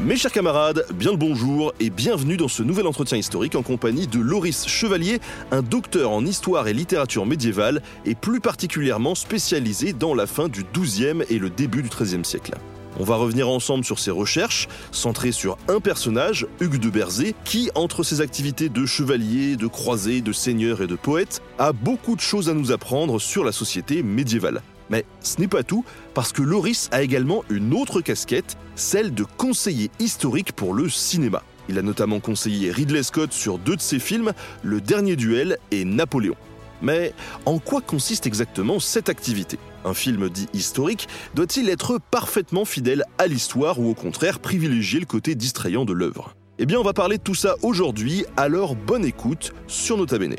Mes 0.00 0.16
chers 0.16 0.32
camarades, 0.32 0.84
bien 0.92 1.12
le 1.12 1.16
bonjour 1.16 1.72
et 1.78 1.88
bienvenue 1.88 2.36
dans 2.36 2.48
ce 2.48 2.62
nouvel 2.62 2.86
entretien 2.86 3.16
historique 3.16 3.54
en 3.54 3.62
compagnie 3.62 4.08
de 4.08 4.18
Loris 4.18 4.66
Chevalier, 4.66 5.20
un 5.52 5.62
docteur 5.62 6.10
en 6.10 6.26
histoire 6.26 6.66
et 6.66 6.74
littérature 6.74 7.24
médiévale 7.24 7.80
et 8.04 8.14
plus 8.14 8.40
particulièrement 8.40 9.14
spécialisé 9.14 9.92
dans 9.92 10.14
la 10.14 10.26
fin 10.26 10.48
du 10.48 10.64
XIIe 10.74 11.22
et 11.30 11.38
le 11.38 11.48
début 11.48 11.82
du 11.82 11.88
XIIIe 11.88 12.24
siècle. 12.24 12.54
On 12.98 13.04
va 13.04 13.16
revenir 13.16 13.48
ensemble 13.48 13.84
sur 13.84 13.98
ses 13.98 14.10
recherches, 14.10 14.68
centrées 14.90 15.32
sur 15.32 15.56
un 15.68 15.80
personnage, 15.80 16.46
Hugues 16.60 16.80
de 16.80 16.90
Berzé, 16.90 17.34
qui, 17.44 17.70
entre 17.74 18.02
ses 18.02 18.20
activités 18.20 18.68
de 18.68 18.86
chevalier, 18.86 19.56
de 19.56 19.68
croisé, 19.68 20.20
de 20.20 20.32
seigneur 20.32 20.82
et 20.82 20.86
de 20.86 20.96
poète, 20.96 21.40
a 21.58 21.72
beaucoup 21.72 22.16
de 22.16 22.20
choses 22.20 22.48
à 22.48 22.54
nous 22.54 22.72
apprendre 22.72 23.20
sur 23.20 23.44
la 23.44 23.52
société 23.52 24.02
médiévale. 24.02 24.60
Mais 24.90 25.04
ce 25.20 25.40
n'est 25.40 25.48
pas 25.48 25.62
tout, 25.62 25.84
parce 26.12 26.32
que 26.32 26.42
Loris 26.42 26.88
a 26.92 27.02
également 27.02 27.44
une 27.50 27.74
autre 27.74 28.00
casquette, 28.00 28.56
celle 28.76 29.14
de 29.14 29.24
conseiller 29.24 29.90
historique 29.98 30.52
pour 30.52 30.74
le 30.74 30.88
cinéma. 30.88 31.42
Il 31.68 31.78
a 31.78 31.82
notamment 31.82 32.20
conseillé 32.20 32.70
Ridley 32.70 33.02
Scott 33.02 33.32
sur 33.32 33.58
deux 33.58 33.76
de 33.76 33.80
ses 33.80 33.98
films, 33.98 34.32
Le 34.62 34.80
Dernier 34.80 35.16
Duel 35.16 35.58
et 35.70 35.84
Napoléon. 35.84 36.36
Mais 36.82 37.14
en 37.46 37.58
quoi 37.58 37.80
consiste 37.80 38.26
exactement 38.26 38.78
cette 38.78 39.08
activité? 39.08 39.58
Un 39.84 39.94
film 39.94 40.28
dit 40.28 40.48
historique 40.52 41.08
doit-il 41.34 41.68
être 41.68 41.98
parfaitement 42.10 42.64
fidèle 42.64 43.04
à 43.18 43.26
l'histoire 43.26 43.78
ou 43.78 43.88
au 43.88 43.94
contraire 43.94 44.38
privilégier 44.38 45.00
le 45.00 45.06
côté 45.06 45.34
distrayant 45.34 45.84
de 45.84 45.92
l'œuvre? 45.92 46.34
Eh 46.58 46.66
bien 46.66 46.78
on 46.78 46.84
va 46.84 46.92
parler 46.92 47.18
de 47.18 47.22
tout 47.22 47.34
ça 47.34 47.56
aujourd'hui, 47.62 48.24
alors 48.36 48.76
bonne 48.76 49.04
écoute 49.04 49.52
sur 49.66 49.96
Nota 49.96 50.18
Bene. 50.18 50.36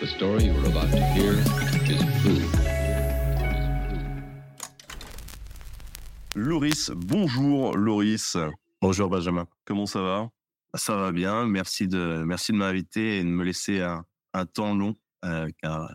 The 0.00 0.06
story 0.06 0.44
you 0.44 0.52
are 0.52 0.66
about 0.66 0.90
to 0.90 1.02
hear 1.14 1.32
is 1.88 2.00
true. 2.22 2.42
Loris, 6.34 6.90
bonjour 6.94 7.76
Loris, 7.76 8.36
Bonjour 8.80 9.10
Benjamin. 9.10 9.46
comment 9.64 9.86
ça 9.86 10.00
va? 10.00 10.30
Ça 10.74 10.96
va 10.96 11.12
bien. 11.12 11.46
Merci 11.46 11.88
de, 11.88 12.22
merci 12.24 12.52
de 12.52 12.56
m'inviter 12.56 13.18
et 13.18 13.24
de 13.24 13.28
me 13.28 13.44
laisser 13.44 13.80
un, 13.82 14.04
un 14.32 14.46
temps 14.46 14.74
long, 14.74 14.94
euh, 15.24 15.48
car 15.62 15.92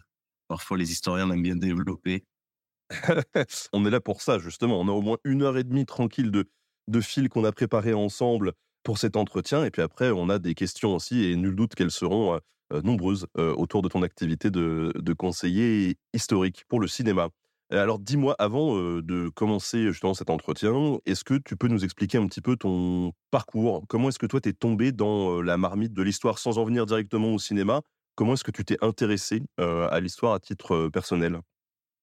parfois 0.48 0.78
les 0.78 0.92
historiens 0.92 1.30
aiment 1.30 1.42
bien 1.42 1.56
développer. 1.56 2.26
On 3.74 3.86
est 3.86 3.90
là 3.90 4.02
pour 4.02 4.22
ça, 4.22 4.38
justement. 4.38 4.80
On 4.80 4.88
a 4.88 4.92
au 4.92 5.02
moins 5.02 5.18
une 5.24 5.42
heure 5.42 5.58
et 5.58 5.64
demie 5.64 5.86
tranquille 5.86 6.30
de, 6.30 6.46
de 6.88 7.02
fil 7.02 7.30
qu'on 7.30 7.46
a 7.46 7.52
préparé 7.52 7.94
ensemble 7.94 8.52
pour 8.84 8.98
cet 9.00 9.16
entretien. 9.16 9.64
Et 9.64 9.72
puis 9.72 9.82
après, 9.82 10.12
on 10.12 10.30
a 10.30 10.38
des 10.38 10.54
questions 10.54 10.94
aussi, 10.94 11.26
et 11.26 11.36
nul 11.38 11.56
doute 11.56 11.74
qu'elles 11.74 11.90
seront 11.90 12.36
euh, 12.36 12.40
nombreuses 12.72 13.28
euh, 13.38 13.54
autour 13.54 13.82
de 13.82 13.88
ton 13.90 14.02
activité 14.04 14.50
de, 14.52 14.92
conseiller 15.18 15.98
historique 16.14 16.66
pour 16.68 16.80
le 16.80 16.88
cinéma. 16.88 17.30
Euh, 17.74 17.82
Alors, 17.82 18.00
dis-moi, 18.00 18.36
avant 18.38 18.78
euh, 18.78 19.02
de 19.02 19.30
commencer 19.30 19.88
justement 19.88 20.14
cet 20.14 20.30
entretien, 20.30 21.00
est-ce 21.06 21.24
que 21.24 21.36
tu 21.36 21.56
peux 21.58 21.68
nous 21.68 21.84
expliquer 21.84 22.18
un 22.18 22.28
petit 22.28 22.42
peu 22.42 22.56
ton 22.58 23.12
parcours? 23.32 23.86
Comment 23.88 24.10
est-ce 24.10 24.20
que 24.20 24.28
toi, 24.28 24.40
t'es 24.42 24.54
tombé 24.54 24.92
dans 24.92 25.40
euh, 25.40 25.42
la 25.42 25.58
marmite 25.58 25.94
de 25.94 26.04
l'histoire 26.04 26.38
sans 26.38 26.58
en 26.58 26.66
venir 26.66 26.86
directement 26.86 27.34
au 27.34 27.40
cinéma? 27.40 27.82
Comment 28.16 28.34
est-ce 28.34 28.44
que 28.44 28.52
tu 28.52 28.64
t'es 28.64 28.78
intéressé 28.82 29.42
euh, 29.60 29.88
à 29.90 30.00
l'histoire 30.00 30.34
à 30.34 30.40
titre 30.40 30.74
euh, 30.76 30.90
personnel? 30.90 31.40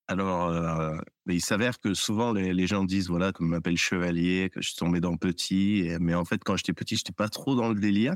Alors, 0.09 0.49
euh, 0.49 0.99
il 1.27 1.41
s'avère 1.41 1.79
que 1.81 1.95
souvent 1.95 2.33
les, 2.33 2.67
gens 2.67 2.85
disent 2.85 3.09
voilà 3.09 3.33
qu'on 3.33 3.45
m'appelle 3.45 3.77
chevalier, 3.77 4.51
que 4.53 4.61
je 4.61 4.69
suis 4.69 4.77
tombé 4.77 5.01
dans 5.01 5.17
petit, 5.17 5.81
et- 5.87 5.99
mais 5.99 6.15
en 6.15 6.25
fait 6.25 6.43
quand 6.45 6.57
j'étais 6.57 6.73
petit, 6.75 6.97
j'étais 6.97 7.13
pas 7.13 7.29
trop 7.29 7.55
dans 7.55 7.69
le 7.69 7.77
délire. 7.81 8.15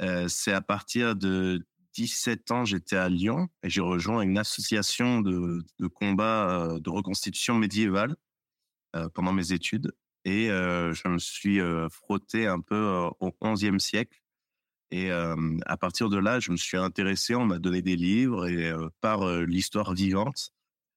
Euh, 0.00 0.26
C'est 0.28 0.52
à 0.52 0.60
partir 0.60 1.14
de 1.16 1.64
17 1.94 2.50
ans, 2.50 2.64
j'étais 2.64 2.96
à 2.96 3.08
Lyon 3.08 3.48
et 3.62 3.70
j'ai 3.70 3.82
rejoint 3.82 4.22
une 4.22 4.38
association 4.38 5.20
de, 5.20 5.62
de 5.78 5.86
combat 5.86 6.48
euh, 6.50 6.80
de 6.80 6.90
reconstitution 6.90 7.54
médiévale 7.54 8.16
euh, 8.96 9.08
pendant 9.10 9.32
mes 9.32 9.52
études 9.52 9.92
et 10.24 10.46
je 10.46 11.08
me 11.08 11.18
suis 11.18 11.58
frotté 11.90 12.46
un 12.46 12.60
peu 12.60 13.10
au 13.18 13.30
11e 13.42 13.80
siècle. 13.80 14.22
Et 14.92 15.10
à 15.10 15.76
partir 15.76 16.08
de 16.10 16.16
là, 16.16 16.38
je 16.38 16.52
me 16.52 16.56
suis 16.56 16.76
intéressé, 16.76 17.34
on 17.34 17.44
m'a 17.44 17.58
donné 17.58 17.82
des 17.82 17.96
livres 17.96 18.46
et 18.46 18.72
par 19.00 19.26
l'histoire 19.40 19.94
vivante, 19.94 20.52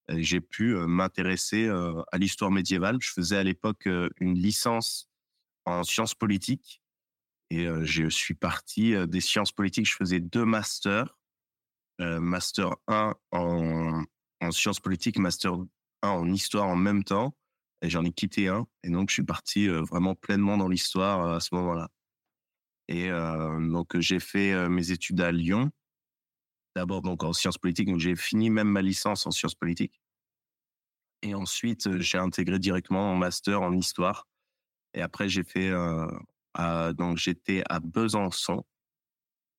j'ai 0.09 0.41
pu 0.41 0.75
m'intéresser 0.75 1.67
à 1.67 2.17
l'histoire 2.19 2.51
médiévale. 2.51 2.97
Je 3.01 3.09
faisais 3.09 3.37
à 3.37 3.43
l'époque 3.43 3.89
une 4.19 4.37
licence 4.37 5.09
en 5.65 5.83
sciences 5.83 6.13
politiques 6.13 6.83
et 7.49 7.67
je 7.83 8.09
suis 8.09 8.33
parti 8.33 8.95
des 9.07 9.21
sciences 9.21 9.51
politiques. 9.51 9.87
Je 9.87 9.95
faisais 9.95 10.19
deux 10.19 10.45
masters, 10.45 11.17
master 11.99 12.75
1 12.87 13.13
en, 13.31 14.03
en 14.41 14.51
sciences 14.51 14.79
politiques, 14.79 15.19
master 15.19 15.53
1 16.01 16.09
en 16.09 16.27
histoire 16.31 16.67
en 16.67 16.75
même 16.75 17.03
temps. 17.03 17.35
Et 17.81 17.89
j'en 17.89 18.03
ai 18.03 18.11
quitté 18.11 18.47
un. 18.47 18.65
Et 18.83 18.89
donc, 18.89 19.09
je 19.09 19.13
suis 19.13 19.23
parti 19.23 19.67
vraiment 19.67 20.15
pleinement 20.15 20.57
dans 20.57 20.67
l'histoire 20.67 21.33
à 21.33 21.39
ce 21.39 21.53
moment-là. 21.55 21.89
Et 22.87 23.09
donc, 23.09 23.99
j'ai 23.99 24.19
fait 24.19 24.67
mes 24.69 24.91
études 24.91 25.21
à 25.21 25.31
Lyon. 25.31 25.71
D'abord, 26.75 27.01
donc, 27.01 27.23
en 27.23 27.31
sciences 27.33 27.57
politiques. 27.57 27.87
Donc, 27.87 27.99
j'ai 27.99 28.15
fini 28.15 28.49
même 28.49 28.69
ma 28.69 28.81
licence 28.81 29.27
en 29.27 29.31
sciences 29.31 29.55
politiques. 29.55 30.01
Et 31.21 31.35
ensuite, 31.35 31.99
j'ai 31.99 32.17
intégré 32.17 32.59
directement 32.59 33.11
mon 33.11 33.17
master 33.17 33.61
en 33.61 33.73
histoire. 33.73 34.27
Et 34.93 35.01
après, 35.01 35.29
j'ai 35.29 35.43
fait, 35.43 35.71
à- 36.55 36.93
donc, 36.93 37.17
j'étais 37.17 37.63
à 37.69 37.79
Besançon, 37.79 38.65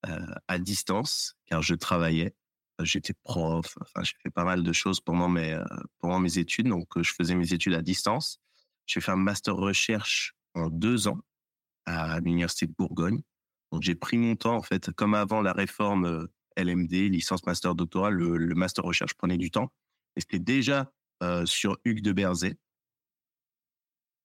euh, 0.06 0.26
à 0.48 0.58
distance, 0.58 1.36
car 1.46 1.62
je 1.62 1.74
travaillais. 1.74 2.34
Euh, 2.80 2.84
J'étais 2.84 3.14
prof. 3.24 3.76
Enfin, 3.80 4.02
j'ai 4.04 4.12
fait 4.22 4.30
pas 4.30 4.44
mal 4.44 4.62
de 4.62 4.72
choses 4.72 5.00
pendant 5.00 5.28
mes, 5.28 5.52
euh, 5.54 5.64
pendant 6.00 6.20
mes 6.20 6.38
études. 6.38 6.68
Donc, 6.68 6.96
euh, 6.96 7.02
je 7.02 7.12
faisais 7.12 7.34
mes 7.34 7.52
études 7.54 7.74
à 7.74 7.82
distance. 7.82 8.38
J'ai 8.86 9.00
fait 9.00 9.12
un 9.12 9.16
master 9.16 9.56
recherche 9.56 10.34
en 10.54 10.68
deux 10.70 11.08
ans 11.08 11.18
à 11.86 12.20
l'université 12.20 12.66
de 12.66 12.74
Bourgogne. 12.78 13.22
Donc 13.72 13.82
j'ai 13.82 13.94
pris 13.94 14.18
mon 14.18 14.36
temps 14.36 14.56
en 14.56 14.62
fait, 14.62 14.90
comme 14.92 15.14
avant 15.14 15.42
la 15.42 15.52
réforme 15.52 16.06
euh, 16.06 16.26
LMD, 16.56 17.10
licence 17.10 17.44
master 17.46 17.74
doctorat, 17.74 18.10
le, 18.10 18.36
le 18.36 18.54
master 18.54 18.84
recherche 18.84 19.14
prenait 19.14 19.38
du 19.38 19.50
temps. 19.50 19.72
Et 20.16 20.20
c'était 20.20 20.38
déjà 20.38 20.90
euh, 21.22 21.46
sur 21.46 21.78
Hugues 21.84 22.02
de 22.02 22.12
Berzé. 22.12 22.56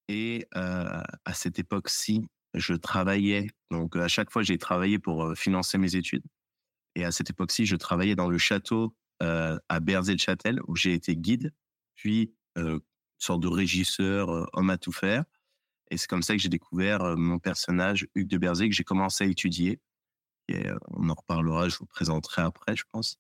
Et 0.08 0.48
euh, 0.56 1.02
à 1.26 1.34
cette 1.34 1.60
époque-ci, 1.60 2.22
je 2.54 2.74
travaillais. 2.74 3.48
Donc 3.70 3.96
à 3.96 4.08
chaque 4.08 4.32
fois, 4.32 4.44
j'ai 4.44 4.58
travaillé 4.58 5.00
pour 5.00 5.34
financer 5.38 5.78
mes 5.78 5.96
études. 5.96 6.24
Et 6.96 7.06
à 7.06 7.12
cette 7.12 7.30
époque-ci, 7.30 7.66
je 7.66 7.76
travaillais 7.76 8.16
dans 8.16 8.30
le 8.30 8.38
château 8.38 8.96
à 9.20 9.80
Berzé-le-Châtel 9.80 10.60
où 10.68 10.76
j'ai 10.76 10.94
été 10.94 11.16
guide, 11.16 11.54
puis 11.96 12.34
sorte 13.18 13.42
de 13.42 13.48
régisseur, 13.48 14.50
homme 14.54 14.70
à 14.70 14.78
tout 14.78 14.92
faire. 14.92 15.24
Et 15.92 15.98
c'est 15.98 16.08
comme 16.08 16.24
ça 16.24 16.34
que 16.34 16.42
j'ai 16.42 16.50
découvert 16.50 17.16
mon 17.18 17.38
personnage, 17.38 18.08
Hugues 18.16 18.30
de 18.30 18.38
Berzé, 18.38 18.68
que 18.68 18.76
j'ai 18.76 18.84
commencé 18.84 19.24
à 19.26 19.28
étudier. 19.28 19.80
Et 20.48 20.64
on 20.88 21.10
en 21.10 21.14
reparlera, 21.14 21.70
je 21.70 21.78
vous 21.78 21.86
présenterai 21.86 22.42
après, 22.42 22.76
je 22.76 22.84
pense. 22.92 23.20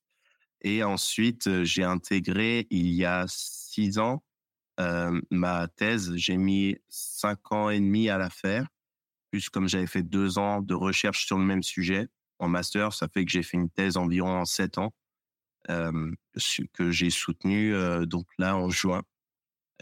Et 0.61 0.83
ensuite, 0.83 1.63
j'ai 1.63 1.83
intégré, 1.83 2.67
il 2.69 2.91
y 2.91 3.05
a 3.05 3.25
six 3.27 3.99
ans, 3.99 4.23
ma 5.29 5.67
thèse. 5.67 6.15
J'ai 6.15 6.37
mis 6.37 6.77
cinq 6.89 7.51
ans 7.51 7.69
et 7.69 7.79
demi 7.79 8.09
à 8.09 8.17
la 8.17 8.29
faire. 8.29 8.67
Plus 9.31 9.49
comme 9.49 9.67
j'avais 9.67 9.87
fait 9.87 10.03
deux 10.03 10.37
ans 10.37 10.61
de 10.61 10.73
recherche 10.73 11.25
sur 11.25 11.37
le 11.37 11.45
même 11.45 11.63
sujet 11.63 12.07
en 12.39 12.49
master, 12.49 12.93
ça 12.93 13.07
fait 13.07 13.23
que 13.23 13.31
j'ai 13.31 13.43
fait 13.43 13.57
une 13.57 13.69
thèse 13.69 13.97
environ 13.97 14.31
en 14.31 14.45
sept 14.45 14.77
ans 14.77 14.93
euh, 15.69 16.11
que 16.73 16.91
j'ai 16.91 17.09
soutenue 17.09 17.73
euh, 17.73 18.05
donc 18.05 18.25
là 18.37 18.57
en 18.57 18.69
juin. 18.69 19.03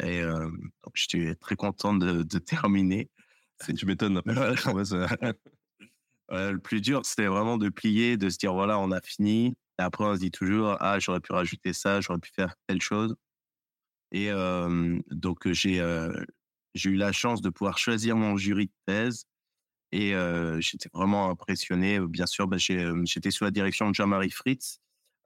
Et 0.01 0.21
euh, 0.21 0.49
donc, 0.49 0.93
j'étais 0.93 1.35
très 1.35 1.55
content 1.55 1.93
de, 1.93 2.23
de 2.23 2.39
terminer. 2.39 3.09
Tu 3.77 3.85
m'étonnes. 3.85 4.21
Le 6.31 6.57
plus 6.57 6.81
dur, 6.81 7.05
c'était 7.05 7.25
vraiment 7.25 7.57
de 7.57 7.69
plier, 7.69 8.17
de 8.17 8.29
se 8.29 8.37
dire 8.37 8.53
voilà, 8.53 8.77
on 8.79 8.91
a 8.91 9.01
fini. 9.01 9.57
Et 9.79 9.81
après, 9.81 10.03
on 10.05 10.13
se 10.13 10.19
dit 10.19 10.31
toujours 10.31 10.77
ah, 10.79 10.99
j'aurais 10.99 11.21
pu 11.21 11.33
rajouter 11.33 11.73
ça, 11.73 12.01
j'aurais 12.01 12.19
pu 12.19 12.31
faire 12.35 12.53
telle 12.67 12.81
chose. 12.81 13.15
Et 14.11 14.31
euh, 14.31 14.99
donc, 15.11 15.51
j'ai 15.51 15.79
euh, 15.79 16.13
j'ai 16.75 16.91
eu 16.91 16.95
la 16.95 17.11
chance 17.11 17.41
de 17.41 17.49
pouvoir 17.49 17.77
choisir 17.77 18.15
mon 18.15 18.37
jury 18.37 18.67
de 18.67 18.73
thèse. 18.85 19.25
Et 19.91 20.13
euh, 20.15 20.61
j'étais 20.61 20.89
vraiment 20.93 21.29
impressionné. 21.29 21.99
Bien 21.99 22.27
sûr, 22.27 22.47
bah, 22.47 22.57
euh, 22.69 23.01
j'étais 23.05 23.31
sous 23.31 23.43
la 23.43 23.51
direction 23.51 23.89
de 23.89 23.95
Jean-Marie 23.95 24.31
Fritz, 24.31 24.79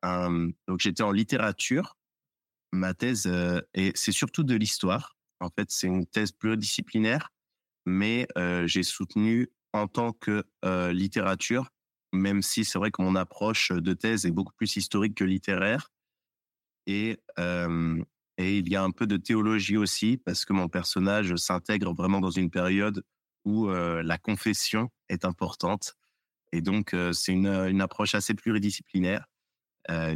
donc 0.04 0.80
j'étais 0.80 1.04
en 1.04 1.12
littérature. 1.12 1.98
Ma 2.71 2.94
thèse, 2.95 3.27
euh, 3.27 3.62
et 3.75 3.92
c'est 3.95 4.12
surtout 4.12 4.44
de 4.44 4.56
l'histoire. 4.56 5.15
En 5.39 5.50
fait, 5.50 5.69
c'est 5.69 5.88
une 5.88 6.07
thèse 6.07 6.31
pluridisciplinaire, 6.31 7.30
mais 7.86 8.27
euh, 8.38 8.65
j'ai 8.68 8.83
soutenu 8.83 9.51
en 9.74 9.88
tant 9.88 10.12
que 10.13 10.44
euh, 10.65 10.92
littérature, 10.92 11.69
même 12.13 12.42
si 12.42 12.65
c'est 12.65 12.80
vrai 12.80 12.92
que 12.92 13.01
mon 13.01 13.15
approche 13.15 13.71
de 13.71 13.94
thèse 13.94 14.25
est 14.25 14.31
beaucoup 14.31 14.54
plus 14.54 14.75
historique 14.75 15.15
que 15.15 15.24
littéraire. 15.24 15.92
Euh, 16.89 18.04
et 18.38 18.57
il 18.57 18.69
y 18.69 18.75
a 18.75 18.83
un 18.83 18.92
peu 18.92 19.07
de 19.07 19.18
théologie 19.18 19.77
aussi, 19.77 20.18
parce 20.18 20.45
que 20.45 20.54
mon 20.54 20.68
personnage 20.68 21.36
s'intègre 21.36 21.94
vraiment 21.94 22.21
dans 22.21 22.31
une 22.31 22.50
période 22.50 23.04
où 23.45 23.67
la 23.69 24.17
confession 24.17 24.89
est 25.09 25.25
importante. 25.25 25.95
Et 26.51 26.61
donc, 26.61 26.95
c'est 27.13 27.31
une, 27.31 27.47
une 27.47 27.81
approche 27.81 28.15
assez 28.15 28.33
pluridisciplinaire. 28.33 29.25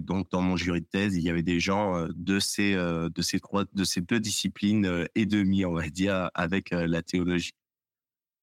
Donc, 0.02 0.30
dans 0.32 0.42
mon 0.42 0.56
jury 0.56 0.82
de 0.82 0.86
thèse, 0.86 1.16
il 1.16 1.24
y 1.24 1.30
avait 1.30 1.44
des 1.44 1.60
gens 1.60 2.08
de 2.16 2.40
ces 2.40 2.74
de 2.76 3.22
ces 3.22 3.40
trois 3.40 3.66
de 3.74 3.84
ces 3.84 4.02
deux 4.02 4.20
disciplines 4.20 5.08
et 5.16 5.26
demi, 5.26 5.66
on 5.66 5.74
va 5.74 5.90
dire, 5.90 6.30
avec 6.34 6.70
la 6.72 7.02
théologie. 7.02 7.54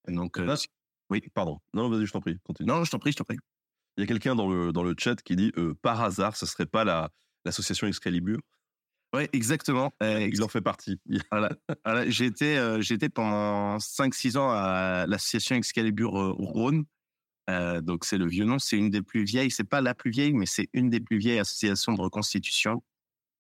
Donc, 0.09 0.39
Là, 0.39 0.57
Oui, 1.11 1.23
pardon. 1.33 1.61
Non, 1.73 1.89
vas-y, 1.89 2.07
je 2.07 2.13
t'en 2.13 2.21
prie. 2.21 2.39
Continue. 2.45 2.69
non, 2.69 2.85
je 2.85 2.91
t'en 2.91 2.99
prie, 2.99 3.13
je 3.13 3.17
t'en 3.17 3.25
prie. 3.25 3.39
Il 3.97 4.01
y 4.01 4.05
a 4.05 4.07
quelqu'un 4.07 4.35
dans 4.35 4.49
le, 4.49 4.73
dans 4.73 4.83
le 4.83 4.95
chat 4.99 5.21
qui 5.23 5.37
dit 5.37 5.53
euh, 5.57 5.75
par 5.81 6.03
hasard, 6.03 6.37
ce 6.37 6.47
serait 6.47 6.67
pas 6.67 6.85
la 6.85 7.11
l'association 7.45 7.87
Excalibur? 7.87 8.39
Ouais, 9.15 9.29
exactement. 9.33 9.95
Euh, 10.03 10.29
Il 10.33 10.43
en 10.43 10.49
fait 10.49 10.61
partie. 10.61 10.99
Voilà. 11.31 11.51
Voilà, 11.85 12.11
J'étais 12.11 12.57
euh, 12.57 12.81
j'étais 12.81 13.09
pendant 13.09 13.79
5-6 13.79 14.37
ans 14.37 14.51
à 14.51 15.07
l'association 15.07 15.55
Excalibur 15.55 16.19
euh, 16.19 16.33
Rhône. 16.37 16.85
Euh, 17.49 17.81
donc 17.81 18.05
c'est 18.05 18.19
le 18.19 18.27
vieux 18.27 18.45
nom, 18.45 18.59
c'est 18.59 18.77
une 18.77 18.91
des 18.91 19.03
plus 19.03 19.23
vieilles, 19.23 19.51
c'est 19.53 19.63
pas 19.69 19.81
la 19.81 19.95
plus 19.95 20.11
vieille, 20.11 20.33
mais 20.33 20.47
c'est 20.47 20.69
une 20.73 20.91
des 20.91 20.99
plus 20.99 21.19
vieilles 21.19 21.39
associations 21.39 21.93
de 21.93 22.01
reconstitution. 22.01 22.83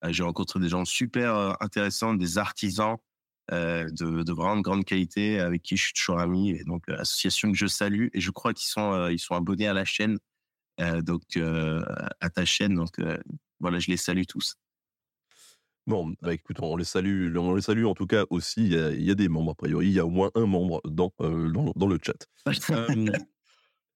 J'ai 0.06 0.23
rencontré 0.23 0.61
des 0.61 0.69
gens 0.69 0.85
super 0.85 1.56
intéressants, 1.61 2.12
des 2.15 2.37
artisans 2.37 2.99
de, 3.50 4.23
de 4.23 4.32
vraiment 4.32 4.56
de 4.59 4.62
grande 4.62 4.85
qualité 4.85 5.41
avec 5.41 5.62
qui 5.62 5.79
je 5.79 5.85
suis 5.85 5.93
toujours 5.94 6.20
ami. 6.20 6.50
Et 6.50 6.65
donc 6.65 6.87
association 6.91 7.50
que 7.50 7.56
je 7.56 7.67
salue 7.67 8.09
et 8.12 8.20
je 8.20 8.31
crois 8.31 8.53
qu'ils 8.53 8.69
sont 8.69 9.09
ils 9.09 9.19
sont 9.19 9.35
abonnés 9.35 9.67
à 9.67 9.73
la 9.73 9.87
chaîne, 9.87 10.19
donc 10.79 11.23
à 11.38 12.31
ta 12.31 12.44
chaîne. 12.44 12.75
Donc 12.75 13.00
voilà, 13.61 13.79
je 13.79 13.91
les 13.91 13.97
salue 13.97 14.25
tous. 14.29 14.59
Bon, 15.87 16.15
bah 16.23 16.33
écoute, 16.33 16.57
on 16.63 16.77
les 16.77 16.85
salue, 16.85 17.37
on 17.37 17.55
les 17.55 17.61
salue 17.63 17.85
en 17.85 17.95
tout 17.95 18.07
cas 18.07 18.25
aussi. 18.31 18.63
Il 18.65 18.73
y 18.73 18.79
a, 18.79 18.91
il 18.93 19.03
y 19.03 19.11
a 19.11 19.15
des 19.15 19.29
membres, 19.29 19.51
a 19.53 19.55
priori. 19.55 19.89
Il 19.89 19.93
y 19.93 20.01
a 20.01 20.07
au 20.07 20.11
moins 20.11 20.31
un 20.35 20.47
membre 20.47 20.81
dans, 20.87 21.13
euh, 21.21 21.51
dans, 21.51 21.73
dans 21.77 21.87
le 21.87 21.99
chat. 22.03 22.27
Euh, 22.71 23.11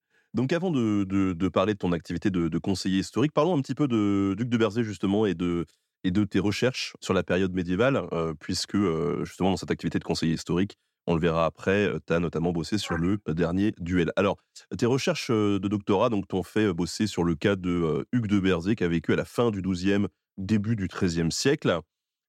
donc, 0.33 0.53
avant 0.53 0.69
de, 0.71 1.03
de, 1.03 1.33
de 1.33 1.47
parler 1.47 1.73
de 1.73 1.79
ton 1.79 1.91
activité 1.91 2.29
de, 2.29 2.47
de 2.47 2.57
conseiller 2.59 2.99
historique, 2.99 3.31
parlons 3.33 3.57
un 3.57 3.61
petit 3.61 3.75
peu 3.75 3.87
de 3.87 4.35
Duc 4.37 4.49
de 4.49 4.57
Berzé, 4.57 4.83
justement, 4.83 5.25
et 5.25 5.33
de, 5.33 5.65
et 6.03 6.11
de 6.11 6.23
tes 6.23 6.39
recherches 6.39 6.93
sur 7.01 7.13
la 7.13 7.23
période 7.23 7.53
médiévale, 7.53 8.07
euh, 8.13 8.33
puisque, 8.39 8.77
justement, 9.23 9.51
dans 9.51 9.57
cette 9.57 9.71
activité 9.71 9.97
de 9.97 10.03
conseiller 10.03 10.33
historique, 10.33 10.77
on 11.07 11.15
le 11.15 11.21
verra 11.21 11.45
après, 11.45 11.91
tu 12.05 12.13
as 12.13 12.19
notamment 12.19 12.51
bossé 12.51 12.77
sur 12.77 12.95
le 12.97 13.17
dernier 13.29 13.73
duel. 13.79 14.11
Alors, 14.15 14.37
tes 14.77 14.85
recherches 14.85 15.31
de 15.31 15.57
doctorat 15.67 16.09
donc 16.09 16.27
t'ont 16.27 16.43
fait 16.43 16.71
bosser 16.71 17.07
sur 17.07 17.23
le 17.23 17.33
cas 17.33 17.55
de 17.55 18.05
Hugues 18.11 18.27
de 18.27 18.39
Berzé, 18.39 18.75
qui 18.75 18.83
a 18.83 18.87
vécu 18.87 19.13
à 19.13 19.15
la 19.15 19.25
fin 19.25 19.49
du 19.49 19.63
XIIe, 19.63 20.05
début 20.39 20.75
du 20.75 20.87
XIIIe 20.87 21.31
siècle. 21.31 21.79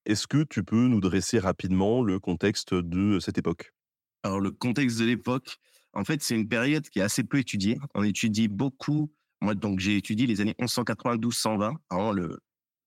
Est-ce 0.04 0.26
que 0.26 0.42
tu 0.42 0.64
peux 0.64 0.88
nous 0.88 1.00
dresser 1.00 1.38
rapidement 1.38 2.02
le 2.02 2.18
contexte 2.18 2.74
de 2.74 3.18
cette 3.20 3.38
époque? 3.38 3.72
Alors, 4.22 4.40
le 4.40 4.50
contexte 4.50 4.98
de 4.98 5.04
l'époque, 5.04 5.58
en 5.92 6.04
fait, 6.04 6.22
c'est 6.22 6.34
une 6.34 6.48
période 6.48 6.88
qui 6.88 6.98
est 6.98 7.02
assez 7.02 7.24
peu 7.24 7.38
étudiée. 7.38 7.78
On 7.94 8.02
étudie 8.02 8.48
beaucoup. 8.48 9.12
Moi, 9.40 9.54
donc, 9.54 9.78
j'ai 9.78 9.96
étudié 9.96 10.26
les 10.26 10.40
années 10.40 10.54
1192-120, 10.60 11.76
avant 11.88 12.12
le, 12.12 12.38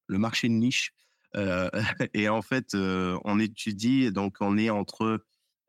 marché 0.10 0.48
de 0.48 0.54
niche. 0.54 0.92
Euh, 1.36 1.70
et 2.14 2.30
en 2.30 2.42
fait, 2.42 2.76
euh, 2.76 3.18
on 3.24 3.40
étudie, 3.40 4.12
donc, 4.12 4.38
on 4.42 4.58
est 4.58 4.70
entre 4.70 5.24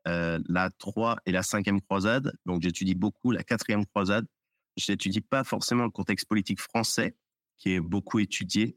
euh, 0.07 0.39
la 0.47 0.69
3 0.69 1.17
et 1.25 1.31
la 1.31 1.41
5e 1.41 1.81
croisade. 1.81 2.33
Donc, 2.45 2.61
j'étudie 2.61 2.95
beaucoup 2.95 3.31
la 3.31 3.41
4e 3.41 3.85
croisade. 3.85 4.27
Je 4.77 4.91
n'étudie 4.91 5.21
pas 5.21 5.43
forcément 5.43 5.83
le 5.83 5.89
contexte 5.89 6.27
politique 6.27 6.59
français, 6.59 7.15
qui 7.57 7.73
est 7.73 7.79
beaucoup 7.79 8.19
étudié. 8.19 8.75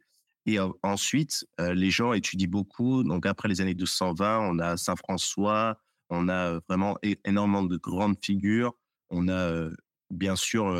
Et 0.48 0.58
ensuite, 0.82 1.46
euh, 1.60 1.74
les 1.74 1.90
gens 1.90 2.14
étudient 2.14 2.48
beaucoup. 2.48 3.04
Donc, 3.04 3.26
après 3.26 3.48
les 3.48 3.60
années 3.60 3.74
1220, 3.74 4.38
on 4.40 4.58
a 4.60 4.78
Saint 4.78 4.96
François, 4.96 5.78
on 6.08 6.30
a 6.30 6.54
euh, 6.54 6.60
vraiment 6.70 6.96
énormément 7.26 7.62
de 7.62 7.76
grandes 7.76 8.16
figures. 8.24 8.72
On 9.10 9.28
a 9.28 9.34
euh, 9.34 9.76
bien 10.08 10.36
sûr 10.36 10.74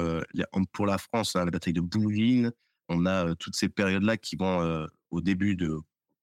pour 0.72 0.86
la 0.86 0.96
France 0.96 1.36
a 1.36 1.44
la 1.44 1.50
bataille 1.50 1.74
de 1.74 1.82
Bouvines. 1.82 2.50
On 2.88 3.04
a 3.04 3.34
toutes 3.34 3.56
ces 3.56 3.68
périodes-là 3.68 4.16
qui 4.16 4.36
vont 4.36 4.88
au 5.10 5.20
début 5.20 5.54
de 5.54 5.78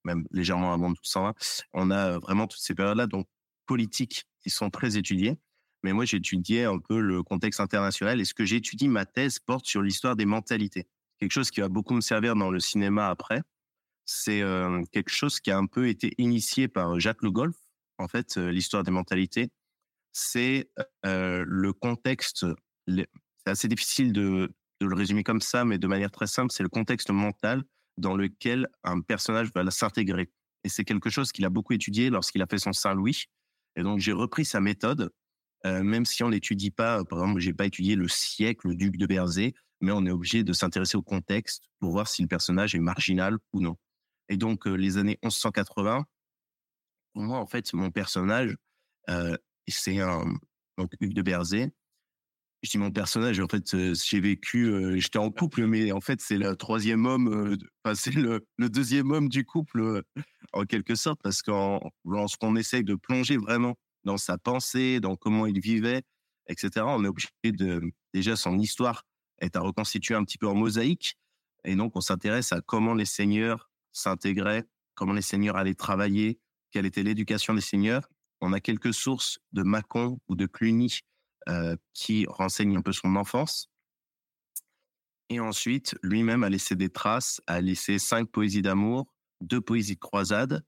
même 0.06 0.26
légèrement 0.32 0.74
avant 0.74 0.90
1220. 0.90 1.36
On 1.74 1.92
a 1.92 2.18
vraiment 2.18 2.48
toutes 2.48 2.62
ces 2.62 2.74
périodes-là 2.74 3.06
donc 3.06 3.28
politiques 3.68 4.26
qui 4.42 4.50
sont 4.50 4.72
très 4.72 4.98
étudiées. 4.98 5.38
Mais 5.84 5.94
moi, 5.94 6.06
étudié 6.12 6.64
un 6.64 6.80
peu 6.80 7.00
le 7.00 7.22
contexte 7.22 7.60
international 7.60 8.20
et 8.20 8.26
ce 8.26 8.34
que 8.34 8.44
j'étudie, 8.44 8.88
ma 8.88 9.06
thèse 9.06 9.38
porte 9.38 9.68
sur 9.68 9.84
l'histoire 9.84 10.16
des 10.16 10.26
mentalités. 10.26 10.88
Quelque 11.20 11.32
chose 11.32 11.52
qui 11.52 11.62
va 11.62 11.70
beaucoup 11.70 11.94
me 11.94 12.02
servir 12.02 12.36
dans 12.36 12.52
le 12.52 12.60
cinéma 12.60 13.10
après. 13.10 13.42
C'est 14.06 14.42
euh, 14.42 14.84
quelque 14.92 15.10
chose 15.10 15.40
qui 15.40 15.50
a 15.50 15.58
un 15.58 15.66
peu 15.66 15.88
été 15.88 16.14
initié 16.18 16.68
par 16.68 17.00
Jacques 17.00 17.24
Le 17.24 17.32
Goff, 17.32 17.56
en 17.98 18.08
fait, 18.08 18.38
euh, 18.38 18.52
l'histoire 18.52 18.84
des 18.84 18.92
mentalités. 18.92 19.50
C'est 20.14 20.70
euh, 21.06 21.44
le 21.48 21.74
contexte, 21.74 22.46
c'est 22.88 23.08
assez 23.46 23.68
difficile 23.68 24.14
de, 24.14 24.54
le 24.82 24.96
résumer 24.96 25.24
comme 25.24 25.42
ça, 25.42 25.66
mais 25.66 25.78
de 25.78 25.88
manière 25.88 26.12
très 26.12 26.28
simple, 26.28 26.52
c'est 26.52 26.64
le 26.64 26.70
contexte 26.70 27.10
mental 27.10 27.64
dans 27.98 28.16
lequel 28.16 28.68
un 28.84 29.02
personnage 29.02 29.50
va 29.56 29.70
s'intégrer. 29.72 30.30
Et 30.64 30.70
c'est 30.70 30.84
quelque 30.84 31.10
chose 31.10 31.32
qu'il 31.32 31.46
a 31.46 31.50
beaucoup 31.50 31.74
étudié 31.74 32.10
lorsqu'il 32.10 32.42
a 32.42 32.48
fait 32.48 32.58
son 32.58 32.74
Saint-Louis. 32.74 33.26
Et 33.78 33.84
donc, 33.84 34.00
j'ai 34.00 34.12
repris 34.12 34.46
sa 34.46 34.60
méthode, 34.60 35.12
même 35.64 36.06
si 36.06 36.24
on 36.24 36.30
n'étudie 36.30 36.72
pas, 36.72 37.04
par 37.06 37.20
exemple, 37.20 37.40
j'ai 37.40 37.54
pas 37.54 37.66
étudié 37.66 37.96
le 37.96 38.08
siècle, 38.08 38.68
le 38.68 38.76
duc 38.76 38.98
de 38.98 39.06
Berzé, 39.06 39.56
mais 39.86 39.92
on 39.92 40.04
est 40.08 40.12
obligé 40.12 40.44
de 40.44 40.52
s'intéresser 40.52 40.98
au 40.98 41.04
contexte 41.04 41.70
pour 41.80 41.92
voir 41.92 42.08
si 42.08 42.24
le 42.24 42.28
personnage 42.28 42.74
est 42.74 42.80
marginal 42.80 43.38
ou 43.54 43.62
non. 43.62 43.78
Et 44.30 44.36
donc, 44.36 44.66
euh, 44.66 44.74
les 44.74 44.98
années 44.98 45.20
1180, 45.22 46.06
pour 47.14 47.24
moi, 47.24 47.38
en 47.38 47.46
fait, 47.46 47.72
mon 47.74 47.92
personnage, 47.92 48.58
euh, 49.10 49.38
c'est 49.68 50.00
un 50.00 50.26
donc 50.80 50.92
Hugues 51.00 51.14
de 51.14 51.22
Berzé. 51.22 51.72
Je 52.64 52.72
dis 52.72 52.80
mon 52.80 52.92
personnage, 52.92 53.40
en 53.40 53.48
fait, 53.48 53.76
euh, 53.76 53.94
j'ai 53.94 54.20
vécu, 54.20 55.00
j'étais 55.00 55.20
en 55.20 55.30
couple, 55.30 55.68
mais 55.68 55.92
en 55.92 56.02
fait, 56.02 56.20
c'est 56.20 56.40
le 56.40 56.56
troisième 56.56 57.06
homme, 57.06 57.56
c'est 57.94 58.16
le, 58.16 58.44
le 58.58 58.70
deuxième 58.70 59.12
homme 59.12 59.30
du 59.30 59.46
couple, 59.46 60.02
en 60.52 60.64
quelque 60.66 60.96
sorte, 60.96 61.22
parce 61.22 61.44
qu'en 61.44 61.80
lorsqu'on 62.06 62.56
essaye 62.56 62.84
de 62.84 62.96
plonger 62.96 63.38
vraiment 63.38 63.76
dans 64.04 64.18
sa 64.18 64.40
pensée, 64.40 65.00
dans 65.00 65.16
comment 65.16 65.46
il 65.46 65.60
vivait, 65.60 66.02
etc., 66.48 66.84
on 66.88 67.06
est 67.06 67.08
obligé 67.08 67.30
de, 67.44 67.84
déjà, 68.16 68.36
son 68.36 68.58
histoire 68.58 69.04
est 69.46 69.56
à 69.56 69.62
reconstituer 69.62 70.16
un 70.16 70.24
petit 70.24 70.38
peu 70.38 70.48
en 70.48 70.56
mosaïque. 70.56 71.18
Et 71.64 71.76
donc, 71.76 71.96
on 71.96 72.02
s'intéresse 72.02 72.52
à 72.52 72.62
comment 72.62 72.94
les 72.94 73.06
seigneurs 73.06 73.70
s'intégraient, 73.92 74.66
comment 74.94 75.14
les 75.14 75.22
seigneurs 75.22 75.58
allaient 75.58 75.74
travailler, 75.74 76.40
quelle 76.72 76.86
était 76.86 77.04
l'éducation 77.04 77.54
des 77.54 77.62
seigneurs. 77.62 78.10
On 78.42 78.54
a 78.54 78.60
quelques 78.60 78.94
sources 78.94 79.40
de 79.54 79.64
Mâcon 79.64 80.20
ou 80.28 80.36
de 80.36 80.46
Cluny 80.46 81.00
euh, 81.48 81.76
qui 81.94 82.26
renseignent 82.28 82.78
un 82.78 82.82
peu 82.82 82.92
son 82.92 83.16
enfance. 83.16 83.70
Et 85.30 85.40
ensuite, 85.40 85.96
lui-même 86.04 86.44
a 86.44 86.50
laissé 86.50 86.76
des 86.76 86.90
traces, 86.90 87.42
a 87.48 87.62
laissé 87.62 87.98
cinq 87.98 88.30
poésies 88.30 88.62
d'amour, 88.62 89.08
deux 89.42 89.62
poésies 89.62 89.96
de 89.96 90.00
croisade, 90.00 90.64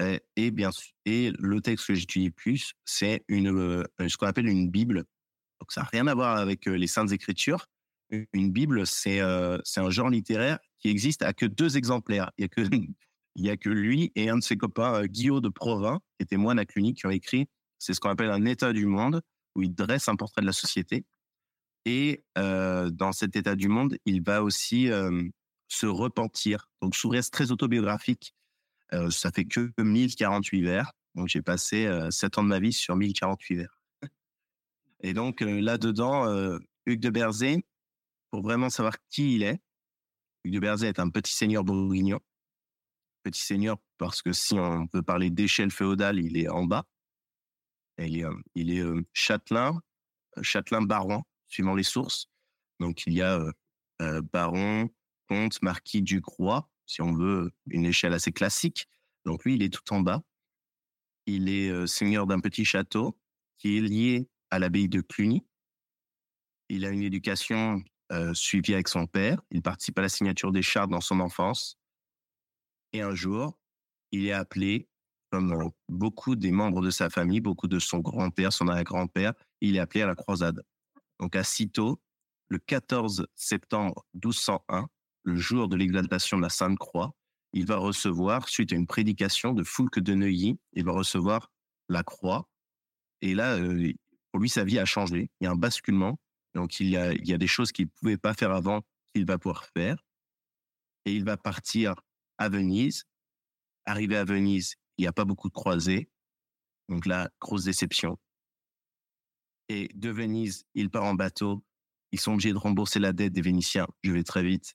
euh, 0.00 0.18
et 0.36 0.50
bien 0.50 0.70
et 1.06 1.32
le 1.38 1.60
texte 1.60 1.86
que 1.86 1.94
j'étudie 1.94 2.30
plus, 2.30 2.74
c'est 2.84 3.24
une 3.26 3.48
euh, 3.48 3.84
ce 4.06 4.16
qu'on 4.16 4.26
appelle 4.26 4.48
une 4.48 4.70
Bible. 4.70 5.04
Donc 5.60 5.72
ça 5.72 5.80
n'a 5.80 5.88
rien 5.92 6.06
à 6.06 6.14
voir 6.14 6.36
avec 6.36 6.66
les 6.66 6.86
saintes 6.86 7.12
écritures. 7.12 7.66
Une 8.10 8.50
Bible, 8.50 8.86
c'est 8.86 9.20
euh, 9.20 9.58
un 9.76 9.90
genre 9.90 10.08
littéraire 10.08 10.58
qui 10.78 10.88
existe 10.88 11.22
à 11.22 11.32
que 11.32 11.46
deux 11.46 11.76
exemplaires. 11.76 12.30
Il 12.38 13.44
y 13.44 13.50
a 13.50 13.56
que 13.56 13.68
lui 13.68 14.10
et 14.16 14.30
un 14.30 14.38
de 14.38 14.42
ses 14.42 14.56
copains, 14.56 14.94
euh, 14.94 15.06
Guillaume 15.06 15.40
de 15.40 15.48
Provins, 15.48 16.00
qui 16.16 16.24
était 16.24 16.36
moine 16.36 16.58
à 16.58 16.64
Cluny, 16.64 16.94
qui 16.94 17.06
ont 17.06 17.10
écrit. 17.10 17.46
C'est 17.78 17.94
ce 17.94 18.00
qu'on 18.00 18.10
appelle 18.10 18.30
un 18.30 18.44
état 18.44 18.72
du 18.72 18.86
monde, 18.86 19.22
où 19.54 19.62
il 19.62 19.74
dresse 19.74 20.08
un 20.08 20.16
portrait 20.16 20.42
de 20.42 20.46
la 20.46 20.52
société. 20.52 21.04
Et 21.84 22.22
euh, 22.36 22.90
dans 22.90 23.12
cet 23.12 23.34
état 23.36 23.56
du 23.56 23.68
monde, 23.68 23.96
il 24.04 24.22
va 24.22 24.42
aussi 24.42 24.90
euh, 24.90 25.22
se 25.68 25.86
repentir. 25.86 26.68
Donc, 26.82 26.94
sous 26.94 27.08
reste 27.08 27.32
très 27.32 27.50
autobiographique. 27.50 28.34
Ça 29.10 29.30
fait 29.30 29.44
que 29.44 29.70
1048 29.78 30.62
vers. 30.62 30.92
Donc, 31.14 31.28
j'ai 31.28 31.42
passé 31.42 31.86
euh, 31.86 32.10
7 32.10 32.38
ans 32.38 32.42
de 32.42 32.48
ma 32.48 32.58
vie 32.58 32.72
sur 32.72 32.96
1048 32.96 33.56
vers. 33.56 33.80
Et 35.00 35.12
donc, 35.12 35.40
là-dedans, 35.40 36.26
Hugues 36.86 37.00
de 37.00 37.10
Berzé, 37.10 37.64
pour 38.30 38.42
vraiment 38.42 38.70
savoir 38.70 38.96
qui 39.08 39.36
il 39.36 39.42
est, 39.42 39.60
Hugues 40.44 40.54
de 40.54 40.60
Berzé 40.60 40.86
est 40.88 40.98
un 40.98 41.10
petit 41.10 41.32
seigneur 41.32 41.64
bourguignon. 41.64 42.20
Petit 43.22 43.42
seigneur 43.42 43.76
parce 43.98 44.22
que 44.22 44.32
si 44.32 44.54
on 44.54 44.86
peut 44.86 45.02
parler 45.02 45.30
d'échelle 45.30 45.70
féodale, 45.70 46.18
il 46.20 46.36
est 46.36 46.48
en 46.48 46.64
bas. 46.64 46.86
Et 47.98 48.06
il 48.06 48.18
est, 48.18 48.24
euh, 48.24 48.42
il 48.54 48.72
est 48.72 48.80
euh, 48.80 49.04
châtelain, 49.12 49.80
euh, 50.36 50.42
châtelain 50.42 50.82
baron, 50.82 51.22
suivant 51.48 51.74
les 51.74 51.82
sources. 51.82 52.28
Donc, 52.80 53.06
il 53.06 53.14
y 53.14 53.22
a 53.22 53.44
baron, 54.32 54.88
comte, 55.28 55.60
marquis 55.60 56.02
du 56.02 56.20
Croix, 56.20 56.70
si 56.86 57.02
on 57.02 57.12
veut 57.12 57.50
une 57.66 57.84
échelle 57.84 58.12
assez 58.12 58.30
classique. 58.30 58.86
Donc 59.24 59.44
lui, 59.44 59.56
il 59.56 59.62
est 59.64 59.74
tout 59.74 59.92
en 59.92 60.00
bas. 60.00 60.22
Il 61.26 61.48
est 61.48 61.86
seigneur 61.88 62.28
d'un 62.28 62.38
petit 62.38 62.64
château 62.64 63.18
qui 63.56 63.76
est 63.76 63.80
lié 63.80 64.28
à 64.50 64.60
l'abbaye 64.60 64.88
de 64.88 65.00
Cluny. 65.00 65.44
Il 66.68 66.84
a 66.84 66.90
une 66.90 67.02
éducation 67.02 67.82
euh, 68.12 68.32
suivie 68.34 68.74
avec 68.74 68.88
son 68.88 69.06
père. 69.06 69.40
Il 69.50 69.62
participe 69.62 69.98
à 69.98 70.02
la 70.02 70.08
signature 70.08 70.52
des 70.52 70.62
chartes 70.62 70.90
dans 70.90 71.00
son 71.00 71.20
enfance. 71.20 71.78
Et 72.92 73.02
un 73.02 73.14
jour, 73.14 73.58
il 74.12 74.26
est 74.26 74.32
appelé, 74.32 74.88
comme 75.30 75.52
euh, 75.52 75.68
beaucoup 75.88 76.36
des 76.36 76.50
membres 76.50 76.80
de 76.80 76.90
sa 76.90 77.10
famille, 77.10 77.40
beaucoup 77.40 77.68
de 77.68 77.78
son 77.78 77.98
grand-père, 77.98 78.52
son 78.52 78.68
arrière-grand-père, 78.68 79.34
il 79.60 79.76
est 79.76 79.80
appelé 79.80 80.02
à 80.02 80.06
la 80.06 80.14
croisade. 80.14 80.62
Donc 81.20 81.36
à 81.36 81.44
Cîteaux, 81.44 82.00
le 82.48 82.58
14 82.58 83.26
septembre 83.34 84.06
1201, 84.14 84.88
le 85.24 85.36
jour 85.36 85.68
de 85.68 85.76
l'exaltation 85.76 86.38
de 86.38 86.42
la 86.42 86.48
Sainte 86.48 86.78
Croix, 86.78 87.14
il 87.52 87.66
va 87.66 87.76
recevoir, 87.76 88.48
suite 88.48 88.72
à 88.72 88.76
une 88.76 88.86
prédication 88.86 89.52
de 89.52 89.64
Foulque 89.64 90.00
de 90.00 90.14
Neuilly, 90.14 90.58
il 90.72 90.84
va 90.84 90.92
recevoir 90.92 91.50
la 91.88 92.02
croix. 92.02 92.48
Et 93.22 93.34
là, 93.34 93.56
euh, 93.56 93.92
pour 94.30 94.40
lui, 94.40 94.48
sa 94.48 94.64
vie 94.64 94.78
a 94.78 94.84
changé. 94.84 95.30
Il 95.40 95.44
y 95.44 95.46
a 95.46 95.50
un 95.50 95.56
basculement. 95.56 96.18
Donc, 96.58 96.80
il 96.80 96.88
y 96.88 96.96
a, 96.96 97.38
des 97.38 97.46
choses 97.46 97.70
qu'il 97.70 97.84
ne 97.84 97.90
pouvait 97.90 98.16
pas 98.16 98.34
faire 98.34 98.50
avant 98.50 98.82
qu'il 99.14 99.24
va 99.24 99.38
pouvoir 99.38 99.64
faire. 99.66 100.04
Et 101.04 101.14
il 101.14 101.24
va 101.24 101.36
partir 101.36 101.94
à 102.36 102.48
Venise. 102.48 103.04
Arrivé 103.86 104.16
à 104.16 104.24
Venise, 104.24 104.74
il 104.96 105.02
n'y 105.02 105.06
a 105.06 105.12
pas 105.12 105.24
beaucoup 105.24 105.48
de 105.48 105.54
croisés. 105.54 106.10
Donc 106.88 107.06
là, 107.06 107.30
grosse 107.40 107.62
déception. 107.62 108.18
Et 109.68 109.88
de 109.94 110.10
Venise, 110.10 110.66
il 110.74 110.90
part 110.90 111.04
en 111.04 111.14
bateau. 111.14 111.64
Ils 112.10 112.18
sont 112.18 112.32
obligés 112.32 112.52
de 112.52 112.58
rembourser 112.58 112.98
la 112.98 113.12
dette 113.12 113.32
des 113.32 113.40
Vénitiens. 113.40 113.86
Je 114.02 114.10
vais 114.10 114.24
très 114.24 114.42
vite. 114.42 114.74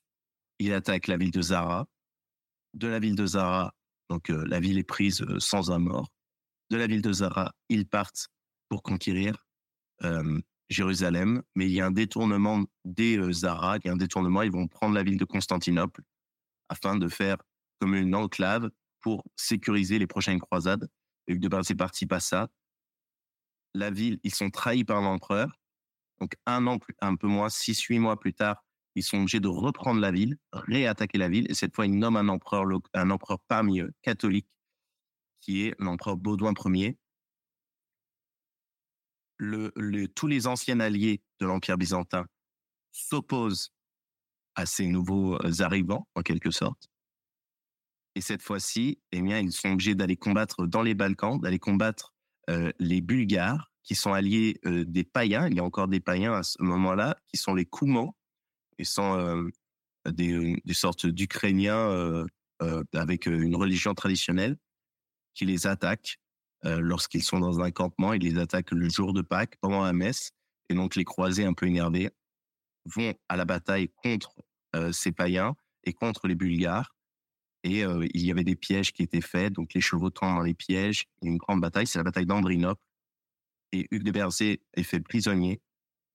Il 0.58 0.72
attaque 0.72 1.06
la 1.06 1.18
ville 1.18 1.32
de 1.32 1.42
Zara. 1.42 1.86
De 2.72 2.88
la 2.88 2.98
ville 2.98 3.14
de 3.14 3.26
Zara, 3.26 3.74
donc 4.08 4.30
euh, 4.30 4.42
la 4.46 4.58
ville 4.58 4.78
est 4.78 4.84
prise 4.84 5.20
euh, 5.20 5.38
sans 5.38 5.70
un 5.70 5.78
mort. 5.78 6.10
De 6.70 6.78
la 6.78 6.86
ville 6.86 7.02
de 7.02 7.12
Zara, 7.12 7.54
ils 7.68 7.86
partent 7.86 8.28
pour 8.70 8.82
conquérir 8.82 9.46
euh, 10.02 10.40
Jérusalem, 10.68 11.42
mais 11.54 11.66
il 11.66 11.72
y 11.72 11.80
a 11.80 11.86
un 11.86 11.90
détournement 11.90 12.64
des 12.84 13.20
Zara, 13.32 13.76
il 13.78 13.86
y 13.86 13.90
a 13.90 13.92
un 13.92 13.96
détournement, 13.96 14.42
ils 14.42 14.50
vont 14.50 14.66
prendre 14.66 14.94
la 14.94 15.02
ville 15.02 15.18
de 15.18 15.24
Constantinople 15.24 16.02
afin 16.68 16.96
de 16.96 17.08
faire 17.08 17.36
comme 17.80 17.94
une 17.94 18.14
enclave 18.14 18.70
pour 19.00 19.24
sécuriser 19.36 19.98
les 19.98 20.06
prochaines 20.06 20.40
croisades. 20.40 20.88
Et 21.26 21.36
de 21.36 21.48
Barzé 21.48 21.74
participe 21.74 22.12
à 22.12 22.20
ça. 22.20 22.48
La 23.74 23.90
ville, 23.90 24.18
ils 24.22 24.34
sont 24.34 24.50
trahis 24.50 24.84
par 24.84 25.02
l'empereur. 25.02 25.58
Donc 26.20 26.36
un 26.46 26.66
an, 26.66 26.78
plus, 26.78 26.94
un 27.00 27.16
peu 27.16 27.26
moins, 27.26 27.48
six, 27.48 27.80
huit 27.82 27.98
mois 27.98 28.18
plus 28.18 28.32
tard, 28.32 28.64
ils 28.94 29.02
sont 29.02 29.18
obligés 29.18 29.40
de 29.40 29.48
reprendre 29.48 30.00
la 30.00 30.12
ville, 30.12 30.38
réattaquer 30.52 31.18
la 31.18 31.28
ville, 31.28 31.50
et 31.50 31.54
cette 31.54 31.74
fois, 31.74 31.86
ils 31.86 31.98
nomment 31.98 32.16
un 32.16 32.28
empereur, 32.28 32.64
un 32.92 33.10
empereur 33.10 33.40
parmi 33.48 33.80
eux, 33.80 33.92
catholique, 34.02 34.48
qui 35.40 35.66
est 35.66 35.74
l'empereur 35.78 36.16
Baudouin 36.16 36.54
Ier. 36.66 36.96
Le, 39.44 40.06
tous 40.08 40.26
les 40.26 40.46
anciens 40.46 40.80
alliés 40.80 41.22
de 41.40 41.46
l'Empire 41.46 41.76
byzantin 41.76 42.26
s'opposent 42.92 43.72
à 44.54 44.66
ces 44.66 44.86
nouveaux 44.86 45.38
arrivants, 45.60 46.06
en 46.14 46.22
quelque 46.22 46.50
sorte. 46.50 46.88
Et 48.14 48.20
cette 48.20 48.42
fois-ci, 48.42 49.00
eh 49.10 49.20
bien, 49.20 49.40
ils 49.40 49.52
sont 49.52 49.70
obligés 49.70 49.94
d'aller 49.94 50.16
combattre 50.16 50.66
dans 50.66 50.82
les 50.82 50.94
Balkans, 50.94 51.40
d'aller 51.40 51.58
combattre 51.58 52.14
euh, 52.48 52.70
les 52.78 53.00
Bulgares, 53.00 53.72
qui 53.82 53.94
sont 53.94 54.12
alliés 54.12 54.60
euh, 54.64 54.84
des 54.84 55.04
païens. 55.04 55.48
Il 55.48 55.56
y 55.56 55.60
a 55.60 55.64
encore 55.64 55.88
des 55.88 56.00
païens 56.00 56.32
à 56.32 56.42
ce 56.42 56.62
moment-là, 56.62 57.16
qui 57.26 57.36
sont 57.36 57.54
les 57.54 57.66
Koumans, 57.66 58.14
ils 58.78 58.86
sont 58.86 59.18
euh, 59.18 59.48
des, 60.10 60.60
des 60.64 60.74
sortes 60.74 61.06
d'Ukrainiens 61.06 61.90
euh, 61.90 62.26
euh, 62.62 62.84
avec 62.94 63.26
une 63.26 63.56
religion 63.56 63.94
traditionnelle 63.94 64.56
qui 65.34 65.44
les 65.46 65.66
attaquent 65.66 66.18
lorsqu'ils 66.64 67.22
sont 67.22 67.40
dans 67.40 67.60
un 67.60 67.70
campement. 67.70 68.12
Ils 68.14 68.22
les 68.22 68.38
attaquent 68.38 68.72
le 68.72 68.88
jour 68.88 69.12
de 69.12 69.22
Pâques 69.22 69.56
pendant 69.60 69.82
la 69.82 69.92
messe. 69.92 70.32
Et 70.70 70.74
donc 70.74 70.96
les 70.96 71.04
croisés 71.04 71.44
un 71.44 71.52
peu 71.52 71.66
énervés 71.66 72.10
vont 72.86 73.14
à 73.28 73.36
la 73.36 73.44
bataille 73.44 73.90
contre 74.02 74.34
ces 74.92 75.12
païens 75.12 75.54
et 75.84 75.92
contre 75.92 76.26
les 76.26 76.34
Bulgares. 76.34 76.94
Et 77.64 77.80
il 77.80 78.26
y 78.26 78.30
avait 78.30 78.44
des 78.44 78.56
pièges 78.56 78.92
qui 78.92 79.02
étaient 79.02 79.20
faits, 79.20 79.52
donc 79.52 79.74
les 79.74 79.80
chevaux 79.80 80.10
tombent 80.10 80.36
dans 80.36 80.42
les 80.42 80.54
pièges. 80.54 81.04
Une 81.22 81.36
grande 81.36 81.60
bataille, 81.60 81.86
c'est 81.86 81.98
la 81.98 82.04
bataille 82.04 82.26
d'Andrinople. 82.26 82.80
Et 83.72 83.86
Hugues 83.90 84.04
de 84.04 84.10
Berzé 84.10 84.62
est 84.74 84.82
fait 84.82 85.00
prisonnier 85.00 85.60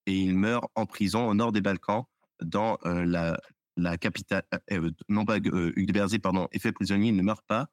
et 0.10 0.14
il 0.14 0.36
meurt 0.36 0.66
en 0.76 0.86
prison 0.86 1.28
au 1.28 1.34
nord 1.34 1.52
des 1.52 1.62
Balkans 1.62 2.06
dans 2.42 2.78
euh, 2.86 3.06
la, 3.06 3.40
la 3.78 3.98
capitale, 3.98 4.44
euh, 4.54 4.60
euh, 4.72 4.92
non 5.08 5.26
pas 5.26 5.38
Hugues 5.38 5.86
de 5.86 5.94
Berzé, 5.94 6.20
pardon, 6.20 6.48
est 6.52 6.60
fait 6.60 6.72
prisonnier, 6.72 7.10
il 7.10 7.16
ne 7.16 7.22
meurt 7.22 7.46
pas. 7.46 7.68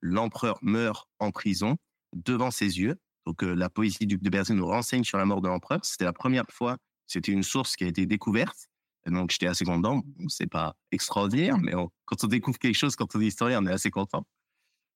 L'empereur 0.00 0.58
meurt 0.62 1.08
en 1.18 1.30
prison 1.30 1.76
devant 2.14 2.50
ses 2.50 2.78
yeux. 2.78 2.96
Donc 3.26 3.42
la 3.42 3.68
poésie 3.68 4.06
d'Hugues 4.06 4.22
de 4.22 4.30
Berzé 4.30 4.54
nous 4.54 4.66
renseigne 4.66 5.04
sur 5.04 5.18
la 5.18 5.24
mort 5.24 5.40
de 5.40 5.48
l'empereur. 5.48 5.80
C'était 5.84 6.04
la 6.04 6.12
première 6.12 6.46
fois, 6.50 6.78
c'était 7.06 7.32
une 7.32 7.42
source 7.42 7.76
qui 7.76 7.84
a 7.84 7.86
été 7.86 8.06
découverte. 8.06 8.68
donc 9.06 9.30
j'étais 9.30 9.46
assez 9.46 9.64
content. 9.64 10.02
C'est 10.28 10.46
pas 10.46 10.76
extraordinaire, 10.92 11.58
mais 11.58 11.72
quand 12.04 12.24
on 12.24 12.26
découvre 12.26 12.58
quelque 12.58 12.76
chose, 12.76 12.96
quand 12.96 13.14
on 13.16 13.20
est 13.20 13.26
historien, 13.26 13.62
on 13.62 13.66
est 13.66 13.72
assez 13.72 13.90
content. 13.90 14.26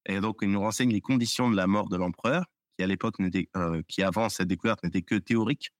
Et 0.07 0.21
donc 0.21 0.39
il 0.43 0.51
nous 0.51 0.61
renseigne 0.61 0.91
les 0.91 1.01
conditions 1.01 1.51
de 1.51 1.57
la 1.57 1.67
mort 1.67 1.89
de 1.89 1.97
l'empereur, 1.97 2.47
qui 2.77 2.85
à 2.85 2.87
l'époque 2.87 3.17
euh, 3.57 3.83
qui 3.89 4.03
avant 4.03 4.29
cette 4.29 4.49
découverte 4.49 4.83
n'était 4.83 5.03
que 5.03 5.17
théorique. 5.17 5.71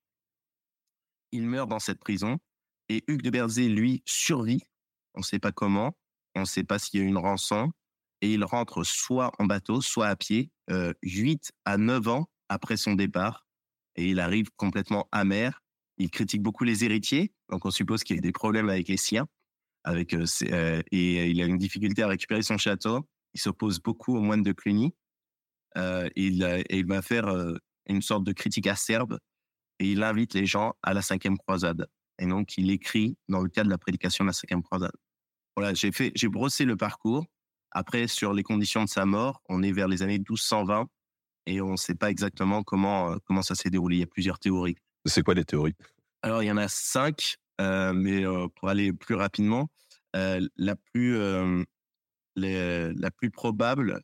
Il 1.33 1.47
meurt 1.47 1.69
dans 1.69 1.79
cette 1.79 1.99
prison 1.99 2.39
et 2.89 3.05
Hugues 3.07 3.23
de 3.23 3.31
Berzé, 3.31 3.69
lui, 3.69 4.03
survit. 4.05 4.63
On 5.15 5.21
ne 5.21 5.25
sait 5.25 5.39
pas 5.39 5.53
comment. 5.53 5.97
On 6.35 6.41
ne 6.41 6.45
sait 6.45 6.65
pas 6.65 6.79
s'il 6.79 7.01
y 7.01 7.03
a 7.03 7.07
une 7.07 7.19
rançon. 7.19 7.73
Et 8.23 8.33
il 8.33 8.45
rentre 8.45 8.85
soit 8.85 9.33
en 9.39 9.45
bateau, 9.45 9.81
soit 9.81 10.07
à 10.07 10.17
pied, 10.17 10.51
euh, 10.71 10.95
8 11.03 11.53
à 11.65 11.77
9 11.77 12.09
ans 12.09 12.31
après 12.49 12.77
son 12.77 12.95
départ. 12.95 13.47
Et 13.97 14.09
il 14.09 14.21
arrive 14.21 14.49
complètement 14.57 15.09
amer. 15.13 15.61
Il 15.99 16.11
critique 16.11 16.41
beaucoup 16.41 16.65
les 16.65 16.85
héritiers. 16.85 17.33
Donc, 17.51 17.67
on 17.67 17.71
suppose 17.71 18.05
qu'il 18.05 18.17
y 18.17 18.19
a 18.21 18.23
des 18.23 18.33
problèmes 18.33 18.71
avec 18.71 18.89
les 18.89 18.97
siens. 18.97 19.27
Avec, 19.85 20.15
euh, 20.15 20.25
euh, 20.45 20.81
et 20.93 21.31
il 21.31 21.43
a 21.43 21.47
une 21.47 21.59
difficulté 21.59 22.03
à 22.03 22.09
récupérer 22.09 22.43
son 22.43 22.57
château. 22.57 23.07
Il 23.35 23.41
s'oppose 23.41 23.81
beaucoup 23.81 24.17
aux 24.17 24.21
moines 24.21 24.43
de 24.43 24.53
Cluny. 24.53 24.95
Euh, 25.77 26.09
il, 26.17 26.43
et 26.45 26.79
il 26.79 26.87
va 26.87 27.03
faire 27.03 27.27
euh, 27.27 27.57
une 27.87 28.03
sorte 28.03 28.25
de 28.25 28.33
critique 28.33 28.67
acerbe. 28.67 29.19
Et 29.79 29.91
il 29.91 30.03
invite 30.03 30.35
les 30.35 30.47
gens 30.47 30.75
à 30.83 30.95
la 30.95 31.03
cinquième 31.03 31.39
croisade. 31.39 31.89
Et 32.19 32.27
donc, 32.27 32.57
il 32.57 32.71
écrit 32.71 33.17
dans 33.29 33.41
le 33.41 33.49
cadre 33.49 33.67
de 33.67 33.73
la 33.73 33.79
prédication 33.79 34.25
de 34.25 34.29
la 34.29 34.33
cinquième 34.33 34.63
croisade. 34.63 34.93
Voilà, 35.57 35.75
j'ai 35.75 36.29
brossé 36.29 36.65
le 36.65 36.77
parcours. 36.77 37.27
Après, 37.73 38.07
sur 38.07 38.33
les 38.33 38.43
conditions 38.43 38.85
de 38.85 38.89
sa 38.89 39.07
mort, 39.07 39.43
on 39.49 39.63
est 39.63 39.73
vers 39.73 39.89
les 39.89 40.03
années 40.03 40.19
1220 40.19 40.89
et 41.47 41.61
on 41.61 41.73
ne 41.73 41.77
sait 41.77 41.95
pas 41.95 42.11
exactement 42.11 42.63
comment, 42.63 43.13
euh, 43.13 43.17
comment 43.25 43.43
ça 43.43 43.55
s'est 43.55 43.71
déroulé. 43.71 43.97
Il 43.97 44.01
y 44.01 44.05
a 44.05 44.07
plusieurs 44.07 44.39
théories. 44.39 44.77
C'est 45.07 45.23
quoi 45.23 45.35
les 45.35 45.45
théories? 45.45 45.75
Alors, 46.23 46.43
il 46.43 46.47
y 46.47 46.53
en 46.53 46.57
a 46.57 46.69
cinq, 46.69 47.37
euh, 47.61 47.93
mais 47.93 48.25
euh, 48.25 48.47
pour 48.55 48.69
aller 48.69 48.93
plus 48.93 49.17
rapidement, 49.17 49.69
euh, 50.15 50.47
la 50.57 50.77
plus, 50.77 51.19
les, 52.37 52.93
la 52.93 53.11
plus 53.11 53.31
probable, 53.31 54.01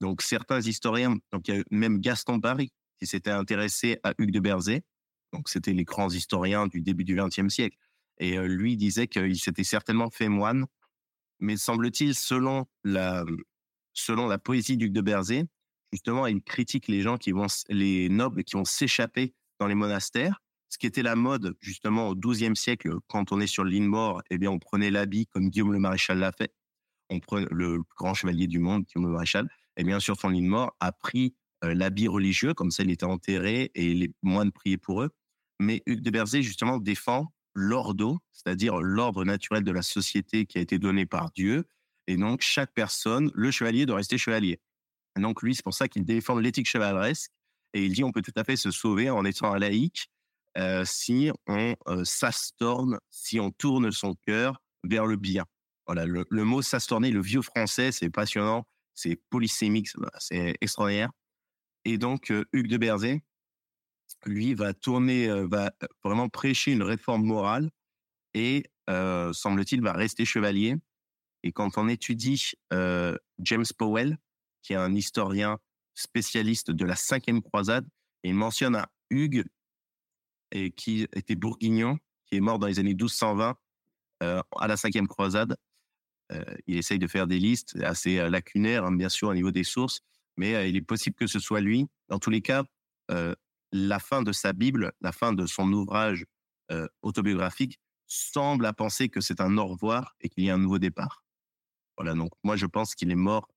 donc 0.00 0.22
certains 0.22 0.60
historiens, 0.60 1.16
donc 1.32 1.48
il 1.48 1.56
y 1.56 1.58
a 1.58 1.62
même 1.70 1.98
Gaston 1.98 2.40
Paris 2.40 2.70
qui 3.00 3.06
s'était 3.06 3.30
intéressé 3.30 3.98
à 4.04 4.12
Hugues 4.18 4.30
de 4.30 4.40
Berzé, 4.40 4.84
donc, 5.32 5.48
c'était 5.48 5.72
les 5.72 5.84
grands 5.84 6.08
historiens 6.08 6.66
du 6.66 6.80
début 6.80 7.04
du 7.04 7.14
XXe 7.14 7.48
siècle. 7.48 7.76
Et 8.18 8.38
lui 8.38 8.76
disait 8.76 9.06
qu'il 9.06 9.38
s'était 9.38 9.64
certainement 9.64 10.10
fait 10.10 10.28
moine, 10.28 10.66
mais 11.40 11.56
semble-t-il, 11.56 12.14
selon 12.14 12.66
la, 12.84 13.24
la 14.08 14.38
poésie 14.38 14.76
d'Hugues 14.76 14.92
de 14.92 15.00
Berzé, 15.00 15.44
justement, 15.92 16.26
il 16.26 16.42
critique 16.42 16.88
les 16.88 17.02
gens 17.02 17.16
qui 17.16 17.32
vont, 17.32 17.46
les 17.68 18.08
nobles 18.08 18.44
qui 18.44 18.56
vont 18.56 18.64
s'échapper 18.64 19.34
dans 19.58 19.66
les 19.66 19.74
monastères. 19.74 20.40
Ce 20.68 20.76
qui 20.76 20.86
était 20.86 21.02
la 21.02 21.16
mode, 21.16 21.56
justement, 21.60 22.08
au 22.08 22.14
XIIe 22.14 22.54
siècle, 22.54 22.90
quand 23.06 23.32
on 23.32 23.40
est 23.40 23.46
sur 23.46 23.64
l'île 23.64 23.88
mort, 23.88 24.22
eh 24.30 24.38
bien, 24.38 24.50
on 24.50 24.58
prenait 24.58 24.90
l'habit 24.90 25.26
comme 25.26 25.48
Guillaume 25.48 25.72
le 25.72 25.78
Maréchal 25.78 26.18
l'a 26.18 26.32
fait. 26.32 26.52
On 27.08 27.20
prenait 27.20 27.46
le 27.50 27.82
grand 27.96 28.12
chevalier 28.12 28.46
du 28.46 28.58
monde, 28.58 28.84
Guillaume 28.84 29.06
le 29.06 29.12
Maréchal. 29.12 29.48
Et 29.76 29.84
bien 29.84 29.98
sûr, 29.98 30.16
son 30.20 30.28
l'île 30.28 30.44
mort 30.44 30.76
a 30.80 30.92
pris 30.92 31.34
euh, 31.64 31.74
l'habit 31.74 32.06
religieux, 32.08 32.52
comme 32.52 32.70
ça, 32.70 32.82
il 32.82 32.90
était 32.90 33.04
enterré 33.04 33.70
et 33.74 33.94
les 33.94 34.12
moines 34.22 34.52
priaient 34.52 34.76
pour 34.76 35.02
eux. 35.02 35.10
Mais 35.58 35.82
Hugues 35.86 36.02
de 36.02 36.10
Berzé, 36.10 36.42
justement, 36.42 36.78
défend 36.78 37.32
l'ordo, 37.58 38.18
c'est-à-dire 38.32 38.80
l'ordre 38.80 39.24
naturel 39.24 39.64
de 39.64 39.72
la 39.72 39.82
société 39.82 40.46
qui 40.46 40.58
a 40.58 40.60
été 40.60 40.78
donné 40.78 41.06
par 41.06 41.30
Dieu. 41.32 41.66
Et 42.06 42.16
donc, 42.16 42.40
chaque 42.40 42.72
personne, 42.72 43.30
le 43.34 43.50
chevalier 43.50 43.84
doit 43.84 43.96
rester 43.96 44.16
chevalier. 44.16 44.60
Et 45.16 45.20
donc, 45.20 45.42
lui, 45.42 45.54
c'est 45.54 45.64
pour 45.64 45.74
ça 45.74 45.88
qu'il 45.88 46.04
défend 46.04 46.38
l'éthique 46.38 46.68
chevaleresque. 46.68 47.30
Et 47.74 47.84
il 47.84 47.92
dit, 47.92 48.04
on 48.04 48.12
peut 48.12 48.22
tout 48.22 48.32
à 48.36 48.44
fait 48.44 48.56
se 48.56 48.70
sauver 48.70 49.10
en 49.10 49.24
étant 49.24 49.52
un 49.52 49.58
laïc 49.58 50.08
euh, 50.56 50.84
si 50.84 51.30
on 51.46 51.74
euh, 51.88 52.04
s'astorne, 52.04 52.98
si 53.10 53.40
on 53.40 53.50
tourne 53.50 53.90
son 53.90 54.14
cœur 54.26 54.62
vers 54.84 55.06
le 55.06 55.16
bien. 55.16 55.44
Voilà, 55.86 56.06
le, 56.06 56.24
mot 56.44 56.62
s'astorner, 56.62 57.10
le 57.10 57.20
vieux 57.20 57.42
français, 57.42 57.92
c'est 57.92 58.10
passionnant, 58.10 58.66
c'est 58.94 59.16
polysémique, 59.30 59.88
c'est 60.18 60.54
extraordinaire. 60.60 61.10
Et 61.84 61.98
donc, 61.98 62.30
euh, 62.30 62.44
Hugues 62.52 62.68
de 62.68 62.76
Berzé, 62.76 63.22
lui, 64.26 64.54
va 64.54 64.74
tourner, 64.74 65.28
va 65.46 65.72
vraiment 66.04 66.28
prêcher 66.28 66.72
une 66.72 66.82
réforme 66.82 67.24
morale 67.24 67.70
et 68.34 68.64
semble-t-il 68.88 69.80
va 69.82 69.92
rester 69.92 70.24
chevalier. 70.24 70.76
Et 71.42 71.52
quand 71.52 71.78
on 71.78 71.88
étudie 71.88 72.52
James 72.70 73.64
Powell, 73.78 74.18
qui 74.62 74.72
est 74.72 74.76
un 74.76 74.94
historien 74.94 75.58
spécialiste 75.94 76.70
de 76.70 76.84
la 76.84 76.96
cinquième 76.96 77.42
croisade, 77.42 77.86
il 78.22 78.34
mentionne 78.34 78.76
un 78.76 78.86
Hugues 79.10 79.44
et 80.52 80.70
qui 80.70 81.02
était 81.12 81.34
bourguignon, 81.34 81.98
qui 82.26 82.36
est 82.36 82.40
mort 82.40 82.58
dans 82.58 82.66
les 82.66 82.78
années 82.78 82.94
1220 82.94 83.56
euh, 84.22 84.42
à 84.58 84.66
la 84.66 84.76
cinquième 84.76 85.06
croisade. 85.06 85.56
Il 86.66 86.76
essaye 86.76 86.98
de 86.98 87.06
faire 87.06 87.26
des 87.26 87.38
listes 87.38 87.74
assez 87.82 88.16
lacunaires, 88.28 88.84
hein, 88.84 88.92
bien 88.92 89.08
sûr, 89.08 89.28
au 89.28 89.34
niveau 89.34 89.50
des 89.50 89.64
sources, 89.64 90.02
mais 90.36 90.68
il 90.68 90.76
est 90.76 90.82
possible 90.82 91.16
que 91.16 91.26
ce 91.26 91.38
soit 91.38 91.62
lui. 91.62 91.86
Dans 92.08 92.18
tous 92.18 92.28
les 92.28 92.42
cas, 92.42 92.64
la 93.72 93.98
fin 93.98 94.22
de 94.22 94.32
sa 94.32 94.52
Bible, 94.52 94.92
la 95.00 95.12
fin 95.12 95.32
de 95.32 95.46
son 95.46 95.72
ouvrage 95.72 96.24
autobiographique, 97.02 97.78
semble 98.06 98.66
à 98.66 98.72
penser 98.72 99.08
que 99.08 99.20
c'est 99.20 99.40
un 99.40 99.56
au 99.58 99.66
revoir 99.66 100.16
et 100.20 100.28
qu'il 100.28 100.44
y 100.44 100.50
a 100.50 100.54
un 100.54 100.58
nouveau 100.58 100.78
départ. 100.78 101.24
Voilà, 101.96 102.14
donc 102.14 102.30
moi 102.44 102.56
je 102.56 102.66
pense 102.66 102.94
qu'il 102.94 103.10
est 103.10 103.16
mort 103.16 103.48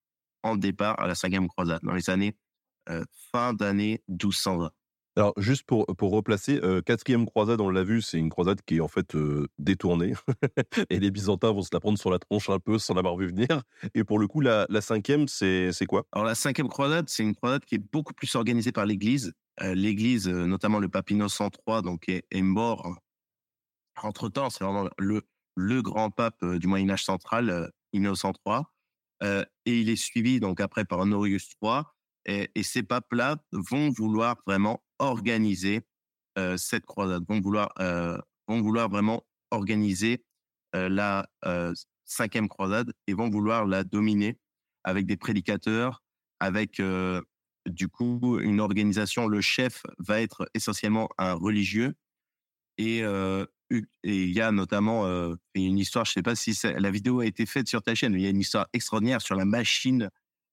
en 0.43 0.55
départ 0.55 0.99
à 0.99 1.07
la 1.07 1.15
cinquième 1.15 1.47
croisade, 1.47 1.81
dans 1.83 1.93
les 1.93 2.09
années 2.09 2.35
euh, 2.89 3.05
fin 3.31 3.53
d'année 3.53 4.01
1220. 4.07 4.71
Alors 5.17 5.33
juste 5.37 5.63
pour, 5.63 5.85
pour 5.85 6.11
replacer, 6.11 6.59
euh, 6.63 6.81
quatrième 6.81 7.25
croisade, 7.25 7.59
on 7.61 7.69
l'a 7.69 7.83
vu, 7.83 8.01
c'est 8.01 8.17
une 8.17 8.29
croisade 8.29 8.61
qui 8.65 8.77
est 8.77 8.79
en 8.79 8.87
fait 8.87 9.13
euh, 9.15 9.47
détournée. 9.59 10.13
et 10.89 10.99
les 10.99 11.11
Byzantins 11.11 11.51
vont 11.51 11.61
se 11.61 11.69
la 11.73 11.79
prendre 11.79 11.99
sur 11.99 12.09
la 12.09 12.17
tronche 12.17 12.49
un 12.49 12.59
peu 12.59 12.79
sans 12.79 12.93
l'avoir 12.93 13.17
vu 13.17 13.27
venir. 13.27 13.61
Et 13.93 14.03
pour 14.03 14.19
le 14.19 14.27
coup, 14.27 14.39
la, 14.41 14.65
la 14.69 14.81
cinquième, 14.81 15.27
c'est 15.27 15.71
quoi? 15.87 16.05
Alors 16.13 16.25
la 16.25 16.33
cinquième 16.33 16.69
croisade, 16.69 17.09
c'est 17.09 17.23
une 17.23 17.35
croisade 17.35 17.65
qui 17.65 17.75
est 17.75 17.91
beaucoup 17.91 18.13
plus 18.13 18.33
organisée 18.35 18.71
par 18.71 18.85
l'Église. 18.85 19.33
L'Église, 19.59 20.27
notamment 20.27 20.79
le 20.79 20.89
pape 20.89 21.11
Innocent 21.11 21.49
III, 21.67 21.81
donc, 21.81 22.09
est, 22.09 22.41
mort 22.41 22.97
entre-temps. 24.01 24.49
C'est 24.49 24.63
vraiment 24.63 24.89
le, 24.97 25.21
le 25.55 25.81
grand 25.81 26.09
pape 26.09 26.43
du 26.43 26.67
Moyen-Âge 26.67 27.03
central, 27.03 27.71
Innocent 27.93 28.33
III. 28.45 28.61
Euh, 29.23 29.45
et 29.65 29.79
il 29.79 29.89
est 29.89 29.95
suivi 29.95 30.39
donc 30.39 30.59
après 30.59 30.85
par 30.85 30.99
Honorius 30.99 31.49
III. 31.61 31.83
Et, 32.25 32.49
ces 32.63 32.83
papes-là 32.83 33.37
vont 33.51 33.89
vouloir 33.89 34.37
vraiment 34.45 34.83
organiser 34.99 35.81
euh, 36.37 36.55
cette 36.57 36.85
croisade, 36.85 37.23
vont 37.27 37.41
vouloir, 37.41 37.71
euh, 37.79 38.17
vont 38.47 38.61
vouloir 38.61 38.89
vraiment 38.89 39.25
organiser 39.49 40.23
euh, 40.75 40.87
la 40.87 41.27
euh, 41.45 41.73
cinquième 42.05 42.47
croisade 42.47 42.93
et 43.07 43.13
vont 43.13 43.29
vouloir 43.29 43.65
la 43.65 43.83
dominer 43.83 44.37
avec 44.83 45.05
des 45.05 45.17
prédicateurs, 45.17 46.03
avec 46.39 46.79
euh, 46.79 47.21
du 47.67 47.87
coup 47.87 48.39
une 48.39 48.59
organisation. 48.59 49.27
Le 49.27 49.41
chef 49.41 49.83
va 49.99 50.21
être 50.21 50.49
essentiellement 50.53 51.09
un 51.17 51.33
religieux 51.33 51.93
et 52.77 53.03
et 54.03 54.23
il 54.23 54.31
y 54.31 54.41
a 54.41 54.51
notamment 54.51 55.05
euh, 55.05 55.35
une 55.55 55.77
histoire, 55.77 56.05
je 56.05 56.11
sais 56.11 56.21
pas 56.21 56.35
si 56.35 56.57
la 56.63 56.91
vidéo 56.91 57.19
a 57.19 57.25
été 57.25 57.45
faite 57.45 57.67
sur 57.67 57.81
ta 57.81 57.95
chaîne, 57.95 58.13
mais 58.13 58.19
il 58.19 58.23
y 58.23 58.27
a 58.27 58.31
une 58.31 58.39
histoire 58.39 58.67
extraordinaire 58.73 59.21
sur 59.21 59.35
la 59.35 59.45
machine 59.45 60.09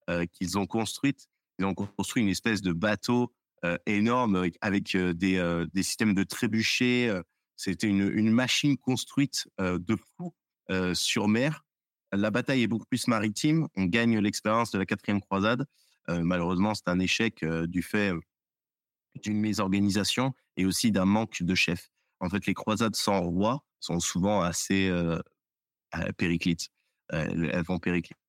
euh, 0.08 0.24
qu'ils 0.32 0.58
ont 0.58 0.66
construite. 0.66 1.26
Ils 1.58 1.64
ont 1.64 1.74
construit 1.74 2.22
une 2.22 2.28
espèce 2.28 2.62
de 2.62 2.72
bateau 2.72 3.32
euh, 3.64 3.76
énorme 3.86 4.48
avec, 4.60 4.96
des, 4.96 5.66
des 5.72 5.82
systèmes 5.82 6.14
de 6.14 6.22
trébuchets. 6.22 7.10
C'était 7.56 7.88
une, 7.88 8.08
une 8.08 8.30
machine 8.30 8.76
construite 8.78 9.48
de 9.58 9.96
fou 9.96 10.32
sur 10.94 11.26
mer. 11.26 11.64
La 12.12 12.30
bataille 12.30 12.62
est 12.62 12.68
beaucoup 12.68 12.86
plus 12.86 13.08
maritime. 13.08 13.66
On 13.76 13.86
gagne 13.86 14.18
l'expérience 14.20 14.70
de 14.70 14.78
la 14.78 14.86
quatrième 14.86 15.20
croisade. 15.20 15.66
Malheureusement, 16.08 16.74
c'est 16.74 16.88
un 16.88 16.98
échec 16.98 17.44
du 17.44 17.82
fait 17.82 18.12
d'une 19.22 19.38
mésorganisation 19.40 20.32
et 20.56 20.64
aussi 20.64 20.92
d'un 20.92 21.04
manque 21.04 21.42
de 21.42 21.54
chefs. 21.54 21.90
En 22.20 22.28
fait, 22.28 22.46
les 22.46 22.54
croisades 22.54 22.96
sans 22.96 23.20
roi 23.20 23.64
sont 23.80 24.00
souvent 24.00 24.40
assez 24.40 24.88
euh, 24.88 25.20
périclites. 26.16 26.68
Euh, 27.12 27.50
elles 27.52 27.64
vont 27.64 27.78
péricliter. 27.78 28.20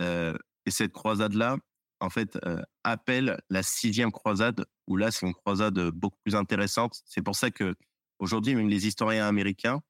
Euh, 0.00 0.36
et 0.66 0.70
cette 0.70 0.92
croisade-là, 0.92 1.56
en 2.00 2.10
fait, 2.10 2.38
euh, 2.44 2.60
appelle 2.82 3.40
la 3.48 3.62
sixième 3.62 4.12
croisade, 4.12 4.66
où 4.86 4.96
là, 4.96 5.10
c'est 5.10 5.26
une 5.26 5.34
croisade 5.34 5.78
beaucoup 5.90 6.18
plus 6.24 6.34
intéressante. 6.34 7.00
C'est 7.06 7.22
pour 7.22 7.36
ça 7.36 7.50
que 7.50 7.74
aujourd'hui, 8.18 8.54
même 8.54 8.68
les 8.68 8.86
historiens 8.86 9.26
américains 9.26 9.80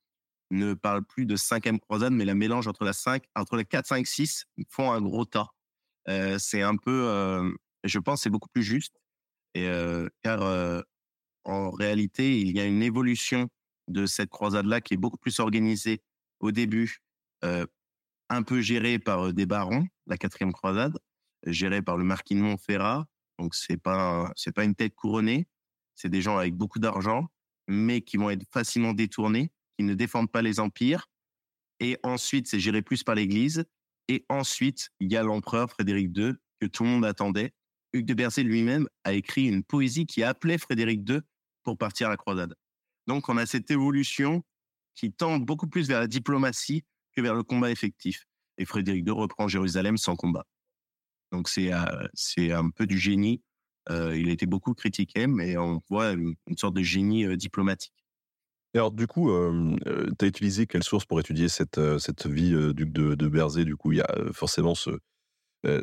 ne 0.51 0.75
parlent 0.75 1.05
plus 1.05 1.27
de 1.27 1.37
cinquième 1.37 1.81
croisade, 1.81 2.13
mais 2.13 2.25
la 2.25 2.35
mélange 2.35 2.69
entre 2.69 2.85
la 2.85 2.93
5, 2.93 3.25
entre 3.35 3.57
les 3.57 3.65
4, 3.65 3.87
5, 3.87 4.07
6 4.07 4.45
font 4.69 4.93
un 4.93 5.01
gros 5.01 5.25
tas. 5.25 5.49
C'est 6.07 6.63
un 6.63 6.77
peu, 6.77 7.55
je 7.85 7.99
pense, 7.99 8.23
c'est 8.23 8.31
beaucoup 8.31 8.49
plus 8.53 8.63
juste, 8.63 8.95
car 10.23 10.85
en 11.45 11.71
réalité, 11.71 12.41
il 12.41 12.57
y 12.57 12.61
a 12.61 12.65
une 12.65 12.83
évolution 12.83 13.49
de 13.89 14.07
cette 14.07 14.31
croisade-là 14.31 14.81
qui 14.81 14.95
est 14.95 14.99
beaucoup 14.99 15.19
plus 15.19 15.41
organisée 15.41 16.03
au 16.41 16.53
début, 16.53 16.99
un 17.43 18.43
peu 18.43 18.61
gérée 18.61 18.99
par 18.99 19.33
des 19.33 19.47
barons, 19.47 19.87
la 20.07 20.17
quatrième 20.17 20.53
croisade, 20.53 20.99
gérée 21.47 21.83
par 21.83 21.97
le 21.97 22.05
marquis 22.05 22.35
de 22.35 22.41
Montferrat. 22.41 23.07
Donc 23.39 23.55
c'est 23.55 23.77
pas 23.77 24.33
c'est 24.37 24.53
pas 24.53 24.65
une 24.65 24.75
tête 24.75 24.95
couronnée, 24.95 25.49
c'est 25.95 26.09
des 26.09 26.23
gens 26.23 26.39
avec 26.39 26.55
beaucoup 26.55 26.79
d'argent, 26.79 27.27
mais 27.67 28.01
qui 28.01 28.17
vont 28.17 28.31
être 28.31 28.47
facilement 28.53 28.93
détournés, 28.93 29.51
qui 29.77 29.85
ne 29.85 29.95
défendent 29.95 30.31
pas 30.31 30.43
les 30.43 30.61
empires. 30.61 31.09
Et 31.81 31.99
ensuite, 32.03 32.47
c'est 32.47 32.61
géré 32.61 32.81
plus 32.81 33.03
par 33.03 33.17
l'Église. 33.17 33.65
Et 34.09 34.25
ensuite, 34.29 34.91
il 35.01 35.11
y 35.11 35.17
a 35.17 35.23
l'empereur 35.23 35.71
Frédéric 35.71 36.17
II 36.17 36.33
que 36.61 36.67
tout 36.67 36.85
le 36.85 36.91
monde 36.91 37.05
attendait. 37.05 37.53
Hugues 37.93 38.07
de 38.07 38.15
Berzé 38.15 38.43
lui-même 38.43 38.89
a 39.05 39.13
écrit 39.13 39.47
une 39.47 39.63
poésie 39.63 40.07
qui 40.07 40.23
appelait 40.23 40.59
Frédéric 40.59 41.09
II 41.09 41.21
pour 41.63 41.79
partir 41.79 42.09
à 42.09 42.11
la 42.11 42.17
croisade. 42.17 42.55
Donc, 43.07 43.29
on 43.29 43.37
a 43.37 43.47
cette 43.47 43.71
évolution 43.71 44.45
qui 44.95 45.13
tend 45.13 45.39
beaucoup 45.39 45.69
plus 45.69 45.89
vers 45.89 46.01
la 46.01 46.07
diplomatie 46.07 46.85
que 47.13 47.21
vers 47.21 47.35
le 47.35 47.43
combat 47.43 47.71
effectif. 47.71 48.27
Et 48.59 48.65
Frédéric 48.65 49.07
II 49.07 49.13
reprend 49.13 49.49
Jérusalem 49.49 49.97
sans 49.97 50.17
combat. 50.17 50.47
Donc, 51.33 51.49
c'est 51.49 51.73
euh, 51.73 52.59
un 52.59 52.71
peu 52.71 52.87
du 52.87 52.99
génie. 52.99 53.43
Euh, 53.91 54.17
il 54.17 54.29
a 54.29 54.33
été 54.33 54.47
beaucoup 54.47 54.75
critiqué, 54.75 55.27
mais 55.27 55.57
on 55.57 55.83
voit 55.91 56.13
une, 56.13 56.37
sorte 56.57 56.75
de 56.75 56.83
génie 56.83 57.25
euh, 57.25 57.37
diplomatique. 57.37 58.04
Alors, 58.75 58.91
du 58.91 59.07
coup, 59.07 59.31
euh, 59.31 59.77
tu 60.19 60.25
as 60.25 60.29
utilisé 60.29 60.67
quelle 60.67 60.83
source 60.83 61.05
pour 61.05 61.21
étudier 61.21 61.49
cette, 61.49 61.81
cette 61.99 62.27
vie 62.27 62.53
duc 62.75 62.93
de, 62.93 63.15
de 63.15 63.29
Berzé 63.29 63.65
Du 63.65 63.77
coup, 63.77 63.93
il 63.93 63.99
y 63.99 64.01
a 64.01 64.15
forcément 64.33 64.75
ce, 64.75 64.91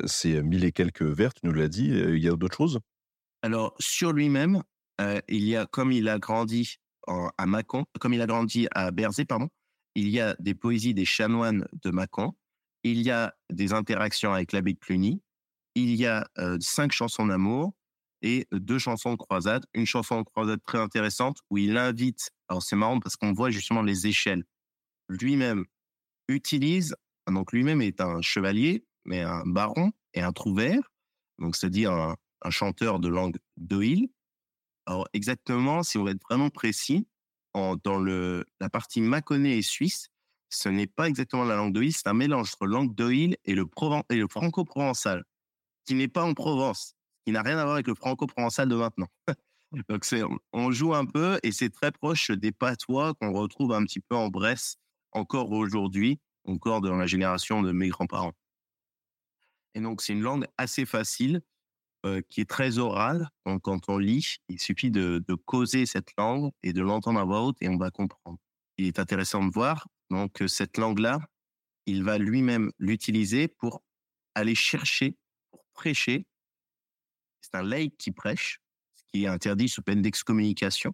ces 0.06 0.42
mille 0.42 0.64
et 0.64 0.72
quelques 0.72 1.02
vers, 1.02 1.32
tu 1.34 1.46
nous 1.46 1.52
l'as 1.52 1.68
dit. 1.68 1.86
Il 1.88 2.18
y 2.18 2.28
a 2.28 2.32
d'autres 2.32 2.56
choses? 2.56 2.78
Alors, 3.42 3.74
sur 3.78 4.12
lui-même, 4.12 4.62
il 5.28 5.44
y 5.44 5.56
a, 5.56 5.66
comme 5.66 5.90
il 5.90 6.08
a 6.08 6.18
grandi 6.18 6.76
à 7.06 7.46
Mâcon, 7.46 7.84
comme 7.98 8.14
il 8.14 8.22
a 8.22 8.26
grandi 8.26 8.68
à 8.72 8.90
Berzé, 8.90 9.24
pardon, 9.24 9.48
il 9.94 10.08
y 10.08 10.20
a 10.20 10.36
des 10.38 10.54
poésies 10.54 10.94
des 10.94 11.04
chanoines 11.04 11.66
de 11.82 11.90
Mâcon, 11.90 12.32
il 12.84 13.02
y 13.02 13.10
a 13.10 13.34
des 13.50 13.72
interactions 13.72 14.32
avec 14.32 14.52
l'abbé 14.52 14.74
de 14.74 14.78
Cluny, 14.78 15.22
il 15.74 15.94
y 15.94 16.06
a 16.06 16.26
cinq 16.60 16.92
chansons 16.92 17.26
d'amour 17.26 17.72
et 18.22 18.46
deux 18.52 18.78
chansons 18.78 19.12
de 19.12 19.16
croisade. 19.16 19.64
Une 19.74 19.86
chanson 19.86 20.20
de 20.20 20.24
croisade 20.24 20.60
très 20.64 20.78
intéressante 20.78 21.38
où 21.50 21.58
il 21.58 21.76
invite, 21.76 22.30
alors 22.52 22.62
c'est 22.62 22.76
marrant 22.76 23.00
parce 23.00 23.16
qu'on 23.16 23.32
voit 23.32 23.48
justement 23.48 23.80
les 23.80 24.06
échelles. 24.06 24.44
Lui-même 25.08 25.64
utilise, 26.28 26.94
donc 27.26 27.50
lui-même 27.50 27.80
est 27.80 28.02
un 28.02 28.20
chevalier, 28.20 28.84
mais 29.06 29.22
un 29.22 29.42
baron 29.46 29.90
et 30.12 30.20
un 30.20 30.32
trouvère, 30.32 30.92
donc 31.38 31.56
c'est-à-dire 31.56 31.92
un, 31.92 32.16
chanteur 32.50 33.00
de 33.00 33.08
langue 33.08 33.38
d'Oïl, 33.56 34.10
alors 34.84 35.08
exactement, 35.14 35.82
si 35.82 35.96
on 35.96 36.04
veut 36.04 36.10
être 36.10 36.22
vraiment 36.28 36.50
précis, 36.50 37.08
dans 37.54 37.98
le, 37.98 38.44
la 38.60 38.68
partie 38.68 39.00
mâconnais 39.00 39.56
et 39.56 39.62
suisse, 39.62 40.08
ce 40.50 40.68
n'est 40.68 40.86
pas 40.86 41.08
exactement 41.08 41.44
la 41.44 41.56
langue 41.56 41.72
d'Oïl, 41.72 41.94
c'est 41.94 42.08
un 42.08 42.12
mélange 42.12 42.52
entre 42.52 42.66
langue 42.66 42.94
d'Oïl 42.94 43.38
et 43.46 43.54
le, 43.54 43.64
et 44.10 44.16
le 44.16 44.28
franco-provençal, 44.28 45.24
qui 45.86 45.94
n'est 45.94 46.08
pas 46.08 46.24
en 46.24 46.34
Provence, 46.34 46.96
qui 47.24 47.32
n'a 47.32 47.40
rien 47.40 47.56
à 47.56 47.62
voir 47.62 47.74
avec 47.76 47.86
le 47.86 47.94
franco-provençal 47.94 48.68
de 48.68 48.74
maintenant. 48.74 49.08
Donc 49.88 50.04
c'est, 50.04 50.22
on 50.52 50.70
joue 50.70 50.94
un 50.94 51.06
peu 51.06 51.38
et 51.42 51.52
c'est 51.52 51.70
très 51.70 51.92
proche 51.92 52.30
des 52.30 52.52
patois 52.52 53.14
qu'on 53.14 53.32
retrouve 53.32 53.72
un 53.72 53.84
petit 53.84 54.00
peu 54.00 54.16
en 54.16 54.28
Bresse 54.28 54.76
encore 55.12 55.50
aujourd'hui, 55.52 56.20
encore 56.44 56.80
dans 56.80 56.96
la 56.96 57.06
génération 57.06 57.62
de 57.62 57.72
mes 57.72 57.88
grands-parents. 57.88 58.32
Et 59.74 59.80
donc 59.80 60.02
c'est 60.02 60.12
une 60.12 60.22
langue 60.22 60.46
assez 60.58 60.84
facile 60.84 61.42
euh, 62.04 62.20
qui 62.28 62.40
est 62.40 62.50
très 62.50 62.78
oral. 62.78 63.28
Donc, 63.46 63.62
quand 63.62 63.88
on 63.88 63.96
lit, 63.96 64.38
il 64.48 64.58
suffit 64.58 64.90
de, 64.90 65.24
causer 65.44 65.86
cette 65.86 66.10
langue 66.18 66.50
et 66.64 66.72
de 66.72 66.82
l'entendre 66.82 67.20
à 67.20 67.24
voix 67.24 67.42
haute 67.42 67.56
et 67.60 67.68
on 67.68 67.76
va 67.76 67.92
comprendre. 67.92 68.38
Il 68.76 68.86
est 68.86 68.98
intéressant 68.98 69.44
de 69.44 69.52
voir 69.52 69.86
donc 70.10 70.42
cette 70.46 70.76
langue-là, 70.78 71.20
il 71.86 72.02
va 72.04 72.18
lui-même 72.18 72.70
l'utiliser 72.78 73.48
pour 73.48 73.82
aller 74.34 74.54
chercher, 74.54 75.16
pour 75.50 75.64
prêcher. 75.74 76.26
C'est 77.40 77.54
un 77.54 77.62
laïc 77.62 77.96
qui 77.96 78.10
prêche, 78.10 78.60
qui 79.12 79.24
est 79.24 79.28
interdit 79.28 79.68
sous 79.68 79.82
peine 79.82 80.02
d'excommunication. 80.02 80.92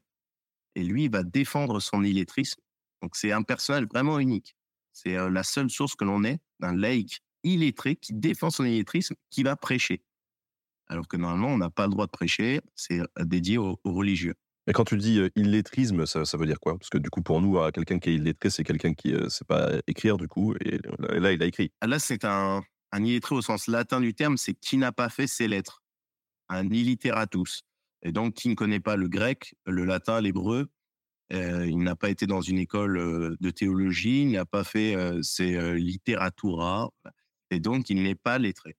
Et 0.74 0.82
lui, 0.82 1.04
il 1.04 1.10
va 1.10 1.22
défendre 1.22 1.80
son 1.80 2.04
illettrisme. 2.04 2.60
Donc, 3.02 3.16
c'est 3.16 3.32
un 3.32 3.42
personnage 3.42 3.84
vraiment 3.92 4.18
unique. 4.18 4.56
C'est 4.92 5.16
euh, 5.16 5.30
la 5.30 5.42
seule 5.42 5.70
source 5.70 5.94
que 5.94 6.04
l'on 6.04 6.24
ait 6.24 6.38
d'un 6.60 6.74
laïc 6.74 7.20
illettré 7.44 7.96
qui 7.96 8.12
défend 8.14 8.50
son 8.50 8.64
illettrisme, 8.64 9.14
qui 9.30 9.42
va 9.42 9.56
prêcher 9.56 10.02
alors 10.88 11.06
que 11.06 11.16
normalement, 11.16 11.48
on 11.48 11.58
n'a 11.58 11.70
pas 11.70 11.86
le 11.86 11.92
droit 11.92 12.06
de 12.06 12.10
prêcher, 12.10 12.60
c'est 12.74 13.00
dédié 13.20 13.58
aux, 13.58 13.78
religieux. 13.84 14.34
Et 14.66 14.72
quand 14.72 14.84
tu 14.84 14.96
dis 14.96 15.18
euh, 15.18 15.30
illettrisme, 15.36 16.04
ça, 16.04 16.24
ça 16.24 16.36
veut 16.36 16.46
dire 16.46 16.60
quoi? 16.60 16.78
Parce 16.78 16.90
que 16.90 16.98
du 16.98 17.08
coup, 17.08 17.22
pour 17.22 17.40
nous, 17.40 17.58
euh, 17.58 17.70
quelqu'un 17.70 17.98
qui 17.98 18.10
est 18.10 18.14
illettré, 18.14 18.50
c'est 18.50 18.64
quelqu'un 18.64 18.92
qui 18.92 19.12
ne 19.12 19.28
sait 19.28 19.44
pas 19.44 19.72
écrire, 19.86 20.18
du 20.18 20.28
coup, 20.28 20.54
et 20.60 20.78
là, 20.98 21.18
là, 21.18 21.32
il 21.32 21.42
a 21.42 21.46
écrit. 21.46 21.72
Ah, 21.80 21.86
Là, 21.86 21.98
c'est 21.98 22.24
un, 22.24 22.62
un 22.92 23.04
illettré 23.04 23.34
au 23.34 23.42
sens 23.42 23.66
latin 23.66 24.00
du 24.00 24.14
terme, 24.14 24.36
c'est 24.36 24.54
qui 24.54 24.76
n'a 24.76 24.92
pas 24.92 25.08
fait 25.08 25.26
ses 25.26 25.48
lettres. 25.48 25.82
Un 26.50 26.68
illiteratus. 26.68 27.62
Et 28.02 28.12
donc, 28.12 28.34
qui 28.34 28.48
ne 28.48 28.54
connaît 28.54 28.80
pas 28.80 28.96
le 28.96 29.08
grec, 29.08 29.54
le 29.66 29.84
latin, 29.84 30.20
l'hébreu, 30.20 30.68
euh, 31.32 31.66
il 31.66 31.78
n'a 31.78 31.94
pas 31.94 32.08
été 32.08 32.26
dans 32.26 32.40
une 32.40 32.58
école 32.58 32.96
euh, 32.96 33.36
de 33.40 33.50
théologie, 33.50 34.22
il 34.22 34.32
n'a 34.32 34.46
pas 34.46 34.64
fait 34.64 34.94
euh, 34.94 35.20
ses 35.22 35.78
literatura, 35.78 36.90
et 37.50 37.60
donc 37.60 37.90
il 37.90 38.02
n'est 38.02 38.14
pas 38.14 38.38
lettré. 38.38 38.76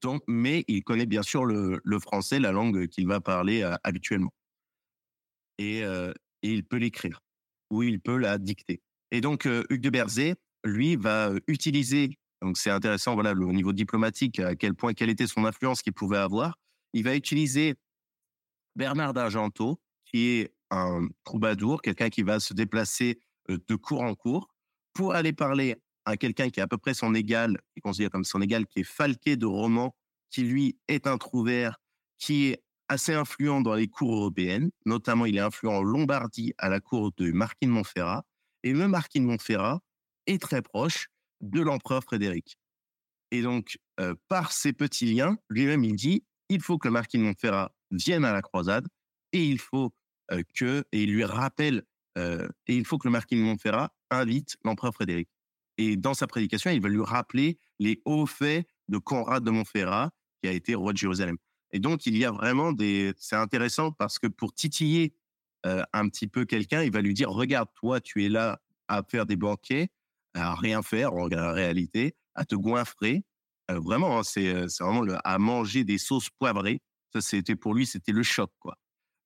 Donc, 0.00 0.22
mais 0.28 0.64
il 0.68 0.84
connaît 0.84 1.06
bien 1.06 1.24
sûr 1.24 1.44
le, 1.44 1.98
français, 1.98 2.38
la 2.38 2.52
langue 2.52 2.86
qu'il 2.86 3.08
va 3.08 3.20
parler 3.20 3.68
habituellement. 3.82 4.32
Et, 5.58 5.82
il 6.42 6.62
peut 6.64 6.76
l'écrire, 6.76 7.20
ou 7.70 7.82
il 7.82 8.00
peut 8.00 8.16
la 8.16 8.38
dicter. 8.38 8.80
Et 9.10 9.20
donc, 9.20 9.44
Hugues 9.44 9.80
de 9.80 9.90
Berzé, 9.90 10.36
lui, 10.62 10.94
va 10.94 11.32
utiliser, 11.48 12.16
donc 12.42 12.58
c'est 12.58 12.70
intéressant, 12.70 13.14
voilà, 13.14 13.32
au 13.32 13.52
niveau 13.52 13.72
diplomatique, 13.72 14.38
à 14.38 14.54
quel 14.54 14.74
point, 14.74 14.94
quelle 14.94 15.10
était 15.10 15.26
son 15.26 15.44
influence 15.44 15.82
qu'il 15.82 15.94
pouvait 15.94 16.18
avoir. 16.18 16.56
Il 16.92 17.04
va 17.04 17.14
utiliser 17.14 17.74
Bernard 18.74 19.14
d'Argenteau, 19.14 19.80
qui 20.04 20.28
est 20.28 20.54
un 20.70 21.08
troubadour, 21.24 21.82
quelqu'un 21.82 22.10
qui 22.10 22.22
va 22.22 22.40
se 22.40 22.54
déplacer 22.54 23.20
euh, 23.50 23.58
de 23.68 23.74
cours 23.74 24.02
en 24.02 24.14
cours, 24.14 24.48
pour 24.92 25.14
aller 25.14 25.32
parler 25.32 25.76
à 26.04 26.16
quelqu'un 26.16 26.50
qui 26.50 26.60
est 26.60 26.62
à 26.62 26.68
peu 26.68 26.78
près 26.78 26.94
son 26.94 27.14
égal, 27.14 27.58
qui 27.72 27.78
est 27.78 27.80
considéré 27.80 28.10
comme 28.10 28.24
son 28.24 28.40
égal, 28.40 28.66
qui 28.66 28.80
est 28.80 28.84
falqué 28.84 29.36
de 29.36 29.46
romans, 29.46 29.94
qui 30.30 30.42
lui 30.42 30.78
est 30.88 31.06
un 31.06 31.18
trouvère, 31.18 31.78
qui 32.18 32.46
est 32.46 32.62
assez 32.88 33.14
influent 33.14 33.60
dans 33.60 33.74
les 33.74 33.88
cours 33.88 34.14
européennes. 34.14 34.70
Notamment, 34.84 35.26
il 35.26 35.36
est 35.36 35.40
influent 35.40 35.78
en 35.78 35.82
Lombardie 35.82 36.54
à 36.58 36.68
la 36.68 36.80
cour 36.80 37.12
de 37.16 37.32
Marquis 37.32 37.66
de 37.66 37.72
Montferrat. 37.72 38.24
Et 38.62 38.72
le 38.72 38.88
Marquis 38.88 39.20
de 39.20 39.24
Montferrat 39.24 39.80
est 40.26 40.40
très 40.40 40.62
proche 40.62 41.08
de 41.40 41.60
l'empereur 41.60 42.02
Frédéric. 42.02 42.56
Et 43.32 43.42
donc, 43.42 43.78
euh, 44.00 44.14
par 44.28 44.52
ces 44.52 44.72
petits 44.72 45.12
liens, 45.12 45.36
lui-même, 45.48 45.84
il 45.84 45.96
dit, 45.96 46.24
il 46.48 46.60
faut 46.62 46.78
que 46.78 46.88
Marquis 46.88 47.18
de 47.18 47.22
Montferrat 47.22 47.72
vienne 47.90 48.24
à 48.24 48.32
la 48.32 48.42
croisade 48.42 48.86
et 49.32 49.44
il 49.44 49.58
faut 49.58 49.92
euh, 50.32 50.42
que, 50.54 50.84
et 50.92 51.02
il 51.02 51.12
lui 51.12 51.24
rappelle, 51.24 51.82
euh, 52.18 52.48
et 52.66 52.76
il 52.76 52.84
faut 52.84 52.98
que 52.98 53.08
le 53.08 53.12
Marquis 53.12 53.36
de 53.36 53.42
Montferrat 53.42 53.92
invite 54.10 54.56
l'empereur 54.64 54.94
Frédéric. 54.94 55.28
Et 55.78 55.96
dans 55.96 56.14
sa 56.14 56.26
prédication, 56.26 56.70
il 56.70 56.80
va 56.80 56.88
lui 56.88 57.02
rappeler 57.02 57.58
les 57.78 58.00
hauts 58.04 58.26
faits 58.26 58.66
de 58.88 58.98
Conrad 58.98 59.44
de 59.44 59.50
Montferrat, 59.50 60.10
qui 60.42 60.48
a 60.48 60.52
été 60.52 60.74
roi 60.74 60.92
de 60.92 60.98
Jérusalem. 60.98 61.36
Et 61.72 61.78
donc, 61.78 62.06
il 62.06 62.16
y 62.16 62.24
a 62.24 62.30
vraiment 62.30 62.72
des. 62.72 63.12
C'est 63.18 63.36
intéressant 63.36 63.92
parce 63.92 64.18
que 64.18 64.26
pour 64.26 64.54
titiller 64.54 65.14
euh, 65.66 65.82
un 65.92 66.08
petit 66.08 66.28
peu 66.28 66.44
quelqu'un, 66.44 66.82
il 66.82 66.92
va 66.92 67.00
lui 67.00 67.12
dire 67.12 67.30
Regarde, 67.30 67.68
toi, 67.74 68.00
tu 68.00 68.24
es 68.24 68.28
là 68.28 68.60
à 68.88 69.02
faire 69.02 69.26
des 69.26 69.36
banquets, 69.36 69.90
à 70.34 70.54
rien 70.54 70.82
faire 70.82 71.12
en 71.12 71.26
réalité, 71.26 72.14
à 72.34 72.44
te 72.44 72.54
goinfrer. 72.54 73.24
Euh, 73.70 73.80
vraiment, 73.80 74.18
hein, 74.18 74.22
c'est 74.24 74.48
euh, 74.48 74.68
c'est 74.68 74.84
vraiment 74.84 75.02
à 75.24 75.38
manger 75.38 75.84
des 75.84 75.98
sauces 75.98 76.30
poivrées. 76.30 76.80
Ça, 77.12 77.20
c'était 77.20 77.56
pour 77.56 77.74
lui, 77.74 77.86
c'était 77.86 78.12
le 78.12 78.22
choc, 78.22 78.50
quoi. 78.60 78.76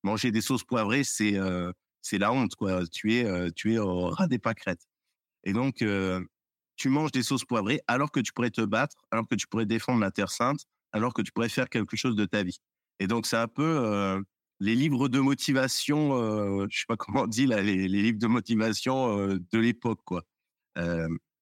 Manger 0.03 0.31
des 0.31 0.41
sauces 0.41 0.63
poivrées, 0.63 1.03
c'est 1.03 1.35
euh, 1.37 1.71
c'est 2.01 2.17
la 2.17 2.31
honte, 2.33 2.55
quoi. 2.55 2.87
Tu 2.87 3.15
es, 3.15 3.25
euh, 3.25 3.49
tu 3.55 3.73
es 3.75 3.77
au 3.79 4.09
ras 4.09 4.27
des 4.27 4.39
pâquerettes. 4.39 4.87
Et 5.45 5.53
donc, 5.53 5.83
tu 6.77 6.89
manges 6.89 7.11
des 7.11 7.23
sauces 7.23 7.45
poivrées 7.45 7.81
alors 7.87 8.11
que 8.11 8.19
tu 8.19 8.33
pourrais 8.33 8.51
te 8.51 8.61
battre, 8.61 8.95
alors 9.11 9.27
que 9.27 9.35
tu 9.35 9.47
pourrais 9.47 9.65
défendre 9.65 9.99
la 10.01 10.11
Terre 10.11 10.31
Sainte, 10.31 10.65
alors 10.93 11.13
que 11.13 11.21
tu 11.21 11.31
pourrais 11.31 11.49
faire 11.49 11.69
quelque 11.69 11.95
chose 11.97 12.15
de 12.15 12.25
ta 12.25 12.43
vie. 12.43 12.59
Et 12.99 13.07
donc, 13.07 13.25
c'est 13.27 13.37
un 13.37 13.47
peu 13.47 14.23
les 14.59 14.75
livres 14.75 15.09
de 15.09 15.19
motivation, 15.19 16.67
je 16.69 16.77
sais 16.79 16.85
pas 16.87 16.97
comment 16.99 17.23
on 17.23 17.27
dit 17.27 17.47
là, 17.47 17.61
les, 17.61 17.87
les 17.87 18.01
livres 18.03 18.19
de 18.19 18.27
motivation 18.27 19.17
de 19.27 19.59
l'époque, 19.59 20.01
quoi. 20.05 20.23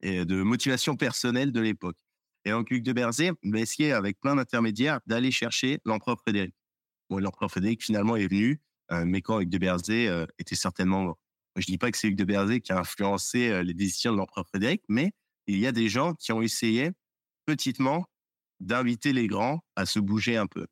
Et 0.01 0.25
de 0.25 0.41
motivation 0.43 0.95
personnelle 0.95 1.51
de 1.51 1.59
l'époque. 1.61 1.97
Et 2.49 2.51
donc, 2.51 2.71
Hugues 2.71 2.83
de 2.83 2.93
Berzé 2.93 3.31
va 3.43 3.59
essayer, 3.59 3.91
avec 3.91 4.19
plein 4.19 4.35
d'intermédiaires, 4.35 5.01
d'aller 5.05 5.29
chercher 5.29 5.79
l'empereur 5.85 6.19
Frédéric. 6.19 6.55
Bon, 7.07 7.19
l'empereur 7.19 7.51
Frédéric, 7.51 7.83
finalement, 7.83 8.15
est 8.15 8.25
venu, 8.27 8.59
euh, 8.91 9.05
mais 9.05 9.21
quand 9.21 9.39
Hugues 9.39 9.51
de 9.51 9.59
Berzé 9.59 10.07
euh, 10.07 10.25
était 10.39 10.55
certainement 10.55 11.03
mort. 11.03 11.19
Je 11.57 11.67
dis 11.67 11.77
pas 11.77 11.91
que 11.91 11.97
c'est 11.99 12.07
Hugues 12.07 12.17
de 12.17 12.23
Berzé 12.23 12.59
qui 12.59 12.71
a 12.71 12.79
influencé 12.79 13.49
euh, 13.49 13.61
les 13.61 13.75
décisions 13.75 14.13
de 14.13 14.17
l'empereur 14.17 14.47
Frédéric, 14.47 14.81
mais 14.89 15.11
il 15.45 15.59
y 15.59 15.67
a 15.67 15.71
des 15.71 15.89
gens 15.89 16.15
qui 16.15 16.31
ont 16.31 16.41
essayé, 16.41 16.89
petitement, 17.45 18.07
d'inviter 18.59 19.13
les 19.13 19.27
grands 19.27 19.63
à 19.75 19.85
se 19.85 19.99
bouger 19.99 20.35
un 20.35 20.47
peu. 20.47 20.65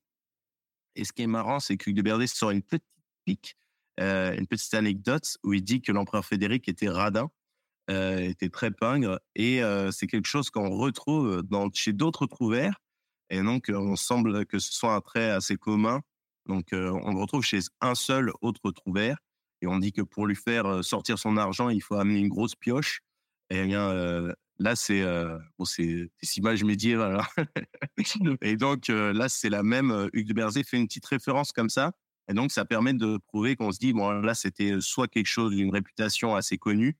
Et 0.95 1.05
ce 1.05 1.13
qui 1.13 1.21
est 1.21 1.27
marrant, 1.27 1.59
c'est 1.59 1.77
que 1.77 1.91
Hugues 1.91 1.97
de 1.97 2.01
Berzé 2.01 2.25
sort 2.25 2.49
une 2.49 2.63
petite 2.63 2.87
pique, 3.23 3.55
une 3.99 4.47
petite 4.47 4.73
anecdote 4.73 5.37
où 5.43 5.53
il 5.53 5.63
dit 5.63 5.81
que 5.83 5.91
l'empereur 5.91 6.25
Frédéric 6.25 6.67
était 6.69 6.89
radin, 6.89 7.29
euh, 7.89 8.19
était 8.19 8.49
très 8.49 8.71
pingre, 8.71 9.19
et 9.35 9.63
euh, 9.63 9.91
c'est 9.91 10.07
quelque 10.07 10.27
chose 10.27 10.49
qu'on 10.49 10.69
retrouve 10.69 11.41
dans, 11.43 11.69
chez 11.73 11.93
d'autres 11.93 12.25
trouvères. 12.25 12.81
Et 13.29 13.41
donc, 13.41 13.71
on 13.73 13.95
semble 13.95 14.45
que 14.45 14.59
ce 14.59 14.73
soit 14.73 14.93
un 14.93 15.01
trait 15.01 15.29
assez 15.31 15.55
commun. 15.55 16.01
Donc, 16.47 16.73
euh, 16.73 16.91
on 17.03 17.13
le 17.13 17.19
retrouve 17.19 17.43
chez 17.43 17.59
un 17.81 17.95
seul 17.95 18.31
autre 18.41 18.71
trouvère. 18.71 19.17
Et 19.61 19.67
on 19.67 19.79
dit 19.79 19.91
que 19.93 20.01
pour 20.01 20.27
lui 20.27 20.35
faire 20.35 20.83
sortir 20.83 21.17
son 21.17 21.37
argent, 21.37 21.69
il 21.69 21.81
faut 21.81 21.95
amener 21.95 22.19
une 22.19 22.29
grosse 22.29 22.55
pioche. 22.55 23.01
Et 23.49 23.65
bien, 23.65 23.91
là, 24.59 24.75
c'est 24.75 25.03
bon, 25.57 25.65
c'est 25.65 25.83
des 25.85 26.37
images 26.37 26.63
médiévales. 26.63 27.19
hein. 27.37 27.45
et 28.41 28.55
donc, 28.55 28.89
là, 28.89 29.29
c'est 29.29 29.49
la 29.49 29.63
même. 29.63 30.09
Hugues 30.13 30.27
de 30.27 30.33
Berzé 30.33 30.63
fait 30.63 30.77
une 30.77 30.87
petite 30.87 31.05
référence 31.05 31.51
comme 31.51 31.69
ça. 31.69 31.91
Et 32.29 32.33
donc, 32.33 32.51
ça 32.51 32.65
permet 32.65 32.93
de 32.93 33.17
prouver 33.17 33.55
qu'on 33.55 33.71
se 33.71 33.79
dit, 33.79 33.93
bon, 33.93 34.11
là, 34.11 34.33
c'était 34.33 34.79
soit 34.79 35.07
quelque 35.07 35.27
chose 35.27 35.55
d'une 35.55 35.71
réputation 35.71 36.35
assez 36.35 36.57
connue, 36.57 36.97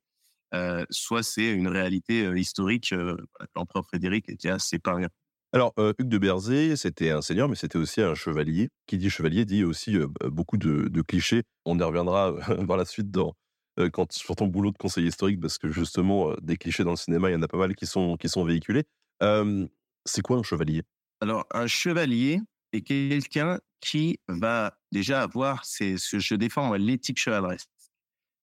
soit 0.90 1.24
c'est 1.24 1.52
une 1.52 1.68
réalité 1.68 2.26
euh, 2.26 2.38
historique. 2.38 2.94
Euh, 2.94 3.18
L'empereur 3.56 3.86
Frédéric 3.86 4.30
était 4.30 4.50
assez 4.50 4.80
pas 4.80 4.96
rien. 4.96 5.10
Alors, 5.54 5.74
euh, 5.80 5.94
Hugues 5.98 6.10
de 6.10 6.18
Berzé, 6.18 6.76
c'était 6.76 7.10
un 7.10 7.22
seigneur, 7.22 7.48
mais 7.48 7.56
c'était 7.56 7.78
aussi 7.78 8.02
un 8.02 8.16
chevalier. 8.16 8.70
Qui 8.86 8.98
dit 8.98 9.10
chevalier 9.10 9.46
dit 9.46 9.64
aussi 9.64 9.96
euh, 9.96 10.08
beaucoup 10.26 10.58
de, 10.58 10.90
de 10.90 11.02
clichés. 11.02 11.44
On 11.66 11.80
y 11.80 11.84
reviendra 11.84 12.32
euh, 12.50 12.66
par 12.68 12.78
la 12.78 12.86
suite 12.86 13.12
dans, 13.12 13.34
euh, 13.80 13.90
quand, 13.90 14.12
sur 14.12 14.36
ton 14.36 14.48
boulot 14.48 14.72
de 14.72 14.78
conseiller 14.78 15.08
historique, 15.08 15.40
parce 15.40 15.58
que 15.58 15.72
justement, 15.72 16.32
euh, 16.32 16.36
des 16.42 16.58
clichés 16.58 16.84
dans 16.84 16.92
le 16.92 16.98
cinéma, 16.98 17.30
il 17.30 17.34
y 17.34 17.36
en 17.36 17.42
a 17.42 17.48
pas 17.48 17.58
mal 17.58 17.76
qui 17.76 17.86
sont, 17.86 18.18
qui 18.18 18.28
sont 18.28 18.44
véhiculés. 18.44 18.84
Euh, 19.24 19.66
c'est 20.06 20.22
quoi 20.22 20.38
un 20.38 20.44
chevalier? 20.44 20.84
Alors, 21.22 21.46
un 21.54 21.68
chevalier 21.68 22.42
est 22.74 22.82
quelqu'un 22.82 23.60
qui 23.80 24.20
va 24.28 24.78
déjà 24.92 25.22
avoir, 25.22 25.64
c'est 25.64 25.98
ce 25.98 26.20
je 26.20 26.36
défends 26.36 26.74
l'éthique 26.74 27.20
chevaleresque. 27.20 27.70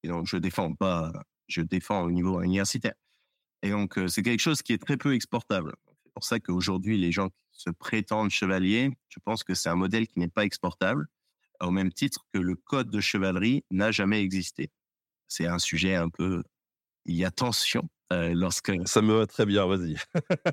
Et 0.04 0.08
donc, 0.08 0.26
je 0.26 0.36
défends 0.36 0.72
pas, 0.74 1.12
je 1.48 1.62
défends 1.62 2.02
au 2.02 2.10
niveau 2.10 2.40
universitaire. 2.42 2.94
Et 3.62 3.70
donc, 3.70 3.98
euh, 3.98 4.08
c'est 4.08 4.22
quelque 4.22 4.40
chose 4.40 4.62
qui 4.62 4.72
est 4.72 4.78
très 4.78 4.96
peu 4.96 5.14
exportable. 5.14 5.74
C'est 6.04 6.12
pour 6.12 6.24
ça 6.24 6.38
qu'aujourd'hui, 6.40 6.98
les 6.98 7.12
gens 7.12 7.28
qui 7.28 7.62
se 7.62 7.70
prétendent 7.70 8.30
chevaliers, 8.30 8.90
je 9.08 9.18
pense 9.24 9.42
que 9.42 9.54
c'est 9.54 9.68
un 9.68 9.74
modèle 9.74 10.06
qui 10.06 10.18
n'est 10.18 10.28
pas 10.28 10.44
exportable, 10.44 11.06
au 11.60 11.70
même 11.70 11.92
titre 11.92 12.26
que 12.32 12.38
le 12.38 12.56
code 12.56 12.90
de 12.90 13.00
chevalerie 13.00 13.64
n'a 13.70 13.90
jamais 13.90 14.20
existé. 14.20 14.70
C'est 15.28 15.46
un 15.46 15.58
sujet 15.58 15.94
un 15.94 16.10
peu, 16.10 16.42
il 17.06 17.14
y 17.14 17.24
a 17.24 17.30
tension 17.30 17.88
euh, 18.12 18.34
lorsque 18.34 18.72
Ça 18.86 19.02
me 19.02 19.14
va 19.14 19.26
très 19.26 19.46
bien, 19.46 19.66
vas-y. 19.66 19.96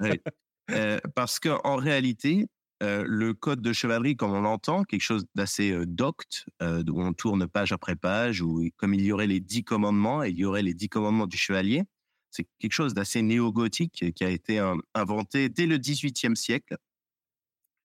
oui. 0.02 0.20
Euh, 0.70 1.00
parce 1.16 1.40
qu'en 1.40 1.76
réalité, 1.76 2.48
euh, 2.82 3.04
le 3.08 3.36
code 3.36 3.62
de 3.62 3.74
chevalerie, 3.74 4.16
comme 4.16 4.32
on 4.32 4.42
l'entend, 4.42 4.84
quelque 4.84 5.04
chose 5.04 5.26
d'assez 5.36 5.72
euh, 5.72 5.86
docte, 5.86 6.46
euh, 6.64 6.84
où 6.90 7.00
on 7.02 7.14
tourne 7.14 7.48
page 7.48 7.72
après 7.72 7.96
page, 7.96 8.42
où 8.42 8.68
comme 8.78 8.96
il 8.96 9.02
y 9.02 9.12
aurait 9.12 9.28
les 9.28 9.40
dix 9.40 9.64
commandements, 9.64 10.24
et 10.24 10.30
il 10.30 10.38
y 10.38 10.46
aurait 10.46 10.64
les 10.64 10.74
dix 10.74 10.90
commandements 10.90 11.28
du 11.28 11.38
chevalier, 11.38 11.84
c'est 12.32 12.48
quelque 12.58 12.74
chose 12.74 12.96
d'assez 12.96 13.22
néo-gothique 13.22 14.14
qui 14.16 14.24
a 14.24 14.30
été 14.30 14.58
inventé 14.96 15.50
dès 15.50 15.68
le 15.68 15.78
XVIIIe 15.78 16.36
siècle. 16.36 16.78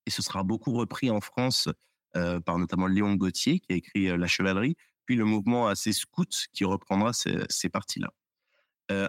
Et 0.06 0.10
ce 0.10 0.22
sera 0.22 0.44
beaucoup 0.44 0.72
repris 0.72 1.10
en 1.10 1.20
France 1.20 1.68
par 2.12 2.56
notamment 2.56 2.86
Léon 2.86 3.16
Gauthier, 3.16 3.58
qui 3.58 3.72
a 3.72 3.76
écrit 3.76 4.16
La 4.16 4.28
chevalerie, 4.28 4.76
puis 5.04 5.16
le 5.16 5.24
mouvement 5.24 5.66
assez 5.66 5.92
scout 5.92 6.46
qui 6.52 6.64
reprendra 6.64 7.12
ces, 7.12 7.68
parties-là. 7.68 8.12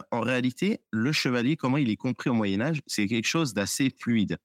En 0.10 0.22
réalité, 0.22 0.82
le 0.90 1.12
chevalier, 1.12 1.56
comment 1.56 1.78
il 1.78 1.92
est 1.92 1.98
compris 1.98 2.32
au 2.32 2.34
Moyen 2.34 2.62
Âge, 2.62 2.82
c'est 2.88 3.06
quelque 3.06 3.28
chose 3.28 3.54
d'assez 3.54 3.92
fluide, 3.92 4.40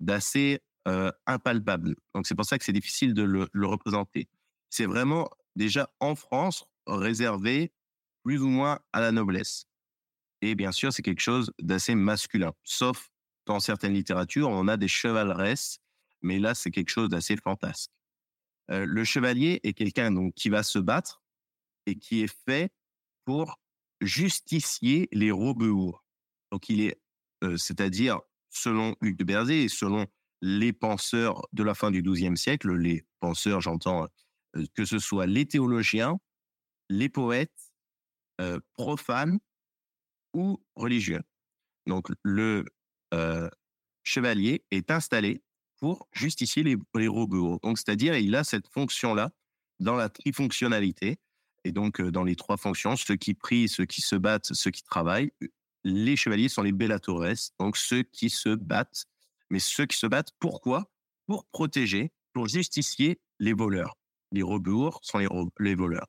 d'assez 0.00 0.60
euh, 0.86 1.10
impalpable. 1.26 1.96
Donc 2.14 2.26
c'est 2.26 2.34
pour 2.34 2.44
ça 2.44 2.58
que 2.58 2.64
c'est 2.64 2.72
difficile 2.72 3.14
de 3.14 3.22
le, 3.22 3.66
représenter. 3.66 4.28
C'est 4.68 4.84
vraiment 4.84 5.30
déjà 5.56 5.90
en 5.98 6.14
France 6.14 6.66
réservé 6.86 7.72
plus 8.22 8.42
ou 8.42 8.48
moins 8.48 8.80
à 8.92 9.00
la 9.00 9.10
noblesse. 9.10 9.64
Et 10.42 10.54
bien 10.54 10.72
sûr, 10.72 10.92
c'est 10.92 11.00
quelque 11.00 11.22
chose 11.22 11.52
d'assez 11.58 11.94
masculin, 11.94 12.52
sauf 12.64 13.08
dans 13.46 13.60
certaines 13.60 13.94
littératures, 13.94 14.50
on 14.50 14.68
a 14.68 14.76
des 14.76 14.88
chevaleresses, 14.88 15.78
mais 16.20 16.38
là, 16.38 16.54
c'est 16.54 16.70
quelque 16.70 16.90
chose 16.90 17.08
d'assez 17.08 17.36
fantasque. 17.38 17.90
Euh, 18.70 18.84
le 18.86 19.04
chevalier 19.04 19.60
est 19.62 19.72
quelqu'un 19.72 20.10
donc 20.10 20.34
qui 20.34 20.50
va 20.50 20.62
se 20.62 20.78
battre 20.78 21.22
et 21.86 21.96
qui 21.96 22.22
est 22.22 22.34
fait 22.46 22.70
pour 23.24 23.58
justicier 24.02 25.08
les 25.12 25.30
robeurs. 25.30 26.04
Donc 26.52 26.68
il 26.68 26.82
est, 26.82 27.00
euh, 27.42 27.56
c'est-à-dire 27.56 28.20
selon 28.54 28.96
Hugues 29.02 29.16
de 29.16 29.24
Berzé 29.24 29.64
et 29.64 29.68
selon 29.68 30.06
les 30.40 30.72
penseurs 30.72 31.42
de 31.52 31.62
la 31.62 31.74
fin 31.74 31.90
du 31.90 32.02
XIIe 32.02 32.36
siècle, 32.36 32.74
les 32.74 33.04
penseurs, 33.20 33.60
j'entends 33.60 34.06
euh, 34.56 34.64
que 34.74 34.84
ce 34.84 34.98
soit 34.98 35.26
les 35.26 35.46
théologiens, 35.46 36.18
les 36.88 37.08
poètes, 37.08 37.72
euh, 38.40 38.58
profanes 38.74 39.38
ou 40.34 40.62
religieux. 40.74 41.22
Donc, 41.86 42.08
le 42.22 42.64
euh, 43.12 43.48
chevalier 44.02 44.64
est 44.70 44.90
installé 44.90 45.42
pour 45.78 46.08
justifier 46.12 46.62
les, 46.62 46.76
les 46.94 47.08
robots. 47.08 47.58
Donc, 47.62 47.78
c'est-à-dire, 47.78 48.16
il 48.16 48.34
a 48.34 48.44
cette 48.44 48.68
fonction-là 48.68 49.30
dans 49.80 49.96
la 49.96 50.08
trifonctionnalité. 50.08 51.18
Et 51.64 51.72
donc, 51.72 52.00
dans 52.02 52.24
les 52.24 52.36
trois 52.36 52.56
fonctions, 52.56 52.96
ceux 52.96 53.16
qui 53.16 53.34
prient, 53.34 53.68
ceux 53.68 53.86
qui 53.86 54.02
se 54.02 54.16
battent, 54.16 54.52
ceux 54.52 54.70
qui 54.70 54.82
travaillent, 54.82 55.32
les 55.84 56.16
chevaliers 56.16 56.48
sont 56.48 56.62
les 56.62 56.72
bellatores, 56.72 57.34
donc 57.60 57.76
ceux 57.76 58.02
qui 58.02 58.30
se 58.30 58.48
battent. 58.48 59.04
Mais 59.50 59.58
ceux 59.58 59.86
qui 59.86 59.96
se 59.96 60.06
battent, 60.06 60.32
pourquoi? 60.38 60.90
Pour 61.26 61.44
protéger, 61.46 62.12
pour 62.32 62.48
justifier 62.48 63.20
les 63.38 63.52
voleurs. 63.52 63.96
Les 64.32 64.42
rebours 64.42 64.98
sont 65.02 65.18
les, 65.18 65.74
voleurs. 65.74 66.06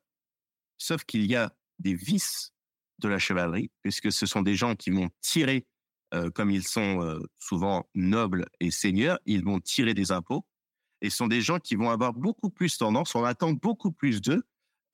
Sauf 0.77 1.03
qu'il 1.03 1.25
y 1.25 1.35
a 1.35 1.53
des 1.79 1.93
vices 1.93 2.53
de 2.99 3.09
la 3.09 3.19
chevalerie, 3.19 3.69
puisque 3.83 4.11
ce 4.11 4.25
sont 4.25 4.41
des 4.41 4.55
gens 4.55 4.75
qui 4.75 4.89
vont 4.89 5.09
tirer, 5.21 5.67
euh, 6.13 6.31
comme 6.31 6.49
ils 6.49 6.65
sont 6.65 7.01
euh, 7.01 7.19
souvent 7.39 7.87
nobles 7.93 8.47
et 8.59 8.71
seigneurs, 8.71 9.19
ils 9.25 9.43
vont 9.43 9.59
tirer 9.59 9.93
des 9.93 10.11
impôts. 10.11 10.45
Et 11.01 11.09
ce 11.09 11.17
sont 11.17 11.27
des 11.27 11.41
gens 11.41 11.59
qui 11.59 11.75
vont 11.75 11.89
avoir 11.89 12.13
beaucoup 12.13 12.49
plus 12.49 12.77
tendance, 12.77 13.13
on 13.15 13.25
attend 13.25 13.51
beaucoup 13.51 13.91
plus 13.91 14.21
d'eux, 14.21 14.43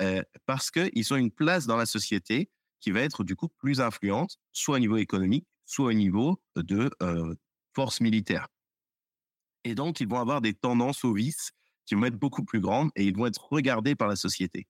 euh, 0.02 0.24
parce 0.48 0.72
qu'ils 0.72 1.14
ont 1.14 1.18
une 1.18 1.32
place 1.32 1.68
dans 1.68 1.78
la 1.78 1.86
société 1.86 2.50
qui 2.82 2.92
va 2.92 3.02
être 3.02 3.24
du 3.24 3.36
coup 3.36 3.48
plus 3.48 3.80
influente, 3.80 4.38
soit 4.52 4.76
au 4.76 4.80
niveau 4.80 4.98
économique, 4.98 5.48
soit 5.66 5.88
au 5.88 5.94
niveau 5.94 6.42
de 6.56 6.90
euh, 7.02 7.36
force 7.74 8.02
militaire. 8.02 8.48
Et 9.64 9.76
donc, 9.76 10.00
ils 10.00 10.08
vont 10.08 10.20
avoir 10.20 10.42
des 10.42 10.54
tendances 10.54 11.06
au 11.06 11.14
vice 11.14 11.52
qui 11.86 11.96
vont 11.96 12.06
être 12.06 12.18
beaucoup 12.18 12.44
plus 12.44 12.60
grandes 12.60 12.90
et 12.96 13.06
ils 13.06 13.16
vont 13.16 13.28
être 13.28 13.48
regardés 13.52 13.96
par 13.96 14.08
la 14.08 14.16
société. 14.16 14.68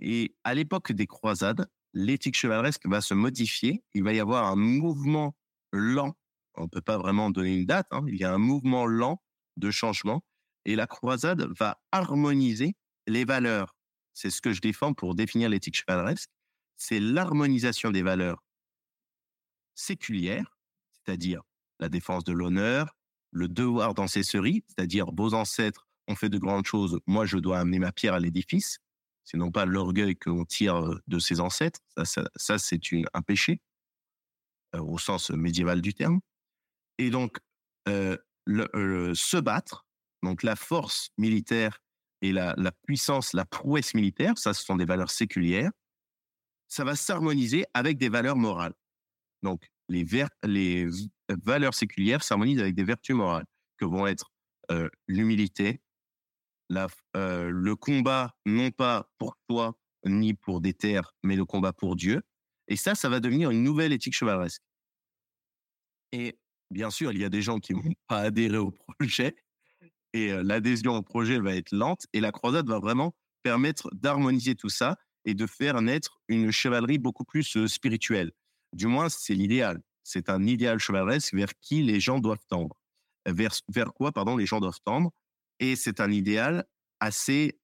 Et 0.00 0.34
à 0.44 0.54
l'époque 0.54 0.92
des 0.92 1.06
croisades, 1.06 1.68
l'éthique 1.94 2.36
chevaleresque 2.36 2.86
va 2.86 3.00
se 3.00 3.14
modifier. 3.14 3.84
Il 3.94 4.02
va 4.02 4.12
y 4.12 4.20
avoir 4.20 4.46
un 4.46 4.56
mouvement 4.56 5.36
lent. 5.72 6.16
On 6.54 6.62
ne 6.62 6.68
peut 6.68 6.80
pas 6.80 6.98
vraiment 6.98 7.30
donner 7.30 7.56
une 7.56 7.66
date. 7.66 7.86
Hein. 7.92 8.04
Il 8.08 8.16
y 8.16 8.24
a 8.24 8.32
un 8.32 8.38
mouvement 8.38 8.86
lent 8.86 9.22
de 9.56 9.70
changement. 9.70 10.24
Et 10.64 10.74
la 10.74 10.86
croisade 10.86 11.48
va 11.58 11.80
harmoniser 11.92 12.74
les 13.06 13.24
valeurs. 13.24 13.76
C'est 14.14 14.30
ce 14.30 14.40
que 14.40 14.52
je 14.52 14.60
défends 14.60 14.92
pour 14.92 15.14
définir 15.14 15.48
l'éthique 15.48 15.76
chevaleresque 15.76 16.30
c'est 16.82 16.98
l'harmonisation 16.98 17.92
des 17.92 18.02
valeurs 18.02 18.42
séculières, 19.76 20.58
c'est-à-dire 20.90 21.42
la 21.78 21.88
défense 21.88 22.24
de 22.24 22.32
l'honneur, 22.32 22.96
le 23.30 23.46
devoir 23.46 23.94
d'ancestrerie, 23.94 24.64
c'est-à-dire 24.66 25.06
vos 25.12 25.32
ancêtres 25.32 25.86
ont 26.08 26.16
fait 26.16 26.28
de 26.28 26.38
grandes 26.38 26.66
choses, 26.66 26.98
moi 27.06 27.24
je 27.24 27.38
dois 27.38 27.60
amener 27.60 27.78
ma 27.78 27.92
pierre 27.92 28.14
à 28.14 28.20
l'édifice. 28.20 28.78
C'est 29.22 29.36
non 29.36 29.52
pas 29.52 29.64
l'orgueil 29.64 30.16
qu'on 30.16 30.44
tire 30.44 30.98
de 31.06 31.18
ses 31.20 31.38
ancêtres, 31.38 31.78
ça, 32.04 32.58
c'est 32.58 32.80
un 33.14 33.22
péché 33.22 33.60
au 34.76 34.98
sens 34.98 35.30
médiéval 35.30 35.80
du 35.80 35.94
terme. 35.94 36.20
Et 36.98 37.10
donc 37.10 37.38
se 37.86 39.40
battre, 39.40 39.86
donc 40.24 40.42
la 40.42 40.56
force 40.56 41.10
militaire 41.16 41.78
et 42.22 42.32
la, 42.32 42.54
la 42.56 42.72
puissance, 42.72 43.34
la 43.34 43.44
prouesse 43.44 43.94
militaire, 43.94 44.36
ça 44.36 44.52
ce 44.52 44.64
sont 44.64 44.76
des 44.76 44.84
valeurs 44.84 45.10
séculières 45.10 45.70
ça 46.72 46.84
va 46.84 46.96
s'harmoniser 46.96 47.66
avec 47.74 47.98
des 47.98 48.08
valeurs 48.08 48.36
morales. 48.36 48.72
Donc, 49.42 49.70
les, 49.90 50.06
les 50.42 50.88
valeurs 51.44 51.74
séculières 51.74 52.22
s'harmonisent 52.22 52.60
avec 52.60 52.74
des 52.74 52.84
vertus 52.84 53.14
morales, 53.14 53.44
que 53.76 53.84
vont 53.84 54.06
être 54.06 54.32
euh, 54.70 54.88
l'humilité, 55.06 55.82
euh, 57.14 57.50
le 57.50 57.76
combat 57.76 58.34
non 58.46 58.70
pas 58.70 59.06
pour 59.18 59.36
toi 59.48 59.76
ni 60.06 60.32
pour 60.32 60.62
des 60.62 60.72
terres, 60.72 61.12
mais 61.22 61.36
le 61.36 61.44
combat 61.44 61.74
pour 61.74 61.94
Dieu. 61.94 62.22
Et 62.68 62.76
ça, 62.76 62.94
ça 62.94 63.10
va 63.10 63.20
devenir 63.20 63.50
une 63.50 63.62
nouvelle 63.62 63.92
éthique 63.92 64.14
chevaleresque. 64.14 64.62
Et 66.12 66.38
bien 66.70 66.88
sûr, 66.88 67.12
il 67.12 67.18
y 67.18 67.24
a 67.24 67.28
des 67.28 67.42
gens 67.42 67.58
qui 67.58 67.74
vont 67.74 67.82
pas 68.08 68.20
adhérer 68.20 68.56
au 68.56 68.70
projet, 68.70 69.36
et 70.14 70.32
euh, 70.32 70.42
l'adhésion 70.42 70.96
au 70.96 71.02
projet 71.02 71.38
va 71.38 71.54
être 71.54 71.70
lente, 71.70 72.06
et 72.14 72.20
la 72.20 72.32
croisade 72.32 72.66
va 72.66 72.78
vraiment 72.78 73.14
permettre 73.42 73.90
d'harmoniser 73.92 74.54
tout 74.54 74.70
ça 74.70 74.96
et 75.24 75.34
de 75.34 75.46
faire 75.46 75.80
naître 75.82 76.20
une 76.28 76.50
chevalerie 76.50 76.98
beaucoup 76.98 77.24
plus 77.24 77.66
spirituelle. 77.66 78.32
Du 78.72 78.86
moins, 78.86 79.08
c'est 79.08 79.34
l'idéal. 79.34 79.80
C'est 80.02 80.28
un 80.28 80.44
idéal 80.46 80.78
chevaleresque 80.78 81.34
vers 81.34 81.52
qui 81.60 81.82
les 81.82 82.00
gens 82.00 82.18
doivent 82.18 82.44
tendre. 82.48 82.76
Vers, 83.26 83.52
vers 83.68 83.92
quoi, 83.92 84.10
pardon, 84.12 84.36
les 84.36 84.46
gens 84.46 84.60
doivent 84.60 84.80
tendre. 84.84 85.12
Et 85.60 85.76
c'est 85.76 86.00
un 86.00 86.10
idéal 86.10 86.64
assez 86.98 87.58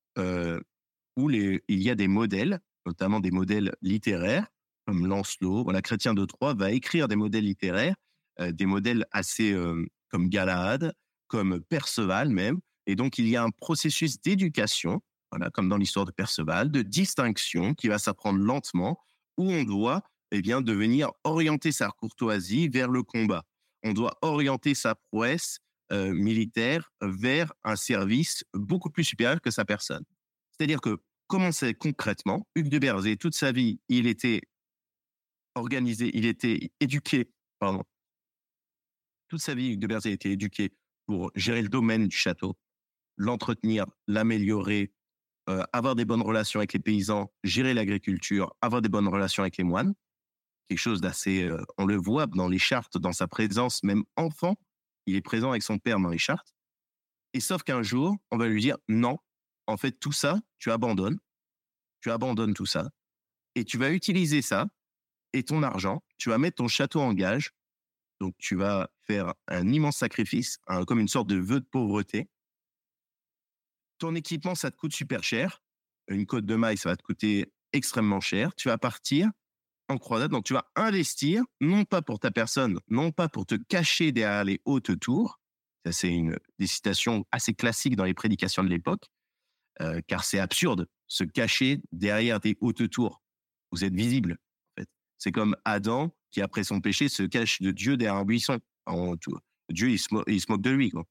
où 1.16 1.30
il 1.30 1.60
y 1.68 1.90
a 1.90 1.94
des 1.94 2.08
modèles, 2.08 2.60
notamment 2.86 3.20
des 3.20 3.30
modèles 3.32 3.74
littéraires, 3.82 4.46
comme 4.86 5.06
Lancelot. 5.06 5.64
Voilà, 5.64 5.82
Chrétien 5.82 6.14
de 6.14 6.24
Troyes 6.24 6.54
va 6.54 6.70
écrire 6.70 7.08
des 7.08 7.16
modèles 7.16 7.44
littéraires, 7.44 7.96
des 8.40 8.66
modèles 8.66 9.04
assez 9.10 9.56
comme 10.10 10.28
Galahad, 10.28 10.94
comme 11.26 11.60
Perceval 11.60 12.28
même. 12.28 12.60
Et 12.86 12.94
donc, 12.94 13.18
il 13.18 13.28
y 13.28 13.36
a 13.36 13.42
un 13.42 13.50
processus 13.50 14.20
d'éducation 14.20 15.02
voilà, 15.30 15.50
comme 15.50 15.68
dans 15.68 15.76
l'histoire 15.76 16.06
de 16.06 16.10
Perceval, 16.10 16.70
de 16.70 16.82
distinction 16.82 17.74
qui 17.74 17.88
va 17.88 17.98
s'apprendre 17.98 18.38
lentement, 18.40 18.98
où 19.36 19.50
on 19.50 19.64
doit 19.64 20.02
eh 20.30 20.42
bien, 20.42 20.60
devenir 20.60 21.10
orienter 21.24 21.72
sa 21.72 21.90
courtoisie 21.90 22.68
vers 22.68 22.88
le 22.88 23.02
combat. 23.02 23.44
On 23.82 23.92
doit 23.92 24.18
orienter 24.22 24.74
sa 24.74 24.94
prouesse 24.94 25.60
euh, 25.92 26.12
militaire 26.12 26.90
vers 27.00 27.52
un 27.64 27.76
service 27.76 28.44
beaucoup 28.52 28.90
plus 28.90 29.04
supérieur 29.04 29.40
que 29.40 29.50
sa 29.50 29.64
personne. 29.64 30.04
C'est-à-dire 30.50 30.80
que 30.80 30.98
comment 31.28 31.52
c'est 31.52 31.74
concrètement 31.74 32.46
Hugues 32.54 32.68
de 32.68 32.78
Berzé, 32.78 33.16
toute 33.16 33.34
sa 33.34 33.52
vie, 33.52 33.80
il 33.88 34.06
était 34.06 34.42
organisé, 35.54 36.10
il 36.14 36.26
était 36.26 36.72
éduqué, 36.80 37.30
pardon. 37.58 37.84
Toute 39.28 39.40
sa 39.40 39.54
vie, 39.54 39.72
Hugues 39.72 39.80
de 39.80 39.86
Berzé 39.86 40.12
était 40.12 40.30
éduqué 40.30 40.72
pour 41.06 41.30
gérer 41.34 41.62
le 41.62 41.68
domaine 41.68 42.06
du 42.06 42.16
château, 42.16 42.56
l'entretenir, 43.16 43.86
l'améliorer, 44.06 44.92
euh, 45.48 45.64
avoir 45.72 45.94
des 45.94 46.04
bonnes 46.04 46.22
relations 46.22 46.60
avec 46.60 46.74
les 46.74 46.78
paysans, 46.78 47.32
gérer 47.42 47.72
l'agriculture, 47.72 48.54
avoir 48.60 48.82
des 48.82 48.90
bonnes 48.90 49.08
relations 49.08 49.42
avec 49.42 49.56
les 49.56 49.64
moines. 49.64 49.94
Quelque 50.68 50.78
chose 50.78 51.00
d'assez, 51.00 51.44
euh, 51.44 51.62
on 51.78 51.86
le 51.86 51.96
voit 51.96 52.26
dans 52.26 52.48
les 52.48 52.58
chartes, 52.58 52.98
dans 52.98 53.12
sa 53.12 53.26
présence, 53.26 53.82
même 53.82 54.04
enfant, 54.16 54.56
il 55.06 55.16
est 55.16 55.22
présent 55.22 55.50
avec 55.50 55.62
son 55.62 55.78
père 55.78 55.98
dans 56.00 56.10
les 56.10 56.18
chartes. 56.18 56.52
Et 57.32 57.40
sauf 57.40 57.62
qu'un 57.62 57.82
jour, 57.82 58.16
on 58.30 58.36
va 58.36 58.46
lui 58.46 58.60
dire 58.60 58.76
non, 58.88 59.16
en 59.66 59.78
fait, 59.78 59.92
tout 59.92 60.12
ça, 60.12 60.38
tu 60.58 60.70
abandonnes, 60.70 61.18
tu 62.00 62.10
abandonnes 62.10 62.52
tout 62.52 62.66
ça, 62.66 62.90
et 63.54 63.64
tu 63.64 63.78
vas 63.78 63.90
utiliser 63.90 64.42
ça 64.42 64.66
et 65.32 65.42
ton 65.42 65.62
argent, 65.62 66.02
tu 66.18 66.28
vas 66.28 66.38
mettre 66.38 66.56
ton 66.56 66.68
château 66.68 67.00
en 67.00 67.14
gage, 67.14 67.52
donc 68.20 68.34
tu 68.38 68.54
vas 68.54 68.90
faire 69.06 69.32
un 69.46 69.68
immense 69.68 69.96
sacrifice, 69.96 70.58
comme 70.86 71.00
une 71.00 71.08
sorte 71.08 71.28
de 71.28 71.36
vœu 71.36 71.60
de 71.60 71.66
pauvreté, 71.66 72.28
ton 73.98 74.14
équipement, 74.14 74.54
ça 74.54 74.70
te 74.70 74.76
coûte 74.76 74.92
super 74.92 75.22
cher. 75.22 75.62
Une 76.08 76.26
côte 76.26 76.46
de 76.46 76.54
maille, 76.54 76.78
ça 76.78 76.88
va 76.88 76.96
te 76.96 77.02
coûter 77.02 77.52
extrêmement 77.72 78.20
cher. 78.20 78.54
Tu 78.54 78.68
vas 78.68 78.78
partir 78.78 79.30
en 79.88 79.98
croisade, 79.98 80.30
donc 80.30 80.44
tu 80.44 80.52
vas 80.52 80.70
investir, 80.76 81.42
non 81.60 81.84
pas 81.84 82.02
pour 82.02 82.18
ta 82.18 82.30
personne, 82.30 82.78
non 82.88 83.10
pas 83.10 83.28
pour 83.28 83.46
te 83.46 83.54
cacher 83.54 84.12
derrière 84.12 84.44
les 84.44 84.60
hautes 84.64 84.98
tours. 85.00 85.40
Ça, 85.84 85.92
c'est 85.92 86.12
une 86.12 86.38
des 86.58 86.66
citations 86.66 87.24
assez 87.32 87.54
classiques 87.54 87.96
dans 87.96 88.04
les 88.04 88.14
prédications 88.14 88.62
de 88.62 88.68
l'époque, 88.68 89.06
euh, 89.80 90.00
car 90.06 90.24
c'est 90.24 90.38
absurde, 90.38 90.86
se 91.06 91.24
cacher 91.24 91.80
derrière 91.92 92.40
des 92.40 92.56
hautes 92.60 92.90
tours. 92.90 93.22
Vous 93.72 93.84
êtes 93.84 93.94
visible, 93.94 94.38
en. 94.76 94.84
C'est 95.16 95.32
comme 95.32 95.56
Adam 95.64 96.14
qui, 96.30 96.42
après 96.42 96.64
son 96.64 96.80
péché, 96.80 97.08
se 97.08 97.22
cache 97.22 97.60
de 97.62 97.70
Dieu 97.70 97.96
derrière 97.96 98.20
un 98.20 98.24
buisson. 98.24 98.58
Dieu, 99.70 99.90
il 99.90 99.98
se, 99.98 100.08
il 100.26 100.40
se 100.40 100.46
moque 100.50 100.62
de 100.62 100.70
lui. 100.70 100.90
Quoi. 100.90 101.04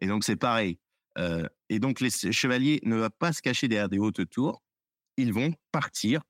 Et 0.00 0.06
donc, 0.06 0.24
c'est 0.24 0.36
pareil. 0.36 0.78
Euh, 1.18 1.46
et 1.68 1.78
donc, 1.78 2.00
les 2.00 2.10
chevaliers 2.10 2.80
ne 2.84 2.96
vont 2.96 3.10
pas 3.18 3.32
se 3.32 3.42
cacher 3.42 3.68
derrière 3.68 3.88
des 3.88 3.98
hautes 3.98 4.28
tours. 4.30 4.62
Ils 5.16 5.32
vont 5.32 5.52
partir 5.72 6.22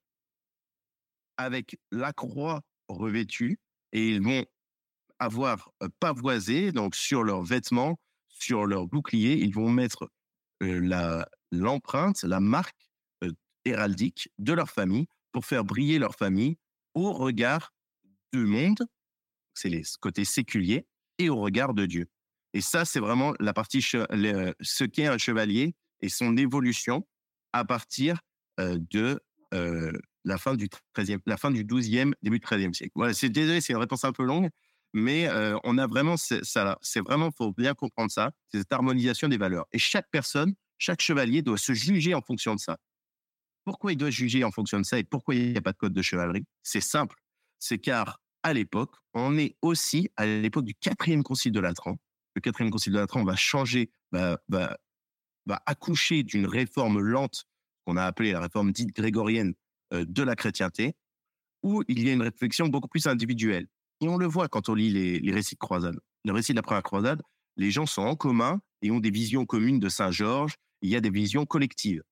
avec 1.36 1.78
la 1.92 2.12
croix 2.12 2.62
revêtue 2.88 3.58
et 3.92 4.08
ils 4.08 4.22
vont 4.22 4.44
avoir 5.18 5.70
euh, 5.82 5.88
pavoisé, 6.00 6.72
donc 6.72 6.94
sur 6.94 7.22
leurs 7.22 7.42
vêtements, 7.42 7.98
sur 8.28 8.66
leurs 8.66 8.86
boucliers, 8.86 9.34
ils 9.34 9.54
vont 9.54 9.70
mettre 9.70 10.08
euh, 10.62 11.24
l'empreinte, 11.52 12.22
la 12.22 12.40
marque 12.40 12.88
héraldique 13.64 14.30
de 14.38 14.52
leur 14.52 14.70
famille 14.70 15.06
pour 15.32 15.44
faire 15.44 15.64
briller 15.64 15.98
leur 15.98 16.14
famille 16.14 16.56
au 16.94 17.12
regard 17.12 17.72
du 18.32 18.44
monde, 18.44 18.86
c'est 19.54 19.68
les 19.68 19.82
côtés 20.00 20.24
séculiers, 20.24 20.86
et 21.18 21.28
au 21.30 21.36
regard 21.36 21.74
de 21.74 21.86
Dieu. 21.86 22.08
Et 22.54 22.60
ça, 22.60 22.84
c'est 22.84 23.00
vraiment 23.00 23.34
la 23.40 23.52
partie 23.52 23.82
ce 23.82 24.84
qu'est 24.84 25.06
un 25.06 25.18
chevalier 25.18 25.74
et 26.00 26.08
son 26.08 26.36
évolution 26.36 27.06
à 27.52 27.64
partir 27.64 28.20
euh, 28.60 28.78
de 28.90 29.20
euh, 29.54 29.92
la 30.24 30.38
fin 30.38 30.54
du 30.54 30.68
13e, 30.96 31.18
la 31.26 31.36
fin 31.36 31.50
du 31.50 31.64
12e, 31.64 32.14
début 32.22 32.38
du 32.38 32.46
13e 32.46 32.72
siècle. 32.74 32.92
Voilà, 32.94 33.14
c'est 33.14 33.28
désolé, 33.28 33.60
c'est 33.60 33.72
une 33.72 33.78
réponse 33.78 34.04
un 34.04 34.12
peu 34.12 34.24
longue, 34.24 34.48
mais 34.92 35.28
euh, 35.28 35.58
on 35.64 35.78
a 35.78 35.86
vraiment 35.86 36.16
ça. 36.16 36.78
C'est 36.82 37.00
vraiment 37.00 37.30
faut 37.36 37.52
bien 37.52 37.74
comprendre 37.74 38.10
ça, 38.10 38.30
c'est 38.50 38.58
cette 38.58 38.72
harmonisation 38.72 39.28
des 39.28 39.38
valeurs. 39.38 39.66
Et 39.72 39.78
chaque 39.78 40.08
personne 40.10 40.54
chaque 40.78 41.00
chevalier 41.02 41.42
doit 41.42 41.58
se 41.58 41.72
juger 41.74 42.14
en 42.14 42.22
fonction 42.22 42.54
de 42.54 42.60
ça. 42.60 42.78
Pourquoi 43.64 43.92
il 43.92 43.96
doit 43.96 44.10
juger 44.10 44.44
en 44.44 44.50
fonction 44.50 44.78
de 44.78 44.84
ça 44.84 44.98
et 44.98 45.04
pourquoi 45.04 45.34
il 45.34 45.52
n'y 45.52 45.58
a 45.58 45.60
pas 45.60 45.72
de 45.72 45.76
code 45.76 45.92
de 45.92 46.02
chevalerie? 46.02 46.44
C'est 46.62 46.80
simple. 46.80 47.16
C'est 47.58 47.78
car 47.78 48.20
à 48.42 48.52
l'époque, 48.52 48.94
on 49.12 49.36
est 49.36 49.56
aussi 49.60 50.08
à 50.16 50.24
l'époque 50.24 50.64
du 50.64 50.74
quatrième 50.74 51.22
concile 51.22 51.52
de 51.52 51.60
Latran. 51.60 51.96
Le 52.38 52.40
quatrième 52.40 52.70
concile 52.70 52.92
de 52.92 52.98
Latran 52.98 53.24
va 53.24 53.34
changer, 53.34 53.90
va, 54.12 54.38
accoucher 55.66 56.22
d'une 56.22 56.46
réforme 56.46 57.00
lente 57.00 57.46
qu'on 57.84 57.96
a 57.96 58.04
appelée 58.04 58.30
la 58.30 58.38
réforme 58.38 58.70
dite 58.70 58.94
grégorienne 58.94 59.54
euh, 59.92 60.04
de 60.06 60.22
la 60.22 60.36
chrétienté, 60.36 60.94
où 61.64 61.82
il 61.88 62.00
y 62.00 62.08
a 62.10 62.12
une 62.12 62.22
réflexion 62.22 62.68
beaucoup 62.68 62.86
plus 62.86 63.08
individuelle. 63.08 63.66
Et 64.00 64.06
on 64.06 64.18
le 64.18 64.26
voit 64.26 64.46
quand 64.46 64.68
on 64.68 64.74
lit 64.74 64.90
les, 64.90 65.18
les 65.18 65.32
récits 65.32 65.56
de 65.56 65.58
croisade. 65.58 65.98
Le 66.24 66.32
récit 66.32 66.52
de 66.52 66.58
la 66.58 66.62
première 66.62 66.84
croisade, 66.84 67.22
les 67.56 67.72
gens 67.72 67.86
sont 67.86 68.02
en 68.02 68.14
commun 68.14 68.60
et 68.82 68.92
ont 68.92 69.00
des 69.00 69.10
visions 69.10 69.44
communes 69.44 69.80
de 69.80 69.88
Saint 69.88 70.12
Georges. 70.12 70.54
Il 70.80 70.90
y 70.90 70.94
a 70.94 71.00
des 71.00 71.10
visions 71.10 71.44
collectives. 71.44 72.04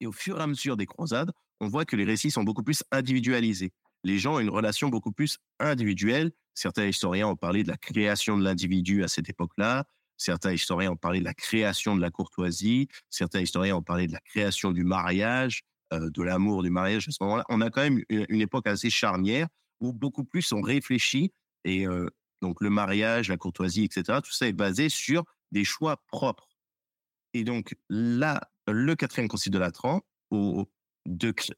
Et 0.00 0.06
au 0.06 0.12
fur 0.12 0.38
et 0.38 0.42
à 0.42 0.46
mesure 0.46 0.76
des 0.76 0.84
croisades, 0.84 1.32
on 1.58 1.68
voit 1.68 1.86
que 1.86 1.96
les 1.96 2.04
récits 2.04 2.30
sont 2.30 2.44
beaucoup 2.44 2.62
plus 2.62 2.84
individualisés. 2.90 3.72
Les 4.04 4.18
gens 4.18 4.34
ont 4.34 4.40
une 4.40 4.50
relation 4.50 4.88
beaucoup 4.88 5.12
plus 5.12 5.38
individuelle. 5.58 6.32
Certains 6.54 6.86
historiens 6.86 7.28
ont 7.28 7.36
parlé 7.36 7.62
de 7.62 7.68
la 7.68 7.76
création 7.76 8.38
de 8.38 8.44
l'individu 8.44 9.02
à 9.02 9.08
cette 9.08 9.28
époque-là. 9.28 9.86
Certains 10.16 10.52
historiens 10.52 10.92
ont 10.92 10.96
parlé 10.96 11.18
de 11.20 11.24
la 11.24 11.34
création 11.34 11.96
de 11.96 12.00
la 12.00 12.10
courtoisie. 12.10 12.88
Certains 13.10 13.40
historiens 13.40 13.76
ont 13.76 13.82
parlé 13.82 14.06
de 14.06 14.12
la 14.12 14.20
création 14.20 14.70
du 14.70 14.84
mariage, 14.84 15.62
euh, 15.92 16.10
de 16.10 16.22
l'amour 16.22 16.62
du 16.62 16.70
mariage. 16.70 17.08
À 17.08 17.10
ce 17.10 17.22
moment-là, 17.24 17.44
on 17.48 17.60
a 17.60 17.70
quand 17.70 17.82
même 17.82 18.02
une, 18.08 18.40
époque 18.40 18.66
assez 18.66 18.90
charnière 18.90 19.48
où 19.80 19.92
beaucoup 19.92 20.24
plus 20.24 20.52
on 20.52 20.60
réfléchit 20.60 21.32
et 21.64 21.86
euh, 21.86 22.08
donc 22.42 22.60
le 22.60 22.70
mariage, 22.70 23.28
la 23.28 23.36
courtoisie, 23.36 23.84
etc. 23.84 24.20
Tout 24.22 24.32
ça 24.32 24.46
est 24.46 24.52
basé 24.52 24.88
sur 24.88 25.24
des 25.50 25.64
choix 25.64 25.96
propres. 26.08 26.48
Et 27.32 27.42
donc 27.42 27.74
là, 27.88 28.40
le 28.68 28.94
quatrième 28.94 29.28
concile 29.28 29.52
de 29.52 29.58
Latran, 29.58 30.02
au, 30.30 30.66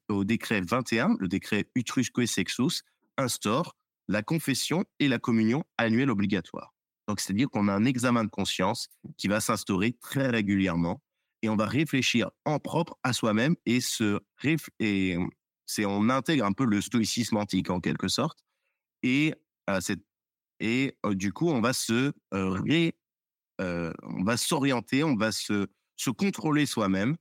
au 0.09 0.25
décret 0.25 0.61
21, 0.61 1.17
le 1.19 1.29
décret 1.29 1.69
Utrusque 1.75 2.27
Sexus, 2.27 2.83
instaure 3.17 3.77
la 4.09 4.23
confession 4.23 4.85
et 4.99 5.09
la 5.09 5.19
communion 5.19 5.65
annuelle 5.79 6.11
obligatoire. 6.11 6.75
Donc, 7.09 7.21
c'est-à-dire 7.21 7.49
qu'on 7.49 7.69
a 7.69 7.73
un 7.73 7.85
examen 7.85 8.25
de 8.25 8.31
conscience 8.31 8.89
qui 9.17 9.29
va 9.29 9.41
s'instaurer 9.41 9.93
très 9.93 10.29
régulièrement 10.29 11.01
et 11.43 11.49
on 11.49 11.57
va 11.57 11.67
réfléchir 11.67 12.31
en 12.45 12.59
propre 12.59 12.99
à 13.03 13.13
soi-même 13.13 13.57
et 13.67 13.81
se 13.81 14.21
et 14.81 15.17
c'est 15.67 15.85
on 15.85 16.09
intègre 16.09 16.45
un 16.45 16.53
peu 16.53 16.65
le 16.65 16.81
stoïcisme 16.81 17.37
antique 17.37 17.71
en 17.71 17.81
quelque 17.81 18.09
sorte 18.09 18.39
et 19.03 19.35
euh, 19.69 19.81
euh, 20.63 21.15
du 21.15 21.33
coup 21.33 21.49
on 21.51 21.61
va 21.61 21.73
se 21.73 22.13
euh, 22.35 23.93
on 24.03 24.25
va 24.25 24.37
s'orienter, 24.37 25.05
on 25.05 25.17
va 25.17 25.33
se 25.33 25.67
se 25.97 26.11
contrôler 26.11 26.67
soi-même 26.67 27.17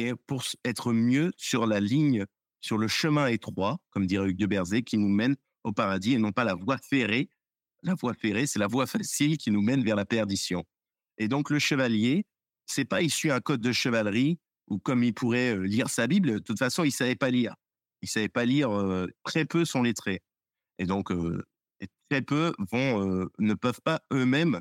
et 0.00 0.14
pour 0.26 0.44
être 0.64 0.92
mieux 0.92 1.32
sur 1.36 1.66
la 1.66 1.80
ligne, 1.80 2.26
sur 2.60 2.78
le 2.78 2.88
chemin 2.88 3.26
étroit, 3.26 3.78
comme 3.90 4.06
dirait 4.06 4.28
Hugues 4.28 4.38
de 4.38 4.46
Berzé, 4.46 4.82
qui 4.82 4.98
nous 4.98 5.08
mène 5.08 5.36
au 5.64 5.72
paradis 5.72 6.14
et 6.14 6.18
non 6.18 6.32
pas 6.32 6.44
la 6.44 6.54
voie 6.54 6.78
ferrée. 6.78 7.30
La 7.82 7.94
voie 7.94 8.14
ferrée, 8.14 8.46
c'est 8.46 8.58
la 8.58 8.66
voie 8.66 8.86
facile 8.86 9.38
qui 9.38 9.50
nous 9.50 9.62
mène 9.62 9.82
vers 9.82 9.96
la 9.96 10.04
perdition. 10.04 10.64
Et 11.18 11.28
donc 11.28 11.50
le 11.50 11.58
chevalier, 11.58 12.26
c'est 12.66 12.84
pas 12.84 13.02
issu 13.02 13.28
d'un 13.28 13.40
code 13.40 13.60
de 13.60 13.72
chevalerie 13.72 14.38
ou 14.68 14.78
comme 14.78 15.02
il 15.02 15.12
pourrait 15.12 15.56
euh, 15.56 15.62
lire 15.62 15.90
sa 15.90 16.06
Bible. 16.06 16.32
De 16.32 16.38
toute 16.38 16.58
façon, 16.58 16.84
il 16.84 16.92
savait 16.92 17.16
pas 17.16 17.30
lire. 17.30 17.54
Il 18.02 18.08
savait 18.08 18.28
pas 18.28 18.44
lire. 18.44 18.70
Euh, 18.70 19.06
très 19.24 19.44
peu 19.44 19.64
sont 19.64 19.82
lettrés. 19.82 20.22
Et 20.78 20.86
donc 20.86 21.10
euh, 21.10 21.42
très 22.10 22.22
peu 22.22 22.52
vont 22.70 23.28
ne 23.38 23.54
peuvent 23.54 23.80
pas 23.82 24.02
eux-mêmes 24.12 24.60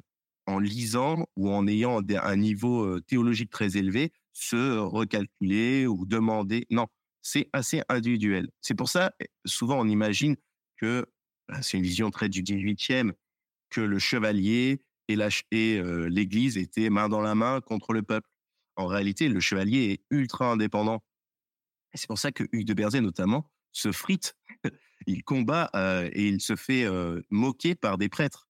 en 0.50 0.60
lisant 0.60 1.28
ou 1.36 1.52
en 1.52 1.68
ayant 1.68 2.02
un 2.10 2.36
niveau 2.36 3.00
théologique 3.02 3.52
très 3.52 3.78
élevé, 3.78 4.12
se 4.34 4.78
recalculer 4.78 5.86
ou 5.86 6.06
demander. 6.06 6.66
Non, 6.72 6.88
c'est 7.22 7.50
assez 7.54 7.82
individuel. 7.88 8.50
C'est 8.62 8.74
pour 8.74 8.90
ça, 8.90 9.14
souvent, 9.46 9.80
on 9.80 9.88
imagine 9.88 10.36
que 10.78 11.06
bah, 11.48 11.62
c'est 11.62 11.78
une 11.78 11.84
vision 11.84 12.10
très 12.10 12.30
du 12.30 12.42
18e, 12.42 13.14
que 13.70 13.82
le 13.82 14.00
chevalier 14.00 14.82
et 15.08 15.16
l'Église 15.16 16.58
étaient 16.58 16.90
main 16.90 17.10
dans 17.10 17.22
la 17.22 17.36
main 17.36 17.62
contre 17.62 17.94
le 17.94 18.02
peuple. 18.02 18.30
En 18.76 18.88
réalité, 18.88 19.30
le 19.30 19.40
chevalier 19.40 19.92
est 19.92 20.16
ultra 20.16 20.52
indépendant. 20.52 21.04
C'est 21.94 22.08
pour 22.08 22.20
ça 22.20 22.32
que 22.32 22.44
Hugues 22.52 22.68
de 22.68 22.74
Berzé, 22.74 23.02
notamment, 23.02 23.52
se 23.72 23.92
frite. 23.92 24.36
il 25.08 25.24
combat 25.24 25.70
et 26.14 26.28
il 26.28 26.42
se 26.42 26.56
fait 26.56 26.88
moquer 27.30 27.76
par 27.76 27.98
des 27.98 28.10
prêtres 28.10 28.49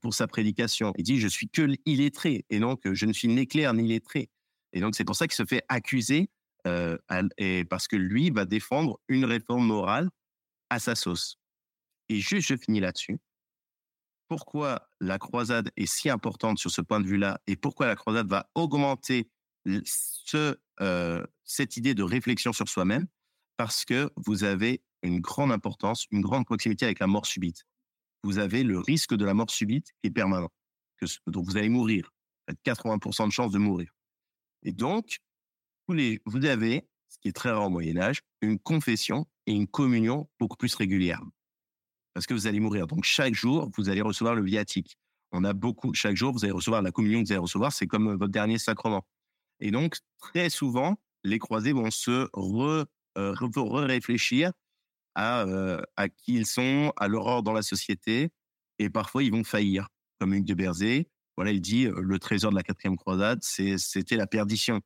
pour 0.00 0.14
sa 0.14 0.26
prédication. 0.26 0.92
Il 0.96 1.04
dit, 1.04 1.18
je 1.18 1.28
suis 1.28 1.48
que 1.48 1.76
illettré, 1.84 2.44
et 2.50 2.58
donc 2.58 2.80
je 2.90 3.06
ne 3.06 3.12
suis 3.12 3.28
ni 3.28 3.46
clair 3.46 3.74
ni 3.74 3.86
lettré. 3.88 4.30
Et 4.74 4.80
donc, 4.80 4.94
c'est 4.96 5.04
pour 5.04 5.16
ça 5.16 5.26
qu'il 5.26 5.36
se 5.36 5.44
fait 5.44 5.62
accuser, 5.68 6.28
euh, 6.66 6.98
et 7.38 7.64
parce 7.64 7.86
que 7.86 7.96
lui 7.96 8.30
va 8.30 8.44
défendre 8.44 8.98
une 9.08 9.24
réforme 9.24 9.66
morale 9.66 10.10
à 10.68 10.78
sa 10.78 10.94
sauce. 10.94 11.38
Et 12.08 12.20
juste, 12.20 12.48
je 12.48 12.56
finis 12.56 12.80
là-dessus. 12.80 13.18
Pourquoi 14.28 14.88
la 15.00 15.18
croisade 15.18 15.70
est 15.76 15.86
si 15.86 16.10
importante 16.10 16.58
sur 16.58 16.70
ce 16.70 16.80
point 16.80 17.00
de 17.00 17.06
vue-là 17.06 17.40
et 17.46 17.56
pourquoi 17.56 17.86
la 17.86 17.94
croisade 17.94 18.28
va 18.28 18.50
augmenter 18.54 19.28
ce, 19.84 20.56
euh, 20.80 21.24
cette 21.44 21.76
idée 21.76 21.94
de 21.94 22.02
réflexion 22.02 22.52
sur 22.52 22.68
soi-même? 22.68 23.06
Parce 23.56 23.84
que 23.84 24.10
vous 24.16 24.42
avez 24.42 24.82
une 25.02 25.20
grande 25.20 25.52
importance, 25.52 26.06
une 26.10 26.22
grande 26.22 26.46
proximité 26.46 26.84
avec 26.86 26.98
la 26.98 27.06
mort 27.06 27.26
subite. 27.26 27.64
Vous 28.24 28.38
avez 28.38 28.64
le 28.64 28.78
risque 28.78 29.14
de 29.14 29.24
la 29.24 29.34
mort 29.34 29.50
subite 29.50 29.92
est 30.02 30.10
permanent. 30.10 30.50
Donc 31.26 31.44
vous 31.44 31.56
allez 31.56 31.68
mourir. 31.68 32.10
Vous 32.48 32.54
avez 32.54 32.74
80% 32.74 33.26
de 33.26 33.32
chances 33.32 33.52
de 33.52 33.58
mourir. 33.58 33.94
Et 34.62 34.72
donc, 34.72 35.18
vous, 35.86 36.46
avez, 36.46 36.88
ce 37.10 37.18
qui 37.18 37.28
est 37.28 37.32
très 37.32 37.50
rare 37.50 37.66
au 37.66 37.70
Moyen 37.70 37.98
Âge, 37.98 38.22
une 38.40 38.58
confession 38.58 39.26
et 39.46 39.52
une 39.52 39.66
communion 39.66 40.28
beaucoup 40.40 40.56
plus 40.56 40.74
régulières. 40.74 41.22
Parce 42.14 42.26
que 42.26 42.32
vous 42.32 42.46
allez 42.46 42.60
mourir. 42.60 42.86
Donc, 42.86 43.04
chaque 43.04 43.34
jour, 43.34 43.70
vous 43.76 43.90
allez 43.90 44.00
recevoir 44.00 44.34
le 44.34 44.42
viatique. 44.42 44.96
On 45.32 45.44
a 45.44 45.52
beaucoup, 45.52 45.92
chaque 45.92 46.16
jour, 46.16 46.32
vous 46.32 46.44
allez 46.44 46.52
recevoir 46.52 46.80
la 46.80 46.92
communion 46.92 47.20
que 47.20 47.26
vous 47.26 47.32
allez 47.32 47.40
recevoir, 47.40 47.72
c'est 47.72 47.86
comme 47.86 48.14
votre 48.14 48.32
dernier 48.32 48.58
sacrement. 48.58 49.04
Et 49.60 49.70
donc, 49.70 49.96
très 50.18 50.48
souvent, 50.48 50.96
les 51.24 51.38
croisés 51.38 51.72
vont 51.72 51.90
se 51.90 52.28
re, 52.32 52.86
euh, 53.18 53.34
réfléchir 53.36 54.52
à, 55.14 55.42
euh, 55.42 55.80
à 55.96 56.08
qui 56.08 56.34
ils 56.34 56.46
sont, 56.46 56.92
à 56.96 57.08
l'aurore 57.08 57.42
dans 57.42 57.52
la 57.52 57.62
société, 57.62 58.30
et 58.78 58.90
parfois 58.90 59.22
ils 59.22 59.30
vont 59.30 59.44
faillir, 59.44 59.88
comme 60.18 60.34
Hugues 60.34 60.46
de 60.46 60.54
Berzé, 60.54 61.08
voilà, 61.36 61.52
il 61.52 61.60
dit 61.60 61.86
euh, 61.86 62.00
le 62.00 62.18
trésor 62.18 62.50
de 62.50 62.56
la 62.56 62.62
quatrième 62.62 62.96
croisade, 62.96 63.42
c'était 63.42 64.16
la 64.16 64.26
perdition, 64.26 64.80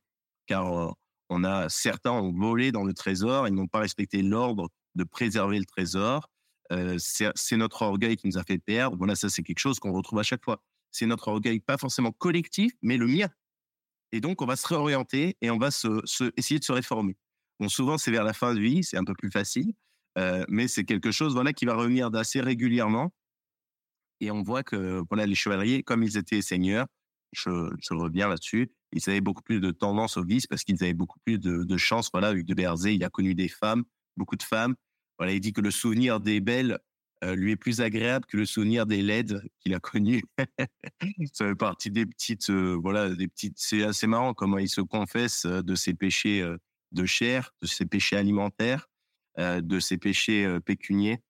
car 0.47 0.77
euh, 0.77 0.91
on 1.29 1.43
a 1.43 1.69
certains 1.69 2.11
ont 2.11 2.33
volé 2.33 2.71
dans 2.71 2.83
le 2.83 2.93
trésor, 2.93 3.47
ils 3.47 3.53
n'ont 3.53 3.67
pas 3.67 3.79
respecté 3.79 4.21
l'ordre 4.21 4.69
de 4.95 5.03
préserver 5.03 5.59
le 5.59 5.65
trésor. 5.65 6.29
C'est 6.97 7.57
notre 7.57 7.81
orgueil 7.83 8.15
qui 8.15 8.27
nous 8.27 8.37
a 8.37 8.43
fait 8.43 8.59
perdre. 8.59 8.97
Voilà, 8.97 9.15
ça 9.15 9.29
c'est 9.29 9.41
quelque 9.43 9.59
chose 9.59 9.79
qu'on 9.79 9.91
retrouve 9.91 10.19
à 10.19 10.23
chaque 10.23 10.43
fois. 10.43 10.61
C'est 10.91 11.05
notre 11.05 11.27
orgueil, 11.27 11.59
pas 11.59 11.77
forcément 11.77 12.11
collectif, 12.11 12.73
mais 12.81 12.97
le 12.97 13.07
mien. 13.07 13.29
Et 14.11 14.21
donc 14.21 14.41
on 14.41 14.45
va 14.45 14.55
se 14.55 14.67
réorienter 14.67 15.37
et 15.41 15.51
on 15.51 15.57
va 15.57 15.71
se 15.71 16.01
essayer 16.37 16.59
de 16.59 16.63
se 16.63 16.71
réformer. 16.71 17.15
Bon, 17.59 17.69
souvent 17.69 17.97
c'est 17.97 18.11
vers 18.11 18.23
la 18.23 18.33
fin 18.33 18.53
de 18.55 18.59
vie, 18.59 18.83
c'est 18.83 18.97
un 18.97 19.03
peu 19.03 19.13
plus 19.13 19.29
facile, 19.31 19.73
euh, 20.19 20.45
mais 20.49 20.67
c'est 20.67 20.83
quelque 20.83 21.11
chose 21.11 21.33
voilà 21.33 21.53
qui 21.53 21.65
va 21.65 21.73
revenir 21.73 22.11
d'assez 22.11 22.41
régulièrement 22.41 23.11
et 24.21 24.31
on 24.31 24.43
voit 24.43 24.63
que 24.63 25.03
voilà, 25.09 25.25
les 25.25 25.35
chevaliers, 25.35 25.83
comme 25.83 26.03
ils 26.03 26.17
étaient 26.17 26.41
seigneurs, 26.41 26.87
je, 27.31 27.49
reviens 27.91 28.27
là-dessus, 28.27 28.71
ils 28.91 29.09
avaient 29.09 29.21
beaucoup 29.21 29.43
plus 29.43 29.59
de 29.59 29.71
tendance 29.71 30.17
au 30.17 30.23
vice 30.23 30.47
parce 30.47 30.63
qu'ils 30.63 30.83
avaient 30.83 30.93
beaucoup 30.93 31.19
plus 31.25 31.37
de, 31.37 31.63
de 31.63 31.77
chance. 31.77 32.09
Voilà, 32.11 32.33
Hugues 32.33 32.45
de 32.45 32.53
Berzé, 32.53 32.93
il 32.93 33.03
a 33.03 33.09
connu 33.09 33.35
des 33.35 33.47
femmes, 33.47 33.83
beaucoup 34.17 34.35
de 34.35 34.43
femmes. 34.43 34.75
Voilà, 35.17 35.33
il 35.33 35.39
dit 35.39 35.53
que 35.53 35.61
le 35.61 35.71
souvenir 35.71 36.19
des 36.19 36.39
belles 36.39 36.79
euh, 37.23 37.35
lui 37.35 37.51
est 37.51 37.57
plus 37.57 37.81
agréable 37.81 38.25
que 38.25 38.37
le 38.37 38.45
souvenir 38.45 38.85
des 38.85 39.01
laides 39.01 39.41
qu'il 39.59 39.73
a 39.73 39.79
connues. 39.79 40.23
Ça 41.33 41.45
fait 41.45 41.55
partie 41.55 41.91
des 41.91 42.05
petites, 42.05 42.49
euh, 42.49 42.77
voilà, 42.81 43.09
des 43.09 43.27
petites. 43.27 43.57
C'est 43.57 43.83
assez 43.83 44.07
marrant 44.07 44.33
comment 44.33 44.57
il 44.57 44.69
se 44.69 44.81
confesse 44.81 45.45
de 45.45 45.75
ses 45.75 45.93
péchés 45.93 46.43
de 46.91 47.05
chair, 47.05 47.53
de 47.61 47.67
ses 47.67 47.85
péchés 47.85 48.15
alimentaires, 48.15 48.89
de 49.37 49.79
ses 49.79 49.97
péchés 49.97 50.59
pécuniers 50.65 51.21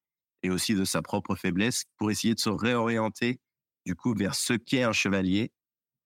et 0.43 0.50
aussi 0.50 0.74
de 0.74 0.86
sa 0.86 1.02
propre 1.02 1.36
faiblesse 1.36 1.86
pour 1.97 2.12
essayer 2.12 2.34
de 2.34 2.39
se 2.39 2.50
réorienter 2.50 3.39
du 3.86 3.95
coup 3.95 4.14
vers 4.14 4.36
ce 4.36 4.54
qu'est 4.54 4.84
un 4.84 4.93
chevalier. 4.93 5.52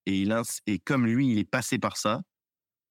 Et, 0.06 0.20
il, 0.20 0.34
et 0.66 0.78
comme 0.78 1.06
lui, 1.06 1.30
il 1.30 1.38
est 1.38 1.48
passé 1.48 1.78
par 1.78 1.96
ça, 1.96 2.22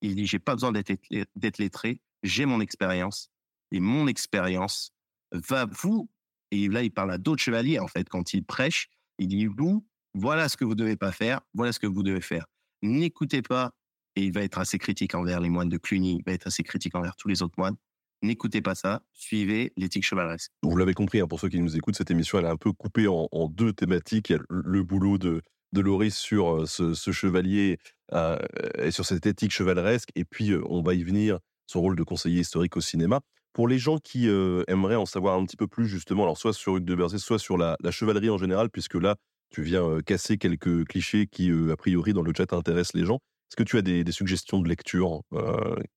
il 0.02 0.16
dit, 0.16 0.26
j'ai 0.26 0.40
pas 0.40 0.54
besoin 0.54 0.72
d'être 0.72 1.58
lettré, 1.58 2.02
j'ai 2.24 2.46
mon 2.46 2.60
expérience. 2.60 3.30
Et 3.72 3.80
mon 3.80 4.08
expérience 4.08 4.94
va 5.32 5.66
vous, 5.66 6.10
et 6.52 6.68
là, 6.68 6.84
il 6.84 6.92
parle 6.92 7.12
à 7.12 7.18
d'autres 7.18 7.42
chevaliers, 7.42 7.80
en 7.80 7.88
fait, 7.88 8.08
quand 8.10 8.34
il 8.34 8.44
prêche, 8.44 8.90
il 9.18 9.28
dit, 9.28 9.46
vous, 9.46 9.88
voilà 10.14 10.50
ce 10.50 10.58
que 10.58 10.66
vous 10.66 10.76
devez 10.76 10.96
pas 10.96 11.12
faire, 11.12 11.42
voilà 11.54 11.72
ce 11.72 11.80
que 11.80 11.88
vous 11.88 12.04
devez 12.04 12.22
faire. 12.22 12.46
N'écoutez 12.82 13.42
pas, 13.42 13.74
et 14.16 14.26
il 14.26 14.32
va 14.32 14.42
être 14.42 14.60
assez 14.60 14.78
critique 14.78 15.16
envers 15.16 15.40
les 15.40 15.50
moines 15.50 15.70
de 15.70 15.78
Cluny, 15.78 16.18
il 16.18 16.24
va 16.24 16.34
être 16.34 16.48
assez 16.48 16.64
critique 16.64 16.96
envers 16.96 17.16
tous 17.16 17.28
les 17.28 17.42
autres 17.42 17.56
moines. 17.58 17.78
N'écoutez 18.24 18.62
pas 18.62 18.74
ça, 18.74 19.02
suivez 19.14 19.74
l'éthique 19.76 20.06
chevaleresque. 20.06 20.50
Vous 20.62 20.78
l'avez 20.78 20.94
compris, 20.94 21.20
hein, 21.20 21.28
pour 21.28 21.42
ceux 21.42 21.50
qui 21.50 21.60
nous 21.60 21.76
écoutent, 21.76 21.98
cette 21.98 22.10
émission 22.10 22.40
elle 22.40 22.46
est 22.46 22.50
un 22.50 22.56
peu 22.56 22.72
coupée 22.72 23.06
en, 23.06 23.28
deux 23.50 23.74
thématiques. 23.74 24.30
Il 24.30 24.34
y 24.34 24.36
a 24.38 24.40
le 24.50 24.82
boulot 24.82 25.18
de, 25.18 25.42
de 25.74 25.82
Loris 25.82 26.16
sur 26.16 26.66
ce, 26.66 26.94
chevalier 27.12 27.80
et 28.80 28.92
sur 28.92 29.06
cette 29.06 29.26
éthique 29.26 29.52
chevaleresque. 29.52 30.08
Et 30.16 30.24
puis, 30.24 30.54
on 30.70 30.82
va 30.82 30.94
y 30.94 31.04
venir, 31.04 31.40
son 31.68 31.82
rôle 31.82 31.98
de 31.98 32.04
conseiller 32.04 32.40
historique 32.40 32.78
au 32.78 32.82
cinéma. 32.82 33.20
Pour 33.52 33.68
les 33.68 33.78
gens 33.78 33.98
qui 33.98 34.30
aimeraient 34.68 34.96
en 34.96 35.06
savoir 35.06 35.38
un 35.38 35.46
petit 35.46 35.58
peu 35.58 35.68
plus, 35.68 35.88
justement, 35.90 36.24
alors 36.24 36.38
soit 36.38 36.54
sur 36.54 36.78
Hugues 36.78 36.86
de 36.86 36.96
Berzé, 36.96 37.18
soit 37.18 37.40
sur 37.40 37.58
la, 37.58 37.76
chevalerie 37.92 38.30
en 38.30 38.38
général, 38.38 38.70
puisque 38.70 38.96
là, 38.96 39.18
tu 39.50 39.64
viens 39.64 40.00
casser 40.00 40.38
quelques 40.38 40.86
clichés 40.86 41.28
qui, 41.28 41.52
a 41.52 41.76
priori, 41.76 42.14
dans 42.14 42.22
le 42.22 42.32
chat 42.36 42.54
intéressent 42.54 42.94
les 42.94 43.06
gens. 43.06 43.20
Est-ce 43.52 43.58
que 43.58 43.64
tu 43.64 43.78
as 43.78 43.82
des, 43.82 44.10
suggestions 44.14 44.60
de 44.60 44.70
lecture 44.70 45.24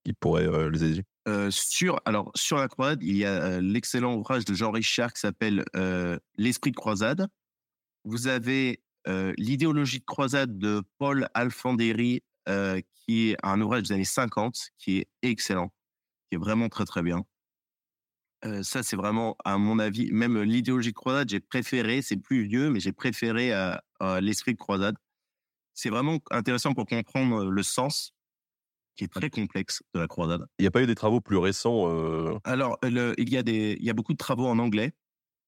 qui 0.04 0.12
pourraient 0.12 0.70
les 0.70 0.82
aider? 0.82 1.02
Sur, 1.50 2.00
alors, 2.04 2.30
sur 2.34 2.56
la 2.56 2.68
croisade, 2.68 3.02
il 3.02 3.16
y 3.16 3.24
a 3.24 3.60
l'excellent 3.60 4.14
ouvrage 4.14 4.44
de 4.44 4.54
Jean 4.54 4.70
Richard 4.70 5.12
qui 5.12 5.20
s'appelle 5.20 5.64
L'esprit 6.36 6.70
de 6.70 6.76
croisade. 6.76 7.28
Vous 8.04 8.28
avez 8.28 8.80
l'idéologie 9.36 10.00
de 10.00 10.04
croisade 10.04 10.58
de 10.58 10.82
Paul 10.98 11.28
Alfandéry, 11.34 12.22
qui 12.46 13.30
est 13.30 13.36
un 13.42 13.60
ouvrage 13.60 13.84
des 13.84 13.92
années 13.92 14.04
50, 14.04 14.70
qui 14.78 14.98
est 14.98 15.08
excellent, 15.22 15.72
qui 16.28 16.36
est 16.36 16.38
vraiment 16.38 16.68
très 16.68 16.84
très 16.84 17.02
bien 17.02 17.24
ça, 18.62 18.82
c'est 18.82 18.96
vraiment, 18.96 19.36
à 19.44 19.58
mon 19.58 19.78
avis, 19.78 20.10
même 20.12 20.40
l'idéologie 20.42 20.90
de 20.90 20.94
croisade, 20.94 21.28
j'ai 21.28 21.40
préféré, 21.40 22.02
c'est 22.02 22.16
plus 22.16 22.46
vieux, 22.46 22.70
mais 22.70 22.80
j'ai 22.80 22.92
préféré 22.92 23.52
à, 23.52 23.82
l'esprit 24.20 24.52
de 24.52 24.58
croisade. 24.58 24.96
C'est 25.74 25.90
vraiment 25.90 26.18
intéressant 26.30 26.74
pour 26.74 26.86
comprendre 26.86 27.46
le 27.46 27.62
sens 27.62 28.14
qui 28.96 29.04
est 29.04 29.12
très 29.12 29.30
complexe 29.30 29.82
de 29.94 30.00
la 30.00 30.08
croisade. 30.08 30.46
Il 30.58 30.62
n'y 30.62 30.68
a 30.68 30.70
pas 30.70 30.82
eu 30.82 30.86
des 30.86 30.94
travaux 30.94 31.20
plus 31.20 31.36
récents 31.36 31.86
Alors, 32.44 32.78
il, 32.82 33.28
y 33.30 33.36
a 33.36 33.42
des, 33.42 33.76
il 33.78 33.84
y 33.84 33.90
a 33.90 33.94
beaucoup 33.94 34.12
de 34.12 34.18
travaux 34.18 34.46
en 34.46 34.58
anglais. 34.58 34.92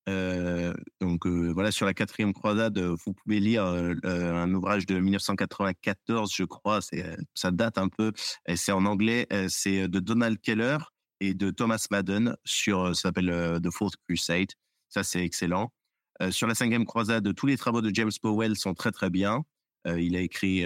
donc 0.06 1.26
voilà, 1.26 1.70
sur 1.70 1.86
la 1.86 1.94
quatrième 1.94 2.32
croisade, 2.32 2.78
vous 2.78 3.14
pouvez 3.14 3.40
lire 3.40 3.64
un 3.64 4.54
ouvrage 4.54 4.86
de 4.86 4.98
1994, 4.98 6.32
je 6.34 6.44
crois. 6.44 6.80
Ça 7.34 7.50
date 7.50 7.78
un 7.78 7.88
peu. 7.88 8.12
C'est 8.54 8.72
en 8.72 8.84
anglais. 8.84 9.26
C'est 9.48 9.88
de 9.88 9.98
Donald 9.98 10.38
Keller 10.40 10.78
et 11.20 11.34
de 11.34 11.50
Thomas 11.50 11.84
Madden 11.90 12.36
sur, 12.44 12.80
euh, 12.80 12.94
ça 12.94 13.02
s'appelle 13.02 13.30
euh, 13.30 13.60
The 13.60 13.70
Fourth 13.70 13.96
Crusade. 14.06 14.50
Ça, 14.88 15.02
c'est 15.02 15.24
excellent. 15.24 15.72
Euh, 16.22 16.30
sur 16.30 16.46
la 16.46 16.54
cinquième 16.54 16.84
croisade, 16.84 17.34
tous 17.34 17.46
les 17.46 17.56
travaux 17.56 17.82
de 17.82 17.94
James 17.94 18.10
Powell 18.20 18.56
sont 18.56 18.74
très, 18.74 18.92
très 18.92 19.10
bien. 19.10 19.44
il 19.86 20.16
a 20.16 20.20
écrit 20.20 20.64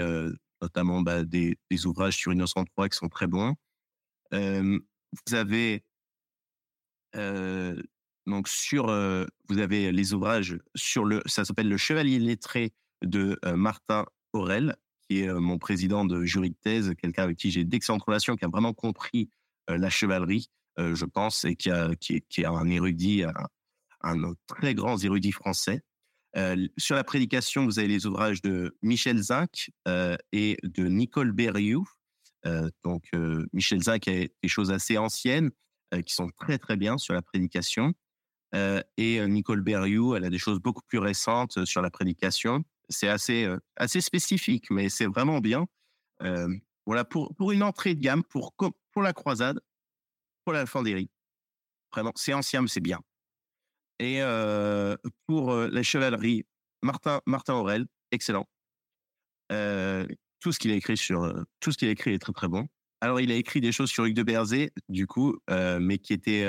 notamment 0.62 1.02
bah, 1.02 1.24
des, 1.24 1.58
ouvrages 1.84 2.16
sur 2.16 2.32
Innocent 2.32 2.64
3 2.64 2.88
qui 2.88 2.96
sont 2.96 3.08
très 3.08 3.26
bons. 3.26 3.54
vous 4.30 5.34
avez 5.34 5.84
donc 8.26 8.48
sur, 8.48 8.86
vous 9.48 9.58
avez 9.58 9.92
les 9.92 10.14
ouvrages 10.14 10.58
sur 10.74 11.04
le, 11.04 11.22
ça 11.26 11.44
s'appelle 11.44 11.68
le 11.68 11.76
Chevalier 11.76 12.18
lettré 12.18 12.72
de 13.02 13.38
Martin 13.54 14.06
Aurel, 14.32 14.76
qui 15.08 15.22
est 15.22 15.32
mon 15.32 15.58
président 15.58 16.04
de 16.04 16.24
jury 16.24 16.50
de 16.50 16.56
thèse, 16.62 16.94
quelqu'un 16.96 17.24
avec 17.24 17.36
qui 17.36 17.50
j'ai 17.50 17.64
d'excellentes 17.64 18.04
relations, 18.04 18.36
qui 18.36 18.44
a 18.44 18.48
vraiment 18.48 18.72
compris 18.72 19.28
la 19.68 19.90
chevalerie, 19.90 20.48
je 20.78 21.04
pense, 21.04 21.44
et 21.44 21.56
qui, 21.56 21.70
a, 21.70 21.90
est, 21.90 22.44
un 22.44 22.70
érudit, 22.70 23.24
un, 23.24 23.34
un 24.02 24.34
très 24.46 24.74
grand 24.74 25.02
érudit 25.02 25.32
français. 25.32 25.82
Euh, 26.36 26.66
sur 26.78 26.96
la 26.96 27.04
prédication, 27.04 27.64
vous 27.64 27.78
avez 27.78 27.88
les 27.88 28.06
ouvrages 28.06 28.40
de 28.42 28.76
Michel 28.82 29.18
Zinc 29.18 29.70
et 30.32 30.56
de 30.62 30.84
Nicole 30.84 31.32
Berrioux. 31.32 31.86
donc, 32.84 33.10
Michel 33.52 33.82
Zinc 33.82 34.08
a 34.08 34.12
des 34.12 34.48
choses 34.48 34.70
assez 34.70 34.98
anciennes 34.98 35.50
qui 36.06 36.14
sont 36.14 36.30
très, 36.38 36.58
très 36.58 36.76
bien 36.76 36.96
sur 36.98 37.14
la 37.14 37.22
prédication. 37.22 37.92
et 38.96 39.26
Nicole 39.26 39.60
Berrioux, 39.60 40.16
elle 40.16 40.24
a 40.24 40.30
des 40.30 40.38
choses 40.38 40.58
beaucoup 40.58 40.82
plus 40.88 40.98
récentes 40.98 41.64
sur 41.66 41.82
la 41.82 41.90
prédication. 41.90 42.64
C'est 42.88 43.08
assez, 43.08 43.46
assez 43.76 44.00
spécifique, 44.00 44.70
mais 44.70 44.88
c'est 44.88 45.06
vraiment 45.06 45.40
bien. 45.40 45.66
voilà, 46.86 47.04
pour, 47.04 47.34
pour 47.34 47.52
une 47.52 47.62
entrée 47.62 47.94
de 47.94 48.00
gamme, 48.00 48.24
pour, 48.24 48.54
pour 48.92 49.02
la 49.02 49.12
croisade, 49.12 49.60
pour 50.44 50.52
la 50.52 50.66
Fandérie. 50.66 51.10
Vraiment, 51.92 52.12
c'est 52.16 52.32
ancien, 52.32 52.62
mais 52.62 52.68
c'est 52.68 52.80
bien. 52.80 53.00
Et 54.02 54.20
pour 55.26 55.54
la 55.54 55.82
chevalerie, 55.82 56.44
Martin, 56.82 57.20
Martin 57.26 57.54
Aurel, 57.54 57.86
excellent. 58.10 58.48
Tout 59.48 60.50
ce 60.52 60.58
qu'il 60.58 60.72
a 60.72 60.74
écrit 60.74 60.96
sur 60.96 61.32
tout 61.60 61.70
ce 61.70 61.78
qu'il 61.78 61.88
a 61.88 61.92
écrit 61.92 62.12
est 62.12 62.18
très 62.18 62.32
très 62.32 62.48
bon. 62.48 62.66
Alors 63.00 63.20
il 63.20 63.30
a 63.30 63.36
écrit 63.36 63.60
des 63.60 63.70
choses 63.70 63.90
sur 63.90 64.04
Hugues 64.04 64.16
de 64.16 64.24
Berzé, 64.24 64.72
du 64.88 65.06
coup, 65.06 65.38
mais 65.48 65.98
qui 65.98 66.12
étaient 66.12 66.46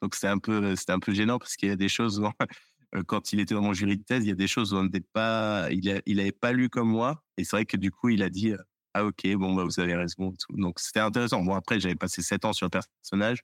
donc 0.00 0.14
c'était 0.14 0.28
un 0.28 0.38
peu 0.38 0.76
c'était 0.76 0.92
un 0.92 1.00
peu 1.00 1.12
gênant 1.12 1.38
parce 1.38 1.56
qu'il 1.56 1.68
y 1.68 1.72
a 1.72 1.76
des 1.76 1.88
choses 1.88 2.22
quand 3.08 3.32
il 3.32 3.40
était 3.40 3.54
dans 3.54 3.62
mon 3.62 3.72
jury 3.72 3.96
de 3.96 4.04
thèse, 4.04 4.24
il 4.24 4.28
y 4.28 4.32
a 4.32 4.36
des 4.36 4.46
choses 4.46 4.72
où 4.72 4.88
pas 5.12 5.68
il 5.72 6.20
avait 6.20 6.30
pas 6.32 6.52
lu 6.52 6.68
comme 6.68 6.88
moi 6.88 7.20
et 7.36 7.42
c'est 7.42 7.56
vrai 7.56 7.66
que 7.66 7.76
du 7.76 7.90
coup 7.90 8.10
il 8.10 8.22
a 8.22 8.30
dit 8.30 8.54
ah 8.96 9.04
ok, 9.04 9.26
bon, 9.34 9.54
bah, 9.54 9.64
vous 9.64 9.78
avez 9.78 9.94
raison. 9.94 10.32
Donc 10.48 10.80
c'était 10.80 11.00
intéressant. 11.00 11.42
Bon, 11.42 11.54
après, 11.54 11.78
j'avais 11.78 11.96
passé 11.96 12.22
sept 12.22 12.46
ans 12.46 12.54
sur 12.54 12.64
le 12.64 12.70
personnage, 12.70 13.42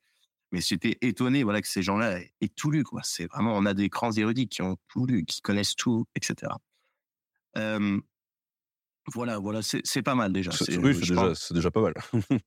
mais 0.53 0.61
j'étais 0.61 0.99
étonné 1.01 1.43
voilà, 1.43 1.61
que 1.61 1.69
ces 1.69 1.83
gens-là 1.83 2.21
aient 2.21 2.49
tout 2.55 2.71
lu. 2.71 2.85
Quoi. 2.85 3.01
C'est 3.03 3.27
vraiment, 3.27 3.57
on 3.57 3.67
a 3.67 3.75
des 3.75 3.89
grands 3.89 4.13
érudits 4.13 4.49
qui 4.49 4.63
ont 4.63 4.77
tout 4.89 5.07
lu, 5.07 5.25
qui 5.25 5.41
connaissent 5.41 5.75
tout, 5.75 6.07
etc. 6.15 6.53
voilà, 9.15 9.39
voilà, 9.39 9.61
c'est 9.63 10.03
pas 10.03 10.15
mal 10.15 10.33
déjà. 10.33 10.53
C'est 10.53 10.79
déjà, 10.79 11.33
déjà, 11.51 11.71
pas 11.71 11.81
mal. 11.81 11.95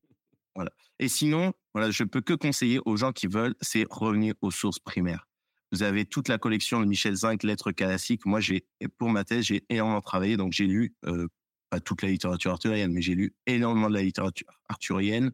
voilà. 0.56 0.72
Et 1.00 1.08
sinon, 1.08 1.54
voilà, 1.74 1.92
je 1.92 2.04
peux 2.04 2.22
que 2.22 2.34
conseiller 2.34 2.80
aux 2.86 2.96
gens 2.96 3.12
qui 3.12 3.28
veulent, 3.28 3.56
c'est 3.60 3.86
revenir 3.90 4.36
aux 4.42 4.52
sources 4.52 4.80
primaires. 4.80 5.28
Vous 5.72 5.84
avez 5.84 6.06
toute 6.06 6.30
la 6.30 6.38
collection 6.38 6.80
de 6.80 6.86
Michel 6.86 7.16
Zinc, 7.16 7.44
lettres 7.44 7.72
classiques. 7.72 8.26
Moi, 8.26 8.40
j'ai 8.40 8.66
pour 8.98 9.10
ma 9.10 9.24
thèse, 9.24 9.46
j'ai 9.46 9.66
énormément 9.70 10.02
travaillé, 10.02 10.38
donc 10.38 10.54
j'ai 10.54 10.68
lu 10.68 10.96
euh, 11.06 11.28
pas 11.70 11.80
toute 11.80 12.02
la 12.02 12.10
littérature 12.10 12.52
arthurienne, 12.52 12.94
mais 12.94 13.02
j'ai 13.02 13.16
lu 13.16 13.36
énormément 13.46 13.90
de 13.90 13.96
la 13.96 14.04
littérature 14.04 14.48
arthurienne. 14.70 15.32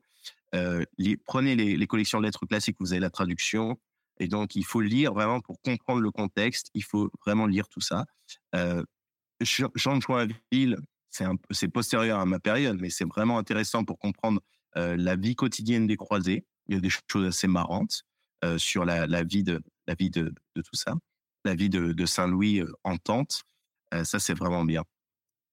Euh, 0.56 0.84
prenez 1.26 1.56
les, 1.56 1.88
collections 1.88 2.20
de 2.20 2.26
lettres 2.26 2.46
classiques, 2.46 2.78
vous 2.80 2.94
avez 2.94 3.00
la 3.00 3.10
traduction. 3.10 3.80
Et 4.20 4.28
donc, 4.28 4.56
il 4.56 4.66
faut 4.66 4.82
lire 4.82 5.14
vraiment 5.14 5.40
pour 5.40 5.62
comprendre 5.62 6.02
le 6.02 6.12
contexte. 6.12 6.70
Il 6.74 6.84
faut 6.84 7.10
vraiment 7.26 7.48
lire 7.48 7.68
tout 7.68 7.82
ça. 7.82 8.06
Euh, 8.56 8.84
Jean 9.42 9.98
de 9.98 10.02
Joinville, 10.02 10.78
c'est 11.10 11.68
postérieur 11.68 12.20
à 12.20 12.26
ma 12.26 12.40
période, 12.40 12.78
mais 12.80 12.90
c'est 12.90 13.06
vraiment 13.06 13.38
intéressant 13.38 13.84
pour 13.84 13.98
comprendre 13.98 14.42
euh, 14.78 14.96
la 14.98 15.16
vie 15.16 15.36
quotidienne 15.36 15.88
des 15.88 15.98
croisés. 15.98 16.46
Il 16.68 16.76
y 16.76 16.78
a 16.78 16.82
des 16.82 16.90
choses 16.90 17.26
assez 17.26 17.48
marrantes 17.48 18.04
sur 18.58 18.86
la, 18.86 19.24
vie 19.24 19.44
de 19.44 19.62
tout 19.88 20.76
ça, 20.76 20.96
la 21.46 21.54
vie 21.54 21.70
de, 21.70 21.94
de 21.94 22.06
Saint-Louis 22.06 22.64
en 22.84 22.98
tente. 22.98 23.44
ça, 24.04 24.20
c'est 24.20 24.34
vraiment 24.34 24.64
bien. 24.66 24.84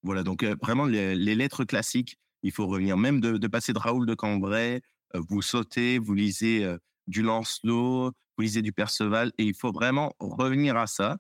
Voilà, 0.03 0.23
donc 0.23 0.45
vraiment 0.63 0.87
les, 0.87 1.35
lettres 1.35 1.65
classiques, 1.65 2.19
il 2.43 2.53
faut 2.53 2.67
revenir. 2.67 2.97
Même 2.97 3.21
de, 3.21 3.47
passer 3.47 3.73
de 3.73 3.79
Raoul 3.79 4.07
de 4.07 4.15
Cambrai, 4.15 4.83
vous 5.15 5.43
sautez, 5.43 5.99
vous 5.99 6.15
lisez 6.15 6.67
du 7.07 7.23
Lancelot, 7.23 8.13
vous 8.37 8.43
lisez 8.43 8.63
du 8.63 8.73
Perceval, 8.73 9.33
et 9.39 9.45
il 9.45 9.55
faut 9.55 9.73
vraiment 9.73 10.13
revenir 10.21 10.77
à 10.77 10.87
ça 10.87 11.17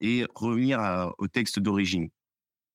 et 0.00 0.26
revenir 0.34 1.12
au 1.18 1.28
texte 1.28 1.58
d'origine. 1.58 2.08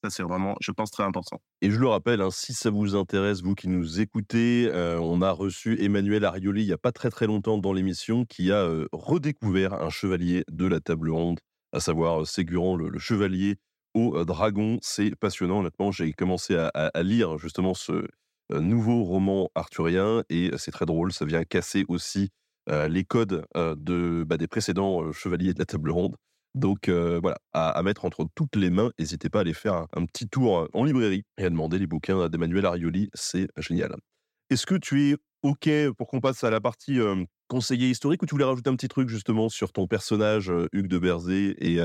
Ça, 0.03 0.11
c'est 0.11 0.23
vraiment, 0.23 0.55
je 0.61 0.71
pense, 0.71 0.91
très 0.91 1.03
important. 1.03 1.41
Et 1.61 1.71
je 1.71 1.79
le 1.79 1.87
rappelle, 1.87 2.21
hein, 2.21 2.29
si 2.29 2.53
ça 2.53 2.69
vous 2.69 2.95
intéresse, 2.95 3.41
vous 3.41 3.55
qui 3.55 3.67
nous 3.67 3.99
écoutez, 3.99 4.69
on 4.73 5.21
a 5.21 5.31
reçu 5.31 5.81
Emmanuel 5.81 6.25
Arioli 6.25 6.61
il 6.61 6.67
n'y 6.67 6.73
a 6.73 6.77
pas 6.77 6.91
très 6.91 7.09
très 7.09 7.25
longtemps 7.25 7.57
dans 7.57 7.73
l'émission 7.73 8.25
qui 8.25 8.51
a 8.51 8.69
redécouvert 8.91 9.73
un 9.73 9.89
chevalier 9.89 10.43
de 10.51 10.67
la 10.67 10.79
table 10.79 11.09
ronde, 11.09 11.39
à 11.71 11.79
savoir 11.79 12.27
Ségurant, 12.27 12.75
le 12.75 12.99
chevalier 12.99 13.57
dragon. 14.25 14.77
C'est 14.81 15.15
passionnant, 15.15 15.59
honnêtement. 15.59 15.91
J'ai 15.91 16.13
commencé 16.13 16.55
à, 16.55 17.03
lire 17.03 17.37
justement 17.37 17.73
ce 17.73 18.07
nouveau 18.51 19.03
roman 19.03 19.49
arthurien 19.55 20.23
et 20.29 20.51
c'est 20.57 20.71
très 20.71 20.85
drôle. 20.85 21.11
Ça 21.11 21.25
vient 21.25 21.43
casser 21.43 21.85
aussi 21.87 22.29
les 22.67 23.03
codes 23.03 23.45
de, 23.55 24.23
bah, 24.27 24.37
des 24.37 24.47
précédents 24.47 25.11
chevaliers 25.11 25.53
de 25.53 25.59
la 25.59 25.65
table 25.65 25.91
ronde. 25.91 26.15
Donc 26.55 26.89
voilà, 26.89 27.37
à, 27.53 27.81
mettre 27.83 28.05
entre 28.05 28.25
toutes 28.35 28.55
les 28.55 28.69
mains. 28.69 28.91
N'hésitez 28.99 29.29
pas 29.29 29.39
à 29.39 29.41
aller 29.41 29.53
faire 29.53 29.85
un, 29.93 30.05
petit 30.05 30.27
tour 30.27 30.67
en 30.73 30.83
librairie 30.83 31.23
et 31.37 31.45
à 31.45 31.49
demander 31.49 31.79
les 31.79 31.87
bouquins 31.87 32.29
d'Emmanuel 32.29 32.65
Arioli. 32.65 33.09
C'est 33.13 33.47
génial. 33.57 33.95
Est-ce 34.49 34.65
que 34.65 34.75
tu 34.75 35.09
es 35.09 35.17
OK 35.43 35.69
pour 35.97 36.07
qu'on 36.07 36.19
passe 36.19 36.43
à 36.43 36.49
la 36.49 36.61
partie 36.61 36.99
conseiller 37.47 37.89
historique 37.89 38.21
ou 38.21 38.25
tu 38.25 38.33
voulais 38.35 38.45
rajouter 38.45 38.69
un 38.69 38.75
petit 38.75 38.87
truc 38.87 39.09
justement 39.09 39.49
sur 39.49 39.71
ton 39.71 39.87
personnage 39.87 40.51
Hugues 40.73 40.87
de 40.87 40.97
Berzé 40.97 41.55
et 41.59 41.75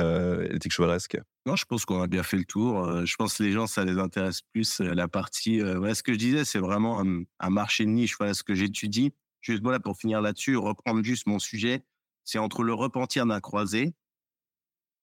l'éthique 0.51 0.73
chevaleresque? 0.73 1.19
Non, 1.47 1.57
je 1.57 1.65
pense 1.65 1.85
qu'on 1.85 2.03
a 2.03 2.07
bien 2.07 2.23
fait 2.23 2.37
le 2.37 2.45
tour. 2.45 3.05
je 3.07 3.17
pense 3.17 3.39
que 3.39 3.43
les 3.43 3.53
gens, 3.53 3.67
ça 3.67 3.85
les 3.85 3.99
intéresse 3.99 4.41
plus 4.53 4.81
la 4.81 5.09
partie. 5.09 5.61
voilà, 5.61 5.95
ce 5.95 6.03
que 6.03 6.13
je 6.13 6.19
disais, 6.19 6.45
c'est 6.45 6.59
vraiment 6.59 7.03
un, 7.03 7.51
marché 7.51 7.85
de 7.85 7.91
niche. 7.91 8.17
Voilà 8.19 8.35
ce 8.35 8.43
que 8.43 8.55
j'étudie. 8.55 9.13
Juste 9.41 9.63
voilà 9.63 9.81
pour 9.81 9.97
finir 9.97 10.21
là-dessus, 10.21 10.57
reprendre 10.57 11.03
juste 11.05 11.27
mon 11.27 11.39
sujet. 11.39 11.83
C'est 12.25 12.39
entre 12.39 12.63
le 12.63 12.75
repentir 12.75 13.27
d'un 13.27 13.41
croisé 13.41 13.95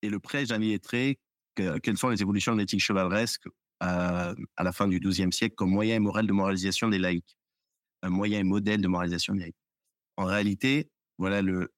et 0.02 0.10
le 0.10 0.20
prêche 0.20 0.48
d'un 0.48 0.62
illettré. 0.62 1.20
quelles 1.56 1.98
sont 1.98 2.10
les 2.10 2.22
évolutions 2.22 2.54
de 2.54 2.60
l'éthique 2.60 2.82
chevaleresque 2.82 3.48
à, 3.80 4.34
la 4.58 4.72
fin 4.72 4.88
du 4.88 5.00
XIIe 5.00 5.32
siècle 5.32 5.56
comme 5.56 5.70
moyen 5.70 5.96
et 5.96 6.00
moral 6.00 6.28
de 6.28 6.34
moralisation 6.34 6.90
des 6.90 6.98
laïcs, 6.98 7.38
un 8.02 8.10
moyen 8.10 8.40
et 8.40 8.44
modèle 8.44 8.82
de 8.82 8.88
moralisation 8.88 9.34
des 9.34 9.42
laïcs 9.42 9.56
en 10.20 10.26
réalité, 10.26 10.90
voilà 11.18 11.42
le, 11.42 11.72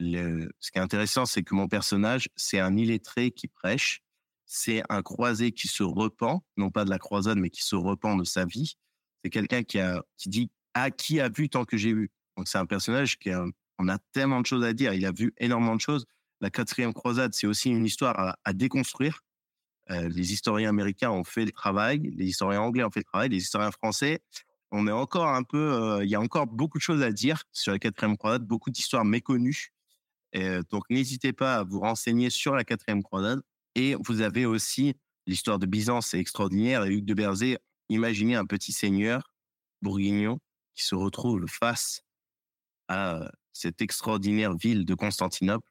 ce 0.00 0.70
qui 0.70 0.78
est 0.78 0.82
intéressant, 0.82 1.24
c'est 1.24 1.42
que 1.42 1.54
mon 1.54 1.68
personnage, 1.68 2.28
c'est 2.36 2.60
un 2.60 2.76
illettré 2.76 3.30
qui 3.30 3.48
prêche 3.48 4.02
c'est 4.46 4.82
un 4.88 5.02
croisé 5.02 5.52
qui 5.52 5.68
se 5.68 5.82
repent, 5.82 6.40
non 6.56 6.70
pas 6.70 6.84
de 6.84 6.90
la 6.90 6.98
croisade, 6.98 7.38
mais 7.38 7.50
qui 7.50 7.62
se 7.62 7.74
repent 7.74 8.16
de 8.16 8.24
sa 8.24 8.44
vie. 8.44 8.76
C'est 9.22 9.30
quelqu'un 9.30 9.64
qui 9.64 9.80
a, 9.80 10.02
qui 10.16 10.28
dit, 10.28 10.50
ah, 10.74 10.90
qui 10.90 11.20
a 11.20 11.28
vu 11.28 11.48
tant 11.48 11.64
que 11.64 11.76
j'ai 11.76 11.92
vu. 11.92 12.10
Donc, 12.36 12.48
c'est 12.48 12.58
un 12.58 12.66
personnage 12.66 13.18
qui 13.18 13.30
a, 13.30 13.44
on 13.78 13.88
a 13.88 13.98
tellement 14.12 14.40
de 14.40 14.46
choses 14.46 14.64
à 14.64 14.72
dire. 14.72 14.94
Il 14.94 15.04
a 15.04 15.12
vu 15.12 15.34
énormément 15.38 15.74
de 15.74 15.80
choses. 15.80 16.06
La 16.40 16.50
quatrième 16.50 16.92
croisade, 16.92 17.34
c'est 17.34 17.46
aussi 17.46 17.70
une 17.70 17.84
histoire 17.84 18.36
à, 18.44 18.52
déconstruire. 18.52 19.22
Euh, 19.90 20.08
les 20.08 20.32
historiens 20.32 20.68
américains 20.68 21.10
ont 21.10 21.24
fait 21.24 21.44
le 21.44 21.52
travail, 21.52 21.98
les 22.16 22.26
historiens 22.26 22.60
anglais 22.60 22.84
ont 22.84 22.90
fait 22.90 23.00
le 23.00 23.04
travail, 23.04 23.28
les 23.28 23.38
historiens 23.38 23.70
français, 23.70 24.20
on 24.72 24.86
est 24.86 24.92
encore 24.92 25.28
un 25.28 25.42
peu, 25.42 26.00
il 26.02 26.08
y 26.08 26.14
a 26.14 26.20
encore 26.20 26.46
beaucoup 26.46 26.78
de 26.78 26.82
choses 26.82 27.02
à 27.02 27.12
dire 27.12 27.42
sur 27.52 27.72
la 27.72 27.78
quatrième 27.78 28.16
croisade, 28.16 28.44
beaucoup 28.44 28.70
d'histoires 28.70 29.04
méconnues. 29.04 29.72
Et, 30.32 30.58
donc, 30.70 30.84
n'hésitez 30.90 31.32
pas 31.32 31.56
à 31.56 31.64
vous 31.64 31.80
renseigner 31.80 32.30
sur 32.30 32.54
la 32.54 32.64
quatrième 32.64 33.02
croisade. 33.02 33.40
Et 33.74 33.94
vous 34.04 34.20
avez 34.20 34.46
aussi 34.46 34.94
l'histoire 35.26 35.58
de 35.58 35.66
Byzance, 35.66 36.08
c'est 36.08 36.18
extraordinaire. 36.18 36.84
Et 36.84 36.90
Hugues 36.90 37.04
de 37.04 37.14
Berzé, 37.14 37.58
imaginez 37.88 38.34
un 38.34 38.46
petit 38.46 38.72
seigneur 38.72 39.30
bourguignon 39.82 40.38
qui 40.74 40.84
se 40.84 40.94
retrouve 40.94 41.46
face 41.48 42.02
à 42.88 43.30
cette 43.52 43.80
extraordinaire 43.80 44.54
ville 44.54 44.84
de 44.84 44.94
Constantinople. 44.94 45.68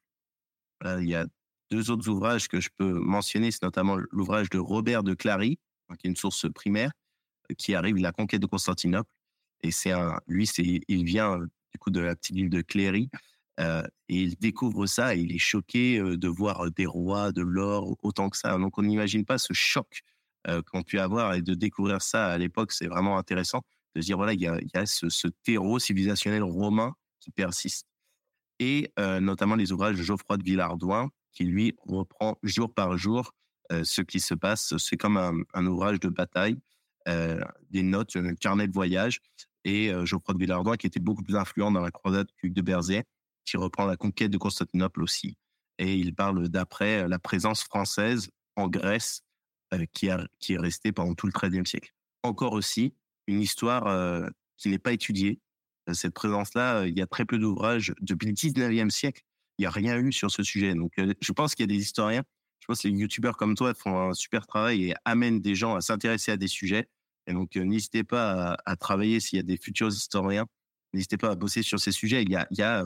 il 0.84 1.10
y 1.10 1.16
a 1.16 1.26
deux 1.72 1.92
autres 1.92 2.08
ouvrages 2.10 2.48
que 2.48 2.60
je 2.60 2.70
peux 2.76 2.94
mentionner, 2.94 3.52
c'est 3.52 3.64
notamment 3.64 3.98
l'ouvrage 4.12 4.50
de 4.50 4.58
Robert 4.58 5.04
de 5.04 5.14
Clary, 5.14 5.60
qui 6.00 6.08
est 6.08 6.10
une 6.10 6.16
source 6.16 6.48
primaire, 6.54 6.92
qui 7.58 7.76
arrive 7.76 7.98
la 7.98 8.12
conquête 8.12 8.42
de 8.42 8.48
Constantinople. 8.48 9.10
Et 9.62 9.72
c'est 9.72 9.92
un, 9.92 10.20
lui, 10.28 10.48
c'est, 10.48 10.82
il 10.88 11.04
vient 11.06 11.40
du 11.40 11.80
coup 11.80 11.90
de 11.90 12.00
la 12.00 12.16
petite 12.16 12.36
ville 12.36 12.50
de 12.50 12.62
Cléry 12.62 13.10
euh, 13.60 13.84
et 14.10 14.22
il 14.22 14.36
découvre 14.38 14.86
ça 14.86 15.16
et 15.16 15.20
il 15.20 15.34
est 15.34 15.40
choqué 15.40 15.98
euh, 15.98 16.18
de 16.18 16.28
voir 16.28 16.70
des 16.72 16.86
rois, 16.86 17.32
de 17.32 17.42
l'or, 17.42 17.96
autant 18.04 18.30
que 18.30 18.38
ça. 18.38 18.58
Donc 18.58 18.78
on 18.78 18.84
n'imagine 18.84 19.26
pas 19.26 19.38
ce 19.38 19.54
choc 19.54 20.02
euh, 20.48 20.62
qu'on 20.62 20.84
peut 20.84 21.00
avoir 21.00 21.34
et 21.34 21.42
de 21.42 21.54
découvrir 21.54 22.02
ça 22.02 22.28
à 22.28 22.38
l'époque, 22.38 22.72
c'est 22.72 22.88
vraiment 22.88 23.18
intéressant 23.18 23.64
de 23.96 24.02
se 24.02 24.06
dire 24.06 24.18
voilà, 24.18 24.34
il 24.34 24.42
y 24.42 24.48
a, 24.48 24.60
y 24.62 24.78
a 24.78 24.86
ce, 24.86 25.28
terreau 25.44 25.80
civilisationnel 25.80 26.44
romain 26.44 26.94
qui 27.20 27.32
persiste. 27.32 27.88
Et 28.60 28.92
euh, 29.00 29.20
notamment 29.20 29.56
les 29.56 29.72
ouvrages 29.72 29.98
de 29.98 30.04
Geoffroy 30.04 30.38
de 30.38 30.44
Villardouin, 30.44 31.10
qui 31.32 31.46
lui 31.46 31.76
reprend 31.80 32.38
jour 32.44 32.74
par 32.74 32.98
jour 32.98 33.34
euh, 33.72 33.84
ce 33.84 34.02
qui 34.02 34.20
se 34.20 34.34
passe. 34.34 34.76
C'est 34.78 34.98
comme 34.98 35.18
un, 35.18 35.66
ouvrage 35.66 36.00
de 36.00 36.10
bataille, 36.10 36.56
euh, 36.56 36.60
des 37.06 37.84
notes, 37.84 38.16
un 38.16 38.36
carnet 38.36 38.68
de 38.68 38.74
voyage. 38.74 39.20
Et 39.64 39.92
Geoffroy 40.06 40.36
de 40.36 40.40
Villardouin, 40.40 40.78
qui 40.78 40.86
était 40.86 41.00
beaucoup 41.00 41.24
plus 41.24 41.36
influent 41.36 41.72
dans 41.72 41.82
la 41.82 41.90
croisade 41.92 42.28
que 42.38 42.48
de 42.48 42.62
Berzé, 42.62 43.04
qui 43.46 43.58
reprend 43.58 43.86
la 43.86 43.96
conquête 43.96 44.32
de 44.32 44.38
Constantinople 44.38 45.02
aussi. 45.02 45.38
Et 45.78 45.96
il 45.96 46.14
parle 46.14 46.50
d'après 46.50 47.04
euh, 47.04 47.08
la 47.08 47.20
présence 47.20 47.64
française 47.64 48.30
en 48.56 48.68
Grèce 48.68 49.22
euh, 49.74 49.86
qui, 49.94 50.10
a, 50.10 50.26
qui 50.40 50.54
est 50.54 50.58
restée 50.60 50.92
pendant 50.92 51.14
tout 51.14 51.28
le 51.28 51.34
XIIIe 51.34 51.66
siècle. 51.66 51.94
Encore 52.24 52.54
aussi, 52.54 52.94
une 53.28 53.42
histoire 53.42 53.88
euh, 53.88 54.28
qui 54.58 54.70
n'est 54.70 54.80
pas 54.80 54.94
étudiée. 54.94 55.40
Cette 55.94 56.14
présence-là, 56.14 56.88
il 56.88 56.98
y 56.98 57.02
a 57.02 57.08
très 57.08 57.26
peu 57.26 57.38
d'ouvrages. 57.38 57.94
Depuis 58.02 58.28
le 58.28 58.34
XIXe 58.34 58.94
siècle, 58.94 59.22
il 59.58 59.62
n'y 59.62 59.66
a 59.68 59.70
rien 59.70 60.00
eu 60.00 60.12
sur 60.12 60.32
ce 60.32 60.42
sujet. 60.42 60.74
Donc, 60.74 60.94
je 60.98 61.32
pense 61.32 61.54
qu'il 61.54 61.64
y 61.64 61.72
a 61.72 61.76
des 61.76 61.80
historiens, 61.80 62.24
je 62.60 62.66
pense 62.66 62.82
que 62.82 62.88
les 62.88 62.96
youtubeurs 62.96 63.38
comme 63.38 63.54
toi 63.54 63.76
font 63.76 64.10
un 64.10 64.14
super 64.16 64.48
travail 64.48 64.90
et 64.90 64.96
amènent 65.06 65.42
des 65.42 65.54
gens 65.54 65.76
à 65.76 65.82
s'intéresser 65.82 66.32
à 66.32 66.38
des 66.38 66.48
sujets. 66.48 66.90
Et 67.28 67.34
donc, 67.34 67.56
n'hésitez 67.56 68.04
pas 68.04 68.58
à, 68.66 68.76
travailler 68.76 69.20
s'il 69.20 69.38
y 69.38 69.40
a 69.40 69.44
des 69.44 69.58
futurs 69.58 69.90
historiens. 69.90 70.46
N'hésitez 70.94 71.18
pas 71.18 71.32
à 71.32 71.36
bosser 71.36 71.64
sur 71.64 71.80
ces 71.80 71.92
sujets. 71.92 72.24
Il 72.24 72.30
y 72.30 72.36
a, 72.36 72.48
a 72.62 72.84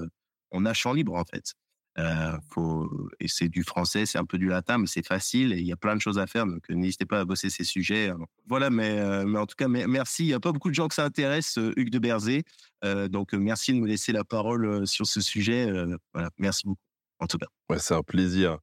on 0.51 0.65
a 0.65 0.73
champ 0.73 0.93
libre 0.93 1.13
en 1.13 1.25
fait. 1.25 1.53
Euh, 1.97 2.37
et 3.19 3.27
c'est 3.27 3.49
du 3.49 3.63
français, 3.63 4.05
c'est 4.05 4.17
un 4.17 4.25
peu 4.25 4.37
du 4.37 4.47
latin, 4.47 4.77
mais 4.77 4.87
c'est 4.87 5.05
facile 5.05 5.51
et 5.53 5.57
il 5.57 5.65
y 5.65 5.71
a 5.71 5.75
plein 5.75 5.95
de 5.95 6.01
choses 6.01 6.19
à 6.19 6.27
faire. 6.27 6.45
Donc 6.45 6.69
n'hésitez 6.69 7.05
pas 7.05 7.19
à 7.19 7.25
bosser 7.25 7.49
ces 7.49 7.63
sujets. 7.63 8.11
Voilà, 8.47 8.69
mais, 8.69 8.99
euh, 8.99 9.33
en 9.35 9.45
tout 9.45 9.55
cas, 9.57 9.67
merci. 9.67 10.23
Il 10.23 10.27
n'y 10.27 10.33
a 10.33 10.39
pas 10.39 10.51
beaucoup 10.51 10.69
de 10.69 10.75
gens 10.75 10.87
que 10.87 10.95
ça 10.95 11.03
intéresse, 11.03 11.57
euh, 11.57 11.73
Hugues 11.75 11.89
de 11.89 11.99
Berzé. 11.99 12.43
donc 13.09 13.33
merci 13.33 13.73
de 13.73 13.79
me 13.79 13.87
laisser 13.87 14.11
la 14.11 14.23
parole 14.23 14.87
sur 14.87 15.05
ce 15.07 15.19
sujet. 15.19 15.69
voilà, 16.13 16.29
merci 16.37 16.65
beaucoup. 16.65 16.81
En 17.19 17.27
tout 17.27 17.37
cas. 17.37 17.47
Ouais, 17.69 17.79
c'est 17.79 17.95
un 17.95 18.03
plaisir. 18.03 18.59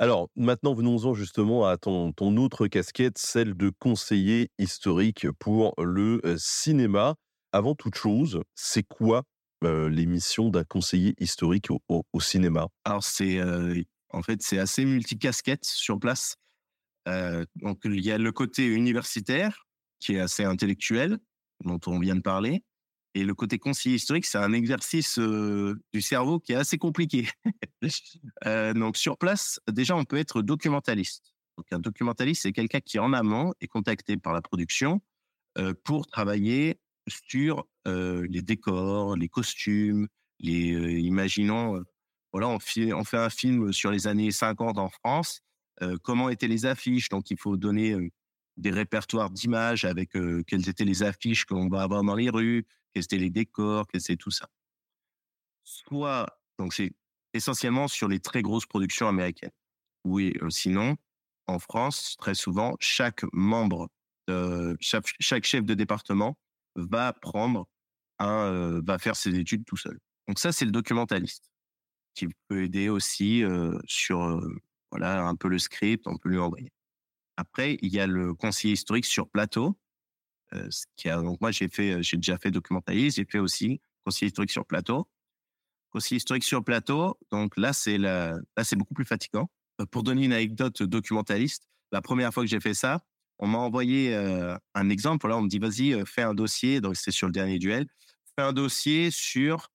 Alors 0.00 0.30
maintenant, 0.34 0.72
venons-en 0.72 1.12
justement 1.12 1.66
à 1.66 1.76
ton, 1.76 2.14
autre 2.38 2.68
casquette, 2.68 3.18
celle 3.18 3.54
de 3.54 3.70
conseiller 3.78 4.50
historique 4.58 5.30
pour 5.38 5.74
le 5.76 6.22
cinéma. 6.38 7.16
Avant 7.52 7.74
toute 7.74 7.96
chose, 7.96 8.40
c'est 8.54 8.82
quoi 8.82 9.24
l'émission 9.60 10.48
d'un 10.48 10.64
conseiller 10.64 11.14
historique 11.18 11.68
au, 11.70 12.04
cinéma? 12.18 12.68
Alors 12.86 13.04
c'est 13.04 13.42
en 14.08 14.22
fait 14.22 14.40
c'est 14.40 14.58
assez 14.58 14.86
multicasquette 14.86 15.66
sur 15.66 16.00
place. 16.00 16.36
Donc 17.56 17.80
il 17.84 18.00
y 18.00 18.10
a 18.10 18.16
le 18.16 18.32
côté 18.32 18.64
universitaire 18.64 19.66
qui 19.98 20.14
est 20.14 20.20
assez 20.20 20.44
intellectuel 20.44 21.18
dont 21.62 21.80
on 21.86 21.98
vient 21.98 22.16
de 22.16 22.22
parler. 22.22 22.64
Et 23.14 23.24
le 23.24 23.34
côté 23.34 23.58
conseiller 23.58 23.96
historique, 23.96 24.24
c'est 24.24 24.38
un 24.38 24.52
exercice 24.52 25.18
du 25.18 26.00
cerveau 26.00 26.38
qui 26.38 26.52
est 26.52 26.56
assez 26.56 26.78
compliqué. 26.78 27.28
donc 28.74 28.96
sur 28.96 29.18
place, 29.18 29.60
déjà, 29.68 29.96
on 29.96 30.04
peut 30.04 30.18
être 30.18 30.42
documentaliste. 30.42 31.34
Donc 31.56 31.66
un 31.72 31.80
documentaliste, 31.80 32.42
c'est 32.42 32.52
quelqu'un 32.52 32.80
qui 32.80 32.98
en 32.98 33.12
amont 33.12 33.52
est 33.60 33.66
contacté 33.66 34.16
par 34.16 34.32
la 34.32 34.40
production 34.42 35.00
pour 35.84 36.06
travailler 36.06 36.78
sur 37.08 37.66
les 37.86 38.42
décors, 38.42 39.16
les 39.16 39.28
costumes, 39.28 40.06
les 40.38 41.00
imaginons 41.00 41.82
voilà, 42.32 42.48
on 42.48 42.58
fait 42.60 42.92
un 42.92 43.30
film 43.30 43.72
sur 43.72 43.90
les 43.90 44.06
années 44.06 44.30
50 44.30 44.78
en 44.78 44.88
France. 44.88 45.40
comment 46.02 46.28
étaient 46.28 46.48
les 46.48 46.66
affiches 46.66 47.08
Donc, 47.08 47.30
il 47.30 47.38
faut 47.38 47.56
donner 47.56 47.96
des 48.56 48.70
répertoires 48.70 49.30
d'images 49.30 49.84
avec 49.84 50.10
quelles 50.46 50.68
étaient 50.68 50.84
les 50.84 51.02
affiches 51.02 51.44
qu'on 51.44 51.68
va 51.68 51.82
avoir 51.82 52.04
dans 52.04 52.14
les 52.14 52.30
rues, 52.30 52.66
quels 52.92 53.04
étaient 53.04 53.18
les 53.18 53.30
décors, 53.30 53.86
quels 53.86 54.00
étaient 54.00 54.16
tout 54.16 54.30
ça. 54.30 54.48
Soit, 55.64 56.40
donc 56.58 56.74
c'est 56.74 56.92
essentiellement 57.32 57.88
sur 57.88 58.08
les 58.08 58.20
très 58.20 58.42
grosses 58.42 58.66
productions 58.66 59.08
américaines. 59.08 59.52
Oui, 60.04 60.34
sinon, 60.48 60.96
en 61.46 61.58
France, 61.58 62.16
très 62.18 62.34
souvent, 62.34 62.76
chaque 62.80 63.24
membre, 63.32 63.88
chaque, 64.80 65.44
chef 65.44 65.64
de 65.64 65.74
département 65.74 66.38
va 66.76 67.12
prendre 67.12 67.66
un, 68.18 68.44
euh, 68.44 68.82
va 68.84 68.98
faire 68.98 69.16
ses 69.16 69.34
études 69.34 69.64
tout 69.64 69.76
seul. 69.76 69.98
Donc 70.28 70.38
ça, 70.38 70.52
c'est 70.52 70.64
le 70.64 70.70
documentaliste 70.70 71.50
qui 72.14 72.28
peut 72.48 72.64
aider 72.64 72.88
aussi 72.88 73.42
euh, 73.42 73.78
sur 73.86 74.22
euh, 74.22 74.56
voilà 74.90 75.22
un 75.22 75.36
peu 75.36 75.48
le 75.48 75.58
script, 75.58 76.06
on 76.06 76.16
peut 76.16 76.28
lui 76.28 76.38
envoyer. 76.38 76.70
Après, 77.36 77.78
il 77.82 77.92
y 77.92 78.00
a 78.00 78.06
le 78.06 78.34
conseiller 78.34 78.74
historique 78.74 79.06
sur 79.06 79.28
plateau. 79.28 79.78
Donc 81.04 81.40
moi, 81.40 81.50
j'ai 81.50 81.68
déjà 81.68 82.38
fait 82.38 82.50
documentaliste, 82.50 83.16
j'ai 83.16 83.24
fait 83.24 83.38
aussi 83.38 83.80
conseiller 84.04 84.28
historique 84.28 84.50
sur 84.50 84.66
plateau. 84.66 85.08
Conseiller 85.90 86.18
historique 86.18 86.44
sur 86.44 86.62
plateau, 86.62 87.18
donc 87.32 87.56
là, 87.56 87.72
c'est 87.72 87.98
c'est 88.62 88.76
beaucoup 88.76 88.94
plus 88.94 89.04
fatigant. 89.04 89.50
Pour 89.90 90.02
donner 90.02 90.24
une 90.24 90.32
anecdote 90.32 90.82
documentaliste, 90.82 91.68
la 91.90 92.00
première 92.00 92.32
fois 92.32 92.44
que 92.44 92.48
j'ai 92.48 92.60
fait 92.60 92.74
ça, 92.74 93.02
on 93.40 93.48
m'a 93.48 93.58
envoyé 93.58 94.14
un 94.74 94.90
exemple. 94.90 95.26
Là, 95.28 95.36
on 95.36 95.42
me 95.42 95.48
dit, 95.48 95.58
vas-y, 95.58 96.04
fais 96.06 96.22
un 96.22 96.34
dossier. 96.34 96.80
Donc, 96.80 96.94
c'était 96.96 97.10
sur 97.10 97.26
le 97.26 97.32
dernier 97.32 97.58
duel. 97.58 97.86
Fais 98.36 98.44
un 98.44 98.52
dossier 98.52 99.10
sur 99.10 99.72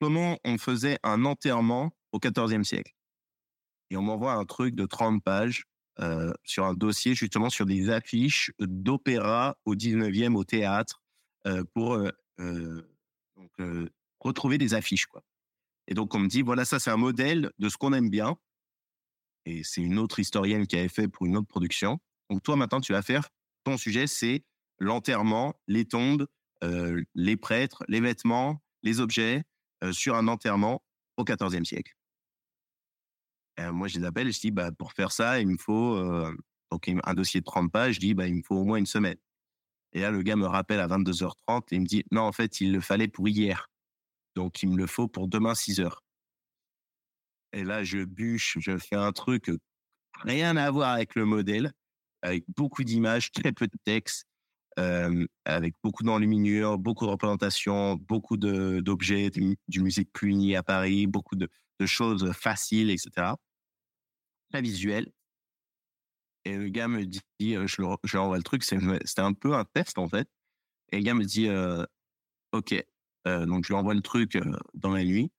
comment 0.00 0.38
on 0.44 0.56
faisait 0.58 0.98
un 1.02 1.24
enterrement 1.24 1.90
au 2.12 2.18
XIVe 2.18 2.62
siècle. 2.62 2.94
Et 3.90 3.96
on 3.96 4.02
m'envoie 4.02 4.32
un 4.32 4.44
truc 4.46 4.74
de 4.74 4.86
30 4.86 5.22
pages 5.22 5.64
sur 6.44 6.64
un 6.64 6.74
dossier 6.74 7.14
justement 7.14 7.50
sur 7.50 7.66
des 7.66 7.90
affiches 7.90 8.52
d'opéra 8.58 9.56
au 9.64 9.74
19e 9.74 10.34
au 10.34 10.44
théâtre 10.44 11.02
pour 11.74 11.98
donc, 12.38 13.88
retrouver 14.18 14.56
des 14.56 14.72
affiches. 14.74 15.06
quoi. 15.06 15.22
Et 15.86 15.94
donc, 15.94 16.14
on 16.14 16.18
me 16.18 16.28
dit, 16.28 16.42
voilà, 16.42 16.64
ça, 16.64 16.78
c'est 16.78 16.90
un 16.90 16.96
modèle 16.96 17.50
de 17.58 17.68
ce 17.68 17.76
qu'on 17.76 17.92
aime 17.92 18.08
bien 18.08 18.36
et 19.46 19.62
c'est 19.64 19.80
une 19.80 19.98
autre 19.98 20.18
historienne 20.18 20.66
qui 20.66 20.76
avait 20.76 20.88
fait 20.88 21.08
pour 21.08 21.26
une 21.26 21.36
autre 21.36 21.48
production. 21.48 21.98
Donc 22.28 22.42
toi 22.42 22.56
maintenant 22.56 22.80
tu 22.80 22.92
vas 22.92 23.02
faire 23.02 23.28
ton 23.64 23.76
sujet 23.76 24.06
c'est 24.06 24.44
l'enterrement, 24.78 25.54
les 25.66 25.84
tombes, 25.84 26.26
euh, 26.64 27.02
les 27.14 27.36
prêtres, 27.36 27.84
les 27.88 28.00
vêtements, 28.00 28.62
les 28.82 29.00
objets 29.00 29.44
euh, 29.84 29.92
sur 29.92 30.14
un 30.14 30.28
enterrement 30.28 30.82
au 31.16 31.24
XIVe 31.24 31.64
siècle. 31.64 31.94
Et 33.60 33.70
moi 33.70 33.88
je 33.88 33.98
les 33.98 34.04
appelle 34.04 34.32
je 34.32 34.40
dis 34.40 34.50
bah 34.50 34.70
pour 34.72 34.92
faire 34.92 35.12
ça 35.12 35.40
il 35.40 35.48
me 35.48 35.56
faut 35.58 35.94
euh, 35.96 36.34
donc 36.70 36.88
un 36.88 37.14
dossier 37.14 37.40
de 37.40 37.44
30 37.44 37.70
pages, 37.70 37.96
je 37.96 38.00
dis 38.00 38.14
bah 38.14 38.26
il 38.26 38.36
me 38.36 38.42
faut 38.42 38.56
au 38.56 38.64
moins 38.64 38.78
une 38.78 38.86
semaine. 38.86 39.16
Et 39.92 40.00
là 40.00 40.10
le 40.10 40.22
gars 40.22 40.36
me 40.36 40.46
rappelle 40.46 40.80
à 40.80 40.86
22h30 40.86 41.62
et 41.70 41.76
il 41.76 41.80
me 41.82 41.86
dit 41.86 42.04
non 42.12 42.22
en 42.22 42.32
fait 42.32 42.60
il 42.60 42.72
le 42.72 42.80
fallait 42.80 43.08
pour 43.08 43.28
hier. 43.28 43.68
Donc 44.36 44.62
il 44.62 44.70
me 44.70 44.76
le 44.76 44.86
faut 44.86 45.08
pour 45.08 45.28
demain 45.28 45.54
6 45.54 45.80
heures. 45.80 46.02
Et 47.52 47.64
là, 47.64 47.82
je 47.84 48.04
bûche, 48.04 48.58
je 48.60 48.78
fais 48.78 48.96
un 48.96 49.12
truc 49.12 49.50
rien 50.22 50.56
à 50.56 50.70
voir 50.70 50.90
avec 50.90 51.14
le 51.14 51.24
modèle, 51.24 51.72
avec 52.22 52.44
beaucoup 52.56 52.84
d'images, 52.84 53.32
très 53.32 53.52
peu 53.52 53.66
de 53.66 53.76
texte, 53.84 54.26
euh, 54.78 55.26
avec 55.44 55.74
beaucoup 55.82 56.04
d'enluminures, 56.04 56.78
beaucoup 56.78 57.06
de 57.06 57.10
représentations, 57.10 57.96
beaucoup 57.96 58.36
d'objets, 58.36 59.30
du 59.30 59.82
musique 59.82 60.12
punie 60.12 60.54
à 60.56 60.62
Paris, 60.62 61.06
beaucoup 61.06 61.36
de, 61.36 61.48
de, 61.80 61.86
choses 61.86 62.30
faciles, 62.32 62.90
etc. 62.90 63.32
très 64.50 64.62
visuel. 64.62 65.10
Et 66.44 66.56
le 66.56 66.68
gars 66.68 66.88
me 66.88 67.04
dit, 67.04 67.20
je, 67.38 67.82
le, 67.82 67.88
je 68.04 68.10
lui 68.12 68.18
envoie 68.18 68.36
le 68.36 68.42
truc, 68.42 68.64
c'était 68.64 69.20
un 69.20 69.32
peu 69.32 69.54
un 69.54 69.64
test 69.64 69.98
en 69.98 70.08
fait. 70.08 70.28
Et 70.92 70.96
le 70.96 71.02
gars 71.02 71.14
me 71.14 71.24
dit, 71.24 71.48
ok. 72.52 72.84
Donc 73.26 73.64
je 73.64 73.68
lui 73.68 73.74
envoie 73.74 73.94
le 73.94 74.00
truc 74.00 74.38
dans 74.74 74.92
la 74.92 75.04
nuit. 75.04 75.30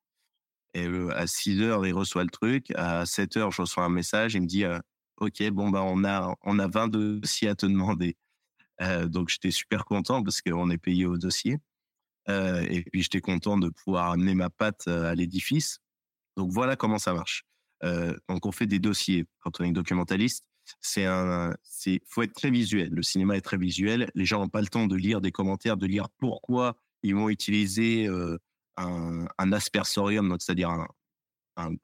Et 0.74 0.88
à 1.14 1.28
6 1.28 1.62
heures, 1.62 1.86
il 1.86 1.94
reçoit 1.94 2.24
le 2.24 2.30
truc. 2.30 2.72
À 2.76 3.06
7 3.06 3.38
heures, 3.38 3.52
je 3.52 3.62
reçois 3.62 3.84
un 3.84 3.90
message. 3.90 4.36
Il 4.36 4.44
me 4.44 4.48
dit, 4.48 4.64
ok, 5.18 5.50
bon 5.50 5.70
bah 5.70 5.82
on 5.84 6.04
a 6.06 6.36
on 6.44 6.60
a 6.60 6.68
20 6.68 6.88
dossiers 6.90 7.50
à 7.50 7.56
te 7.56 7.66
demander. 7.66 8.16
Donc 9.08 9.30
j'étais 9.30 9.52
super 9.52 9.86
content 9.86 10.24
parce 10.24 10.42
qu'on 10.42 10.70
est 10.70 10.78
payé 10.78 11.06
au 11.06 11.18
dossier. 11.18 11.58
Et 12.28 12.86
puis 12.92 13.02
j'étais 13.02 13.22
content 13.22 13.58
de 13.58 13.70
pouvoir 13.70 14.12
amener 14.12 14.36
ma 14.36 14.50
patte 14.52 14.88
à 14.88 15.16
l'édifice. 15.16 15.80
Donc 16.38 16.52
voilà 16.52 16.76
comment 16.76 17.00
ça 17.00 17.14
marche. 17.14 17.44
Euh, 17.84 18.16
donc 18.30 18.46
on 18.46 18.52
fait 18.52 18.68
des 18.68 18.80
dossiers 18.80 19.26
quand 19.40 19.60
on 19.60 19.64
est 19.64 19.72
documentaliste. 19.72 20.46
C'est 20.80 21.06
un, 21.06 21.56
c'est, 21.64 22.02
faut 22.08 22.22
être 22.22 22.34
très 22.34 22.52
visuel. 22.52 22.90
Le 22.92 23.04
cinéma 23.04 23.36
est 23.36 23.42
très 23.42 23.58
visuel. 23.58 24.10
Les 24.16 24.26
gens 24.26 24.40
n'ont 24.40 24.50
pas 24.50 24.62
le 24.62 24.68
temps 24.68 24.88
de 24.88 24.96
lire 24.96 25.20
des 25.20 25.32
commentaires, 25.32 25.78
de 25.78 25.88
lire 25.88 26.08
pourquoi 26.18 26.78
ils 27.04 27.16
vont 27.16 27.30
utiliser 27.30 28.08
euh, 28.08 28.38
un, 28.78 29.52
aspersorium, 29.52 30.36
c'est-à-dire 30.40 30.70
un, 31.58 31.76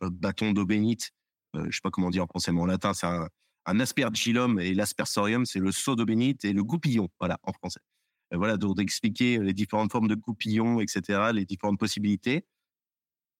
bâton 0.00 0.52
d'eau 0.52 0.64
bénite. 0.64 1.10
Euh, 1.56 1.66
je 1.70 1.76
sais 1.76 1.80
pas 1.82 1.90
comment 1.90 2.10
dire 2.10 2.24
en 2.24 2.26
français, 2.26 2.52
mais 2.52 2.60
en 2.60 2.66
latin 2.66 2.92
c'est 2.94 3.06
un, 3.06 3.80
aspergillum 3.80 4.58
et 4.58 4.72
l'aspersorium 4.72 5.44
c'est 5.44 5.58
le 5.58 5.72
seau 5.72 5.94
d'eau 5.94 6.06
bénite 6.06 6.44
et 6.46 6.54
le 6.54 6.64
goupillon, 6.64 7.08
voilà 7.20 7.38
en 7.42 7.52
français. 7.52 7.80
Euh, 8.32 8.38
voilà 8.38 8.56
donc 8.56 8.76
d'expliquer 8.76 9.38
les 9.38 9.52
différentes 9.52 9.92
formes 9.92 10.08
de 10.08 10.14
goupillons, 10.14 10.80
etc., 10.80 11.30
les 11.32 11.44
différentes 11.44 11.78
possibilités. 11.78 12.46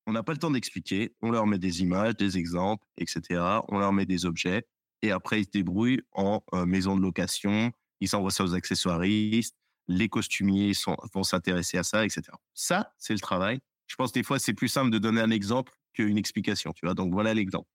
On 0.08 0.12
n'a 0.12 0.22
pas 0.22 0.32
le 0.32 0.38
temps 0.38 0.50
d'expliquer. 0.50 1.14
On 1.20 1.30
leur 1.30 1.46
met 1.46 1.58
des 1.58 1.82
images, 1.82 2.16
des 2.16 2.38
exemples, 2.38 2.82
etc. 2.96 3.42
On 3.68 3.78
leur 3.78 3.92
met 3.92 4.06
des 4.06 4.24
objets. 4.24 4.66
Et 5.02 5.10
après, 5.10 5.42
ils 5.42 5.44
se 5.44 5.50
débrouillent 5.50 6.00
en 6.12 6.42
euh, 6.54 6.64
maison 6.64 6.96
de 6.96 7.02
location. 7.02 7.72
Ils 8.00 8.16
envoient 8.16 8.30
ça 8.30 8.42
aux 8.42 8.54
accessoiristes. 8.54 9.54
Les 9.86 10.08
costumiers 10.08 10.72
sont, 10.72 10.96
vont 11.12 11.24
s'intéresser 11.24 11.76
à 11.76 11.82
ça, 11.82 12.06
etc. 12.06 12.22
Ça, 12.54 12.94
c'est 12.96 13.12
le 13.12 13.18
travail. 13.18 13.60
Je 13.86 13.96
pense 13.96 14.10
que 14.12 14.18
des 14.18 14.22
fois, 14.22 14.38
c'est 14.38 14.54
plus 14.54 14.68
simple 14.68 14.90
de 14.90 14.96
donner 14.96 15.20
un 15.20 15.30
exemple 15.30 15.74
qu'une 15.92 16.16
explication. 16.16 16.72
Tu 16.72 16.86
vois. 16.86 16.94
Donc, 16.94 17.12
voilà 17.12 17.34
l'exemple. 17.34 17.68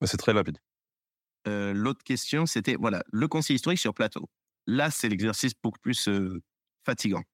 Mais 0.00 0.06
C'est 0.06 0.16
très 0.16 0.30
rapide. 0.30 0.58
Euh, 1.48 1.72
L'autre 1.74 2.04
question, 2.04 2.46
c'était, 2.46 2.76
voilà, 2.76 3.02
le 3.10 3.26
conseil 3.26 3.56
historique 3.56 3.80
sur 3.80 3.94
plateau. 3.94 4.30
Là, 4.68 4.92
c'est 4.92 5.08
l'exercice 5.08 5.54
beaucoup 5.60 5.80
plus 5.80 6.06
euh, 6.06 6.40
fatigant. 6.86 7.24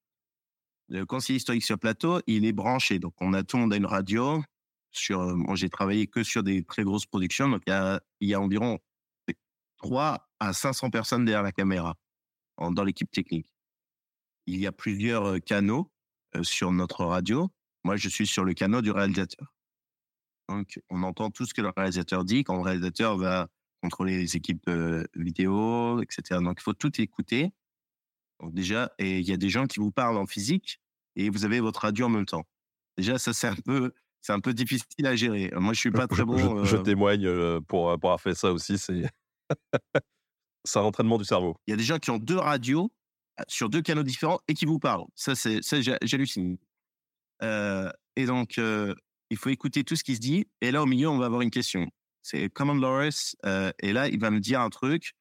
Le 0.91 1.07
conseil 1.07 1.37
historique 1.37 1.63
sur 1.63 1.79
plateau, 1.79 2.21
il 2.27 2.45
est 2.45 2.53
branché. 2.53 2.99
Donc, 2.99 3.15
on 3.21 3.33
a 3.33 3.45
tout 3.45 3.57
monde 3.57 3.73
a 3.73 3.77
une 3.77 3.87
radio. 3.87 4.43
Sur, 4.91 5.21
euh, 5.21 5.55
j'ai 5.55 5.71
travaillé 5.71 6.09
que 6.09 6.25
sur 6.25 6.43
des 6.43 6.65
très 6.65 6.83
grosses 6.83 7.07
productions. 7.07 7.49
Donc, 7.49 7.63
il 7.67 8.29
y 8.29 8.35
a, 8.35 8.41
environ 8.41 8.81
3 9.77 10.29
à 10.41 10.53
500 10.53 10.91
personnes 10.91 11.25
derrière 11.25 11.45
la 11.45 11.53
caméra 11.53 11.95
dans 12.59 12.83
l'équipe 12.83 13.11
technique. 13.11 13.47
Il 14.47 14.59
y 14.59 14.67
a 14.67 14.73
plusieurs 14.73 15.27
euh, 15.27 15.39
canaux 15.39 15.93
euh, 16.35 16.43
sur 16.43 16.73
notre 16.73 17.05
radio. 17.05 17.49
Moi, 17.85 17.97
je 17.97 18.09
suis 18.09 18.27
sur 18.27 18.45
le 18.45 18.53
canal 18.53 18.83
du 18.83 18.91
réalisateur. 18.91 19.55
Donc, 20.49 20.81
on 20.91 21.05
entend 21.05 21.31
tout 21.31 21.47
ce 21.47 21.55
que 21.55 21.63
le 21.63 21.71
réalisateur 21.75 22.25
dit. 22.25 22.43
Quand 22.43 22.57
le 22.57 22.63
réalisateur 22.63 23.17
va 23.17 23.47
contrôler 23.81 24.19
les 24.19 24.37
équipes 24.37 24.69
vidéo, 25.15 26.03
etc. 26.03 26.41
Donc, 26.43 26.59
il 26.59 26.65
faut 26.65 26.75
tout 26.75 27.01
écouter. 27.01 27.53
Donc, 28.41 28.55
déjà, 28.55 28.93
et 28.99 29.19
il 29.21 29.29
y 29.29 29.33
a 29.33 29.37
des 29.37 29.49
gens 29.51 29.67
qui 29.67 29.81
vous 29.81 29.91
parlent 29.91 30.17
en 30.17 30.27
physique 30.27 30.81
et 31.17 31.29
vous 31.31 31.45
avez 31.45 31.61
votre 31.61 31.81
radio 31.81 32.07
en 32.07 32.11
même 32.11 32.27
temps. 32.27 32.45
Déjà, 32.97 33.19
ça, 33.19 33.33
c'est 33.33 33.49
un 33.49 33.55
peu, 33.57 33.93
c'est 34.21 34.33
un 34.33 34.41
peu 34.41 34.53
difficile 34.55 35.07
à 35.07 35.17
gérer. 35.17 35.51
Moi, 35.57 35.73
je 35.75 35.81
suis 35.81 35.91
pas 35.91 36.07
très 36.07 36.25
bon. 36.25 36.65
je- 36.65 36.71
je 36.71 36.77
euh, 36.77 36.83
témoigne 36.83 37.27
euh, 37.27 37.61
pour, 37.61 37.67
pour 37.85 37.91
avoir 37.93 38.21
fait 38.21 38.35
ça 38.35 38.53
aussi. 38.53 38.79
C'est 38.79 39.03
c'est 40.65 40.79
un 40.79 40.83
entraînement 40.83 41.19
du 41.19 41.25
cerveau. 41.25 41.57
Il 41.67 41.71
y 41.71 41.75
a 41.75 41.77
des 41.77 41.83
gens 41.83 41.99
qui 41.99 42.11
ont 42.11 42.19
deux 42.19 42.37
radios 42.39 42.91
euh, 43.39 43.43
sur 43.49 43.69
deux 43.69 43.83
canaux 43.83 44.03
différents 44.03 44.41
et 44.49 44.55
qui 44.55 44.67
vous 44.67 44.79
parlent. 44.79 45.07
Ça, 45.15 45.35
c'est, 45.35 45.63
ça, 45.63 45.79
j'hallucine. 46.03 46.59
Euh, 47.43 47.91
et 48.17 48.27
donc, 48.27 48.59
euh, 48.59 48.95
il 49.31 49.37
faut 49.37 49.49
écouter 49.51 49.85
tout 49.85 49.97
ce 49.97 50.05
qui 50.05 50.15
se 50.17 50.21
dit. 50.21 50.47
Et 50.61 50.71
là, 50.71 50.83
au 50.83 50.87
milieu, 50.87 51.09
on 51.09 51.19
va 51.19 51.27
avoir 51.27 51.41
une 51.41 51.51
question. 51.51 51.89
C'est 52.23 52.51
Command 52.51 52.81
Loris. 52.81 53.37
Euh, 53.47 53.73
et 53.81 53.93
là, 53.93 54.09
il 54.09 54.21
va 54.21 54.31
me 54.31 54.41
dire 54.41 54.61
un 54.61 54.71
truc. 54.71 55.13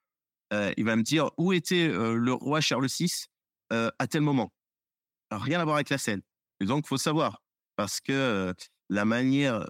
Euh, 0.54 0.74
il 0.78 0.86
va 0.86 0.96
me 0.96 1.04
dire 1.04 1.30
où 1.38 1.54
était 1.54 1.88
euh, 1.88 2.16
le 2.16 2.34
roi 2.34 2.60
Charles 2.62 2.88
VI 2.88 3.26
euh, 3.72 3.92
à 4.00 4.08
tel 4.08 4.22
moment? 4.22 4.52
Rien 5.32 5.60
à 5.60 5.64
voir 5.64 5.76
avec 5.76 5.90
la 5.90 5.98
scène. 5.98 6.22
Et 6.60 6.66
donc, 6.66 6.88
faut 6.88 6.98
savoir 6.98 7.44
parce 7.76 8.02
que 8.02 8.54
la 8.90 9.06
manière, 9.06 9.66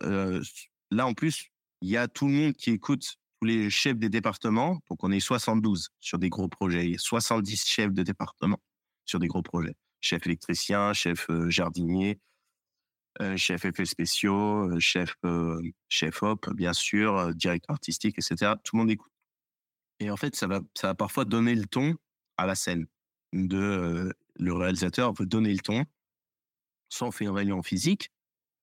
là 0.89 1.05
en 1.05 1.13
plus, 1.13 1.49
il 1.81 1.89
y 1.89 1.97
a 1.97 2.07
tout 2.07 2.27
le 2.27 2.33
monde 2.33 2.53
qui 2.53 2.71
écoute 2.71 3.17
tous 3.39 3.45
les 3.45 3.69
chefs 3.69 3.97
des 3.97 4.09
départements. 4.09 4.79
Donc, 4.89 5.03
on 5.03 5.11
est 5.11 5.19
72 5.19 5.89
sur 5.99 6.17
des 6.17 6.29
gros 6.29 6.47
projets. 6.47 6.85
Il 6.85 6.91
y 6.93 6.95
a 6.95 6.97
70 6.97 7.67
chefs 7.67 7.91
de 7.91 8.01
département 8.01 8.59
sur 9.05 9.19
des 9.19 9.27
gros 9.27 9.43
projets. 9.43 9.75
Chef 10.01 10.25
électricien, 10.25 10.93
chef 10.93 11.27
jardinier, 11.49 12.19
chef 13.35 13.65
effets 13.65 13.85
spéciaux, 13.85 14.79
chef, 14.79 15.15
chef 15.89 16.23
op, 16.23 16.51
bien 16.55 16.73
sûr, 16.73 17.35
directeur 17.35 17.73
artistique, 17.73 18.17
etc. 18.17 18.53
Tout 18.63 18.77
le 18.77 18.79
monde 18.79 18.91
écoute. 18.91 19.11
Et 19.99 20.09
en 20.09 20.17
fait, 20.17 20.35
ça 20.35 20.47
va, 20.47 20.61
ça 20.75 20.87
va 20.87 20.95
parfois 20.95 21.25
donner 21.25 21.55
le 21.55 21.65
ton 21.65 21.95
à 22.37 22.45
la 22.45 22.55
scène. 22.55 22.87
De, 23.33 23.57
euh, 23.57 24.11
le 24.35 24.53
réalisateur 24.53 25.13
veut 25.13 25.25
donner 25.25 25.53
le 25.53 25.59
ton. 25.59 25.85
On 27.01 27.11
fait 27.11 27.25
une 27.25 27.31
réunion 27.31 27.61
physique, 27.61 28.11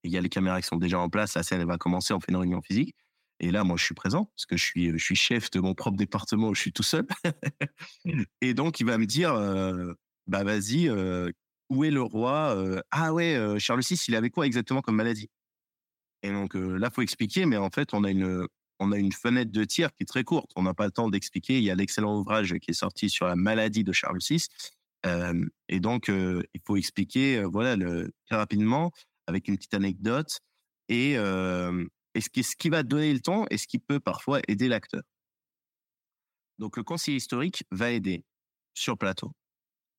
il 0.06 0.12
y 0.12 0.16
a 0.16 0.20
les 0.20 0.28
caméras 0.28 0.60
qui 0.60 0.66
sont 0.66 0.76
déjà 0.76 0.98
en 0.98 1.08
place, 1.08 1.34
la 1.34 1.42
scène 1.42 1.60
elle 1.60 1.66
va 1.66 1.78
commencer, 1.78 2.14
on 2.14 2.20
fait 2.20 2.32
une 2.32 2.38
réunion 2.38 2.62
physique. 2.62 2.94
Et 3.40 3.50
là, 3.50 3.64
moi, 3.64 3.76
je 3.76 3.84
suis 3.84 3.94
présent 3.94 4.24
parce 4.34 4.46
que 4.46 4.56
je 4.56 4.64
suis, 4.64 4.90
je 4.92 5.04
suis 5.04 5.16
chef 5.16 5.50
de 5.50 5.60
mon 5.60 5.74
propre 5.74 5.96
département 5.96 6.48
où 6.48 6.54
je 6.54 6.60
suis 6.60 6.72
tout 6.72 6.82
seul. 6.82 7.06
et 8.40 8.54
donc, 8.54 8.80
il 8.80 8.86
va 8.86 8.96
me 8.96 9.04
dire, 9.04 9.34
euh, 9.34 9.92
bah 10.26 10.42
vas-y, 10.42 10.88
euh, 10.88 11.30
où 11.68 11.84
est 11.84 11.90
le 11.90 12.02
roi 12.02 12.56
Ah 12.90 13.12
ouais, 13.12 13.36
euh, 13.36 13.58
Charles 13.58 13.82
VI, 13.82 14.02
il 14.08 14.14
avait 14.14 14.30
quoi 14.30 14.46
exactement 14.46 14.80
comme 14.80 14.96
maladie? 14.96 15.28
Et 16.22 16.30
donc 16.30 16.54
là, 16.54 16.90
faut 16.90 17.02
expliquer, 17.02 17.44
mais 17.44 17.56
en 17.56 17.70
fait, 17.70 17.92
on 17.92 18.02
a 18.02 18.10
une, 18.10 18.46
on 18.78 18.92
a 18.92 18.98
une 18.98 19.12
fenêtre 19.12 19.52
de 19.52 19.64
tir 19.64 19.92
qui 19.94 20.02
est 20.02 20.06
très 20.06 20.24
courte. 20.24 20.50
On 20.56 20.62
n'a 20.62 20.74
pas 20.74 20.84
le 20.84 20.90
temps 20.90 21.08
d'expliquer. 21.08 21.58
Il 21.58 21.64
y 21.64 21.70
a 21.70 21.74
l'excellent 21.74 22.18
ouvrage 22.18 22.54
qui 22.60 22.70
est 22.70 22.74
sorti 22.74 23.08
sur 23.10 23.26
la 23.26 23.36
maladie 23.36 23.84
de 23.84 23.92
Charles 23.92 24.18
VI. 24.28 24.48
Euh, 25.06 25.46
et 25.68 25.80
donc, 25.80 26.08
euh, 26.08 26.42
il 26.54 26.60
faut 26.64 26.76
expliquer, 26.76 27.38
euh, 27.38 27.46
voilà, 27.46 27.76
le, 27.76 28.12
très 28.26 28.36
rapidement, 28.36 28.92
avec 29.26 29.48
une 29.48 29.56
petite 29.56 29.74
anecdote, 29.74 30.40
et, 30.88 31.14
ce, 31.14 32.56
qui, 32.56 32.68
va 32.68 32.82
donner 32.82 33.12
le 33.12 33.20
ton 33.20 33.46
et 33.50 33.58
ce 33.58 33.66
qui 33.66 33.78
peut 33.78 34.00
parfois 34.00 34.40
aider 34.48 34.68
l'acteur. 34.68 35.02
Donc, 36.58 36.76
le 36.76 36.82
conseiller 36.82 37.18
historique 37.18 37.64
va 37.70 37.90
aider 37.90 38.24
sur 38.74 38.96
plateau 38.96 39.32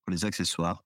pour 0.05 0.11
les 0.11 0.25
accessoires. 0.25 0.83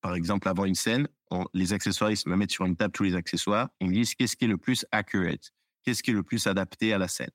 Par 0.00 0.14
exemple, 0.14 0.48
avant 0.48 0.64
une 0.64 0.74
scène, 0.74 1.08
on- 1.30 1.46
les 1.52 1.72
accessoiristes 1.72 2.26
me 2.26 2.36
mettent 2.36 2.52
sur 2.52 2.64
une 2.64 2.76
table 2.76 2.92
tous 2.92 3.04
les 3.04 3.14
accessoires. 3.14 3.68
Ils 3.80 3.88
me 3.88 3.94
disent 3.94 4.14
qu'est-ce 4.14 4.36
qui 4.36 4.44
est 4.46 4.48
le 4.48 4.58
plus 4.58 4.86
accurate, 4.92 5.52
qu'est-ce 5.86 6.02
qui 6.02 6.10
est 6.10 6.14
le 6.14 6.24
plus 6.24 6.46
adapté 6.48 6.92
à 6.92 6.98
la 6.98 7.06
scène. 7.06 7.30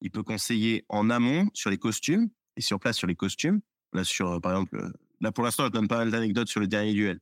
Il 0.00 0.10
peut 0.10 0.24
conseiller 0.24 0.84
en 0.88 1.08
amont 1.08 1.48
sur 1.54 1.70
les 1.70 1.78
costumes 1.78 2.28
et 2.56 2.60
sur 2.60 2.80
place 2.80 2.98
sur 2.98 3.06
les 3.06 3.14
costumes. 3.14 3.60
Là, 3.92 4.02
sur, 4.02 4.32
euh, 4.32 4.40
par 4.40 4.52
exemple, 4.52 4.76
euh, 4.76 4.92
là 5.20 5.30
pour 5.30 5.44
l'instant, 5.44 5.64
je 5.66 5.70
donne 5.70 5.86
pas 5.86 5.98
mal 5.98 6.10
d'anecdotes 6.10 6.48
sur 6.48 6.60
le 6.60 6.66
dernier 6.66 6.92
duel. 6.92 7.20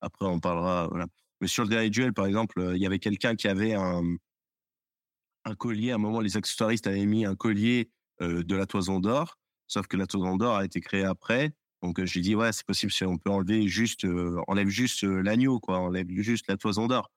Après, 0.00 0.24
on 0.24 0.38
parlera. 0.38 0.88
Mais 1.40 1.48
sur 1.48 1.64
le 1.64 1.68
dernier 1.68 1.90
duel, 1.90 2.12
par 2.12 2.26
exemple, 2.26 2.60
euh, 2.60 2.76
il 2.76 2.82
y 2.82 2.86
avait 2.86 3.00
quelqu'un 3.00 3.34
qui 3.34 3.48
avait 3.48 3.74
un, 3.74 4.16
collier. 5.58 5.90
À 5.90 5.96
un 5.96 5.98
moment, 5.98 6.20
les 6.20 6.36
accessoiristes 6.36 6.86
avaient 6.86 7.04
mis 7.04 7.26
un 7.26 7.34
collier 7.34 7.90
de 8.20 8.54
la 8.54 8.66
toison 8.66 9.00
d'or, 9.00 9.36
sauf 9.66 9.88
que 9.88 9.96
la 9.96 10.06
toison 10.06 10.36
d'or 10.36 10.54
a 10.54 10.64
été 10.64 10.80
créée 10.80 11.02
après. 11.02 11.52
Donc, 11.82 11.98
euh, 11.98 12.06
j'ai 12.06 12.20
dit, 12.20 12.36
ouais, 12.36 12.52
c'est 12.52 12.64
possible 12.64 12.92
si 12.92 13.04
on 13.04 13.18
peut 13.18 13.30
enlever 13.30 13.66
juste, 13.66 14.06
enlève 14.46 14.68
juste 14.68 15.02
l'agneau, 15.02 15.58
quoi, 15.58 15.78
enlève 15.78 16.06
juste 16.08 16.46
la 16.48 16.56
toison 16.56 16.86
d'or. 16.86 17.10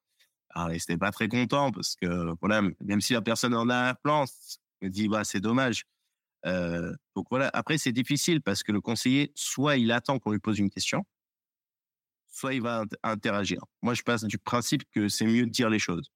Alors, 0.52 0.70
il 0.70 0.74
n'était 0.74 0.98
pas 0.98 1.12
très 1.12 1.28
content 1.28 1.72
parce 1.72 1.96
que, 1.96 2.34
voilà, 2.40 2.62
même 2.82 3.02
si 3.02 3.14
la 3.14 3.22
personne 3.22 3.54
en 3.54 3.70
a 3.70 3.90
un 3.90 3.94
plan, 3.94 4.26
me 4.82 4.90
dit, 4.90 5.08
bah, 5.08 5.24
c'est 5.24 5.40
dommage. 5.40 5.84
Euh, 6.46 6.94
donc 7.16 7.28
voilà, 7.30 7.50
après, 7.54 7.78
c'est 7.78 7.92
difficile 7.92 8.42
parce 8.42 8.64
que 8.64 8.72
le 8.72 8.82
conseiller, 8.82 9.32
soit 9.36 9.78
il 9.78 9.92
attend 9.92 10.20
qu'on 10.20 10.32
lui 10.32 10.40
pose 10.40 10.60
une 10.60 10.70
question, 10.70 11.06
soit 12.28 12.54
il 12.54 12.62
va 12.62 12.84
int- 12.84 12.96
interagir. 13.04 13.62
Moi, 13.82 13.94
je 13.94 14.04
passe 14.04 14.24
du 14.24 14.38
principe 14.38 14.84
que 14.92 15.08
c'est 15.10 15.26
mieux 15.26 15.46
de 15.46 15.52
dire 15.52 15.70
les 15.70 15.80
choses. 15.80 16.12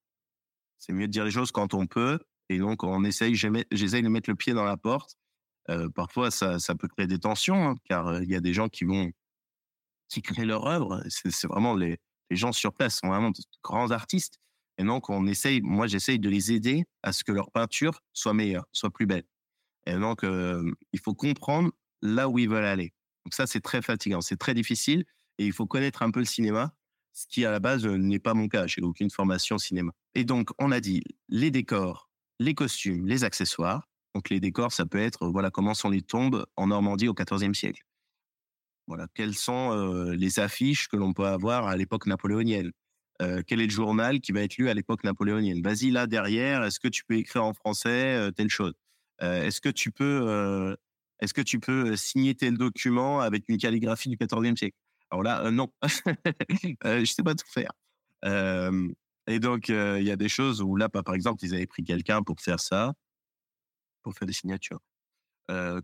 C'est 0.78 0.92
mieux 0.92 1.06
de 1.06 1.12
dire 1.12 1.24
les 1.24 1.30
choses 1.30 1.50
quand 1.52 1.74
on 1.74 1.86
peut. 1.86 2.18
Et 2.48 2.58
donc, 2.58 2.84
on 2.84 3.04
essaye, 3.04 3.34
j'essaye 3.34 4.02
de 4.02 4.08
mettre 4.08 4.30
le 4.30 4.36
pied 4.36 4.52
dans 4.54 4.64
la 4.64 4.76
porte. 4.76 5.16
Euh, 5.68 5.88
parfois, 5.88 6.30
ça, 6.30 6.58
ça 6.58 6.74
peut 6.74 6.88
créer 6.88 7.06
des 7.06 7.18
tensions, 7.18 7.70
hein, 7.70 7.76
car 7.84 8.08
euh, 8.08 8.22
il 8.22 8.30
y 8.30 8.34
a 8.34 8.40
des 8.40 8.52
gens 8.52 8.68
qui 8.68 8.84
vont, 8.84 9.10
qui 10.08 10.22
créent 10.22 10.46
leur 10.46 10.66
œuvre. 10.66 11.02
C'est 11.08 11.46
vraiment 11.46 11.74
les, 11.74 11.98
les 12.30 12.36
gens 12.36 12.52
sur 12.52 12.72
place 12.72 12.98
sont 13.00 13.08
vraiment 13.08 13.30
de 13.30 13.40
grands 13.62 13.90
artistes. 13.90 14.38
Et 14.78 14.84
donc, 14.84 15.10
on 15.10 15.26
essaye, 15.26 15.60
moi, 15.60 15.86
j'essaye 15.86 16.18
de 16.18 16.28
les 16.28 16.52
aider 16.52 16.84
à 17.02 17.12
ce 17.12 17.24
que 17.24 17.32
leur 17.32 17.50
peinture 17.50 18.00
soit 18.12 18.32
meilleure, 18.32 18.66
soit 18.72 18.90
plus 18.90 19.06
belle. 19.06 19.24
Et 19.86 19.94
donc, 19.94 20.22
il 20.22 21.00
faut 21.00 21.14
comprendre 21.14 21.70
là 22.02 22.28
où 22.28 22.38
ils 22.38 22.48
veulent 22.48 22.64
aller. 22.64 22.94
Donc 23.24 23.34
ça, 23.34 23.46
c'est 23.46 23.60
très 23.60 23.82
fatigant, 23.82 24.20
c'est 24.20 24.36
très 24.36 24.54
difficile. 24.54 25.04
Et 25.38 25.46
il 25.46 25.52
faut 25.52 25.66
connaître 25.66 26.02
un 26.02 26.10
peu 26.10 26.20
le 26.20 26.26
cinéma, 26.26 26.74
ce 27.12 27.26
qui, 27.26 27.44
à 27.44 27.50
la 27.50 27.60
base, 27.60 27.86
euh, 27.86 27.96
n'est 27.96 28.18
pas 28.18 28.34
mon 28.34 28.48
cas. 28.48 28.66
J'ai 28.66 28.82
aucune 28.82 29.10
formation 29.10 29.58
cinéma. 29.58 29.92
Et 30.14 30.24
donc, 30.24 30.50
on 30.58 30.70
a 30.70 30.80
dit 30.80 31.02
les 31.28 31.50
décors, 31.50 32.10
les 32.38 32.54
costumes, 32.54 33.06
les 33.06 33.24
accessoires. 33.24 33.88
Donc 34.14 34.28
les 34.28 34.40
décors, 34.40 34.72
ça 34.72 34.86
peut 34.86 34.98
être 34.98 35.28
voilà 35.28 35.50
comment 35.50 35.72
sont 35.72 35.88
les 35.88 36.02
tombes 36.02 36.44
en 36.56 36.66
Normandie 36.66 37.06
au 37.08 37.14
XIVe 37.14 37.54
siècle. 37.54 37.82
Voilà, 38.90 39.06
quelles 39.14 39.36
sont 39.36 39.70
euh, 39.70 40.16
les 40.16 40.40
affiches 40.40 40.88
que 40.88 40.96
l'on 40.96 41.12
peut 41.12 41.26
avoir 41.26 41.68
à 41.68 41.76
l'époque 41.76 42.06
napoléonienne? 42.06 42.72
Euh, 43.22 43.40
Quel 43.46 43.60
est 43.60 43.66
le 43.66 43.70
journal 43.70 44.20
qui 44.20 44.32
va 44.32 44.40
être 44.40 44.56
lu 44.56 44.68
à 44.68 44.74
l'époque 44.74 45.04
napoléonienne? 45.04 45.62
Vas-y 45.62 45.92
là 45.92 46.08
derrière, 46.08 46.64
est-ce 46.64 46.80
que 46.80 46.88
tu 46.88 47.04
peux 47.04 47.14
écrire 47.14 47.44
en 47.44 47.54
français 47.54 48.16
euh, 48.16 48.32
telle 48.32 48.48
chose? 48.48 48.72
Est-ce 49.20 49.60
que 49.60 49.68
tu 49.68 49.92
peux 49.92 50.76
est-ce 51.20 51.32
que 51.32 51.40
tu 51.40 51.60
peux 51.60 51.94
signer 51.94 52.34
tel 52.34 52.58
document 52.58 53.20
avec 53.20 53.44
une 53.48 53.58
calligraphie 53.58 54.08
du 54.08 54.16
XIVe 54.16 54.56
siècle? 54.56 54.76
Alors 55.10 55.22
là, 55.22 55.52
non, 55.52 55.72
je 55.84 57.04
sais 57.04 57.22
pas 57.22 57.36
tout 57.36 57.46
faire. 57.46 57.70
et 58.24 59.38
donc 59.38 59.68
il 59.68 60.02
y 60.02 60.10
a 60.10 60.16
des 60.16 60.28
choses 60.28 60.62
où 60.62 60.74
là, 60.74 60.88
par 60.88 61.14
exemple, 61.14 61.44
ils 61.44 61.54
avaient 61.54 61.68
pris 61.68 61.84
quelqu'un 61.84 62.24
pour 62.24 62.40
faire 62.40 62.58
ça, 62.58 62.94
pour 64.02 64.14
faire 64.14 64.26
des 64.26 64.32
signatures. 64.32 64.80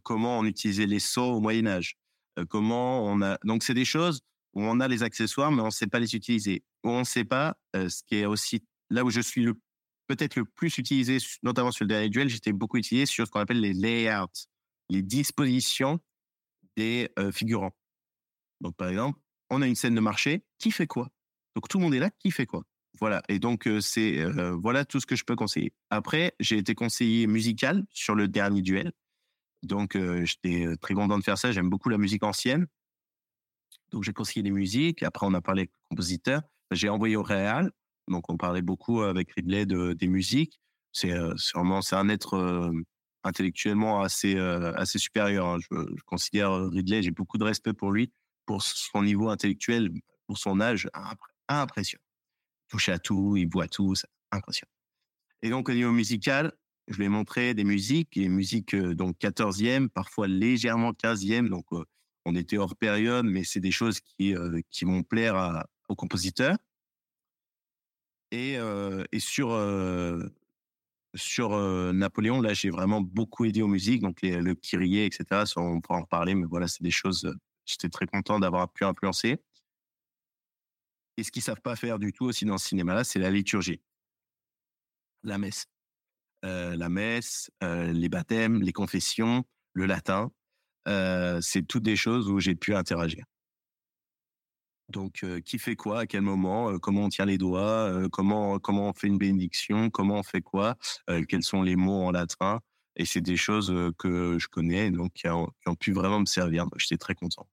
comment 0.03 0.41
on 0.41 0.45
utilisait 0.45 0.87
les 0.87 0.99
sceaux 0.99 1.35
au 1.35 1.41
Moyen 1.41 1.69
Âge? 1.69 1.97
Comment 2.49 3.05
on 3.05 3.23
a. 3.23 3.39
Donc, 3.45 3.63
c'est 3.63 3.75
des 3.75 3.85
choses 3.85 4.21
où 4.55 4.63
on 4.63 4.81
a 4.81 4.89
les 4.89 5.03
accessoires, 5.03 5.53
mais 5.53 5.63
on 5.63 5.67
ne 5.67 5.71
sait 5.71 5.87
pas 5.87 6.01
les 6.01 6.15
utiliser. 6.15 6.65
On 6.83 7.01
ne 7.01 7.05
sait 7.05 7.25
pas 7.25 7.57
ce 7.75 8.03
qui 8.07 8.17
est 8.17 8.27
aussi 8.27 8.65
là 8.91 9.05
où 9.05 9.11
je 9.11 9.21
suis 9.21 9.43
le 9.43 9.55
peut-être 10.07 10.37
le 10.37 10.45
plus 10.45 10.79
utilisé, 10.79 11.19
notamment 11.43 11.73
sur 11.73 11.85
le 11.85 11.89
dernier 11.89 12.09
duel, 12.09 12.29
j'étais 12.29 12.53
beaucoup 12.53 12.77
utilisé 12.77 13.07
sur 13.07 13.27
ce 13.27 13.31
qu'on 13.33 13.41
appelle 13.41 13.61
les 13.61 13.73
layouts, 13.73 14.27
les 14.89 15.03
dispositions 15.03 15.99
des 16.77 17.11
figurants. 17.33 17.75
Donc, 18.61 18.77
par 18.77 18.89
exemple, 18.89 19.19
on 19.51 19.63
a 19.63 19.67
une 19.67 19.75
scène 19.75 19.97
de 19.97 20.01
marché, 20.01 20.45
qui 20.59 20.71
fait 20.71 20.87
quoi? 20.87 21.09
Donc, 21.57 21.69
tout 21.69 21.79
le 21.79 21.85
monde 21.85 21.95
est 21.95 21.99
là, 21.99 22.11
qui 22.21 22.31
fait 22.31 22.47
quoi? 22.47 22.63
Voilà. 23.01 23.21
Et 23.29 23.39
donc, 23.39 23.69
c'est 23.81 24.25
voilà 24.53 24.85
tout 24.85 25.01
ce 25.01 25.07
que 25.07 25.17
je 25.17 25.25
peux 25.25 25.35
conseiller. 25.37 25.73
Après, 25.91 26.35
j'ai 26.39 26.59
été 26.59 26.75
conseiller 26.75 27.27
musical 27.27 27.85
sur 27.91 28.15
le 28.15 28.29
dernier 28.29 28.63
duel. 28.63 28.93
Donc, 29.63 29.97
j'étais 30.25 30.77
très 30.81 30.95
content 30.95 31.19
de 31.19 31.25
faire 31.25 31.39
ça. 31.39 31.53
J'aime 31.53 31.69
beaucoup 31.69 31.89
la 31.89 31.99
musique 31.99 32.23
ancienne. 32.23 32.67
Donc, 33.91 34.05
j'ai 34.05 34.13
conseillé 34.13 34.43
des 34.43 34.51
musiques. 34.51 35.03
Après, 35.03 35.27
on 35.27 35.35
a 35.35 35.41
parlé 35.41 35.63
avec 35.63 35.71
le 35.71 35.89
compositeur. 35.91 36.43
J'ai 36.71 36.89
envoyé 36.89 37.17
au 37.17 37.23
Réal. 37.23 37.71
Donc, 38.09 38.31
on 38.31 38.37
parlait 38.37 38.63
beaucoup 38.63 39.03
avec 39.03 39.33
Ridley 39.33 39.67
de, 39.67 39.93
des 39.93 40.09
musiques. 40.09 40.61
C'est 40.93 41.13
vraiment, 41.55 41.83
c'est 41.83 41.97
un 41.97 42.09
être 42.09 42.73
intellectuellement 43.25 44.03
assez, 44.03 44.39
assez 44.39 44.99
supérieur. 44.99 45.47
Hein. 45.47 45.59
Je, 45.61 46.03
considère 46.05 46.53
Ridley, 46.69 47.03
j'ai 47.03 47.11
beaucoup 47.11 47.39
de 47.39 47.45
respect 47.45 47.73
pour 47.73 47.91
lui, 47.91 48.13
pour 48.47 48.63
son 48.63 49.03
niveau 49.03 49.29
intellectuel, 49.29 49.91
pour 50.27 50.39
son 50.39 50.61
âge, 50.61 50.89
impressionnant. 51.49 52.03
Il 52.67 52.71
touche 52.71 52.89
à 52.89 52.99
tout, 52.99 53.37
il 53.37 53.49
voit 53.49 53.69
tout, 53.69 53.95
impressionnant. 54.31 54.73
Et 55.43 55.51
donc, 55.51 55.69
au 55.69 55.73
niveau 55.73 55.93
musical, 55.93 56.53
je 56.89 56.97
lui 56.99 57.07
ai 57.07 57.09
montré 57.09 57.55
des 57.55 57.65
musiques, 57.65 58.15
des 58.15 58.29
musiques 58.29 58.77
donc 58.77 59.19
14e, 59.19 59.89
parfois 59.89 60.29
légèrement 60.29 60.93
15e. 60.93 61.49
Donc, 61.49 61.67
on 62.25 62.35
était 62.35 62.59
hors 62.59 62.77
période, 62.77 63.27
mais 63.27 63.45
c'est 63.45 63.61
des 63.61 63.71
choses 63.71 64.01
qui, 64.01 64.35
qui 64.71 64.85
vont 64.85 65.03
plaire 65.03 65.37
à, 65.37 65.67
aux 65.89 65.97
compositeurs. 65.97 66.57
Et, 68.33 68.59
sur, 69.19 69.59
sur 71.15 71.51
Napoléon, 71.93 72.41
là, 72.41 72.55
j'ai 72.55 72.71
vraiment 72.71 73.01
beaucoup 73.01 73.45
aidé 73.45 73.63
aux 73.63 73.69
musiques, 73.69 74.03
donc 74.03 74.23
le 74.23 74.55
Kyrie, 74.55 75.01
etc. 75.01 75.45
On 75.57 75.81
pourra 75.81 76.01
en 76.01 76.05
parler, 76.05 76.35
mais 76.35 76.47
voilà, 76.47 76.69
c'est 76.69 76.83
des 76.83 76.91
choses. 76.91 77.33
J'étais 77.65 77.89
très 77.89 78.07
content 78.07 78.39
d'avoir 78.39 78.73
pu 78.73 78.85
influencer. 78.85 79.39
Et 81.17 81.23
ce 81.23 81.33
qu'ils 81.33 81.43
savent 81.43 81.61
pas 81.61 81.77
faire 81.77 81.99
du 81.99 82.13
tout 82.13 82.27
aussi 82.27 82.45
dans 82.45 82.59
ce 82.59 82.69
cinéma-là, 82.69 83.05
c'est 83.05 83.19
la 83.19 83.31
liturgie, 83.31 83.81
la 85.23 85.39
messe. 85.39 85.67
Euh, 86.47 86.77
la 86.77 86.89
messe, 86.89 87.51
euh, 87.65 87.93
les 87.93 88.09
baptêmes, 88.09 88.63
les 88.63 88.73
confessions, 88.73 89.45
le 89.73 89.87
latin. 89.87 90.31
Euh, 90.87 91.41
c'est 91.43 91.63
toutes 91.67 91.83
des 91.83 91.97
choses 91.97 92.31
où 92.31 92.39
j'ai 92.39 92.55
pu 92.55 92.75
interagir. 92.75 93.25
Donc, 94.89 95.25
qui 95.45 95.59
fait 95.59 95.75
quoi, 95.75 96.01
à 96.01 96.07
quel 96.07 96.21
moment, 96.21 96.79
comment 96.79 97.07
on 97.07 97.09
tient 97.09 97.25
les 97.25 97.39
doigts, 97.39 98.09
comment 98.13 98.61
comment 98.61 98.91
on 98.91 98.93
fait 98.93 99.09
une 99.09 99.19
bénédiction, 99.19 99.91
comment 99.91 100.21
on 100.21 100.23
fait 100.23 100.43
quoi, 100.43 100.77
quels 101.29 101.43
sont 101.43 101.63
les 101.63 101.75
mots 101.75 102.05
en 102.05 102.13
latin. 102.13 102.61
Et 102.95 103.05
c'est 103.05 103.21
des 103.21 103.37
choses 103.37 103.75
que 103.99 104.39
je 104.39 104.47
connais, 104.47 104.93
donc 104.93 105.13
qui 105.15 105.29
ont, 105.29 105.51
pu 105.81 105.93
vraiment 105.93 106.21
me 106.21 106.25
servir. 106.25 106.67
J'étais 106.77 106.99
très 106.99 107.17
content. 107.17 107.49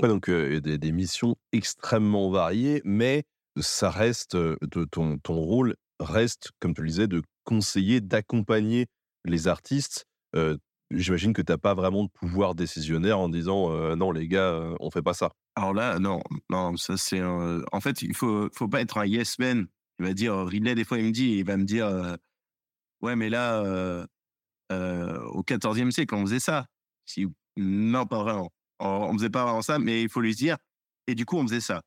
donc 0.00 0.30
des, 0.30 0.78
des, 0.78 0.92
missions 0.92 1.34
extrêmement 1.50 2.30
variées, 2.30 2.82
mais 2.84 3.24
ça 3.58 3.90
reste 3.90 4.36
de 4.36 4.84
ton 4.84 5.18
ton 5.18 5.34
rôle 5.34 5.74
reste, 5.98 6.52
comme 6.60 6.72
tu 6.72 6.82
le 6.82 6.88
disais, 6.88 7.08
de 7.08 7.20
conseiller, 7.46 8.02
d'accompagner 8.02 8.86
les 9.24 9.48
artistes. 9.48 10.06
J'imagine 10.90 11.32
que 11.32 11.42
tu 11.42 11.50
n'as 11.50 11.58
pas 11.58 11.74
vraiment 11.74 12.04
de 12.04 12.10
pouvoir 12.10 12.54
décisionnaire 12.54 13.18
en 13.18 13.30
disant 13.30 13.96
non, 13.96 14.12
les 14.12 14.28
gars, 14.28 14.74
on 14.80 14.90
fait 14.90 15.02
pas 15.02 15.14
ça. 15.14 15.30
Alors 15.54 15.72
là, 15.72 15.98
non, 15.98 16.20
non, 16.50 16.76
ça 16.76 16.98
c'est. 16.98 17.22
En 17.22 17.80
fait, 17.80 18.02
il 18.02 18.14
faut, 18.14 18.48
faut 18.54 18.68
pas 18.68 18.82
être 18.82 18.98
un 18.98 19.06
yes 19.06 19.38
man. 19.38 19.66
Il 19.98 20.04
va 20.04 20.12
dire, 20.12 20.36
Ridley, 20.44 20.74
des 20.74 20.84
fois, 20.84 20.98
il 20.98 21.06
me 21.06 21.12
dit, 21.12 21.38
il 21.38 21.44
va 21.44 21.56
me 21.56 21.64
dire, 21.64 22.16
ouais, 23.00 23.16
mais 23.16 23.30
là, 23.30 24.06
au 24.70 25.42
14e 25.42 25.90
siècle, 25.90 26.14
on 26.14 26.26
faisait 26.26 26.40
ça. 26.40 26.66
Non, 27.56 28.06
pas 28.06 28.22
vraiment. 28.22 28.50
On, 28.78 29.12
ne 29.12 29.18
faisait 29.18 29.30
pas 29.30 29.44
vraiment 29.44 29.62
ça, 29.62 29.78
mais 29.78 30.02
il 30.02 30.08
faut 30.08 30.20
lui 30.20 30.34
dire. 30.34 30.58
Et 31.06 31.14
du 31.14 31.24
coup, 31.24 31.36
on 31.36 31.46
faisait 31.46 31.60
ça. 31.60 31.82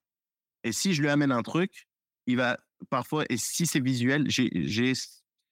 Et 0.64 0.72
si 0.72 0.94
je 0.94 1.02
lui 1.02 1.10
amène 1.10 1.32
un 1.32 1.44
truc, 1.44 1.88
il 2.26 2.38
va 2.38 2.58
parfois, 2.90 3.26
et 3.30 3.38
si 3.38 3.66
c'est 3.66 3.80
visuel, 3.80 4.26
j'ai 4.30 4.94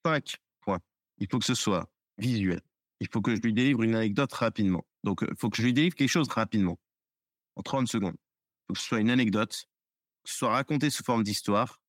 cinq 0.08 0.38
points. 0.62 0.80
Il 1.18 1.28
faut 1.30 1.39
que 1.39 1.45
ce 1.45 1.55
soit 1.55 1.89
visuel. 2.18 2.62
Il 2.99 3.08
faut 3.12 3.22
que 3.22 3.36
je 3.36 3.41
lui 3.41 3.53
délivre 3.53 3.84
une 3.84 3.95
anecdote 3.95 4.32
rapidement. 4.34 4.86
Donc, 5.03 5.22
il 5.22 5.36
faut 5.38 5.49
que 5.49 5.58
je 5.58 5.64
lui 5.64 5.74
délivre 5.74 5.95
quelque 5.95 6.10
chose 6.10 6.28
rapidement, 6.30 6.80
en 7.55 7.62
30 7.62 7.88
secondes. 7.88 8.16
Il 8.16 8.64
faut 8.68 8.74
que 8.74 8.80
ce 8.80 8.88
soit 8.88 8.99
une 8.99 9.10
anecdote, 9.10 9.68
que 10.24 10.30
ce 10.30 10.38
soit 10.38 10.51
raconté 10.51 10.89
sous 10.89 11.03
forme 11.03 11.24
d'histoire, 11.24 11.82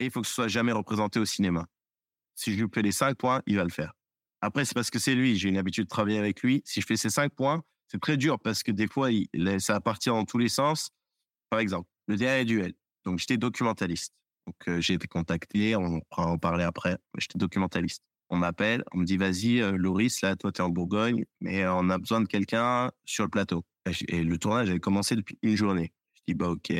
et 0.00 0.06
il 0.06 0.10
faut 0.10 0.22
que 0.22 0.26
ce 0.26 0.34
soit 0.34 0.48
jamais 0.48 0.72
représenté 0.72 1.20
au 1.20 1.24
cinéma. 1.24 1.66
Si 2.34 2.52
je 2.52 2.62
lui 2.62 2.70
fais 2.72 2.82
les 2.82 2.92
cinq 2.92 3.16
points, 3.16 3.42
il 3.46 3.56
va 3.56 3.64
le 3.64 3.70
faire. 3.70 3.92
Après, 4.40 4.64
c'est 4.64 4.74
parce 4.74 4.90
que 4.90 4.98
c'est 4.98 5.14
lui. 5.14 5.36
J'ai 5.36 5.48
une 5.48 5.56
habitude 5.56 5.84
de 5.84 5.88
travailler 5.88 6.18
avec 6.18 6.42
lui. 6.42 6.62
Si 6.64 6.80
je 6.80 6.86
fais 6.86 6.96
ces 6.96 7.10
cinq 7.10 7.32
points, 7.32 7.62
c'est 7.88 8.00
très 8.00 8.16
dur 8.16 8.40
parce 8.40 8.62
que 8.62 8.72
des 8.72 8.88
fois, 8.88 9.10
il, 9.12 9.28
ça 9.60 9.74
va 9.74 9.80
partir 9.80 10.14
dans 10.14 10.24
tous 10.24 10.38
les 10.38 10.48
sens. 10.48 10.90
Par 11.48 11.60
exemple, 11.60 11.88
le 12.08 12.16
dernier 12.16 12.44
duel. 12.44 12.74
Donc, 13.04 13.18
j'étais 13.18 13.36
documentaliste. 13.36 14.12
Donc, 14.46 14.80
j'ai 14.80 14.94
été 14.94 15.06
contacté, 15.06 15.76
on 15.76 16.00
pourra 16.00 16.26
en 16.26 16.38
parler 16.38 16.64
après. 16.64 16.98
J'étais 17.18 17.38
documentaliste. 17.38 18.02
On 18.30 18.36
m'appelle, 18.36 18.84
on 18.92 18.98
me 18.98 19.04
dit, 19.04 19.16
vas-y, 19.16 19.60
Loris, 19.76 20.22
là, 20.22 20.34
toi, 20.36 20.50
tu 20.50 20.60
es 20.60 20.64
en 20.64 20.70
Bourgogne, 20.70 21.24
mais 21.40 21.66
on 21.66 21.90
a 21.90 21.98
besoin 21.98 22.20
de 22.20 22.26
quelqu'un 22.26 22.90
sur 23.04 23.24
le 23.24 23.30
plateau. 23.30 23.64
Et 24.08 24.22
le 24.22 24.38
tournage 24.38 24.70
avait 24.70 24.80
commencé 24.80 25.14
depuis 25.14 25.38
une 25.42 25.56
journée. 25.56 25.92
Je 26.14 26.22
dis, 26.28 26.34
bah, 26.34 26.48
ok, 26.48 26.72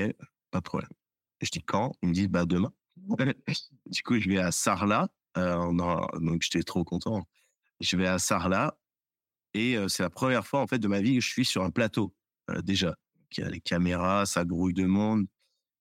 pas 0.51 0.59
de 0.59 0.65
problème. 0.65 0.91
je 1.41 1.51
dis, 1.51 1.63
quand? 1.63 1.93
Ils 2.03 2.09
me 2.09 2.15
disent, 2.15 2.29
bah, 2.29 2.45
demain. 2.47 2.73
du 3.87 4.03
coup, 4.03 4.19
je 4.19 4.29
vais 4.29 4.39
à 4.39 4.51
Sarlat. 4.53 5.09
Euh, 5.37 5.73
donc, 6.21 6.43
j'étais 6.43 6.63
trop 6.63 6.85
content. 6.85 7.27
Je 7.81 7.97
vais 7.97 8.07
à 8.07 8.19
Sarlat. 8.19 8.77
Et 9.53 9.77
c'est 9.89 10.03
la 10.03 10.11
première 10.11 10.47
fois, 10.47 10.61
en 10.61 10.67
fait, 10.67 10.79
de 10.79 10.89
ma 10.89 11.01
vie 11.01 11.15
que 11.15 11.21
je 11.21 11.29
suis 11.29 11.45
sur 11.45 11.63
un 11.63 11.71
plateau, 11.71 12.13
déjà. 12.65 12.97
Il 13.37 13.43
y 13.43 13.47
a 13.47 13.51
les 13.51 13.61
caméras, 13.61 14.27
ça 14.27 14.45
grouille 14.45 14.75
de 14.75 14.85
monde 14.85 15.27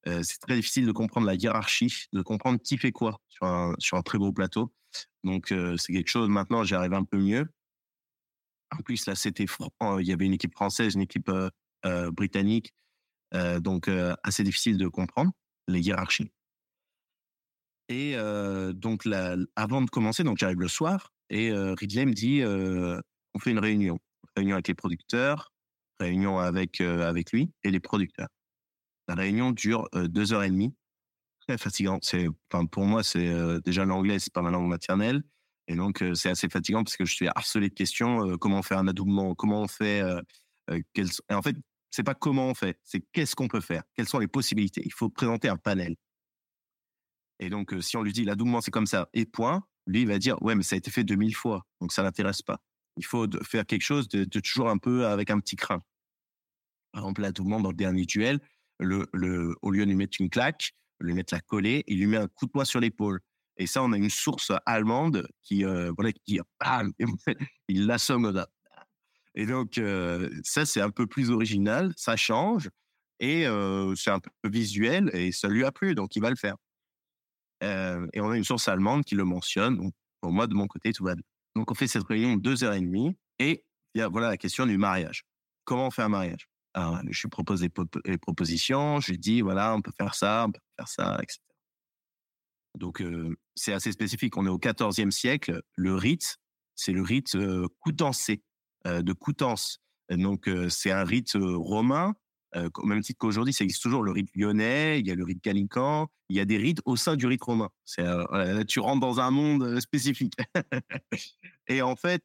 c'est 0.06 0.40
très 0.40 0.56
difficile 0.56 0.86
de 0.86 0.92
comprendre 0.92 1.28
la 1.28 1.36
hiérarchie, 1.36 2.08
de 2.14 2.22
comprendre 2.22 2.60
qui 2.62 2.78
fait 2.78 2.92
quoi 2.92 3.20
sur 3.30 3.98
un, 3.98 4.02
très 4.04 4.18
beau 4.18 4.32
plateau. 4.32 4.74
Donc, 5.24 5.54
c'est 5.78 5.94
quelque 5.94 6.10
chose, 6.10 6.30
maintenant, 6.30 6.64
j'y 6.64 6.76
arrive 6.76 6.94
un 6.94 7.04
peu 7.04 7.18
mieux. 7.18 7.50
En 8.72 8.82
plus, 8.82 9.06
là, 9.06 9.16
c'était, 9.16 9.46
il 9.46 10.08
y 10.08 10.12
avait 10.12 10.26
une 10.26 10.34
équipe 10.34 10.54
française, 10.54 10.96
une 10.96 11.02
équipe 11.02 11.32
britannique. 12.12 12.74
donc, 13.62 13.90
assez 14.24 14.44
difficile 14.44 14.78
de 14.78 14.88
comprendre 14.88 15.32
les 15.68 15.82
hiérarchies. 15.82 16.32
Et 17.90 18.16
donc, 18.74 19.08
avant 19.56 19.82
de 19.82 19.90
commencer, 19.90 20.24
donc 20.24 20.38
j'arrive 20.38 20.60
le 20.60 20.68
soir 20.68 21.14
et 21.30 21.52
Ridley 21.54 22.06
me 22.06 22.14
dit, 22.14 22.44
on 22.44 23.40
fait 23.40 23.52
une 23.52 23.60
réunion. 23.60 24.00
Réunion 24.36 24.56
avec 24.56 24.68
les 24.68 24.74
producteurs, 24.74 25.52
réunion 26.00 26.40
avec, 26.40 26.82
avec 26.82 27.32
lui 27.32 27.52
et 27.64 27.72
les 27.72 27.80
producteurs. 27.80 28.30
La 29.08 29.16
réunion 29.16 29.52
dure 29.52 29.90
deux 29.94 30.34
heures 30.34 30.44
et 30.44 30.50
demie. 30.50 30.74
Très 31.48 31.58
fatigant. 31.58 32.00
Enfin, 32.52 32.66
pour 32.66 32.86
moi, 32.86 33.04
c'est 33.04 33.34
déjà 33.66 33.86
l'anglais, 33.86 34.20
c'est 34.20 34.34
pas 34.34 34.42
ma 34.42 34.52
langue 34.52 34.68
maternelle. 34.68 35.24
Et 35.68 35.76
donc, 35.76 36.04
c'est 36.14 36.30
assez 36.30 36.48
fatigant 36.50 36.84
parce 36.84 36.96
que 36.96 37.06
je 37.06 37.14
suis 37.14 37.28
harcelé 37.28 37.70
de 37.70 37.74
questions. 37.74 38.38
comment 38.38 38.60
on 38.60 38.64
fait 38.64 38.76
un 38.76 38.88
adoubement 38.88 39.36
Comment 39.36 39.62
on 39.62 39.68
fait 39.68 40.02
et 40.72 40.84
En 41.30 41.42
fait, 41.42 41.58
c'est 41.94 42.04
pas 42.04 42.16
comment 42.16 42.48
on 42.48 42.56
fait, 42.56 42.80
c'est 42.84 43.02
qu'est-ce 43.12 43.36
qu'on 43.36 43.48
peut 43.48 43.62
faire 43.62 43.84
Quelles 43.94 44.08
sont 44.08 44.18
les 44.18 44.28
possibilités 44.28 44.82
Il 44.84 44.92
faut 44.94 45.10
présenter 45.10 45.48
un 45.48 45.58
panel. 45.58 45.96
Et 47.40 47.50
donc, 47.52 47.76
si 47.82 47.98
on 47.98 48.02
lui 48.02 48.14
dit 48.14 48.26
l'adoubement, 48.26 48.62
c'est 48.62 48.72
comme 48.72 48.88
ça, 48.88 49.10
et 49.14 49.26
point, 49.26 49.64
lui, 49.86 50.02
il 50.02 50.08
va 50.08 50.18
dire, 50.18 50.42
ouais, 50.42 50.56
mais 50.56 50.64
ça 50.64 50.74
a 50.76 50.78
été 50.78 50.90
fait 50.90 51.04
2000 51.04 51.36
fois, 51.36 51.68
donc 51.82 51.92
ça 51.92 52.02
l'intéresse 52.02 52.42
pas. 52.42 52.60
Il 52.98 53.06
faut 53.06 53.28
faire 53.44 53.66
quelque 53.68 53.84
chose 53.84 54.08
de, 54.08 54.24
toujours 54.40 54.70
un 54.70 54.80
peu 54.80 55.06
avec 55.06 55.30
un 55.30 55.40
petit 55.40 55.56
crin. 55.56 55.84
Par 56.94 57.04
exemple, 57.04 57.22
l'adoubement 57.22 57.60
dans 57.60 57.70
le 57.70 57.76
dernier 57.76 58.06
duel, 58.06 58.40
au 58.84 59.72
lieu 59.72 59.86
de 59.86 59.90
lui 59.90 59.96
mettre 59.96 60.18
une 60.20 60.30
claque, 60.30 60.74
lui 61.00 61.14
mettre 61.14 61.34
la 61.34 61.42
coller, 61.42 61.84
il 61.88 62.00
lui 62.00 62.08
met 62.08 62.18
un 62.18 62.28
coup 62.28 62.46
de 62.46 62.52
poing 62.52 62.66
sur 62.66 62.80
l'épaule. 62.80 63.20
Et 63.58 63.68
ça, 63.68 63.84
on 63.84 63.92
a 63.92 63.98
une 63.98 64.10
source 64.10 64.52
allemande 64.66 65.28
qui, 65.44 65.64
voilà, 65.64 66.12
qui 66.12 66.40
il 67.68 67.86
l'assomme. 67.86 68.46
Et 69.36 69.46
donc, 69.46 69.80
ça, 70.44 70.66
c'est 70.66 70.82
un 70.82 70.90
peu 70.90 71.08
plus 71.08 71.30
original, 71.30 71.94
ça 71.96 72.16
change, 72.16 72.70
et 73.20 73.46
c'est 73.96 74.12
un 74.12 74.20
peu 74.20 74.50
visuel, 74.50 75.10
et 75.14 75.32
ça 75.32 75.48
lui 75.48 75.64
a 75.64 75.72
plu, 75.72 75.96
donc 75.96 76.16
il 76.16 76.22
va 76.22 76.30
le 76.30 76.36
faire. 76.36 76.56
et 77.62 78.22
on 78.22 78.32
a 78.32 78.38
une 78.38 78.44
source 78.44 78.68
allemande 78.68 79.04
qui 79.04 79.16
le 79.16 79.24
mentionne, 79.24 79.78
donc 79.78 79.94
pour 80.22 80.32
moi, 80.32 80.48
de 80.48 80.54
mon 80.54 80.68
côté, 80.68 80.94
tout 80.94 81.04
va 81.04 81.16
bien. 81.16 81.24
Donc, 81.56 81.70
on 81.70 81.76
fait 81.76 81.88
cette 81.88 82.06
réunion 82.06 82.36
de 82.38 82.42
deux 82.42 82.64
heures 82.64 82.74
et 82.74 82.82
demie, 82.82 83.16
et 83.40 83.64
y 83.94 84.02
a 84.02 84.08
voilà, 84.08 84.30
la 84.30 84.38
question 84.38 84.66
du 84.66 84.78
mariage. 84.78 85.24
Comment 85.66 85.88
on 85.88 85.92
fait 85.92 86.02
un 86.02 86.10
mariage? 86.10 86.48
Alors, 86.74 87.00
Je 87.10 87.22
lui 87.22 87.30
propose 87.30 87.62
des, 87.62 87.70
propositions, 88.18 89.00
je 89.00 89.12
lui 89.12 89.20
dis, 89.20 89.42
voilà, 89.42 89.76
on 89.76 89.82
peut 89.82 89.92
faire 89.98 90.16
ça, 90.16 90.46
on 90.48 90.52
peut 90.52 90.62
faire 90.78 90.88
ça, 90.88 91.20
etc. 91.22 91.40
Donc, 92.76 93.04
c'est 93.56 93.74
assez 93.74 93.92
spécifique. 93.92 94.36
On 94.36 94.48
est 94.48 94.50
au 94.50 94.58
XIVe 94.58 95.12
siècle. 95.12 95.62
Le 95.76 95.96
rite, 95.96 96.38
c'est 96.76 96.92
le 96.92 97.04
rite 97.04 97.38
coutancé, 97.80 98.42
de 98.86 99.14
Coutances. 99.14 99.80
Donc, 100.10 100.50
c'est 100.70 100.92
un 100.92 101.04
rite 101.04 101.34
romain, 101.36 102.16
au 102.56 102.86
même 102.86 103.02
titre 103.02 103.18
qu'aujourd'hui, 103.20 103.54
ça 103.54 103.64
existe 103.64 103.82
toujours 103.82 104.04
le 104.04 104.12
rite 104.12 104.30
lyonnais, 104.36 105.00
il 105.00 105.08
y 105.08 105.12
a 105.12 105.16
le 105.16 105.24
rite 105.24 105.44
gallican, 105.44 106.08
il 106.30 106.38
y 106.38 106.40
a 106.40 106.46
des 106.46 106.58
rites 106.58 106.82
au 106.86 106.96
sein 106.96 107.16
du 107.16 107.26
rite 107.26 107.44
romain. 107.44 107.70
Tu 108.68 108.80
rentres 108.80 109.00
dans 109.00 109.20
un 109.20 109.32
monde 109.32 109.80
spécifique. 109.80 110.34
Et 111.68 111.82
en 111.82 111.96
fait, 111.96 112.24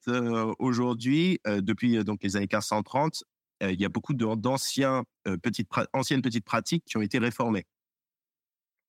aujourd'hui, 0.58 1.40
depuis 1.46 2.02
donc 2.04 2.22
les 2.22 2.36
années 2.36 2.44
1530, 2.44 3.22
il 3.60 3.80
y 3.80 3.84
a 3.84 3.88
beaucoup 3.88 4.14
d'anciens 4.14 5.04
petites 5.42 5.68
anciennes 5.92 6.22
petites 6.22 6.44
pratiques 6.44 6.84
qui 6.84 6.96
ont 6.96 7.02
été 7.02 7.18
réformées 7.18 7.66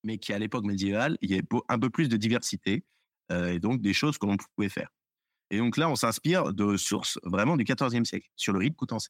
mais 0.03 0.17
qui 0.17 0.33
à 0.33 0.39
l'époque 0.39 0.65
médiévale, 0.65 1.17
il 1.21 1.31
y 1.31 1.33
avait 1.33 1.45
un 1.67 1.79
peu 1.79 1.89
plus 1.89 2.09
de 2.09 2.17
diversité 2.17 2.83
euh, 3.31 3.53
et 3.53 3.59
donc 3.59 3.81
des 3.81 3.93
choses 3.93 4.17
que 4.17 4.25
l'on 4.25 4.37
pouvait 4.55 4.69
faire. 4.69 4.89
Et 5.51 5.57
donc 5.57 5.77
là, 5.77 5.89
on 5.89 5.95
s'inspire 5.95 6.53
de 6.53 6.77
sources 6.77 7.19
vraiment 7.23 7.57
du 7.57 7.63
XIVe 7.63 8.03
siècle 8.03 8.29
sur 8.35 8.53
le 8.53 8.59
rite 8.59 8.75
coutancé. 8.75 9.09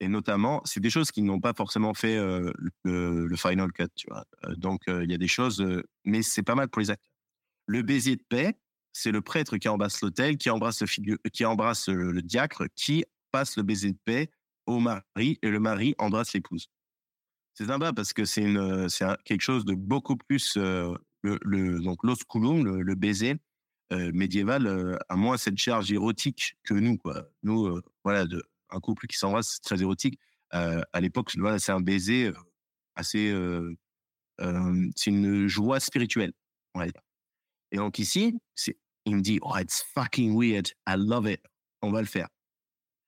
Et 0.00 0.08
notamment, 0.08 0.60
c'est 0.64 0.80
des 0.80 0.90
choses 0.90 1.10
qui 1.10 1.22
n'ont 1.22 1.40
pas 1.40 1.54
forcément 1.54 1.94
fait 1.94 2.16
euh, 2.16 2.52
le, 2.82 3.36
final 3.36 3.72
cut. 3.72 3.84
Euh, 4.10 4.54
donc 4.56 4.82
il 4.88 5.10
y 5.10 5.14
a 5.14 5.18
des 5.18 5.28
choses, 5.28 5.64
mais 6.04 6.22
c'est 6.22 6.42
pas 6.42 6.54
mal 6.54 6.68
pour 6.68 6.80
les 6.80 6.90
acteurs. 6.90 7.12
Le 7.66 7.82
baiser 7.82 8.16
de 8.16 8.22
paix, 8.28 8.58
c'est 8.92 9.12
le 9.12 9.22
prêtre 9.22 9.56
qui 9.56 9.68
embrasse 9.68 10.02
l'autel, 10.02 10.36
qui 10.36 10.50
embrasse 10.50 10.82
le 11.88 12.22
diacre, 12.22 12.64
qui 12.74 13.04
passe 13.32 13.56
le 13.56 13.62
baiser 13.62 13.92
de 13.92 13.98
paix 14.04 14.30
au 14.66 14.80
mari 14.80 15.38
et 15.42 15.48
le 15.48 15.60
mari 15.60 15.94
embrasse 15.98 16.32
l'épouse. 16.32 16.68
C'est 17.54 17.66
sympa 17.66 17.92
parce 17.92 18.12
que 18.12 18.24
c'est 18.24 18.42
une, 18.42 18.88
c'est 18.88 19.06
quelque 19.24 19.40
chose 19.40 19.64
de 19.64 19.74
beaucoup 19.74 20.16
plus 20.16 20.56
euh, 20.56 20.94
le, 21.22 21.80
donc 21.80 22.02
l'osculum, 22.02 22.64
le, 22.64 22.82
le 22.82 22.94
baiser 22.94 23.36
euh, 23.92 24.10
médiéval 24.12 24.66
euh, 24.66 24.96
a 25.08 25.16
moins 25.16 25.36
cette 25.36 25.58
charge 25.58 25.92
érotique 25.92 26.56
que 26.64 26.74
nous 26.74 26.98
quoi. 26.98 27.28
Nous 27.42 27.80
voilà, 28.02 28.26
de, 28.26 28.42
un 28.70 28.80
couple 28.80 29.06
qui 29.06 29.16
s'embrasse 29.16 29.54
c'est 29.54 29.62
très 29.62 29.80
érotique. 29.82 30.18
à 30.50 31.00
l'époque, 31.00 31.32
c'est 31.58 31.72
un 31.72 31.80
baiser 31.80 32.32
assez, 32.96 33.34
c'est 34.38 35.10
une 35.10 35.46
joie 35.46 35.80
spirituelle, 35.80 36.32
on. 36.74 36.92
Et 37.72 37.76
donc 37.76 37.98
ici, 37.98 38.38
c'est, 38.54 38.78
il 39.04 39.16
me 39.16 39.20
dit, 39.20 39.38
oh 39.42 39.56
it's 39.58 39.84
fucking 39.94 40.36
weird, 40.36 40.68
I 40.86 40.94
love 40.96 41.28
it, 41.28 41.40
on 41.82 41.90
va 41.90 42.00
le 42.00 42.06
faire. 42.06 42.28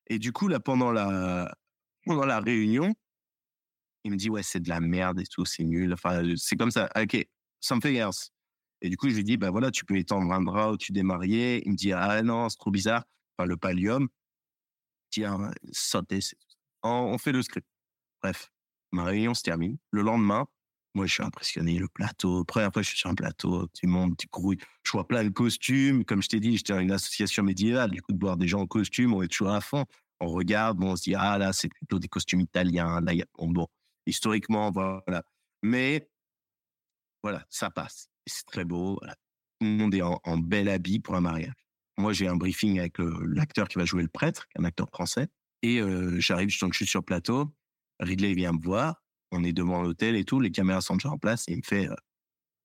Et 0.09 0.19
du 0.19 0.33
coup 0.33 0.49
là, 0.49 0.61
pendant 0.61 0.93
la 0.93 1.55
pendant 2.05 2.25
la 2.25 2.41
réunion, 2.41 2.95
il 4.07 4.13
me 4.13 4.17
dit, 4.17 4.31
ouais, 4.31 4.45
c'est 4.45 4.61
de 4.61 4.69
la 4.69 4.81
merde 4.81 5.21
et 5.21 5.27
tout, 5.27 5.45
c'est 5.45 5.65
nul. 5.65 5.93
Enfin, 5.93 6.23
c'est 6.37 6.57
comme 6.57 6.71
ça. 6.71 6.89
OK, 6.97 7.27
something 7.61 7.97
else. 7.97 8.31
Et 8.81 8.89
du 8.89 8.97
coup, 8.97 9.09
je 9.09 9.17
lui 9.17 9.25
dis, 9.25 9.37
bah 9.37 9.51
voilà, 9.51 9.71
tu 9.73 9.85
peux 9.85 9.97
étendre 9.97 10.33
un 10.33 10.43
drap 10.43 10.71
au-dessus 10.71 10.93
des 10.93 11.03
mariés. 11.03 11.63
Il 11.67 11.73
me 11.73 11.77
dit, 11.77 11.93
ah 11.93 12.23
non, 12.23 12.49
c'est 12.49 12.57
trop 12.59 12.71
bizarre. 12.71 13.05
Enfin, 13.37 13.49
le 13.49 13.57
pallium. 13.57 14.09
Tiens, 15.11 15.51
sauter. 15.73 16.21
On 16.83 17.19
fait 17.19 17.33
le 17.33 17.43
script. 17.43 17.67
Bref, 18.23 18.53
ma 18.93 19.05
réunion 19.05 19.35
se 19.35 19.43
termine. 19.43 19.77
Le 19.91 20.03
lendemain, 20.03 20.47
moi, 20.97 21.07
je 21.07 21.13
suis 21.13 21.23
impressionné. 21.23 21.79
Le 21.79 21.89
plateau. 21.89 22.43
Première 22.45 22.73
fois, 22.73 22.81
je 22.81 22.89
suis 22.89 22.99
sur 22.99 23.11
un 23.11 23.15
plateau. 23.15 23.69
Tu 23.75 23.87
montes, 23.87 24.17
tu 24.17 24.27
grouilles. 24.33 24.59
Je 24.83 24.93
vois 24.93 25.07
plein 25.07 25.25
de 25.25 25.29
costumes. 25.29 26.07
Comme 26.07 26.23
je 26.23 26.29
t'ai 26.29 26.41
dit, 26.41 26.57
j'étais 26.57 26.73
dans 26.73 26.81
une 26.81 26.91
association 26.91 27.43
médiévale. 27.43 27.91
Du 27.91 28.01
coup, 28.01 28.13
de 28.13 28.19
voir 28.19 28.39
des 28.39 28.49
gens 28.49 28.63
en 28.63 28.67
costume, 28.67 29.13
on 29.13 29.23
est 29.23 29.29
toujours 29.29 29.51
à 29.51 29.61
fond. 29.61 29.85
On 30.21 30.29
regarde, 30.29 30.83
on 30.83 30.97
se 30.97 31.03
dit, 31.03 31.15
ah 31.15 31.37
là, 31.37 31.53
c'est 31.53 31.69
plutôt 31.69 31.99
des 31.99 32.09
costumes 32.09 32.41
italiens. 32.41 33.01
Bon, 33.39 33.67
historiquement, 34.07 34.71
voilà. 34.71 35.23
Mais 35.63 36.09
voilà, 37.23 37.45
ça 37.51 37.69
passe. 37.69 38.09
C'est 38.25 38.47
très 38.47 38.65
beau. 38.65 38.99
Tout 39.61 39.67
le 39.67 39.73
monde 39.77 39.95
est 39.95 40.03
en, 40.03 40.39
bel 40.39 40.71
habit 40.71 41.01
pour 41.01 41.15
un 41.15 41.21
mariage. 41.21 41.53
Moi, 41.99 42.15
j'ai 42.15 42.27
un 42.27 42.37
briefing 42.37 42.79
avec 42.79 42.97
l'acteur 42.99 43.69
qui 43.69 43.79
va 43.79 43.85
jouer 43.85 44.03
le 44.03 44.09
prêtre, 44.09 44.47
un 44.59 44.65
acteur 44.65 44.89
français. 44.89 45.29
Et 45.63 45.79
euh, 45.79 46.19
j'arrive, 46.21 46.49
je 46.49 46.57
suis 46.73 46.87
sur 46.87 47.01
le 47.01 47.05
plateau. 47.05 47.55
Ridley 48.01 48.33
vient 48.33 48.53
me 48.53 48.63
voir. 48.63 49.03
On 49.33 49.45
est 49.45 49.53
devant 49.53 49.83
l'hôtel 49.83 50.17
et 50.17 50.25
tout. 50.25 50.41
Les 50.41 50.51
caméras 50.51 50.81
sont 50.81 50.95
déjà 50.97 51.11
en 51.11 51.19
place. 51.19 51.49
Et 51.49 51.53
il 51.53 51.59
me 51.59 51.63
fait, 51.63 51.89
euh, 51.89 51.95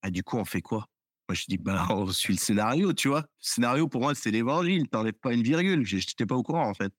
ah, 0.03 0.11
du 0.11 0.23
coup, 0.23 0.37
on 0.37 0.45
fait 0.45 0.61
quoi? 0.61 0.87
Moi, 1.29 1.35
je 1.35 1.45
dis, 1.47 1.57
bah, 1.57 1.87
on 1.91 2.11
suit 2.11 2.33
le 2.33 2.39
scénario, 2.39 2.93
tu 2.93 3.07
vois. 3.07 3.21
Le 3.21 3.27
scénario, 3.39 3.87
pour 3.87 4.01
moi, 4.01 4.15
c'est 4.15 4.31
l'évangile. 4.31 4.87
T'enlèves 4.89 5.13
pas 5.13 5.33
une 5.33 5.43
virgule. 5.43 5.85
J'étais 5.85 6.25
pas 6.25 6.35
au 6.35 6.43
courant, 6.43 6.67
en 6.67 6.73
fait. 6.73 6.93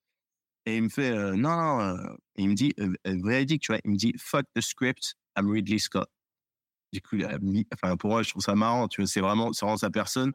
Et 0.67 0.77
il 0.77 0.85
me 0.85 0.89
fait, 0.89 1.11
euh, 1.11 1.35
non, 1.35 1.57
non, 1.57 1.81
euh, 1.81 2.15
il 2.37 2.51
me 2.51 2.55
dit, 2.55 2.73
véridique, 3.05 3.63
tu 3.63 3.73
vois, 3.73 3.81
il 3.85 3.91
me 3.91 3.97
dit, 3.97 4.15
fuck 4.19 4.47
the 4.55 4.61
script, 4.61 5.17
I'm 5.37 5.51
Ridley 5.51 5.79
Scott. 5.79 6.09
Du 6.93 7.01
coup, 7.01 7.17
enfin, 7.75 7.97
pour 7.97 8.11
moi, 8.11 8.23
je 8.23 8.31
trouve 8.31 8.43
ça 8.43 8.55
marrant, 8.55 8.87
tu 8.87 9.01
vois, 9.01 9.09
c'est 9.09 9.21
vraiment, 9.21 9.51
vraiment 9.51 9.77
sa 9.77 9.91
personne. 9.91 10.33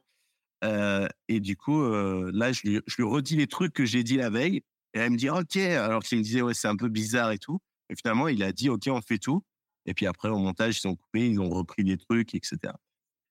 Et 0.64 1.40
du 1.40 1.56
coup, 1.56 1.82
là, 1.82 2.52
je 2.52 2.62
lui, 2.68 2.82
je 2.88 2.96
lui 2.98 3.04
redis 3.04 3.38
les 3.38 3.48
trucs 3.48 3.74
que 3.74 3.86
j'ai 3.86 4.04
dit 4.04 4.18
la 4.18 4.30
veille. 4.30 4.64
Et 4.94 5.00
elle 5.00 5.12
me 5.12 5.18
dit, 5.18 5.30
OK, 5.30 5.56
alors 5.58 6.04
qu'il 6.04 6.18
me 6.18 6.24
disait, 6.24 6.42
ouais, 6.42 6.54
c'est 6.54 6.68
un 6.68 6.76
peu 6.76 6.90
bizarre 6.90 7.32
et 7.32 7.38
tout. 7.38 7.60
Et 7.90 7.96
finalement, 7.96 8.28
il 8.28 8.44
a 8.44 8.52
dit, 8.52 8.70
OK, 8.70 8.88
on 8.88 9.02
fait 9.02 9.18
tout. 9.18 9.44
Et 9.86 9.94
puis 9.94 10.06
après, 10.06 10.30
au 10.30 10.38
montage, 10.38 10.80
ils 10.84 10.88
ont 10.88 10.96
coupé, 10.96 11.30
ils 11.30 11.40
ont 11.40 11.50
repris 11.50 11.84
des 11.84 11.98
trucs, 11.98 12.36
etc. 12.36 12.74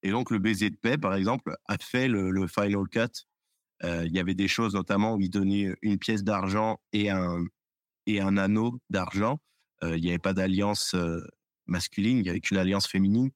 Et 0.02 0.10
donc, 0.10 0.30
le 0.30 0.38
baiser 0.38 0.70
de 0.70 0.76
paix, 0.76 0.96
par 0.96 1.14
exemple, 1.14 1.56
a 1.66 1.78
fait 1.78 2.08
le, 2.08 2.46
final 2.46 2.88
cut 2.90 3.26
euh, 3.84 4.06
il 4.06 4.12
y 4.12 4.18
avait 4.18 4.34
des 4.34 4.48
choses 4.48 4.74
notamment 4.74 5.14
où 5.14 5.20
il 5.20 5.28
donnait 5.28 5.74
une 5.82 5.98
pièce 5.98 6.24
d'argent 6.24 6.80
et 6.92 7.10
un, 7.10 7.44
et 8.06 8.20
un 8.20 8.36
anneau 8.36 8.80
d'argent. 8.88 9.38
Euh, 9.82 9.96
il 9.96 10.02
n'y 10.02 10.08
avait 10.08 10.18
pas 10.18 10.32
d'alliance 10.32 10.94
euh, 10.94 11.20
masculine, 11.66 12.18
il 12.18 12.22
n'y 12.22 12.30
avait 12.30 12.40
qu'une 12.40 12.56
alliance 12.56 12.86
féminine. 12.86 13.30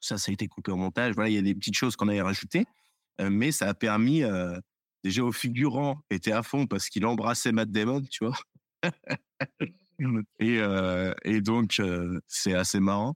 Ça, 0.00 0.18
ça 0.18 0.30
a 0.30 0.34
été 0.34 0.46
coupé 0.46 0.70
au 0.70 0.76
montage. 0.76 1.14
Voilà, 1.14 1.30
il 1.30 1.34
y 1.34 1.38
a 1.38 1.42
des 1.42 1.54
petites 1.54 1.74
choses 1.74 1.96
qu'on 1.96 2.08
avait 2.08 2.22
rajoutées, 2.22 2.66
mais 3.18 3.52
ça 3.52 3.68
a 3.68 3.74
permis 3.74 4.22
déjà 5.02 5.24
aux 5.24 5.32
figurants 5.32 6.02
étaient 6.10 6.32
à 6.32 6.42
fond 6.42 6.66
parce 6.66 6.90
qu'il 6.90 7.06
embrassait 7.06 7.52
Matt 7.52 7.70
Damon, 7.70 8.02
tu 8.02 8.26
vois. 8.26 8.36
et, 10.40 10.60
et 11.24 11.40
donc 11.40 11.80
c'est 12.26 12.54
assez 12.54 12.80
marrant. 12.80 13.14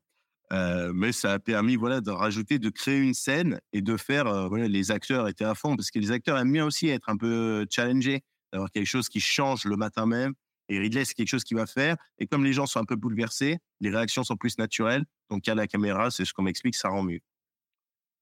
Euh, 0.53 0.93
mais 0.95 1.13
ça 1.13 1.35
a 1.35 1.39
permis 1.39 1.77
voilà 1.77 2.01
de 2.01 2.11
rajouter, 2.11 2.59
de 2.59 2.71
créer 2.71 3.01
une 3.01 3.13
scène 3.13 3.61
et 3.75 3.83
de 3.83 3.97
faire 3.99 4.27
euh, 4.27 4.49
voilà 4.49 4.67
les 4.67 4.91
acteurs 4.91 5.29
étaient 5.29 5.45
à 5.45 5.55
fond 5.55 5.77
parce 5.77 5.91
que 5.91 5.99
les 5.99 6.11
acteurs 6.11 6.39
aiment 6.39 6.53
bien 6.53 6.65
aussi 6.65 6.89
être 6.89 7.11
un 7.11 7.19
peu 7.19 7.67
challengés, 7.71 8.23
d'avoir 8.53 8.71
quelque 8.71 8.87
chose 8.87 9.09
qui 9.11 9.21
change 9.21 9.65
le 9.65 9.77
matin 9.77 10.07
même. 10.07 10.33
Et 10.71 10.79
Ridley 10.79 11.05
c'est 11.05 11.15
quelque 11.15 11.29
chose 11.29 11.45
qu'il 11.45 11.57
va 11.59 11.67
faire. 11.67 11.97
Et 12.19 12.27
comme 12.27 12.45
les 12.45 12.55
gens 12.55 12.65
sont 12.65 12.81
un 12.81 12.85
peu 12.85 12.97
bouleversés, 12.97 13.59
les 13.81 13.91
réactions 13.91 14.25
sont 14.25 14.37
plus 14.37 14.57
naturelles. 14.59 15.05
Donc 15.29 15.47
à 15.49 15.55
la 15.55 15.67
caméra, 15.67 16.11
c'est 16.11 16.25
ce 16.25 16.33
qu'on 16.33 16.43
m'explique, 16.43 16.77
ça 16.77 16.89
rend 16.89 17.03
mieux. 17.03 17.21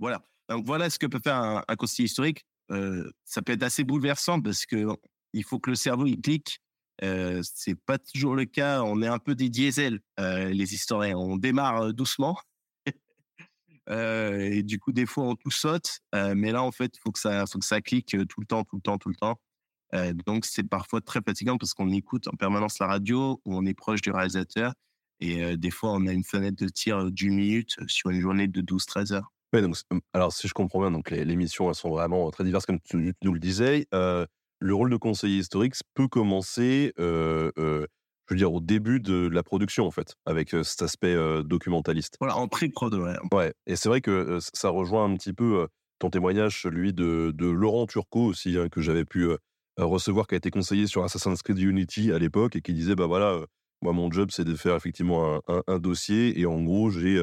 Voilà. 0.01 0.21
Donc 0.49 0.67
voilà 0.67 0.91
ce 0.91 0.99
que 0.99 1.07
peut 1.07 1.21
faire 1.23 1.37
un, 1.37 1.65
un 1.69 1.77
historique. 1.99 2.45
Euh, 2.73 3.09
ça 3.25 3.41
peut 3.43 3.53
être 3.53 3.63
assez 3.63 3.85
bouleversant 3.85 4.41
parce 4.41 4.67
que 4.67 4.87
il 5.33 5.45
faut 5.45 5.61
que 5.61 5.71
le 5.71 5.77
cerveau 5.77 6.07
il 6.07 6.21
clique 6.21 6.61
euh, 7.03 7.43
c'est 7.43 7.75
pas 7.75 7.99
toujours 7.99 8.35
le 8.35 8.45
cas. 8.45 8.83
On 8.83 9.03
est 9.03 9.07
un 9.07 9.19
peu 9.19 9.35
des 9.35 9.49
diesels, 9.49 10.01
euh, 10.21 10.49
les 10.49 10.75
historiens. 10.75 11.17
On 11.17 11.37
démarre 11.37 11.93
doucement. 11.93 12.39
euh, 13.91 14.39
et 14.39 14.63
du 14.63 14.79
coup, 14.79 14.93
des 14.93 15.07
fois, 15.07 15.25
on 15.25 15.37
tout 15.37 15.51
saute. 15.51 16.01
Euh, 16.15 16.35
mais 16.37 16.53
là, 16.53 16.63
en 16.63 16.73
fait, 16.73 16.97
il 16.97 17.01
faut 17.01 17.13
que 17.13 17.19
ça, 17.19 17.45
faut 17.47 17.59
que 17.59 17.67
ça 17.67 17.81
clique 17.81 18.17
tout 18.29 18.41
le 18.41 18.47
temps, 18.47 18.65
tout 18.65 18.77
le 18.77 18.83
temps, 18.83 18.99
tout 18.99 19.09
le 19.09 19.17
temps. 19.17 19.39
donc, 20.27 20.47
c'est 20.47 20.65
parfois 20.65 21.01
très 21.01 21.21
fatigant 21.23 21.59
parce 21.59 21.75
qu'on 21.75 21.91
écoute 21.93 22.29
en 22.29 22.37
permanence 22.37 22.79
la 22.79 22.87
radio 22.87 23.41
ou 23.45 23.57
on 23.57 23.65
est 23.67 23.75
proche 23.75 24.01
du 24.01 24.11
réalisateur. 24.11 24.73
Et 25.21 25.57
des 25.57 25.71
fois, 25.71 25.93
on 25.93 26.07
a 26.07 26.13
une 26.13 26.25
fenêtre 26.25 26.63
de 26.63 26.69
tir 26.69 27.11
d'une 27.11 27.37
minute 27.37 27.77
sur 27.87 28.11
une 28.11 28.21
journée 28.21 28.49
de 28.49 28.61
12-13 28.61 29.15
heures. 29.15 29.33
Ouais, 29.55 29.63
donc, 29.63 29.77
alors, 30.13 30.33
si 30.33 30.49
je 30.49 30.53
comprends 30.53 30.81
bien, 30.81 30.91
donc 30.91 31.11
les, 31.11 31.25
les 31.25 31.37
missions, 31.37 31.69
elles 31.69 31.75
sont 31.75 31.89
vraiment 31.89 32.31
très 32.31 32.45
diverses, 32.45 32.67
comme 32.67 32.81
tu 32.81 33.15
nous 33.23 33.33
le 33.33 33.41
disais. 33.41 33.87
Le 34.61 34.75
rôle 34.75 34.91
de 34.91 34.97
conseiller 34.97 35.39
historique 35.39 35.75
peut 35.95 36.09
commencer, 36.09 36.93
euh, 36.99 37.51
euh, 37.59 37.87
je 38.29 38.35
veux 38.35 38.39
dire, 38.39 38.53
au 38.53 38.61
début 38.61 39.01
de 39.01 39.29
la 39.29 39.43
production, 39.43 39.87
en 39.87 39.91
fait, 39.91 40.15
avec 40.25 40.55
euh, 40.55 40.63
cet 40.63 40.83
aspect 40.83 41.15
documentaliste. 41.45 42.17
Voilà, 42.21 42.37
en 42.37 42.49
pré-prod, 42.49 42.95
ouais. 42.95 43.17
Ouais, 43.33 43.53
et 43.67 43.77
c'est 43.77 43.89
vrai 43.89 44.01
que 44.01 44.39
ça 44.55 44.71
rejoint 44.71 45.05
un 45.05 45.17
petit 45.17 45.33
peu 45.33 45.67
ton 45.99 46.11
témoignage, 46.11 46.63
celui 46.63 46.93
de, 46.93 47.33
de 47.35 47.47
Laurent 47.47 47.87
Turcot 47.87 48.25
aussi, 48.25 48.59
hein, 48.59 48.69
que 48.69 48.81
j'avais 48.81 49.05
pu 49.05 49.29
recevoir, 49.79 50.27
qui 50.27 50.35
a 50.35 50.39
été 50.39 50.51
conseiller 50.51 50.87
sur 50.87 51.05
Assassin's 51.05 51.43
Creed 51.43 51.59
Unity 51.59 52.13
à 52.13 52.19
l'époque, 52.19 52.57
et 52.57 52.63
qui 52.63 52.73
disait, 52.73 52.95
bah 52.95 53.07
voilà, 53.07 53.41
moi, 53.83 53.93
mon 53.93 54.11
job, 54.11 54.31
c'est 54.31 54.45
de 54.45 54.55
faire 54.55 54.75
effectivement 54.75 55.37
un, 55.37 55.41
un, 55.49 55.63
un, 55.67 55.79
dossier, 55.79 56.39
et 56.39 56.47
en 56.47 56.63
gros, 56.63 56.91
j'ai 56.91 57.23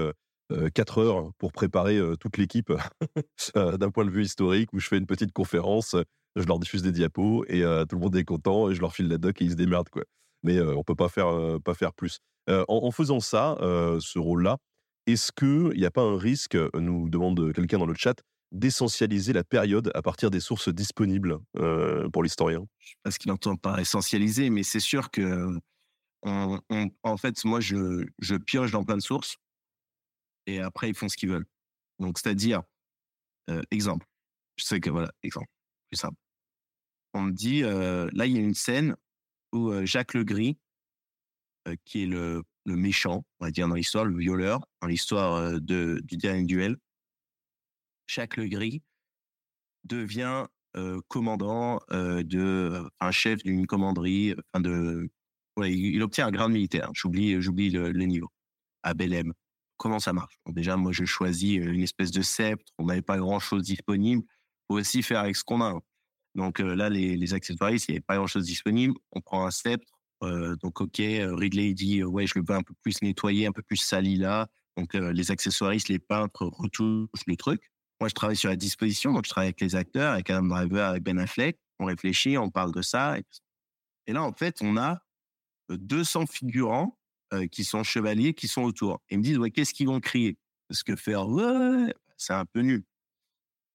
4 0.73 0.97
heures 0.99 1.31
pour 1.37 1.51
préparer 1.51 1.99
toute 2.19 2.37
l'équipe 2.37 2.71
d'un 3.55 3.91
point 3.91 4.05
de 4.05 4.11
vue 4.11 4.23
historique 4.23 4.71
où 4.73 4.79
je 4.79 4.87
fais 4.87 4.97
une 4.97 5.07
petite 5.07 5.33
conférence, 5.33 5.95
je 6.35 6.45
leur 6.45 6.59
diffuse 6.59 6.81
des 6.81 6.91
diapos 6.91 7.45
et 7.47 7.61
tout 7.89 7.95
le 7.95 8.01
monde 8.01 8.15
est 8.15 8.25
content 8.25 8.69
et 8.69 8.75
je 8.75 8.81
leur 8.81 8.93
file 8.93 9.07
la 9.07 9.17
doc 9.17 9.41
et 9.41 9.45
ils 9.45 9.51
se 9.51 9.55
démerdent 9.55 9.89
quoi. 9.89 10.03
Mais 10.43 10.59
on 10.59 10.83
peut 10.83 10.95
pas 10.95 11.09
faire 11.09 11.59
pas 11.63 11.73
faire 11.73 11.93
plus. 11.93 12.19
En, 12.47 12.91
faisant 12.91 13.19
ça, 13.19 13.57
ce 13.59 14.19
rôle-là, 14.19 14.57
est-ce 15.05 15.31
qu'il 15.31 15.77
n'y 15.77 15.85
a 15.85 15.91
pas 15.91 16.01
un 16.01 16.17
risque, 16.17 16.57
nous 16.73 17.09
demande 17.09 17.53
quelqu'un 17.53 17.77
dans 17.77 17.85
le 17.85 17.93
chat, 17.93 18.21
d'essentialiser 18.51 19.33
la 19.33 19.43
période 19.43 19.91
à 19.95 20.01
partir 20.01 20.31
des 20.31 20.39
sources 20.39 20.69
disponibles 20.69 21.39
pour 22.11 22.23
l'historien? 22.23 22.65
Je 22.79 22.89
sais 22.89 22.95
pas 23.03 23.11
ce 23.11 23.19
qu'il 23.19 23.31
entend 23.31 23.55
par 23.55 23.79
essentialiser, 23.79 24.49
mais 24.49 24.63
c'est 24.63 24.79
sûr 24.79 25.11
que 25.11 25.57
en 26.25 27.17
fait, 27.17 27.43
moi, 27.45 27.59
je, 27.59 28.05
je 28.19 28.35
pioche 28.35 28.71
dans 28.71 28.83
plein 28.83 28.97
de 28.97 29.01
sources 29.01 29.37
et 30.45 30.59
après, 30.59 30.89
ils 30.89 30.95
font 30.95 31.09
ce 31.09 31.17
qu'ils 31.17 31.29
veulent. 31.29 31.45
Donc, 31.99 32.17
c'est-à-dire, 32.19 32.63
exemple, 33.71 34.05
je 34.57 34.65
sais 34.65 34.79
que 34.79 34.89
voilà, 34.89 35.11
exemple, 35.23 35.47
plus 35.89 35.97
simple. 35.97 36.17
On 37.13 37.21
me 37.21 37.31
dit, 37.31 37.61
là, 37.61 38.25
il 38.25 38.33
y 38.33 38.37
a 38.37 38.41
une 38.41 38.53
scène 38.53 38.95
où 39.51 39.71
Jacques 39.85 40.13
Legris, 40.13 40.57
qui 41.85 42.03
est 42.03 42.07
le, 42.07 42.43
le, 42.65 42.75
méchant, 42.75 43.23
on 43.39 43.45
va 43.45 43.51
dire 43.51 43.67
dans 43.67 43.75
l'histoire, 43.75 44.05
le 44.05 44.17
violeur, 44.17 44.61
dans 44.81 44.87
l'histoire 44.87 45.61
de, 45.61 46.01
du 46.03 46.17
dernier 46.17 46.45
duel, 46.45 46.77
Jacques 48.07 48.37
Legris 48.37 48.81
devient 49.83 50.47
commandant 51.07 51.79
de, 51.91 52.83
un 52.99 53.11
chef 53.11 53.43
d'une 53.43 53.67
commanderie, 53.67 54.33
enfin 54.53 54.61
de, 54.61 55.09
il, 55.61 56.01
obtient 56.01 56.27
un 56.27 56.31
grade 56.31 56.51
militaire. 56.51 56.89
J'oublie, 56.93 57.41
j'oublie 57.41 57.69
le, 57.69 57.91
niveau 57.91 58.31
à 58.83 58.93
Belém. 58.93 59.33
Comment 59.77 59.99
ça 59.99 60.13
marche? 60.13 60.37
Déjà, 60.47 60.77
moi, 60.77 60.91
je 60.91 61.05
choisis 61.05 61.57
une 61.57 61.83
espèce 61.83 62.11
de 62.11 62.21
sceptre. 62.21 62.71
On 62.77 62.85
n'avait 62.85 63.01
pas 63.01 63.17
grand-chose 63.17 63.63
disponible. 63.63 64.23
Faut 64.67 64.77
aussi 64.77 65.03
faire 65.03 65.19
avec 65.19 65.35
ce 65.35 65.43
qu'on 65.43 65.61
a. 65.61 65.79
Donc 66.35 66.59
là, 66.59 66.89
les, 66.89 67.33
accessoires, 67.33 67.71
il 67.71 67.75
n'y 67.89 67.95
avait 67.95 67.99
pas 68.01 68.15
grand-chose 68.15 68.45
disponible. 68.45 68.95
On 69.11 69.21
prend 69.21 69.45
un 69.45 69.51
sceptre. 69.51 69.91
donc, 70.21 70.81
OK, 70.81 70.97
Ridley 70.97 71.73
dit, 71.73 72.03
ouais, 72.03 72.25
je 72.27 72.33
le 72.39 72.45
veux 72.47 72.55
un 72.55 72.63
peu 72.63 72.73
plus 72.81 73.01
nettoyé, 73.01 73.45
un 73.45 73.51
peu 73.51 73.61
plus 73.61 73.77
sali 73.77 74.15
là. 74.15 74.47
Donc, 74.77 74.93
les 74.95 75.29
accessoiristes, 75.29 75.89
les 75.89 75.99
peintres 75.99 76.45
retouchent 76.45 77.27
le 77.27 77.35
truc. 77.35 77.61
Moi, 77.99 78.09
je 78.09 78.15
travaille 78.15 78.35
sur 78.35 78.49
la 78.49 78.55
disposition. 78.55 79.13
Donc, 79.13 79.25
je 79.25 79.29
travaille 79.29 79.49
avec 79.49 79.61
les 79.61 79.75
acteurs, 79.75 80.13
avec 80.13 80.29
Adam 80.29 80.47
Driver, 80.47 80.89
avec 80.89 81.03
Ben 81.03 81.19
Affleck. 81.19 81.59
On 81.79 81.85
réfléchit, 81.85 82.37
on 82.37 82.49
parle 82.49 82.73
de 82.73 82.81
ça. 82.81 83.17
Et, 84.07 84.13
là, 84.13 84.23
en 84.23 84.33
fait, 84.33 84.57
on 84.61 84.75
a 84.77 84.99
200 85.69 86.25
figurants 86.25 86.97
qui 87.51 87.63
sont 87.63 87.83
chevaliers, 87.83 88.33
qui 88.33 88.47
sont 88.47 88.63
autour. 88.63 89.01
Ils 89.09 89.19
me 89.19 89.23
disent, 89.23 89.37
ouais, 89.37 89.51
qu'est-ce 89.51 89.73
qu'ils 89.73 89.87
vont 89.87 89.99
crier? 89.99 90.37
Parce 90.67 90.83
que 90.83 90.95
faire, 90.95 91.27
ouais, 91.27 91.93
c'est 92.17 92.33
un 92.33 92.45
peu 92.45 92.61
nul. 92.61 92.83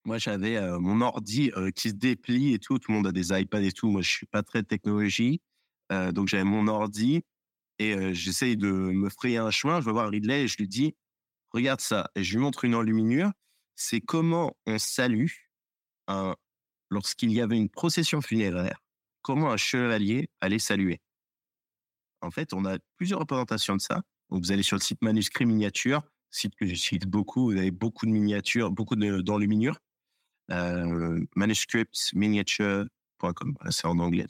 Moi, 0.05 0.19
j'avais 0.19 0.61
mon 0.79 1.01
ordi 1.01 1.51
qui 1.75 1.91
se 1.91 1.95
déplie 1.95 2.55
et 2.55 2.59
tout. 2.59 2.79
Tout 2.79 2.93
le 2.93 2.97
monde 2.97 3.07
a 3.07 3.13
des 3.13 3.39
iPads 3.39 3.63
et 3.63 3.73
tout. 3.73 3.91
Moi, 3.91 4.03
je 4.03 4.11
suis 4.11 4.27
pas 4.27 4.43
très 4.43 4.63
technologie. 4.63 5.41
donc, 5.91 6.29
j'avais 6.29 6.45
mon 6.45 6.67
ordi 6.69 7.23
et 7.79 8.15
j'essaye 8.15 8.57
de 8.57 8.71
me 8.71 9.11
frayer 9.11 9.39
un 9.39 9.51
chemin. 9.51 9.81
Je 9.81 9.87
vais 9.87 9.93
voir 9.93 10.09
Ridley 10.11 10.45
et 10.45 10.49
je 10.49 10.57
lui 10.57 10.69
dis, 10.69 10.95
regarde 11.51 11.81
ça. 11.81 12.11
Et 12.15 12.25
je 12.25 12.33
lui 12.35 12.43
montre 12.43 12.65
une 12.65 12.75
enluminure. 12.75 13.33
C'est 13.77 14.01
comment 14.01 14.57
on 14.67 14.79
salue 14.79 15.29
lorsqu'il 16.91 17.33
y 17.33 17.41
avait 17.41 17.57
une 17.57 17.69
procession 17.69 18.21
funéraire, 18.21 18.83
comment 19.23 19.51
un 19.53 19.57
chevalier 19.57 20.31
allait 20.41 20.59
saluer? 20.59 21.01
En 22.21 22.31
fait, 22.31 22.53
on 22.53 22.65
a 22.65 22.79
plusieurs 22.97 23.21
représentations 23.21 23.77
de 23.77 23.81
ça. 23.81 24.03
Vous 24.31 24.53
allez 24.53 24.63
sur 24.63 24.77
le 24.77 24.83
site 24.83 25.01
Manuscrit 25.03 25.47
Miniature, 25.47 26.03
site 26.31 26.55
que 26.57 26.67
cite 26.75 27.07
beaucoup. 27.07 27.53
Vous 27.53 27.57
avez 27.57 27.71
beaucoup 27.71 28.07
de 28.07 28.11
miniatures, 28.11 28.71
beaucoup 28.71 28.97
d'enluminures. 28.97 29.79
Euh, 30.51 31.25
manuscriptminiature.com, 31.37 33.57
c'est 33.71 33.87
en 33.87 33.99
anglais. 33.99 34.27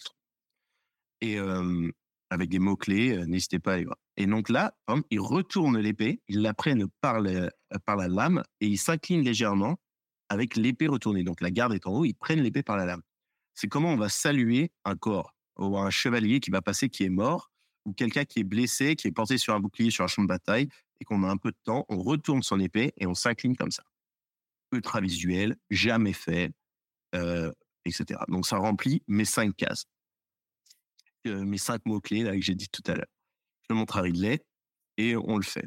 Et 1.20 1.38
euh, 1.38 1.90
avec 2.30 2.48
des 2.48 2.58
mots-clés, 2.58 3.16
euh, 3.16 3.26
n'hésitez 3.26 3.58
pas 3.58 3.72
à 3.72 3.74
aller 3.74 3.84
voir. 3.84 3.98
Et 4.16 4.26
donc 4.26 4.48
là, 4.48 4.74
ils 5.10 5.20
retournent 5.20 5.78
l'épée, 5.78 6.20
ils 6.28 6.42
la 6.42 6.54
prennent 6.54 6.86
par, 7.00 7.22
par 7.84 7.96
la 7.96 8.08
lame 8.08 8.42
et 8.60 8.66
ils 8.66 8.78
s'inclinent 8.78 9.22
légèrement 9.22 9.78
avec 10.28 10.56
l'épée 10.56 10.88
retournée. 10.88 11.22
Donc 11.22 11.40
la 11.40 11.50
garde 11.50 11.72
est 11.72 11.86
en 11.86 11.92
haut, 11.92 12.04
ils 12.04 12.14
prennent 12.14 12.42
l'épée 12.42 12.62
par 12.62 12.76
la 12.76 12.84
lame. 12.84 13.02
C'est 13.54 13.68
comment 13.68 13.92
on 13.92 13.96
va 13.96 14.08
saluer 14.08 14.72
un 14.84 14.96
corps 14.96 15.34
ou 15.56 15.78
un 15.78 15.90
chevalier 15.90 16.40
qui 16.40 16.50
va 16.50 16.62
passer, 16.62 16.88
qui 16.88 17.04
est 17.04 17.08
mort, 17.08 17.50
ou 17.84 17.92
quelqu'un 17.92 18.24
qui 18.24 18.40
est 18.40 18.44
blessé, 18.44 18.96
qui 18.96 19.08
est 19.08 19.12
porté 19.12 19.38
sur 19.38 19.54
un 19.54 19.60
bouclier 19.60 19.90
sur 19.90 20.04
un 20.04 20.08
champ 20.08 20.22
de 20.22 20.28
bataille, 20.28 20.68
et 21.00 21.04
qu'on 21.04 21.24
a 21.24 21.28
un 21.28 21.36
peu 21.36 21.50
de 21.50 21.56
temps, 21.64 21.84
on 21.88 21.98
retourne 21.98 22.42
son 22.42 22.60
épée 22.60 22.92
et 22.98 23.06
on 23.06 23.14
s'incline 23.14 23.56
comme 23.56 23.70
ça. 23.70 23.84
Ultra 24.72 25.00
visuel, 25.00 25.56
jamais 25.70 26.12
fait, 26.12 26.52
etc. 27.84 28.20
Donc 28.28 28.46
ça 28.46 28.58
remplit 28.58 29.02
mes 29.06 29.24
cinq 29.24 29.56
cases, 29.56 29.86
mes 31.24 31.58
cinq 31.58 31.84
mots-clés 31.86 32.24
que 32.24 32.40
j'ai 32.42 32.54
dit 32.54 32.68
tout 32.68 32.82
à 32.86 32.94
l'heure. 32.94 33.10
Je 33.62 33.66
le 33.70 33.76
montre 33.76 33.96
à 33.98 34.02
Ridley 34.02 34.40
et 34.96 35.16
on 35.16 35.36
le 35.36 35.42
fait. 35.42 35.66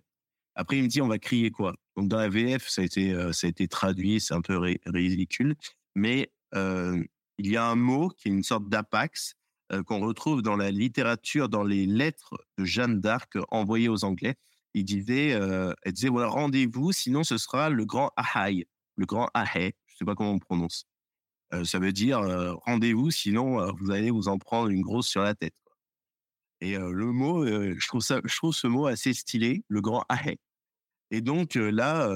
Après, 0.55 0.77
il 0.77 0.83
me 0.83 0.87
dit, 0.87 1.01
on 1.01 1.07
va 1.07 1.17
crier 1.17 1.49
quoi? 1.49 1.75
Donc 1.95 2.09
dans 2.09 2.17
la 2.17 2.29
VF, 2.29 2.67
ça 2.67 2.81
a 2.81 2.85
été, 2.85 3.13
ça 3.33 3.47
a 3.47 3.49
été 3.49 3.67
traduit, 3.67 4.19
c'est 4.19 4.33
un 4.33 4.41
peu 4.41 4.57
ridicule, 4.85 5.55
mais 5.95 6.31
il 6.53 7.07
y 7.37 7.57
a 7.57 7.65
un 7.65 7.75
mot 7.75 8.09
qui 8.09 8.27
est 8.27 8.31
une 8.31 8.43
sorte 8.43 8.69
d'apax 8.69 9.35
qu'on 9.85 10.01
retrouve 10.01 10.41
dans 10.41 10.57
la 10.57 10.69
littérature, 10.69 11.47
dans 11.47 11.63
les 11.63 11.85
lettres 11.85 12.35
de 12.57 12.65
Jeanne 12.65 12.99
d'Arc 12.99 13.37
envoyées 13.49 13.89
aux 13.89 14.03
Anglais. 14.03 14.35
Il 14.73 14.85
disait, 14.85 15.29
elle 15.29 15.93
disait 15.93 16.09
voilà 16.09 16.27
rendez-vous, 16.27 16.91
sinon 16.91 17.23
ce 17.23 17.37
sera 17.37 17.69
le 17.69 17.85
grand 17.85 18.11
ahai, 18.15 18.67
le 18.95 19.05
grand 19.05 19.29
ahai, 19.33 19.73
je 19.87 19.97
sais 19.97 20.05
pas 20.05 20.15
comment 20.15 20.31
on 20.31 20.39
prononce. 20.39 20.85
Ça 21.63 21.79
veut 21.79 21.91
dire 21.91 22.21
rendez-vous, 22.65 23.11
sinon 23.11 23.73
vous 23.75 23.91
allez 23.91 24.09
vous 24.09 24.29
en 24.29 24.37
prendre 24.37 24.69
une 24.69 24.81
grosse 24.81 25.07
sur 25.07 25.21
la 25.21 25.35
tête. 25.35 25.53
Et 26.61 26.77
le 26.77 27.11
mot, 27.11 27.45
je 27.45 27.87
trouve 27.87 28.01
ça, 28.01 28.21
je 28.23 28.35
trouve 28.37 28.53
ce 28.53 28.67
mot 28.67 28.85
assez 28.87 29.13
stylé, 29.13 29.63
le 29.67 29.81
grand 29.81 30.05
ahai. 30.07 30.37
Et 31.11 31.19
donc 31.21 31.55
là, 31.55 32.07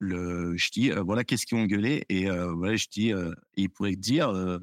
je 0.00 0.70
dis 0.72 0.90
voilà 0.90 1.24
qu'est-ce 1.24 1.46
qu'ils 1.46 1.58
ont 1.58 1.64
gueulé 1.64 2.04
et 2.10 2.28
voilà 2.28 2.76
je 2.76 2.86
dis 2.88 3.12
il 3.56 3.70
pourrait 3.70 3.96
dire 3.96 4.60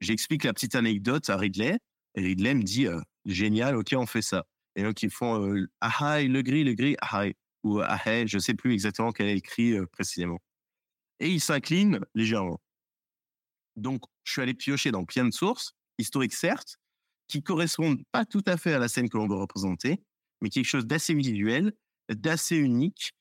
J'explique 0.00 0.44
la 0.44 0.52
petite 0.52 0.74
anecdote 0.74 1.28
à 1.28 1.36
Ridley. 1.36 1.78
Et 2.14 2.20
Ridley 2.22 2.54
me 2.54 2.62
dit 2.62 2.86
génial, 3.24 3.76
ok, 3.76 3.94
on 3.96 4.06
fait 4.06 4.22
ça. 4.22 4.44
Et 4.76 4.82
donc 4.82 5.02
ils 5.02 5.10
font 5.10 5.54
ah 5.80 6.22
le 6.22 6.42
gris, 6.42 6.64
le 6.64 6.74
gris, 6.74 6.96
ah 7.00 7.24
ou 7.64 7.80
ah 7.80 8.26
je 8.26 8.38
sais 8.38 8.54
plus 8.54 8.72
exactement 8.72 9.12
quel 9.12 9.28
est 9.28 9.36
écrit 9.36 9.74
précisément. 9.92 10.38
Et 11.20 11.30
il 11.30 11.40
s'incline 11.40 12.00
légèrement. 12.14 12.60
Donc 13.76 14.02
je 14.24 14.32
suis 14.32 14.42
allé 14.42 14.54
piocher 14.54 14.90
dans 14.90 15.04
plein 15.04 15.24
de 15.24 15.32
sources 15.32 15.74
historiques 15.98 16.34
certes, 16.34 16.78
qui 17.28 17.42
correspondent 17.42 18.02
pas 18.12 18.24
tout 18.24 18.42
à 18.46 18.56
fait 18.56 18.72
à 18.72 18.78
la 18.78 18.88
scène 18.88 19.08
que 19.08 19.16
l'on 19.16 19.28
veut 19.28 19.36
représenter, 19.36 20.02
mais 20.40 20.48
quelque 20.48 20.64
chose 20.64 20.86
d'assez 20.86 21.14
visuel, 21.14 21.72
d'assez 22.08 22.56
unique. 22.56 23.12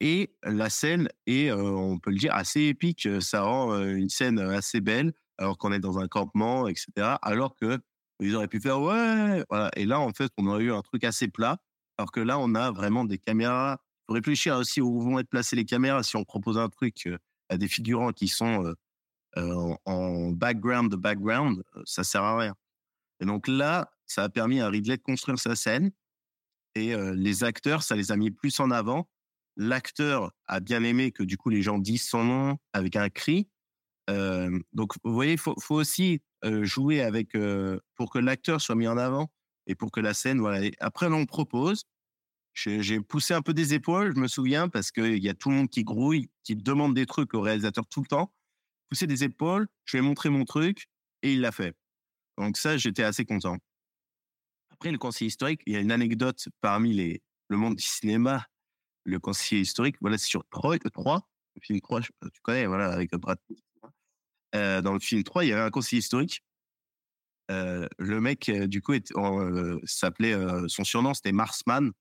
et 0.00 0.34
la 0.44 0.70
scène 0.70 1.08
est, 1.26 1.50
on 1.52 1.98
peut 1.98 2.10
le 2.10 2.18
dire, 2.18 2.34
assez 2.34 2.62
épique. 2.64 3.08
Ça 3.20 3.42
rend 3.42 3.74
une 3.82 4.10
scène 4.10 4.38
assez 4.38 4.80
belle 4.80 5.12
alors 5.38 5.56
qu'on 5.58 5.72
est 5.72 5.78
dans 5.80 5.98
un 5.98 6.08
campement, 6.08 6.68
etc. 6.68 7.16
Alors 7.22 7.56
que 7.56 7.78
ils 8.20 8.34
auraient 8.34 8.48
pu 8.48 8.60
faire 8.60 8.80
ouais, 8.80 9.44
voilà. 9.48 9.70
Et 9.76 9.86
là, 9.86 10.00
en 10.00 10.12
fait, 10.12 10.30
on 10.38 10.46
aurait 10.46 10.64
eu 10.64 10.72
un 10.72 10.82
truc 10.82 11.04
assez 11.04 11.28
plat. 11.28 11.58
Alors 11.98 12.12
que 12.12 12.20
là, 12.20 12.38
on 12.38 12.54
a 12.54 12.70
vraiment 12.70 13.04
des 13.04 13.18
caméras. 13.18 13.78
Il 13.80 14.04
faut 14.06 14.14
réfléchir 14.14 14.56
aussi 14.56 14.80
où 14.80 15.00
vont 15.00 15.18
être 15.18 15.28
placées 15.28 15.56
les 15.56 15.64
caméras. 15.64 16.02
Si 16.02 16.16
on 16.16 16.24
propose 16.24 16.56
un 16.56 16.68
truc 16.68 17.08
à 17.48 17.58
des 17.58 17.68
figurants 17.68 18.12
qui 18.12 18.28
sont 18.28 18.74
en 19.36 20.30
background 20.30 20.90
de 20.90 20.96
background, 20.96 21.62
ça 21.84 22.04
sert 22.04 22.22
à 22.22 22.38
rien. 22.38 22.54
Et 23.20 23.26
donc 23.26 23.48
là, 23.48 23.90
ça 24.06 24.22
a 24.24 24.28
permis 24.28 24.60
à 24.60 24.68
Ridley 24.68 24.96
de 24.96 25.02
construire 25.02 25.38
sa 25.38 25.56
scène. 25.56 25.90
Et 26.74 26.96
les 26.96 27.44
acteurs, 27.44 27.82
ça 27.82 27.96
les 27.96 28.12
a 28.12 28.16
mis 28.16 28.30
plus 28.30 28.58
en 28.60 28.70
avant. 28.70 29.08
L'acteur 29.56 30.32
a 30.46 30.60
bien 30.60 30.84
aimé 30.84 31.10
que 31.10 31.24
du 31.24 31.36
coup 31.36 31.50
les 31.50 31.62
gens 31.62 31.78
disent 31.78 32.08
son 32.08 32.24
nom 32.24 32.58
avec 32.72 32.94
un 32.96 33.10
cri 33.10 33.48
donc, 34.72 34.94
vous 35.04 35.12
voyez, 35.12 35.32
il 35.32 35.38
faut, 35.38 35.54
aussi 35.70 36.22
jouer 36.62 37.02
avec 37.02 37.36
pour 37.94 38.10
que 38.10 38.18
l'acteur 38.18 38.60
soit 38.60 38.74
mis 38.74 38.88
en 38.88 38.96
avant 38.96 39.30
et 39.68 39.74
pour 39.74 39.92
que 39.92 40.00
la 40.00 40.14
scène, 40.14 40.40
voilà. 40.40 40.68
après, 40.80 41.06
on 41.06 41.26
propose. 41.26 41.84
J'ai 42.54 43.00
poussé 43.00 43.34
un 43.34 43.42
peu 43.42 43.54
des 43.54 43.74
épaules, 43.74 44.14
je 44.16 44.20
me 44.20 44.26
souviens, 44.26 44.68
parce 44.68 44.90
qu'il 44.90 45.22
y 45.22 45.28
a 45.28 45.34
tout 45.34 45.50
le 45.50 45.54
monde 45.54 45.68
qui 45.68 45.84
grouille, 45.84 46.28
qui 46.42 46.56
demande 46.56 46.94
des 46.94 47.06
trucs 47.06 47.32
au 47.34 47.40
réalisateur 47.40 47.86
tout 47.86 48.00
le 48.00 48.08
temps. 48.08 48.34
Pousser 48.88 49.06
des 49.06 49.22
épaules, 49.22 49.68
je 49.84 49.96
lui 49.96 50.04
ai 50.04 50.06
montré 50.06 50.28
mon 50.28 50.44
truc 50.44 50.88
et 51.22 51.34
il 51.34 51.40
l'a 51.40 51.52
fait. 51.52 51.76
Donc 52.36 52.56
ça, 52.56 52.76
j'étais 52.76 53.04
assez 53.04 53.24
content. 53.24 53.58
Après, 54.70 54.90
le 54.90 54.98
conseiller 54.98 55.28
historique, 55.28 55.60
il 55.66 55.74
y 55.74 55.76
a 55.76 55.80
une 55.80 55.92
anecdote 55.92 56.48
parmi 56.60 56.94
les, 56.94 57.22
le 57.48 57.56
monde 57.56 57.76
du 57.76 57.84
cinéma. 57.84 58.46
Le 59.04 59.20
conseiller 59.20 59.62
historique, 59.62 59.96
voilà, 60.00 60.18
c'est 60.18 60.26
sur 60.26 60.44
3, 60.50 60.78
3, 60.78 61.28
le 61.54 61.60
film 61.62 61.80
3, 61.80 62.00
tu 62.00 62.10
connais, 62.42 62.66
voilà, 62.66 62.90
avec 62.90 63.10
Brad 63.12 63.38
Pitt 63.46 63.62
euh, 64.54 64.80
dans 64.80 64.94
le 64.94 65.00
film 65.00 65.22
3, 65.22 65.44
il 65.44 65.48
y 65.48 65.52
avait 65.52 65.62
un 65.62 65.70
conseiller 65.70 66.00
historique. 66.00 66.42
Euh, 67.50 67.86
le 67.98 68.20
mec, 68.20 68.48
euh, 68.48 68.66
du 68.66 68.82
coup, 68.82 68.92
s'appelait, 69.84 70.34
son 70.68 70.84
surnom, 70.84 71.14
c'était 71.14 71.32
Marsman. 71.32 71.92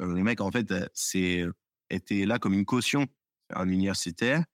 Euh, 0.00 0.14
le 0.14 0.22
mec, 0.22 0.40
en 0.40 0.50
fait, 0.50 0.70
euh, 0.70 0.86
c'est 0.94 1.44
était 1.90 2.24
là 2.24 2.38
comme 2.38 2.54
une 2.54 2.64
caution, 2.64 3.06
un 3.54 3.68
universitaire. 3.68 4.44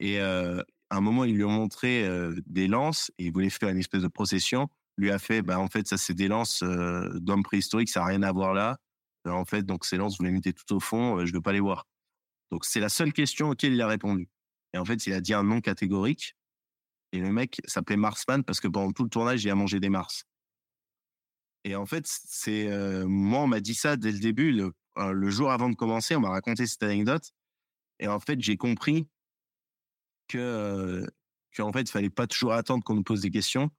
Et 0.00 0.20
euh, 0.20 0.62
à 0.90 0.96
un 0.96 1.00
moment, 1.00 1.24
ils 1.24 1.34
lui 1.36 1.44
ont 1.44 1.50
montré 1.50 2.06
euh, 2.06 2.34
des 2.46 2.66
lances 2.66 3.12
et 3.18 3.26
il 3.26 3.32
voulait 3.32 3.50
faire 3.50 3.68
une 3.68 3.78
espèce 3.78 4.02
de 4.02 4.08
procession. 4.08 4.68
Lui 4.98 5.10
a 5.10 5.18
fait, 5.18 5.42
bah, 5.42 5.58
en 5.58 5.68
fait, 5.68 5.86
ça, 5.86 5.96
c'est 5.96 6.14
des 6.14 6.28
lances 6.28 6.62
euh, 6.62 7.08
d'hommes 7.20 7.42
préhistoriques, 7.42 7.90
ça 7.90 8.00
n'a 8.00 8.06
rien 8.06 8.22
à 8.22 8.32
voir 8.32 8.54
là. 8.54 8.78
Euh, 9.26 9.30
en 9.30 9.44
fait, 9.44 9.64
donc 9.64 9.84
ces 9.84 9.96
lances, 9.96 10.18
vous 10.18 10.24
les 10.24 10.30
mettez 10.30 10.52
tout 10.52 10.74
au 10.74 10.80
fond, 10.80 11.18
euh, 11.18 11.26
je 11.26 11.32
ne 11.32 11.36
veux 11.36 11.42
pas 11.42 11.52
les 11.52 11.60
voir. 11.60 11.86
Donc, 12.50 12.64
c'est 12.64 12.80
la 12.80 12.88
seule 12.88 13.12
question 13.12 13.50
auquel 13.50 13.72
il 13.74 13.80
a 13.80 13.86
répondu. 13.86 14.28
Et 14.74 14.78
en 14.78 14.84
fait, 14.84 15.06
il 15.06 15.12
a 15.12 15.20
dit 15.20 15.34
un 15.34 15.44
nom 15.44 15.60
catégorique. 15.60 16.36
Et 17.12 17.20
le 17.20 17.30
mec 17.30 17.60
s'appelait 17.66 17.96
Marsman 17.96 18.42
parce 18.42 18.60
que 18.60 18.68
pendant 18.68 18.92
tout 18.92 19.04
le 19.04 19.10
tournage, 19.10 19.44
il 19.44 19.50
a 19.50 19.54
mangé 19.54 19.80
des 19.80 19.90
Mars. 19.90 20.24
Et 21.64 21.76
en 21.76 21.86
fait, 21.86 22.04
c'est 22.06 22.66
euh, 22.68 23.06
moi, 23.06 23.40
on 23.40 23.46
m'a 23.46 23.60
dit 23.60 23.74
ça 23.74 23.96
dès 23.96 24.10
le 24.10 24.18
début, 24.18 24.52
le, 24.52 24.72
euh, 24.98 25.12
le 25.12 25.30
jour 25.30 25.50
avant 25.50 25.68
de 25.68 25.74
commencer, 25.74 26.16
on 26.16 26.20
m'a 26.20 26.30
raconté 26.30 26.66
cette 26.66 26.82
anecdote. 26.82 27.30
Et 27.98 28.08
en 28.08 28.20
fait, 28.20 28.40
j'ai 28.40 28.56
compris 28.56 29.08
que, 30.28 30.38
euh, 30.38 31.06
qu'en 31.56 31.72
fait, 31.72 31.82
il 31.82 31.90
fallait 31.90 32.10
pas 32.10 32.26
toujours 32.26 32.52
attendre 32.52 32.82
qu'on 32.84 32.94
nous 32.94 33.04
pose 33.04 33.20
des 33.20 33.30
questions. 33.30 33.70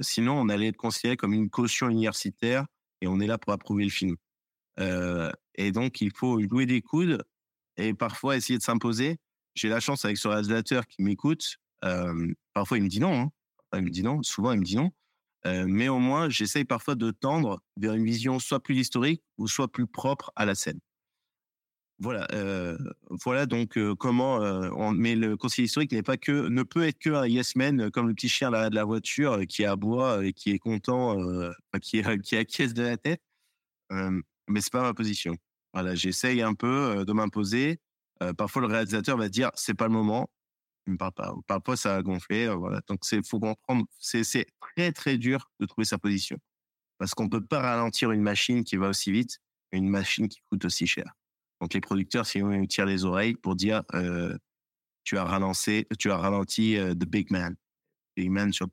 Sinon, 0.00 0.38
on 0.38 0.48
allait 0.48 0.68
être 0.68 0.76
considéré 0.76 1.16
comme 1.16 1.32
une 1.32 1.50
caution 1.50 1.88
universitaire 1.88 2.66
et 3.00 3.06
on 3.06 3.20
est 3.20 3.26
là 3.26 3.38
pour 3.38 3.52
approuver 3.52 3.84
le 3.84 3.90
film. 3.90 4.16
Euh, 4.80 5.30
et 5.54 5.72
donc, 5.72 6.00
il 6.00 6.12
faut 6.14 6.40
jouer 6.40 6.66
des 6.66 6.82
coudes 6.82 7.22
et 7.76 7.94
parfois 7.94 8.36
essayer 8.36 8.58
de 8.58 8.62
s'imposer. 8.62 9.18
J'ai 9.54 9.68
la 9.68 9.80
chance 9.80 10.04
avec 10.04 10.16
ce 10.16 10.28
réalisateur 10.28 10.86
qui 10.86 11.02
m'écoute. 11.02 11.56
Parfois, 12.54 12.78
il 12.78 12.84
me 12.84 12.88
dit 12.88 13.00
non. 13.00 13.12
hein. 13.20 13.30
Il 13.74 13.82
me 13.82 13.90
dit 13.90 14.02
non. 14.02 14.22
Souvent, 14.22 14.52
il 14.52 14.60
me 14.60 14.64
dit 14.64 14.76
non. 14.76 14.90
Mais 15.44 15.88
au 15.88 15.98
moins, 15.98 16.28
j'essaye 16.28 16.64
parfois 16.64 16.94
de 16.94 17.10
tendre 17.10 17.60
vers 17.76 17.94
une 17.94 18.04
vision 18.04 18.38
soit 18.38 18.62
plus 18.62 18.76
historique 18.78 19.22
ou 19.38 19.48
soit 19.48 19.70
plus 19.70 19.86
propre 19.86 20.30
à 20.36 20.44
la 20.44 20.54
scène. 20.54 20.78
Voilà, 21.98 22.26
voilà 23.24 23.46
donc 23.46 23.78
comment. 23.98 24.36
on, 24.38 24.92
mais 24.92 25.14
le 25.14 25.36
conseiller 25.36 25.66
historique 25.66 25.92
n'est 25.92 26.02
pas 26.02 26.16
que, 26.16 26.48
ne 26.48 26.62
peut 26.64 26.84
être 26.86 26.98
que 26.98 27.10
un 27.10 27.26
yes 27.26 27.54
man 27.54 27.90
comme 27.92 28.08
le 28.08 28.14
petit 28.14 28.28
chien 28.28 28.50
de 28.50 28.74
la 28.74 28.84
voiture 28.84 29.40
qui 29.48 29.64
aboie 29.64 30.24
et 30.26 30.32
qui 30.32 30.50
est 30.50 30.58
content, 30.58 31.16
qui, 31.80 32.02
qui 32.22 32.36
acquiesce 32.36 32.74
de 32.74 32.82
la 32.82 32.96
tête. 32.96 33.22
Mais 33.90 34.60
c'est 34.60 34.72
pas 34.72 34.82
ma 34.82 34.94
position. 34.94 35.36
Voilà, 35.72 35.94
j'essaye 35.94 36.42
un 36.42 36.54
peu 36.54 37.04
de 37.04 37.12
m'imposer. 37.12 37.80
Parfois, 38.36 38.62
le 38.62 38.68
réalisateur 38.68 39.16
va 39.16 39.28
dire 39.28 39.50
c'est 39.54 39.74
pas 39.74 39.86
le 39.86 39.92
moment. 39.92 40.28
Il 40.86 40.94
me 40.94 40.98
parle 40.98 41.12
pas. 41.12 41.32
Ou 41.32 41.42
Parfois, 41.42 41.76
ça 41.76 41.96
a 41.96 42.02
gonflé. 42.02 42.46
euh, 42.46 42.54
voilà. 42.54 42.80
Donc, 42.88 43.00
c'est 43.02 43.24
faut 43.26 43.38
comprendre. 43.38 43.84
C'est 43.98 44.24
c'est 44.24 44.46
très 44.60 44.92
très 44.92 45.16
dur 45.18 45.50
de 45.60 45.66
trouver 45.66 45.84
sa 45.84 45.98
position 45.98 46.38
parce 47.02 47.14
qu'on 47.14 47.28
peut 47.28 47.44
pas 47.44 47.60
ralentir 47.60 48.12
une 48.12 48.22
machine 48.22 48.62
qui 48.62 48.76
va 48.76 48.88
aussi 48.88 49.10
vite, 49.10 49.40
et 49.72 49.78
une 49.78 49.88
machine 49.88 50.28
qui 50.28 50.40
coûte 50.48 50.64
aussi 50.64 50.86
cher. 50.86 51.16
Donc, 51.60 51.74
les 51.74 51.80
producteurs, 51.80 52.26
si 52.26 52.40
on 52.40 52.66
tirent 52.66 52.86
les 52.86 53.04
oreilles 53.04 53.34
pour 53.34 53.56
dire 53.56 53.82
euh, 53.94 54.36
tu 55.02 55.18
as 55.18 55.24
ralancé, 55.24 55.88
tu 55.98 56.12
as 56.12 56.16
ralenti 56.16 56.76
euh, 56.76 56.94
the 56.94 57.04
big 57.04 57.30
man, 57.32 57.56
big 58.16 58.30
man 58.30 58.52
sur 58.52 58.68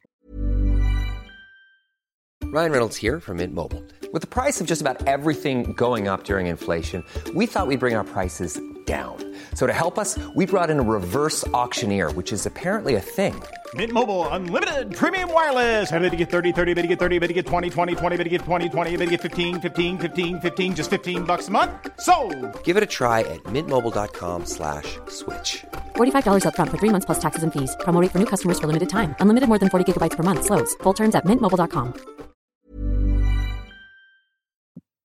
Ryan 2.53 2.71
Reynolds 2.71 2.95
here 2.95 3.19
from 3.19 3.37
Mint 3.37 3.53
Mobile. 3.53 3.83
With 4.13 4.21
the 4.21 4.27
price 4.27 4.61
of 4.61 4.67
just 4.67 4.81
about 4.81 5.07
everything 5.07 5.73
going 5.73 6.07
up 6.07 6.23
during 6.23 6.47
inflation, 6.47 7.03
we 7.33 7.47
thought 7.47 7.67
we'd 7.67 7.79
bring 7.79 7.95
our 7.95 8.03
prices 8.03 8.59
down. 8.85 9.17
So 9.53 9.67
to 9.67 9.73
help 9.73 9.99
us, 9.99 10.17
we 10.33 10.47
brought 10.47 10.71
in 10.71 10.79
a 10.79 10.83
reverse 10.83 11.45
auctioneer, 11.49 12.11
which 12.13 12.33
is 12.33 12.47
apparently 12.47 12.95
a 12.95 13.01
thing. 13.01 13.35
Mint 13.75 13.91
Mobile 13.91 14.27
unlimited 14.29 14.95
premium 14.95 15.31
wireless. 15.31 15.91
Ready 15.91 16.09
to 16.09 16.15
get 16.15 16.31
30, 16.31 16.51
30, 16.51 16.73
bit 16.73 16.81
to 16.81 16.87
get 16.87 16.97
30, 16.97 17.19
bit 17.19 17.27
to 17.27 17.33
get 17.35 17.45
20, 17.45 17.69
20, 17.69 17.93
20, 17.93 18.17
bit 18.17 18.23
to 18.23 18.29
get 18.31 18.41
20, 18.41 18.69
20, 18.69 18.97
bit 18.97 19.05
to 19.05 19.11
get 19.11 19.21
15, 19.21 19.61
15, 19.61 19.97
15, 19.99 20.39
15 20.39 20.75
just 20.75 20.89
15 20.89 21.23
bucks 21.23 21.49
a 21.49 21.51
month. 21.51 21.71
So, 21.99 22.15
Give 22.63 22.77
it 22.77 22.81
a 22.81 22.87
try 22.87 23.19
at 23.19 23.43
mintmobile.com 23.43 24.45
slash 24.47 24.97
switch. 25.07 25.65
$45 25.95 26.47
up 26.47 26.55
front 26.55 26.71
for 26.71 26.79
three 26.79 26.89
months 26.89 27.05
plus 27.05 27.19
taxes 27.19 27.43
and 27.43 27.53
fees. 27.53 27.75
Promo 27.81 28.01
rate 28.01 28.11
for 28.11 28.17
new 28.17 28.25
customers 28.25 28.59
for 28.59 28.65
limited 28.65 28.89
time. 28.89 29.13
Unlimited 29.19 29.47
more 29.47 29.59
than 29.59 29.69
40 29.69 29.85
gigabytes 29.85 30.17
per 30.17 30.23
month. 30.23 30.45
Slows. 30.45 30.73
Full 30.81 30.93
terms 30.93 31.13
at 31.13 31.25
mintmobile.com. 31.25 31.93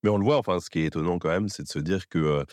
Mais 0.04 0.10
on 0.10 0.18
le 0.18 0.24
voit, 0.24 0.36
enfin, 0.36 0.60
ce 0.60 0.68
qui 0.68 0.80
est 0.80 0.84
étonnant 0.88 1.18
quand 1.18 1.30
même, 1.30 1.48
c'est 1.48 1.62
de 1.62 1.68
se 1.68 1.78
dire 1.78 2.08
que 2.08 2.18
euh, 2.18 2.44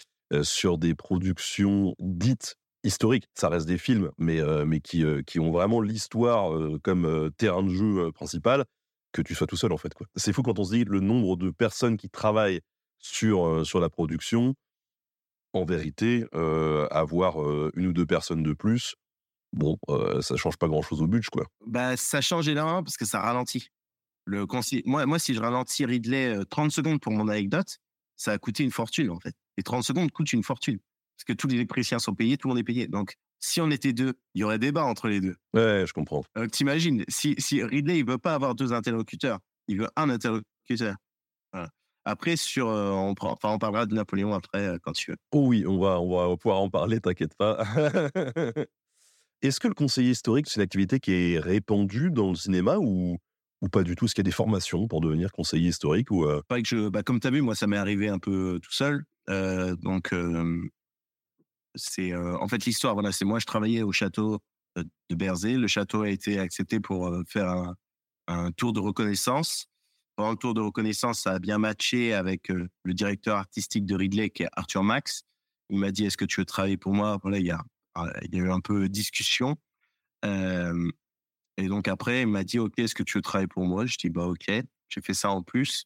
sur 0.44 0.78
des 0.78 0.96
productions 0.96 1.96
dites 2.00 2.56
historiques, 2.84 3.28
ça 3.36 3.50
reste 3.50 3.68
des 3.68 3.78
films, 3.78 4.12
mais, 4.18 4.40
euh, 4.40 4.66
mais 4.66 4.80
qui, 4.80 5.04
euh, 5.04 5.22
qui 5.22 5.40
ont 5.40 5.52
vraiment 5.52 5.82
l'histoire 5.82 6.54
euh, 6.54 6.80
comme 6.84 7.06
euh, 7.06 7.30
terrain 7.30 7.64
de 7.64 7.70
jeu 7.70 8.08
euh, 8.08 8.12
principal, 8.12 8.66
que 9.12 9.22
tu 9.22 9.36
sois 9.36 9.48
tout 9.48 9.58
seul 9.58 9.72
en 9.72 9.78
fait. 9.78 9.92
C'est 10.16 10.34
fou 10.34 10.42
quand 10.42 10.58
on 10.60 10.64
se 10.64 10.74
dit 10.74 10.84
le 10.86 11.00
nombre 11.00 11.36
de 11.36 11.52
personnes 11.52 11.98
qui 11.98 12.10
travaillent 12.10 12.62
sur, 13.00 13.46
euh, 13.46 13.64
sur 13.64 13.80
la 13.80 13.90
production. 13.90 14.56
En 15.54 15.66
vérité, 15.66 16.26
euh, 16.34 16.88
avoir 16.92 17.42
euh, 17.42 17.72
une 17.76 17.88
ou 17.88 17.94
deux 17.94 18.06
personnes 18.06 18.42
de 18.42 18.54
plus, 18.54 18.96
bon, 19.52 19.78
euh, 19.90 20.22
ça 20.22 20.38
change 20.38 20.56
pas 20.56 20.70
grand-chose 20.70 21.02
au 21.02 21.08
budget, 21.08 21.28
quoi. 21.30 21.46
Bah, 21.68 21.98
ça 21.98 22.22
change 22.22 22.48
énormément 22.48 22.84
parce 22.84 22.96
que 22.96 23.04
ça 23.04 23.20
ralentit. 23.20 23.68
Le 24.24 24.46
moi, 24.86 25.06
moi, 25.06 25.20
si 25.20 25.34
je 25.34 25.42
ralentis 25.42 25.84
Ridley 25.84 26.38
euh, 26.38 26.46
30 26.46 26.72
secondes 26.72 27.02
pour 27.02 27.12
mon 27.12 27.28
anecdote, 27.28 27.80
ça 28.16 28.32
a 28.32 28.38
coûté 28.38 28.64
une 28.64 28.72
fortune, 28.72 29.10
en 29.10 29.20
fait. 29.20 29.36
Et 29.58 29.64
30 29.64 29.84
secondes 29.84 30.12
coûtent 30.12 30.34
une 30.34 30.44
fortune. 30.44 30.80
Parce 31.18 31.26
que 31.26 31.34
tous 31.34 31.48
les 31.48 31.56
électriciens 31.56 32.00
sont 32.00 32.16
payés, 32.16 32.38
tout 32.38 32.48
le 32.48 32.54
monde 32.54 32.60
est 32.60 32.64
payé. 32.64 32.88
Donc, 32.88 33.16
si 33.40 33.62
on 33.62 33.70
était 33.70 33.94
deux, 33.94 34.14
il 34.34 34.42
y 34.42 34.44
aurait 34.44 34.60
débat 34.60 34.84
entre 34.84 35.08
les 35.08 35.20
deux. 35.22 35.36
Ouais, 35.54 35.84
je 35.88 35.94
comprends. 35.94 36.24
Euh, 36.38 36.48
T'imagines, 36.48 37.04
si, 37.08 37.36
si 37.38 37.64
Ridley, 37.64 38.00
il 38.00 38.06
veut 38.06 38.18
pas 38.18 38.34
avoir 38.34 38.56
deux 38.56 38.74
interlocuteurs, 38.74 39.40
il 39.68 39.80
veut 39.80 39.88
un 39.96 40.10
interlocuteur. 40.10 40.96
Voilà. 41.54 41.70
Après, 42.06 42.36
sur, 42.36 42.70
euh, 42.70 42.92
on, 42.92 43.14
prend- 43.14 43.34
enfin, 43.34 43.50
on 43.54 43.60
parlera 43.60 43.86
de 43.86 43.94
Napoléon 43.96 44.34
après, 44.34 44.66
euh, 44.68 44.78
quand 44.82 44.94
tu 44.94 45.12
veux. 45.12 45.18
Oh 45.32 45.48
oui, 45.48 45.66
on 45.68 45.80
va, 45.80 46.00
on 46.02 46.30
va 46.30 46.38
pouvoir 46.38 46.62
en 46.62 46.70
parler, 46.70 47.00
t'inquiète 47.00 47.36
pas. 47.38 47.64
Est-ce 49.42 49.60
que 49.60 49.68
le 49.68 49.74
conseiller 49.74 50.12
historique, 50.12 50.48
c'est 50.48 50.58
une 50.58 50.64
activité 50.64 51.00
qui 51.00 51.12
est 51.14 51.40
répandue 51.40 52.12
dans 52.12 52.30
le 52.30 52.36
cinéma 52.36 52.78
ou, 52.78 53.18
ou 53.62 53.70
pas 53.70 53.84
du 53.84 53.96
tout? 53.96 54.06
Est-ce 54.06 54.14
qu'il 54.16 54.22
y 54.24 54.28
a 54.28 54.30
des 54.30 54.36
formations 54.36 54.88
pour 54.88 55.02
devenir 55.02 55.32
conseiller 55.32 55.70
historique 55.70 56.12
ou 56.12 56.26
euh, 56.26 56.42
Pas 56.48 56.62
que 56.62 56.68
je, 56.68 56.90
bah, 56.90 57.02
comme 57.04 57.20
tu 57.20 57.28
as 57.28 57.32
vu, 57.32 57.42
moi, 57.42 57.56
ça 57.56 57.66
m'est 57.68 57.78
arrivé 57.78 58.08
un 58.08 58.20
peu 58.20 58.60
tout 58.62 58.72
seul. 58.74 59.04
Donc, 59.28 60.14
c'est 61.76 62.16
en 62.16 62.48
fait 62.48 62.66
l'histoire. 62.66 62.94
Voilà, 62.94 63.12
c'est 63.12 63.26
moi, 63.26 63.40
je 63.40 63.46
travaillais 63.46 63.82
au 63.82 63.92
château 63.92 64.40
de 64.76 65.16
Berzé. 65.16 65.58
Le 65.58 65.68
château 65.68 66.02
a 66.02 66.10
été 66.10 66.40
accepté 66.40 66.80
pour 66.80 67.14
faire 67.28 67.74
un, 68.28 68.52
tour 68.52 68.74
de 68.74 68.80
reconnaissance. 68.80 69.68
Pendant 70.16 70.32
le 70.32 70.38
tour 70.38 70.54
de 70.54 70.62
reconnaissance, 70.62 71.22
ça 71.22 71.34
a 71.34 71.40
bien 71.40 71.58
matché 71.58 72.14
avec 72.14 72.50
le 72.50 72.94
directeur 72.94 73.38
artistique 73.38 73.86
de 73.86 73.96
Ridley, 73.96 74.30
qui 74.30 74.44
est 74.44 74.50
Arthur 74.54 74.84
Max. 74.84 75.24
Il 75.70 75.80
m'a 75.80 75.92
dit 75.92 76.06
Est-ce 76.06 76.18
que 76.18 76.26
tu 76.26 76.42
veux 76.42 76.46
travailler 76.46 76.78
pour 76.78 76.94
moi? 76.94 77.18
Voilà, 77.22 77.40
il 77.40 77.46
y 77.46 77.52
a, 77.52 77.64
euh, 77.98 78.12
il 78.24 78.36
y 78.36 78.40
a 78.40 78.44
eu 78.44 78.52
un 78.52 78.60
peu 78.60 78.90
discussion. 78.90 79.58
Et 81.58 81.68
donc 81.68 81.88
après, 81.88 82.22
il 82.22 82.28
m'a 82.28 82.44
dit 82.44 82.60
Ok, 82.60 82.74
est-ce 82.78 82.96
que 82.96 83.04
tu 83.04 83.18
veux 83.18 83.22
travailler 83.22 83.48
pour 83.48 83.66
moi? 83.66 83.86
Je 83.86 83.98
dis 83.98 84.10
Bah, 84.10 84.26
ok. 84.26 84.50
J'ai 84.90 85.02
fait 85.02 85.14
ça 85.14 85.30
en 85.30 85.42
plus 85.42 85.86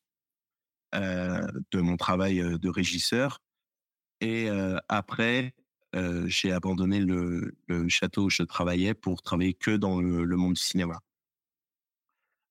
de 0.96 1.82
mon 1.82 1.98
travail 1.98 2.42
euh, 2.42 2.58
de 2.58 2.70
régisseur. 2.70 3.42
Et 4.22 4.50
euh, 4.50 4.78
après, 4.90 5.54
euh, 5.96 6.28
j'ai 6.28 6.52
abandonné 6.52 7.00
le, 7.00 7.56
château 7.88 8.26
où 8.26 8.30
je 8.30 8.44
travaillais 8.44 8.94
pour 8.94 9.22
travailler 9.22 9.54
que 9.54 9.72
dans 9.72 10.02
le, 10.02 10.36
monde 10.36 10.54
du 10.54 10.62
cinéma. 10.62 11.00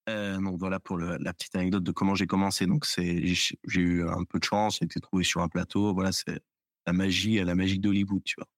Euh, 0.08 0.38
donc 0.38 0.58
voilà 0.58 0.78
pour 0.80 0.98
la 0.98 1.32
petite 1.32 1.56
anecdote 1.56 1.82
de 1.82 1.92
comment 1.92 2.14
j'ai 2.14 2.26
commencé. 2.26 2.66
Donc 2.66 2.84
c'est 2.84 3.24
j'ai 3.26 3.80
eu 3.80 4.06
un 4.06 4.24
peu 4.24 4.38
de 4.38 4.44
chance, 4.44 4.78
j'ai 4.78 4.84
été 4.84 5.00
trouvé 5.00 5.24
sur 5.24 5.40
un 5.40 5.48
plateau. 5.48 5.94
Voilà, 5.94 6.12
c'est 6.12 6.40
la 6.86 6.92
magie, 6.92 7.42
la 7.42 7.54
magie 7.54 7.78
d'Hollywood, 7.78 8.22
tu 8.24 8.36
vois. 8.36 8.48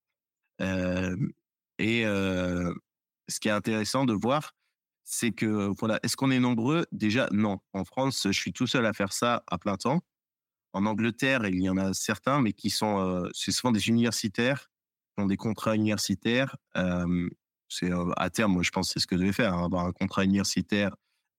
Euh, 0.61 1.17
et 1.79 2.07
euh, 2.07 2.73
ce 3.29 3.41
qui 3.41 3.49
est 3.49 3.53
intéressant 3.53 4.05
de 4.05 4.13
voir, 4.13 4.55
c'est 5.09 5.31
que 5.31 5.73
voilà, 5.79 6.01
est-ce 6.03 6.17
qu'on 6.17 6.33
est 6.33 6.41
nombreux? 6.41 6.85
Déjà, 6.91 7.29
non. 7.31 7.61
En 7.73 7.85
France, 7.85 8.25
je 8.27 8.39
suis 8.39 8.53
tout 8.53 8.67
seul 8.67 8.85
à 8.85 8.93
faire 8.93 9.13
ça 9.13 9.45
à 9.47 9.57
plein 9.57 9.77
temps. 9.77 10.03
En 10.73 10.85
Angleterre, 10.85 11.47
il 11.47 11.63
y 11.63 11.71
en 11.71 11.77
a 11.77 11.95
certains, 11.95 12.43
mais 12.43 12.53
qui 12.53 12.71
sont, 12.71 13.25
c'est 13.33 13.53
souvent 13.53 13.71
des 13.73 13.89
universitaires, 13.89 14.69
qui 15.17 15.23
ont 15.23 15.27
des 15.27 15.37
contrats 15.37 15.77
universitaires. 15.77 16.57
C'est 17.69 17.91
à 18.17 18.31
terme, 18.31 18.53
moi, 18.53 18.63
je 18.63 18.71
pense, 18.71 18.93
c'est 18.93 18.99
ce 18.99 19.07
que 19.07 19.17
je 19.17 19.23
vais 19.23 19.33
faire, 19.33 19.55
hein, 19.55 19.65
avoir 19.65 19.87
un 19.87 19.93
contrat 19.93 20.25
universitaire 20.25 20.95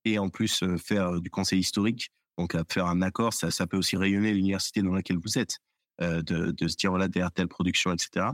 et 0.06 0.18
en 0.18 0.30
plus 0.30 0.64
faire 0.78 1.20
du 1.20 1.30
conseil 1.30 1.60
historique. 1.60 2.10
Donc, 2.38 2.56
faire 2.72 2.86
un 2.86 3.02
accord, 3.02 3.34
ça, 3.34 3.52
ça 3.52 3.68
peut 3.68 3.78
aussi 3.78 3.98
rayonner 3.98 4.34
l'université 4.34 4.82
dans 4.82 4.94
laquelle 4.94 5.18
vous 5.18 5.38
êtes, 5.38 5.60
de, 6.00 6.22
de 6.52 6.68
se 6.70 6.78
dire 6.78 6.92
voilà 6.92 7.10
derrière 7.10 7.34
telle 7.34 7.50
production, 7.50 7.92
etc. 7.92 8.28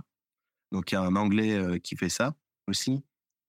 Donc, 0.72 0.92
il 0.92 0.96
y 0.96 0.98
a 0.98 1.02
un 1.02 1.16
Anglais 1.16 1.80
qui 1.82 1.98
fait 1.98 2.10
ça 2.10 2.36
aussi. 2.68 3.04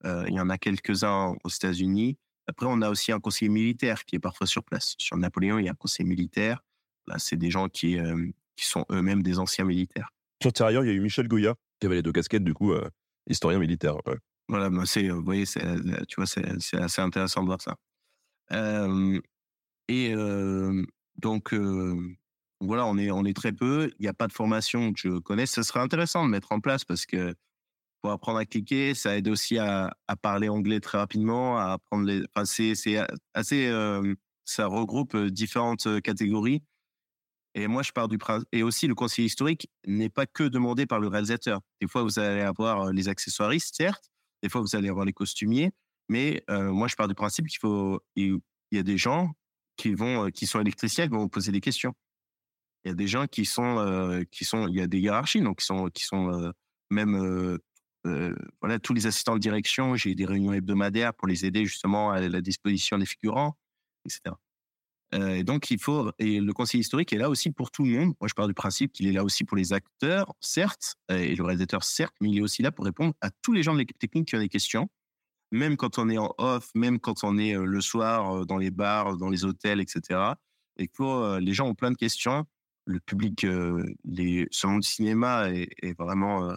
Euh, 0.04 0.24
il 0.28 0.34
y 0.34 0.40
en 0.40 0.50
a 0.50 0.58
quelques-uns 0.58 1.34
aux 1.44 1.48
États-Unis. 1.48 2.18
Après, 2.46 2.66
on 2.68 2.82
a 2.82 2.90
aussi 2.90 3.10
un 3.12 3.20
conseiller 3.20 3.48
militaire 3.48 4.04
qui 4.04 4.16
est 4.16 4.20
parfois 4.20 4.46
sur 4.46 4.62
place. 4.64 4.94
Sur 4.98 5.16
Napoléon, 5.16 5.58
il 5.58 5.64
y 5.64 5.68
a 5.68 5.72
un 5.72 5.76
conseiller 5.76 6.08
militaire. 6.08 6.62
Là, 7.06 7.18
c'est 7.18 7.36
des 7.36 7.50
gens 7.50 7.68
qui, 7.68 7.98
euh, 7.98 8.28
qui 8.56 8.66
sont 8.66 8.84
eux-mêmes 8.90 9.22
des 9.22 9.38
anciens 9.38 9.64
militaires. 9.64 10.10
Sur 10.42 10.52
Tirailleurs, 10.52 10.84
il 10.84 10.88
y 10.88 10.90
a 10.90 10.94
eu 10.94 11.00
Michel 11.00 11.26
Goya, 11.26 11.54
qui 11.80 11.86
avait 11.86 11.96
les 11.96 12.02
deux 12.02 12.12
casquettes, 12.12 12.44
du 12.44 12.52
coup, 12.54 12.72
euh, 12.72 12.88
historien 13.28 13.58
militaire. 13.58 13.96
ouais. 14.06 14.18
Voilà, 14.48 14.68
bah, 14.68 14.82
c'est, 14.84 15.08
vous 15.08 15.24
voyez, 15.24 15.46
c'est, 15.46 15.62
tu 16.06 16.16
vois, 16.16 16.26
c'est, 16.26 16.44
c'est 16.60 16.76
assez 16.76 17.00
intéressant 17.00 17.42
de 17.42 17.46
voir 17.46 17.62
ça. 17.62 17.76
Et 19.88 20.14
donc, 21.16 21.54
voilà, 22.60 22.86
on 22.86 22.98
est, 22.98 23.10
on 23.10 23.24
est 23.24 23.34
très 23.34 23.52
peu. 23.52 23.90
Il 23.98 24.02
n'y 24.02 24.08
a 24.08 24.12
pas 24.12 24.26
de 24.26 24.34
formation 24.34 24.92
que 24.92 25.00
je 25.00 25.18
connais. 25.18 25.46
Ce 25.46 25.62
serait 25.62 25.80
intéressant 25.80 26.24
de 26.24 26.30
mettre 26.30 26.52
en 26.52 26.60
place 26.60 26.84
parce 26.84 27.06
que 27.06 27.34
pour 28.04 28.12
apprendre 28.12 28.38
à 28.38 28.44
cliquer, 28.44 28.92
ça 28.92 29.16
aide 29.16 29.28
aussi 29.28 29.56
à, 29.56 29.96
parler 30.20 30.50
anglais 30.50 30.78
très 30.78 30.98
rapidement, 30.98 31.56
à 31.56 31.72
apprendre 31.72 32.04
les. 32.04 32.22
Enfin, 32.34 32.44
c'est, 32.44 32.98
assez. 33.32 33.66
Euh, 33.66 34.14
ça 34.44 34.66
regroupe 34.66 35.16
différentes 35.16 36.02
catégories. 36.02 36.62
Et 37.54 37.66
moi, 37.66 37.82
je 37.82 37.92
pars 37.92 38.08
du 38.08 38.18
principe. 38.18 38.46
Et 38.52 38.62
aussi, 38.62 38.88
le 38.88 38.94
conseiller 38.94 39.24
historique 39.24 39.70
n'est 39.86 40.10
pas 40.10 40.26
que 40.26 40.42
demandé 40.44 40.84
par 40.84 41.00
le 41.00 41.08
réalisateur. 41.08 41.62
Des 41.80 41.88
fois, 41.88 42.02
vous 42.02 42.18
allez 42.18 42.42
avoir 42.42 42.92
les 42.92 43.08
accessoiristes, 43.08 43.74
certes. 43.74 44.10
Des 44.42 44.50
fois, 44.50 44.60
vous 44.60 44.76
allez 44.76 44.90
avoir 44.90 45.06
les 45.06 45.14
costumiers. 45.14 45.70
Mais 46.10 46.44
euh, 46.50 46.72
moi, 46.72 46.88
je 46.88 46.96
pars 46.96 47.08
du 47.08 47.14
principe 47.14 47.46
qu'il 47.46 47.58
faut. 47.58 48.02
Il 48.16 48.38
y 48.70 48.78
a 48.78 48.82
des 48.82 48.98
gens 48.98 49.32
qui 49.78 49.94
vont, 49.94 50.30
qui 50.30 50.46
sont 50.46 50.60
électriciens, 50.60 51.06
qui 51.06 51.14
vont 51.14 51.20
vous 51.20 51.30
poser 51.30 51.52
des 51.52 51.62
questions 51.62 51.94
il 52.84 52.88
y 52.88 52.92
a 52.92 52.94
des 52.94 53.06
gens 53.06 53.26
qui 53.26 53.46
sont 53.46 53.78
euh, 53.78 54.24
qui 54.30 54.44
sont 54.44 54.68
il 54.68 54.74
y 54.74 54.82
a 54.82 54.86
des 54.86 54.98
hiérarchies 54.98 55.40
donc 55.40 55.60
qui 55.60 55.64
sont 55.64 55.88
qui 55.88 56.04
sont 56.04 56.30
euh, 56.30 56.52
même 56.90 57.58
euh, 58.06 58.34
voilà 58.60 58.78
tous 58.78 58.94
les 58.94 59.06
assistants 59.06 59.34
de 59.34 59.40
direction 59.40 59.96
j'ai 59.96 60.14
des 60.14 60.26
réunions 60.26 60.52
hebdomadaires 60.52 61.14
pour 61.14 61.28
les 61.28 61.44
aider 61.44 61.64
justement 61.64 62.10
à 62.10 62.20
la 62.20 62.40
disposition 62.40 62.98
des 62.98 63.06
figurants 63.06 63.56
etc 64.04 64.34
et 65.12 65.44
donc 65.44 65.70
il 65.70 65.78
faut 65.78 66.10
et 66.18 66.40
le 66.40 66.52
conseil 66.52 66.80
historique 66.80 67.12
est 67.12 67.18
là 67.18 67.30
aussi 67.30 67.52
pour 67.52 67.70
tout 67.70 67.84
le 67.84 67.90
monde. 67.90 68.14
Moi 68.20 68.26
je 68.26 68.34
pars 68.34 68.48
du 68.48 68.54
principe 68.54 68.92
qu'il 68.92 69.06
est 69.06 69.12
là 69.12 69.22
aussi 69.22 69.44
pour 69.44 69.56
les 69.56 69.72
acteurs 69.72 70.34
certes 70.40 70.96
et 71.08 71.36
le 71.36 71.44
réalisateur 71.44 71.84
certes 71.84 72.16
mais 72.20 72.30
il 72.30 72.38
est 72.38 72.40
aussi 72.40 72.62
là 72.62 72.72
pour 72.72 72.84
répondre 72.84 73.14
à 73.20 73.30
tous 73.30 73.52
les 73.52 73.62
gens 73.62 73.74
de 73.74 73.78
l'équipe 73.78 73.96
technique 73.96 74.26
qui 74.26 74.34
ont 74.34 74.40
des 74.40 74.48
questions. 74.48 74.88
Même 75.52 75.76
quand 75.76 76.00
on 76.00 76.08
est 76.10 76.18
en 76.18 76.34
off 76.38 76.68
même 76.74 76.98
quand 76.98 77.22
on 77.22 77.38
est 77.38 77.54
le 77.54 77.80
soir 77.80 78.44
dans 78.44 78.56
les 78.56 78.72
bars 78.72 79.16
dans 79.16 79.28
les 79.28 79.44
hôtels 79.44 79.80
etc 79.80 80.34
et 80.78 80.88
que 80.88 81.38
les 81.38 81.52
gens 81.52 81.68
ont 81.68 81.74
plein 81.74 81.90
de 81.90 81.96
questions. 81.96 82.44
Le 82.86 83.00
public, 83.00 83.44
euh, 83.44 83.82
les, 84.04 84.46
ce 84.50 84.66
monde 84.66 84.80
du 84.80 84.88
cinéma 84.88 85.48
est, 85.50 85.98
vraiment. 85.98 86.54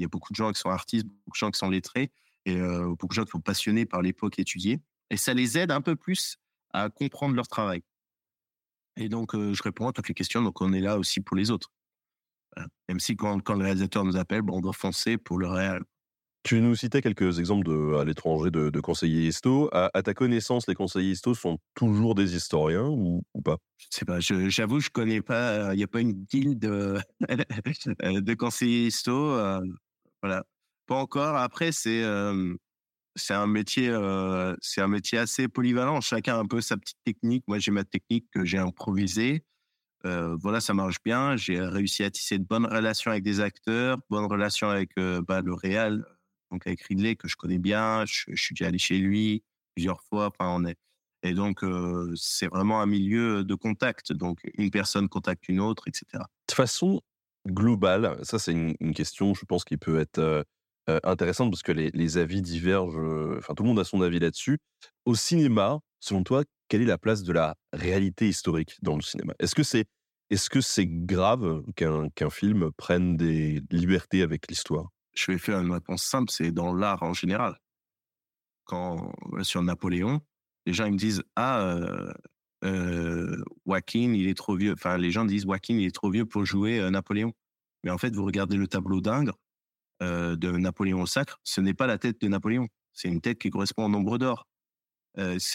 Euh, 0.00 0.02
il 0.02 0.02
y 0.02 0.04
a 0.04 0.08
beaucoup 0.08 0.32
de 0.32 0.36
gens 0.36 0.52
qui 0.52 0.60
sont 0.60 0.70
artistes, 0.70 1.06
beaucoup 1.06 1.36
de 1.36 1.38
gens 1.38 1.50
qui 1.50 1.58
sont 1.58 1.70
lettrés, 1.70 2.10
et 2.46 2.56
euh, 2.56 2.88
beaucoup 2.88 3.08
de 3.08 3.14
gens 3.14 3.24
qui 3.24 3.30
sont 3.30 3.40
passionnés 3.40 3.86
par 3.86 4.02
l'époque 4.02 4.38
étudiée. 4.38 4.80
Et 5.10 5.16
ça 5.16 5.34
les 5.34 5.58
aide 5.58 5.70
un 5.70 5.80
peu 5.80 5.96
plus 5.96 6.36
à 6.72 6.88
comprendre 6.88 7.34
leur 7.34 7.48
travail. 7.48 7.82
Et 8.96 9.08
donc, 9.08 9.34
je 9.34 9.62
réponds 9.62 9.88
à 9.88 9.92
toutes 9.92 10.08
les 10.08 10.14
questions. 10.14 10.42
Donc, 10.42 10.60
on 10.60 10.72
est 10.72 10.80
là 10.80 10.98
aussi 10.98 11.20
pour 11.20 11.36
les 11.36 11.50
autres. 11.50 11.70
Même 12.88 13.00
si 13.00 13.16
quand, 13.16 13.40
quand 13.40 13.54
le 13.54 13.64
réalisateur 13.64 14.04
nous 14.04 14.16
appelle, 14.16 14.42
bon, 14.42 14.58
on 14.58 14.60
doit 14.60 14.72
foncer 14.72 15.16
pour 15.16 15.38
le 15.38 15.48
réel. 15.48 15.82
Tu 16.42 16.60
nous 16.60 16.74
citais 16.74 17.02
quelques 17.02 17.38
exemples 17.38 17.66
de, 17.66 17.96
à 17.96 18.04
l'étranger 18.04 18.50
de, 18.50 18.70
de, 18.70 18.80
conseillers 18.80 19.28
histo. 19.28 19.68
À, 19.72 19.90
à, 19.92 20.02
ta 20.02 20.14
connaissance, 20.14 20.66
les 20.66 20.74
conseillers 20.74 21.12
histo 21.12 21.34
sont 21.34 21.58
toujours 21.74 22.14
des 22.14 22.34
historiens 22.34 22.88
ou, 22.88 23.22
ou 23.34 23.42
pas? 23.42 23.58
Je 23.76 23.86
sais 23.90 24.04
pas. 24.06 24.20
J'avoue, 24.20 24.80
je, 24.80 24.86
je 24.86 24.90
connais 24.90 25.20
pas. 25.20 25.74
Il 25.74 25.76
n'y 25.76 25.82
a 25.82 25.86
pas 25.86 26.00
une 26.00 26.12
guilde 26.12 26.58
de, 26.58 26.98
de 27.20 28.34
conseillers 28.34 28.86
histo. 28.86 29.12
Euh, 29.12 29.60
voilà, 30.22 30.44
pas 30.86 30.96
encore. 30.96 31.36
Après, 31.36 31.72
c'est 31.72 32.04
c'est 33.16 33.34
un 33.34 33.46
métier 33.46 33.90
c'est 34.60 34.80
un 34.80 34.88
métier 34.88 35.18
assez 35.18 35.48
polyvalent. 35.48 36.00
Chacun 36.00 36.36
a 36.36 36.38
un 36.38 36.46
peu 36.46 36.60
sa 36.60 36.76
petite 36.76 36.98
technique. 37.04 37.44
Moi, 37.48 37.58
j'ai 37.58 37.70
ma 37.70 37.84
technique 37.84 38.26
que 38.32 38.44
j'ai 38.44 38.58
improvisée. 38.58 39.44
Voilà, 40.04 40.60
ça 40.60 40.74
marche 40.74 41.02
bien. 41.04 41.36
J'ai 41.36 41.60
réussi 41.60 42.04
à 42.04 42.10
tisser 42.10 42.38
de 42.38 42.44
bonnes 42.44 42.66
relations 42.66 43.10
avec 43.10 43.24
des 43.24 43.40
acteurs, 43.40 43.98
bonnes 44.10 44.26
relations 44.26 44.68
avec 44.68 44.94
bah, 44.96 45.40
le 45.42 45.54
réel, 45.54 46.04
donc 46.50 46.66
avec 46.66 46.82
Ridley 46.82 47.16
que 47.16 47.28
je 47.28 47.36
connais 47.36 47.58
bien, 47.58 48.04
je, 48.06 48.34
suis 48.34 48.54
déjà 48.54 48.68
allé 48.68 48.78
chez 48.78 48.98
lui 48.98 49.42
plusieurs 49.74 50.02
fois. 50.02 50.26
Enfin, 50.26 50.50
on 50.50 50.64
est 50.64 50.76
et 51.22 51.34
donc 51.34 51.60
c'est 52.14 52.46
vraiment 52.48 52.80
un 52.80 52.86
milieu 52.86 53.44
de 53.44 53.54
contact. 53.54 54.12
Donc 54.12 54.40
une 54.54 54.70
personne 54.70 55.08
contacte 55.08 55.48
une 55.48 55.60
autre, 55.60 55.88
etc. 55.88 56.24
De 56.48 56.54
façon 56.54 57.02
globale, 57.48 58.18
ça 58.22 58.38
c'est 58.38 58.52
une, 58.52 58.94
question, 58.94 59.34
je 59.34 59.44
pense, 59.44 59.64
qui 59.64 59.76
peut 59.76 59.98
être 59.98 60.44
intéressante 61.04 61.50
parce 61.50 61.62
que 61.62 61.72
les, 61.72 62.18
avis 62.18 62.42
divergent. 62.42 62.98
Enfin, 63.38 63.54
tout 63.54 63.62
le 63.62 63.68
monde 63.68 63.78
a 63.78 63.84
son 63.84 64.02
avis 64.02 64.18
là-dessus. 64.18 64.58
Au 65.04 65.14
cinéma, 65.14 65.80
selon 66.00 66.24
toi, 66.24 66.44
quelle 66.68 66.82
est 66.82 66.86
la 66.86 66.98
place 66.98 67.22
de 67.22 67.32
la 67.32 67.56
réalité 67.72 68.28
historique 68.28 68.76
dans 68.82 68.96
le 68.96 69.02
cinéma? 69.02 69.34
Est-ce 69.38 69.54
que 69.54 69.62
c'est 69.62 69.86
est-ce 70.30 70.48
que 70.48 70.60
c'est 70.60 70.86
grave 70.86 71.64
qu'un 71.74 72.08
qu'un 72.10 72.30
film 72.30 72.70
prenne 72.76 73.16
des 73.16 73.60
libertés 73.70 74.22
avec 74.22 74.48
l'histoire? 74.48 74.88
Je 75.12 75.32
vais 75.32 75.38
faire 75.38 75.58
une 75.58 75.72
réponse 75.72 76.04
simple, 76.04 76.30
c'est 76.30 76.52
dans 76.52 76.72
l'art 76.72 77.02
en 77.02 77.12
général. 77.12 77.56
Quand 78.64 79.12
sur 79.42 79.62
Napoléon, 79.62 80.20
les 80.66 80.72
gens 80.72 80.86
ils 80.86 80.92
me 80.92 80.98
disent 80.98 81.24
ah 81.34 81.80
euh, 82.64 83.42
Joaquin 83.66 84.12
il 84.14 84.28
est 84.28 84.36
trop 84.36 84.56
vieux. 84.56 84.72
Enfin 84.72 84.98
les 84.98 85.10
gens 85.10 85.24
disent 85.24 85.44
Joaquin 85.44 85.74
il 85.74 85.86
est 85.86 85.94
trop 85.94 86.10
vieux 86.10 86.26
pour 86.26 86.44
jouer 86.44 86.90
Napoléon. 86.90 87.32
Mais 87.84 87.90
en 87.90 87.98
fait 87.98 88.14
vous 88.14 88.24
regardez 88.24 88.56
le 88.56 88.66
tableau 88.66 89.00
d'Ingres 89.00 89.38
de 90.00 90.50
Napoléon 90.52 91.02
au 91.02 91.06
sacre, 91.06 91.40
ce 91.44 91.60
n'est 91.60 91.74
pas 91.74 91.86
la 91.86 91.98
tête 91.98 92.22
de 92.22 92.28
Napoléon, 92.28 92.68
c'est 92.94 93.08
une 93.08 93.20
tête 93.20 93.38
qui 93.38 93.50
correspond 93.50 93.84
au 93.84 93.88
nombre 93.90 94.16
d'or. 94.16 94.46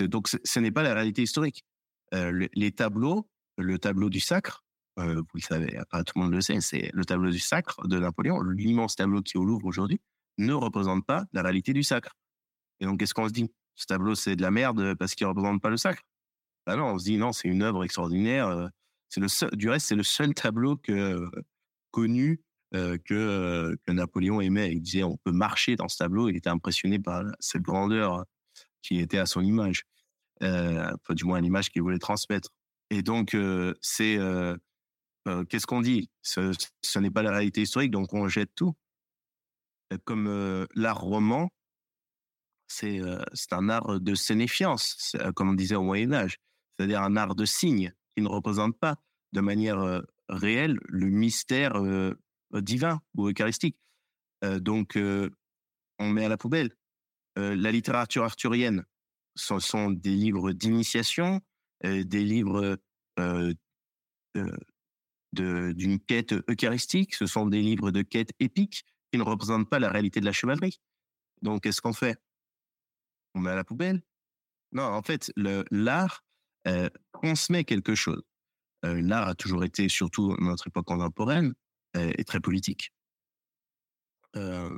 Donc 0.01 0.27
ce 0.27 0.59
n'est 0.59 0.71
pas 0.71 0.83
la 0.83 0.93
réalité 0.93 1.23
historique. 1.23 1.65
Euh, 2.13 2.47
les 2.53 2.71
tableaux, 2.71 3.27
le 3.57 3.79
tableau 3.79 4.09
du 4.09 4.19
sacre, 4.19 4.63
vous 4.97 5.25
le 5.33 5.41
savez, 5.41 5.79
pas 5.89 6.03
tout 6.03 6.13
le 6.15 6.23
monde 6.23 6.33
le 6.33 6.41
sait, 6.41 6.61
c'est 6.61 6.89
le 6.93 7.03
tableau 7.03 7.31
du 7.31 7.39
sacre 7.39 7.87
de 7.87 7.99
Napoléon, 7.99 8.41
l'immense 8.41 8.95
tableau 8.95 9.21
qui 9.21 9.37
est 9.37 9.39
au 9.39 9.45
Louvre 9.45 9.65
aujourd'hui, 9.65 9.99
ne 10.37 10.53
représente 10.53 11.05
pas 11.05 11.25
la 11.33 11.41
réalité 11.41 11.73
du 11.73 11.83
sacre. 11.83 12.15
Et 12.79 12.85
donc, 12.85 12.99
qu'est-ce 12.99 13.13
qu'on 13.13 13.27
se 13.27 13.33
dit? 13.33 13.51
Ce 13.75 13.85
tableau, 13.85 14.15
c'est 14.15 14.35
de 14.35 14.41
la 14.41 14.51
merde 14.51 14.95
parce 14.95 15.15
qu'il 15.15 15.25
ne 15.25 15.29
représente 15.29 15.61
pas 15.61 15.69
le 15.69 15.77
sacre 15.77 16.01
bah 16.65 16.75
non, 16.75 16.93
on 16.93 16.99
se 16.99 17.05
dit 17.05 17.17
non, 17.17 17.31
c'est 17.31 17.47
une 17.47 17.63
œuvre 17.63 17.83
extraordinaire. 17.83 18.47
Euh, 18.47 18.67
c'est 19.09 19.21
le 19.21 19.27
seul, 19.27 19.49
du 19.51 19.69
reste, 19.69 19.87
c'est 19.87 19.95
le 19.95 20.03
seul 20.03 20.33
tableau 20.33 20.77
que, 20.77 21.29
connu 21.91 22.41
euh, 22.73 22.97
que, 23.05 23.75
Napoléon 23.87 24.41
aimait. 24.41 24.71
Il 24.73 24.81
disait 24.81 25.03
on 25.03 25.17
peut 25.17 25.31
marcher 25.31 25.75
dans 25.75 25.87
ce 25.87 25.97
tableau. 25.97 26.29
Il 26.29 26.35
était 26.35 26.49
impressionné 26.49 26.99
par 26.99 27.23
cette 27.39 27.61
grandeur 27.61 28.25
qui 28.81 28.99
était 28.99 29.17
à 29.17 29.25
son 29.25 29.41
image, 29.41 29.83
euh, 30.43 30.91
du 31.09 31.25
moins 31.25 31.41
l'image 31.41 31.69
qu'il 31.69 31.81
voulait 31.81 31.99
transmettre. 31.99 32.49
Et 32.91 33.01
donc, 33.01 33.33
euh, 33.33 33.73
c'est 33.81 34.17
euh, 35.27 35.43
qu'est-ce 35.45 35.65
qu'on 35.67 35.81
dit? 35.81 36.09
Ce, 36.21 36.51
ce 36.81 36.99
n'est 36.99 37.11
pas 37.11 37.23
la 37.23 37.31
réalité 37.31 37.61
historique, 37.61 37.91
donc 37.91 38.13
on 38.13 38.27
jette 38.27 38.51
tout. 38.55 38.75
Comme 40.03 40.27
euh, 40.27 40.65
l'art 40.75 40.99
roman, 40.99 41.49
c'est 42.67 42.99
euh, 42.99 43.23
c'est 43.33 43.53
un 43.53 43.69
art 43.69 43.99
de 43.99 44.15
sénéfiance, 44.15 45.15
comme 45.35 45.49
on 45.49 45.53
disait 45.53 45.75
au 45.75 45.83
Moyen 45.83 46.11
Âge, 46.13 46.37
c'est-à-dire 46.77 47.01
un 47.01 47.15
art 47.15 47.35
de 47.35 47.45
signe 47.45 47.93
qui 48.15 48.23
ne 48.23 48.27
représente 48.27 48.77
pas 48.77 48.95
de 49.33 49.41
manière 49.41 50.01
réelle 50.29 50.79
le 50.87 51.07
mystère 51.07 51.73
divin 52.53 53.01
ou 53.15 53.27
eucharistique. 53.29 53.77
donc, 54.41 54.97
on 54.97 56.09
met 56.09 56.25
à 56.25 56.29
la 56.29 56.37
poubelle. 56.37 56.75
la 57.35 57.71
littérature 57.71 58.23
arthurienne, 58.23 58.85
ce 59.35 59.59
sont 59.59 59.91
des 59.91 60.15
livres 60.15 60.51
d'initiation, 60.51 61.41
des 61.83 62.23
livres 62.23 62.77
d'une 65.33 65.99
quête 65.99 66.33
eucharistique. 66.49 67.15
Ce 67.15 67.25
sont 67.25 67.45
des 67.45 67.61
livres 67.61 67.91
de 67.91 68.01
quête 68.01 68.31
épique 68.39 68.85
qui 69.11 69.17
ne 69.17 69.23
représentent 69.23 69.69
pas 69.69 69.79
la 69.79 69.89
réalité 69.89 70.19
de 70.19 70.25
la 70.25 70.31
chevalerie. 70.31 70.79
Donc, 71.41 71.63
qu'est-ce 71.63 71.81
qu'on 71.81 71.93
fait? 71.93 72.17
On 73.33 73.41
met 73.41 73.51
à 73.51 73.55
la 73.55 73.65
poubelle? 73.65 74.01
Non, 74.71 74.83
en 74.83 75.01
fait, 75.01 75.31
l'art 75.35 76.23
euh, 76.67 76.89
quelque 77.65 77.95
chose. 77.95 78.21
Euh, 78.85 79.01
l'art 79.01 79.27
a 79.27 79.35
toujours 79.35 79.63
été, 79.63 79.89
surtout 79.89 80.35
notre 80.39 80.67
époque 80.67 80.85
contemporaine, 80.85 81.53
euh, 81.95 82.11
est 82.17 82.27
très 82.27 82.39
politique. 82.39 82.93
Euh, 84.35 84.69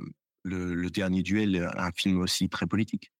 le, 0.44 0.88
dernier 0.88 1.22
duel, 1.22 1.70
un 1.76 1.92
film 1.92 2.20
aussi 2.20 2.48
très 2.48 2.66
politique. 2.66 3.12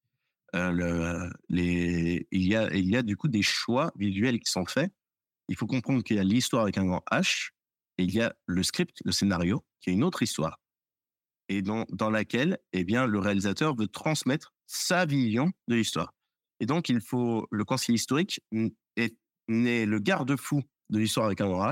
Le, 0.53 1.29
les, 1.49 2.27
il 2.31 2.47
y 2.47 2.55
a, 2.55 2.73
il 2.73 2.89
y 2.89 2.97
a 2.97 3.03
du 3.03 3.15
coup 3.15 3.27
des 3.27 3.43
choix 3.43 3.91
visuels 3.95 4.39
qui 4.39 4.49
sont 4.49 4.65
faits 4.65 4.91
il 5.49 5.55
faut 5.57 5.67
comprendre 5.67 6.03
qu'il 6.03 6.15
y 6.15 6.19
a 6.19 6.23
l'histoire 6.23 6.63
avec 6.63 6.77
un 6.77 6.85
grand 6.85 7.03
H 7.11 7.49
et 7.97 8.03
il 8.03 8.13
y 8.13 8.21
a 8.21 8.33
le 8.45 8.63
script, 8.63 8.97
le 9.03 9.11
scénario, 9.11 9.65
qui 9.81 9.89
est 9.89 9.93
une 9.93 10.03
autre 10.03 10.21
histoire. 10.21 10.61
Et 11.49 11.61
dans, 11.61 11.85
dans 11.89 12.11
laquelle, 12.11 12.59
eh 12.71 12.83
bien, 12.83 13.07
le 13.07 13.19
réalisateur 13.19 13.75
veut 13.75 13.87
transmettre 13.87 14.53
sa 14.67 15.05
vision 15.05 15.51
de 15.67 15.75
l'histoire. 15.75 16.13
Et 16.59 16.65
donc, 16.65 16.89
il 16.89 17.01
faut, 17.01 17.47
le 17.51 17.63
conseil 17.65 17.95
historique 17.95 18.41
est, 18.95 19.15
le 19.47 19.99
garde-fou 19.99 20.61
de 20.89 20.99
l'histoire 20.99 21.25
avec 21.25 21.41
un 21.41 21.47
grand. 21.47 21.71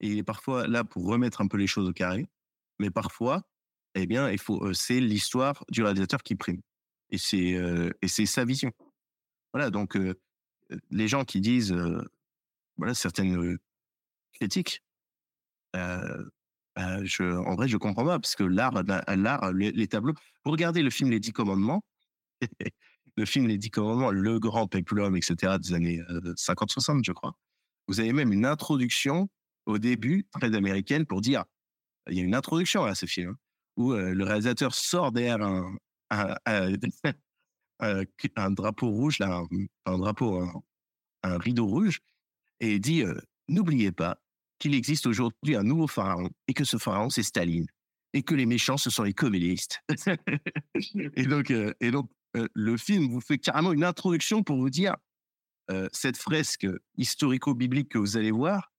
Et 0.00 0.08
il 0.08 0.18
est 0.18 0.24
parfois 0.24 0.66
là 0.66 0.84
pour 0.84 1.06
remettre 1.06 1.40
un 1.40 1.48
peu 1.48 1.56
les 1.56 1.66
choses 1.66 1.88
au 1.88 1.92
carré. 1.92 2.26
Mais 2.78 2.90
parfois, 2.90 3.42
eh 3.94 4.06
bien, 4.06 4.30
il 4.30 4.38
faut, 4.38 4.64
euh, 4.64 4.72
c'est 4.72 5.00
l'histoire 5.00 5.64
du 5.70 5.82
réalisateur 5.82 6.22
qui 6.22 6.36
prime. 6.36 6.60
Et 7.10 7.18
c'est, 7.18 7.54
euh, 7.54 7.90
et 8.02 8.08
c'est 8.08 8.26
sa 8.26 8.44
vision. 8.44 8.72
Voilà. 9.52 9.70
Donc, 9.70 9.96
euh, 9.96 10.14
les 10.90 11.08
gens 11.08 11.24
qui 11.24 11.40
disent, 11.40 11.74
voilà 12.76 12.94
certaines 12.94 13.58
critiques. 14.34 14.82
Je, 15.74 17.36
en 17.36 17.56
vrai, 17.56 17.68
je 17.68 17.76
comprends 17.76 18.04
pas 18.04 18.18
parce 18.18 18.36
que 18.36 18.44
l'art, 18.44 18.82
l'art, 18.82 19.52
les, 19.52 19.88
tableaux. 19.88 20.14
Vous 20.44 20.50
regardez 20.50 20.82
le 20.82 20.90
film 20.90 21.10
Les 21.10 21.20
Dix 21.20 21.32
Commandements, 21.32 21.82
le 23.16 23.24
film 23.24 23.46
Les 23.46 23.58
Dix 23.58 23.70
Commandements, 23.70 24.10
le 24.10 24.38
grand 24.38 24.66
peplum, 24.66 25.16
etc. 25.16 25.56
des 25.60 25.74
années 25.74 26.00
50-60, 26.36 27.04
je 27.04 27.12
crois. 27.12 27.36
vous 27.86 28.00
avez 28.00 28.12
même 28.12 28.32
une 28.32 28.46
introduction 28.46 29.28
au 29.68 29.78
début, 29.78 30.26
très 30.32 30.54
américaine, 30.54 31.04
pour 31.06 31.20
dire, 31.20 31.44
il 32.08 32.16
y 32.16 32.20
a 32.20 32.24
une 32.24 32.34
introduction 32.34 32.84
à 32.84 32.94
ce 32.94 33.06
film, 33.06 33.30
hein, 33.30 33.36
où 33.76 33.92
euh, 33.92 34.14
le 34.14 34.24
réalisateur 34.24 34.74
sort 34.74 35.12
derrière 35.12 35.42
un, 35.42 35.76
un, 36.10 36.34
un, 37.78 38.50
drapeau 38.50 38.88
rouge, 38.88 39.18
là, 39.18 39.42
un, 39.84 39.98
drapeau, 39.98 40.42
un, 41.22 41.38
rideau 41.38 41.66
rouge, 41.66 42.00
et 42.60 42.78
dit, 42.78 43.02
euh, 43.02 43.14
n'oubliez 43.48 43.92
pas 43.92 44.18
qu'il 44.58 44.74
existe 44.74 45.06
aujourd'hui 45.06 45.54
un 45.54 45.62
nouveau 45.62 45.86
pharaon, 45.86 46.30
et 46.48 46.54
que 46.54 46.64
ce 46.64 46.78
pharaon, 46.78 47.10
c'est 47.10 47.22
Staline, 47.22 47.66
et 48.14 48.22
que 48.22 48.34
les 48.34 48.46
méchants, 48.46 48.78
ce 48.78 48.90
sont 48.90 49.02
les 49.02 49.14
communistes. 49.14 49.80
euh, 50.86 51.74
et 51.80 51.90
donc 51.90 52.10
le 52.34 52.76
film 52.76 53.08
vous 53.08 53.20
fait 53.20 53.38
carrément 53.38 53.72
une 53.72 53.84
introduction 53.84 54.42
pour 54.42 54.56
vous 54.58 54.70
dire, 54.70 54.94
cette 55.92 56.16
fresque 56.16 56.66
historico-biblique 56.96 57.90
que 57.90 57.98
vous 57.98 58.16
allez 58.16 58.30
voir 58.30 58.72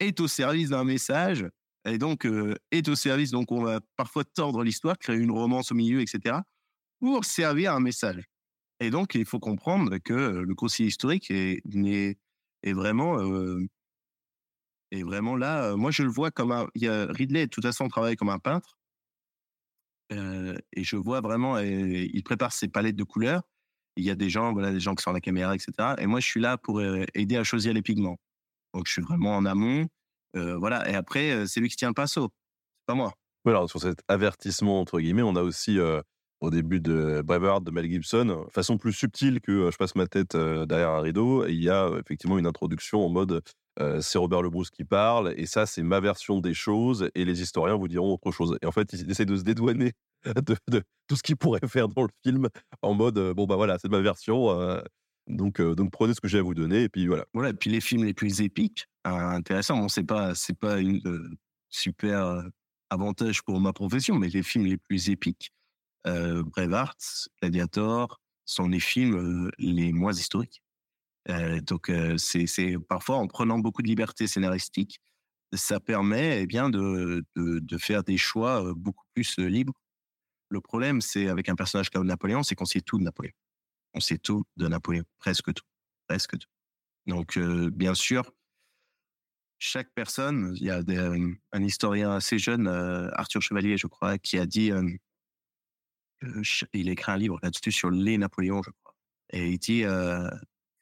est 0.00 0.20
au 0.20 0.28
service 0.28 0.70
d'un 0.70 0.84
message 0.84 1.46
et 1.86 1.98
donc 1.98 2.26
est 2.70 2.88
au 2.88 2.94
service. 2.94 3.30
Donc 3.30 3.52
on 3.52 3.62
va 3.62 3.80
parfois 3.96 4.24
tordre 4.24 4.62
l'histoire, 4.62 4.98
créer 4.98 5.16
une 5.16 5.30
romance 5.30 5.72
au 5.72 5.74
milieu, 5.74 6.00
etc. 6.00 6.36
pour 7.00 7.24
servir 7.24 7.72
un 7.72 7.80
message. 7.80 8.22
Et 8.80 8.90
donc 8.90 9.14
il 9.14 9.24
faut 9.24 9.40
comprendre 9.40 9.98
que 9.98 10.12
le 10.12 10.54
concile 10.54 10.86
historique 10.86 11.30
est, 11.30 11.62
est, 11.64 12.72
vraiment 12.72 13.16
vraiment 14.92 15.36
là. 15.36 15.76
Moi 15.76 15.90
je 15.90 16.02
le 16.02 16.10
vois 16.10 16.30
comme 16.30 16.52
un. 16.52 16.66
Ridley 16.74 17.46
de 17.46 17.50
toute 17.50 17.64
façon 17.64 17.88
travaille 17.88 18.16
comme 18.16 18.30
un 18.30 18.38
peintre. 18.38 18.76
Et 20.10 20.84
je 20.84 20.96
vois 20.96 21.20
vraiment, 21.20 21.58
il 21.58 22.22
prépare 22.22 22.52
ses 22.52 22.68
palettes 22.68 22.96
de 22.96 23.04
couleurs 23.04 23.42
il 23.96 24.04
y 24.04 24.10
a 24.10 24.14
des 24.14 24.28
gens, 24.28 24.52
voilà, 24.52 24.72
des 24.72 24.80
gens 24.80 24.94
qui 24.94 25.02
sont 25.02 25.10
à 25.10 25.14
la 25.14 25.20
caméra, 25.20 25.54
etc. 25.54 25.94
Et 25.98 26.06
moi, 26.06 26.20
je 26.20 26.26
suis 26.26 26.40
là 26.40 26.58
pour 26.58 26.82
aider 26.82 27.36
à 27.36 27.44
choisir 27.44 27.72
les 27.72 27.82
pigments. 27.82 28.18
Donc, 28.72 28.86
je 28.86 28.92
suis 28.92 29.02
vraiment 29.02 29.36
en 29.36 29.44
amont. 29.44 29.86
Voilà. 30.34 30.88
Et 30.90 30.94
après, 30.94 31.46
c'est 31.46 31.60
lui 31.60 31.68
qui 31.68 31.76
tient 31.76 31.88
le 31.88 31.94
pinceau. 31.94 32.30
C'est 32.80 32.86
pas 32.86 32.94
moi. 32.94 33.12
Voilà, 33.44 33.66
sur 33.68 33.80
cet 33.80 34.00
avertissement, 34.08 34.80
entre 34.80 34.98
guillemets, 34.98 35.22
on 35.22 35.36
a 35.36 35.42
aussi, 35.42 35.78
au 36.40 36.50
début 36.50 36.80
de 36.80 37.22
Braveheart 37.24 37.62
de 37.62 37.70
Mel 37.70 37.90
Gibson, 37.90 38.46
façon 38.50 38.78
plus 38.78 38.92
subtile 38.92 39.40
que 39.40 39.70
je 39.70 39.76
passe 39.76 39.94
ma 39.94 40.06
tête 40.06 40.36
derrière 40.36 40.90
un 40.90 41.00
rideau, 41.00 41.46
il 41.46 41.62
y 41.62 41.70
a 41.70 41.90
effectivement 42.00 42.38
une 42.38 42.46
introduction 42.46 43.04
en 43.04 43.10
mode 43.10 43.42
c'est 44.00 44.18
Robert 44.18 44.42
Le 44.42 44.50
Bruce 44.50 44.70
qui 44.70 44.84
parle, 44.84 45.34
et 45.36 45.46
ça, 45.46 45.66
c'est 45.66 45.82
ma 45.82 46.00
version 46.00 46.40
des 46.40 46.54
choses, 46.54 47.10
et 47.14 47.24
les 47.24 47.42
historiens 47.42 47.76
vous 47.76 47.88
diront 47.88 48.14
autre 48.14 48.30
chose. 48.30 48.56
Et 48.62 48.66
en 48.66 48.72
fait, 48.72 48.92
ils 48.92 49.10
essaient 49.10 49.26
de 49.26 49.36
se 49.36 49.42
dédouaner 49.42 49.92
de, 50.68 50.82
tout 51.06 51.16
ce 51.16 51.22
qu'il 51.22 51.36
pourrait 51.36 51.66
faire 51.66 51.88
dans 51.88 52.02
le 52.02 52.08
film 52.24 52.48
en 52.82 52.94
mode 52.94 53.18
bon 53.34 53.46
bah 53.46 53.56
voilà 53.56 53.78
c'est 53.78 53.90
ma 53.90 54.00
version 54.00 54.48
donc 55.26 55.60
donc 55.60 55.90
prenez 55.90 56.14
ce 56.14 56.20
que 56.20 56.28
j'ai 56.28 56.38
à 56.38 56.42
vous 56.42 56.54
donner 56.54 56.84
et 56.84 56.88
puis 56.88 57.06
voilà 57.06 57.26
voilà 57.34 57.50
et 57.50 57.54
puis 57.54 57.70
les 57.70 57.80
films 57.80 58.04
les 58.04 58.14
plus 58.14 58.40
épiques 58.40 58.86
intéressant 59.04 59.76
bon 59.76 59.88
c'est 59.88 60.04
pas 60.04 60.34
c'est 60.34 60.58
pas 60.58 60.78
une 60.80 61.36
super 61.68 62.42
avantage 62.90 63.42
pour 63.42 63.60
ma 63.60 63.72
profession 63.72 64.16
mais 64.16 64.28
les 64.28 64.42
films 64.42 64.66
les 64.66 64.78
plus 64.78 65.10
épiques 65.10 65.52
Braveheart 66.04 67.28
Gladiator 67.42 68.20
sont 68.46 68.68
les 68.68 68.80
films 68.80 69.50
les 69.58 69.92
moins 69.92 70.12
historiques 70.12 70.62
donc 71.62 71.90
c'est 72.18 72.46
c'est 72.46 72.76
parfois 72.88 73.16
en 73.16 73.26
prenant 73.26 73.58
beaucoup 73.58 73.82
de 73.82 73.88
liberté 73.88 74.26
scénaristique 74.26 75.00
ça 75.54 75.80
permet 75.80 76.42
eh 76.42 76.46
bien 76.46 76.68
de, 76.68 77.24
faire 77.78 78.02
des 78.04 78.18
choix 78.18 78.74
beaucoup 78.74 79.04
plus 79.14 79.38
libres 79.38 79.74
le 80.54 80.60
problème, 80.60 81.00
c'est 81.00 81.28
avec 81.28 81.48
un 81.48 81.56
personnage 81.56 81.90
comme 81.90 82.06
Napoléon, 82.06 82.42
c'est 82.42 82.54
qu'on 82.54 82.64
sait 82.64 82.80
tout 82.80 82.98
de 82.98 83.04
Napoléon. 83.04 83.32
On 83.92 84.00
sait 84.00 84.18
tout 84.18 84.44
de 84.56 84.68
Napoléon, 84.68 85.04
presque 85.18 85.52
tout, 85.52 85.64
presque 86.08 86.38
tout. 86.38 86.48
Donc, 87.06 87.36
euh, 87.36 87.70
bien 87.70 87.94
sûr, 87.94 88.32
chaque 89.58 89.90
personne, 89.94 90.54
il 90.56 90.66
y 90.66 90.70
a 90.70 90.80
un 91.52 91.62
historien 91.62 92.12
assez 92.12 92.38
jeune, 92.38 92.68
euh, 92.68 93.10
Arthur 93.14 93.42
Chevalier, 93.42 93.76
je 93.76 93.86
crois, 93.86 94.18
qui 94.18 94.38
a 94.38 94.46
dit, 94.46 94.70
euh, 94.70 94.88
il 96.72 96.88
écrit 96.88 97.12
un 97.12 97.16
livre 97.16 97.38
là-dessus 97.42 97.72
sur 97.72 97.90
les 97.90 98.16
Napoléons, 98.16 98.62
je 98.62 98.70
crois, 98.70 98.94
et 99.30 99.50
il 99.50 99.58
dit 99.58 99.84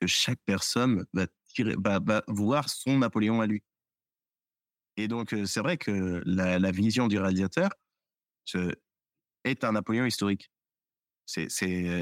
que 0.02 0.08
chaque 0.08 0.40
personne 0.44 1.06
va, 1.14 2.22
voir 2.26 2.68
son 2.68 2.98
Napoléon 2.98 3.40
à 3.40 3.46
lui. 3.46 3.62
Et 4.96 5.06
donc, 5.06 5.32
c'est 5.46 5.60
vrai 5.60 5.76
que 5.76 6.20
la, 6.26 6.70
vision 6.72 7.06
du 7.06 7.18
réalisateur, 7.20 7.70
est 9.44 9.62
un 9.62 9.72
Napoléon 9.72 10.04
historique. 10.04 10.50
C'est 11.24 11.46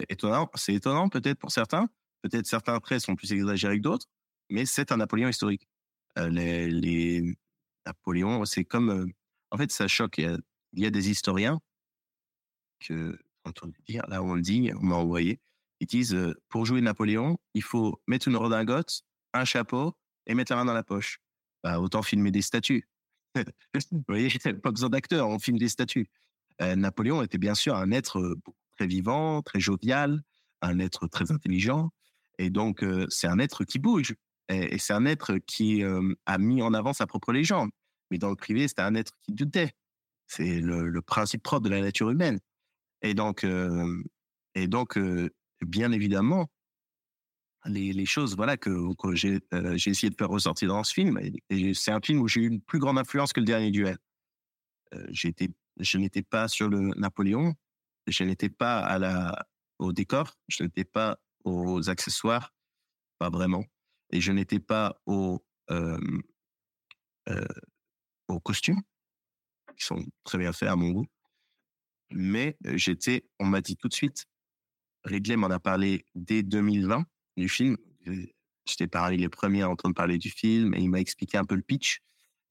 étonnant, 0.09 0.51
c'est 0.55 0.73
étonnant 0.73 1.11
peut-être 1.11 1.39
pour 1.39 1.53
certains. 1.53 1.91
Peut-être 2.23 2.47
certains 2.47 2.79
traits 2.81 3.03
sont 3.03 3.17
plus 3.17 3.33
exagérés 3.33 3.77
que 3.77 3.83
d'autres, 3.83 4.07
mais 4.49 4.65
c'est 4.65 4.93
un 4.93 4.97
Napoléon 4.97 5.29
historique. 5.29 5.69
Euh, 6.17 6.31
les, 6.31 6.71
les 6.71 7.37
Napoléons, 7.85 8.47
c'est 8.47 8.65
comme, 8.65 8.91
euh, 8.91 9.07
en 9.51 9.59
fait, 9.59 9.71
ça 9.71 9.89
choque. 9.89 10.17
Il 10.19 10.41
y 10.73 10.87
a, 10.87 10.91
des 10.91 11.11
historiens 11.11 11.61
que, 12.81 13.19
quand 13.45 13.63
on 13.63 13.73
dire, 13.87 14.07
là 14.09 14.23
on 14.23 14.37
dit, 14.37 14.71
on 14.75 14.85
m'a 14.85 14.97
envoyé, 14.97 15.39
ils 15.81 15.87
disent 15.87 16.15
euh, 16.15 16.35
pour 16.49 16.67
jouer 16.67 16.81
Napoléon, 16.83 17.39
il 17.55 17.63
faut 17.63 18.01
mettre 18.07 18.29
une 18.29 18.37
redingote, 18.37 19.03
un 19.33 19.45
chapeau 19.45 19.97
et 20.27 20.35
mettre 20.35 20.53
la 20.53 20.57
main 20.57 20.65
dans 20.67 20.75
la 20.75 20.83
poche. 20.83 21.19
Bah, 21.65 21.81
autant 21.81 22.03
filmer 22.03 22.31
des 22.31 22.43
statues. 22.43 22.87
Vous 23.35 24.05
voyez, 24.07 24.29
pas 24.63 24.71
besoin 24.71 24.91
d'acteurs, 24.91 25.29
on 25.29 25.39
filme 25.39 25.59
des 25.59 25.69
statues. 25.69 26.09
Euh, 26.61 26.77
Napoléon 26.77 27.23
était 27.23 27.39
bien 27.39 27.55
sûr 27.55 27.75
un 27.75 27.91
être 27.91 28.19
euh, 28.19 28.41
très 28.77 28.87
vivant, 28.87 29.43
très 29.43 29.61
jovial, 29.61 30.23
un 30.61 30.79
être 30.79 31.07
très 31.07 31.33
intelligent. 31.33 31.91
Et 32.39 32.51
donc, 32.51 32.83
c'est 33.11 33.27
un 33.27 33.39
être 33.39 33.65
qui 33.65 33.79
bouge. 33.79 34.15
Et, 34.49 34.79
c'est 34.79 34.95
un 34.95 35.05
être 35.05 35.37
qui 35.47 35.83
a 36.25 36.39
mis 36.39 36.63
en 36.63 36.73
avant 36.73 36.95
sa 36.95 37.07
propre 37.07 37.33
légende. 37.33 37.69
Mais 38.11 38.17
dans 38.17 38.31
le 38.31 38.37
privé, 38.37 38.67
c'était 38.67 38.81
un 38.81 38.95
être 38.95 39.13
qui 39.23 39.35
doutait. 39.35 39.73
C'est 40.27 40.59
le, 40.61 41.03
principe 41.03 41.43
propre 41.43 41.65
de 41.65 41.69
la 41.69 41.83
nature 41.83 42.09
humaine. 42.09 42.41
Et 43.03 43.13
donc, 43.13 43.45
et 44.55 44.69
donc 44.69 44.99
bien 45.67 45.93
évidemment, 45.93 46.49
les, 47.67 48.07
choses 48.07 48.37
voilà 48.37 48.57
que, 48.57 48.89
j'ai 49.15 49.41
essayé 49.91 50.11
de 50.11 50.17
faire 50.17 50.29
ressortir 50.29 50.69
dans 50.69 50.85
ce 50.85 50.95
film. 50.95 51.21
C'est 51.75 51.93
un 51.93 52.01
film 52.01 52.21
où 52.21 52.29
j'ai 52.29 52.41
eu 52.41 52.47
une 52.47 52.61
plus 52.61 52.79
grande 52.79 52.99
influence 52.99 53.33
que 53.33 53.41
le 53.41 53.47
dernier 53.47 53.71
duel. 53.71 53.99
été 55.09 55.51
je 55.79 55.99
n'étais 55.99 56.23
pas 56.23 56.49
sur 56.49 56.69
le 56.69 56.79
Napoléon, 56.97 57.55
je 58.07 58.25
n'étais 58.25 58.49
pas 58.49 59.39
au 59.79 59.93
décor, 59.93 60.37
je 60.49 60.65
n'étais 60.65 60.85
pas 60.85 61.19
aux 61.45 61.89
accessoires, 61.89 62.53
pas 63.19 63.31
vraiment, 63.31 63.65
et 64.11 64.21
je 64.21 64.33
n'étais 64.33 64.59
pas 64.59 65.01
aux, 65.07 65.43
euh, 65.71 66.21
euh, 67.29 67.47
aux 68.29 68.41
costumes, 68.41 68.81
qui 69.77 69.85
sont 69.85 70.05
très 70.25 70.39
bien 70.39 70.53
faits 70.53 70.69
à 70.69 70.77
mon 70.77 70.91
goût. 70.91 71.07
Mais 72.11 72.57
j'étais, 72.75 73.25
on 73.39 73.47
m'a 73.47 73.61
dit 73.61 73.77
tout 73.77 73.89
de 73.89 73.95
suite, 73.95 74.27
Ridley 75.05 75.37
m'en 75.37 75.49
a 75.49 75.59
parlé 75.59 76.05
dès 76.15 76.43
2020 76.43 77.05
du 77.37 77.49
film. 77.49 77.77
J'étais 78.67 78.87
parmi 78.87 79.17
les 79.17 79.29
premiers 79.29 79.63
à 79.63 79.71
entendre 79.71 79.95
parler 79.95 80.19
du 80.19 80.31
film 80.31 80.75
et 80.75 80.81
il 80.81 80.91
m'a 80.91 81.01
expliqué 81.01 81.39
un 81.39 81.45
peu 81.45 81.55
le 81.55 81.63
pitch. 81.63 82.01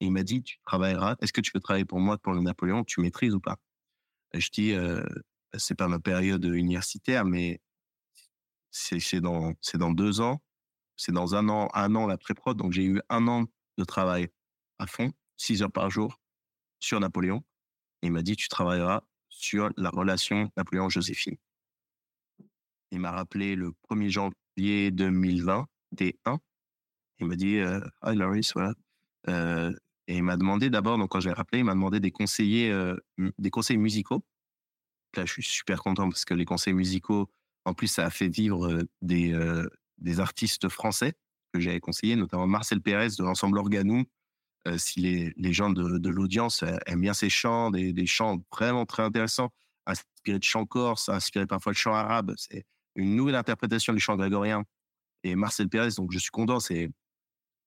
Et 0.00 0.06
il 0.06 0.12
m'a 0.12 0.22
dit, 0.22 0.42
tu 0.42 0.58
travailleras. 0.64 1.16
Est-ce 1.20 1.32
que 1.32 1.40
tu 1.40 1.50
veux 1.54 1.60
travailler 1.60 1.84
pour 1.84 2.00
moi 2.00 2.18
pour 2.18 2.32
le 2.32 2.40
Napoléon 2.40 2.84
Tu 2.84 3.00
maîtrises 3.00 3.34
ou 3.34 3.40
pas? 3.40 3.56
Je 4.32 4.48
dis, 4.50 4.72
euh, 4.72 5.04
c'est 5.56 5.74
pas 5.74 5.88
ma 5.88 5.98
période 5.98 6.44
universitaire, 6.44 7.24
mais 7.24 7.60
c'est 8.70 9.20
dans 9.20 9.52
dans 9.74 9.90
deux 9.92 10.20
ans. 10.20 10.42
C'est 10.96 11.12
dans 11.12 11.34
un 11.34 11.48
an, 11.48 11.68
un 11.74 11.94
an 11.94 12.06
la 12.06 12.18
pré-prod. 12.18 12.56
Donc 12.56 12.72
j'ai 12.72 12.84
eu 12.84 13.00
un 13.08 13.26
an 13.28 13.46
de 13.78 13.84
travail 13.84 14.28
à 14.78 14.86
fond, 14.86 15.12
six 15.36 15.62
heures 15.62 15.72
par 15.72 15.90
jour 15.90 16.20
sur 16.78 17.00
Napoléon. 17.00 17.44
Et 18.02 18.06
il 18.06 18.12
m'a 18.12 18.22
dit, 18.22 18.36
tu 18.36 18.48
travailleras 18.48 19.02
sur 19.28 19.70
la 19.76 19.90
relation 19.90 20.50
Napoléon-Joséphine. 20.56 21.36
Il 22.90 23.00
m'a 23.00 23.12
rappelé 23.12 23.54
le 23.54 23.72
1er 23.88 24.08
janvier 24.10 24.90
2020, 24.90 25.66
D1. 25.96 26.38
Il 27.18 27.26
m'a 27.26 27.36
dit, 27.36 27.58
euh, 27.58 27.80
Hi 28.04 28.16
Loris, 28.16 28.52
voilà. 28.54 28.74
Euh, 29.28 29.72
et 30.08 30.16
il 30.16 30.22
m'a 30.22 30.36
demandé 30.36 30.70
d'abord, 30.70 30.98
donc 30.98 31.10
quand 31.10 31.20
j'ai 31.20 31.32
rappelé, 31.32 31.60
il 31.60 31.64
m'a 31.64 31.74
demandé 31.74 32.00
des 32.00 32.10
conseillers, 32.10 32.70
euh, 32.70 32.96
des 33.38 33.50
conseils 33.50 33.76
musicaux. 33.76 34.24
Là, 35.16 35.24
je 35.26 35.32
suis 35.32 35.42
super 35.42 35.82
content 35.82 36.08
parce 36.08 36.24
que 36.24 36.34
les 36.34 36.44
conseils 36.44 36.72
musicaux, 36.72 37.30
en 37.64 37.74
plus, 37.74 37.88
ça 37.88 38.06
a 38.06 38.10
fait 38.10 38.28
vivre 38.28 38.66
euh, 38.66 38.82
des, 39.02 39.38
des 39.98 40.20
artistes 40.20 40.68
français 40.68 41.14
que 41.52 41.60
j'avais 41.60 41.80
conseillés, 41.80 42.16
notamment 42.16 42.46
Marcel 42.46 42.80
Pérez 42.80 43.08
de 43.18 43.22
l'ensemble 43.22 43.58
Organou. 43.58 44.04
si 44.76 45.00
les, 45.00 45.32
les 45.36 45.52
gens 45.52 45.70
de, 45.70 45.98
de 45.98 46.08
l'audience 46.08 46.64
aiment 46.86 47.00
bien 47.00 47.14
ces 47.14 47.30
chants, 47.30 47.70
des, 47.70 47.92
des 47.92 48.06
chants 48.06 48.42
vraiment 48.52 48.86
très 48.86 49.02
intéressants, 49.02 49.50
inspirés 49.86 50.38
de 50.38 50.44
chants 50.44 50.66
corse, 50.66 51.08
inspirés 51.08 51.46
parfois 51.46 51.72
de 51.72 51.76
chants 51.76 51.94
arabes. 51.94 52.34
C'est 52.36 52.64
une 52.94 53.16
nouvelle 53.16 53.34
interprétation 53.34 53.92
du 53.92 54.00
chant 54.00 54.16
grégorien. 54.16 54.64
Et 55.22 55.34
Marcel 55.34 55.68
Pérez, 55.68 55.90
donc 55.96 56.12
je 56.12 56.18
suis 56.18 56.30
content, 56.30 56.60
c'est 56.60 56.90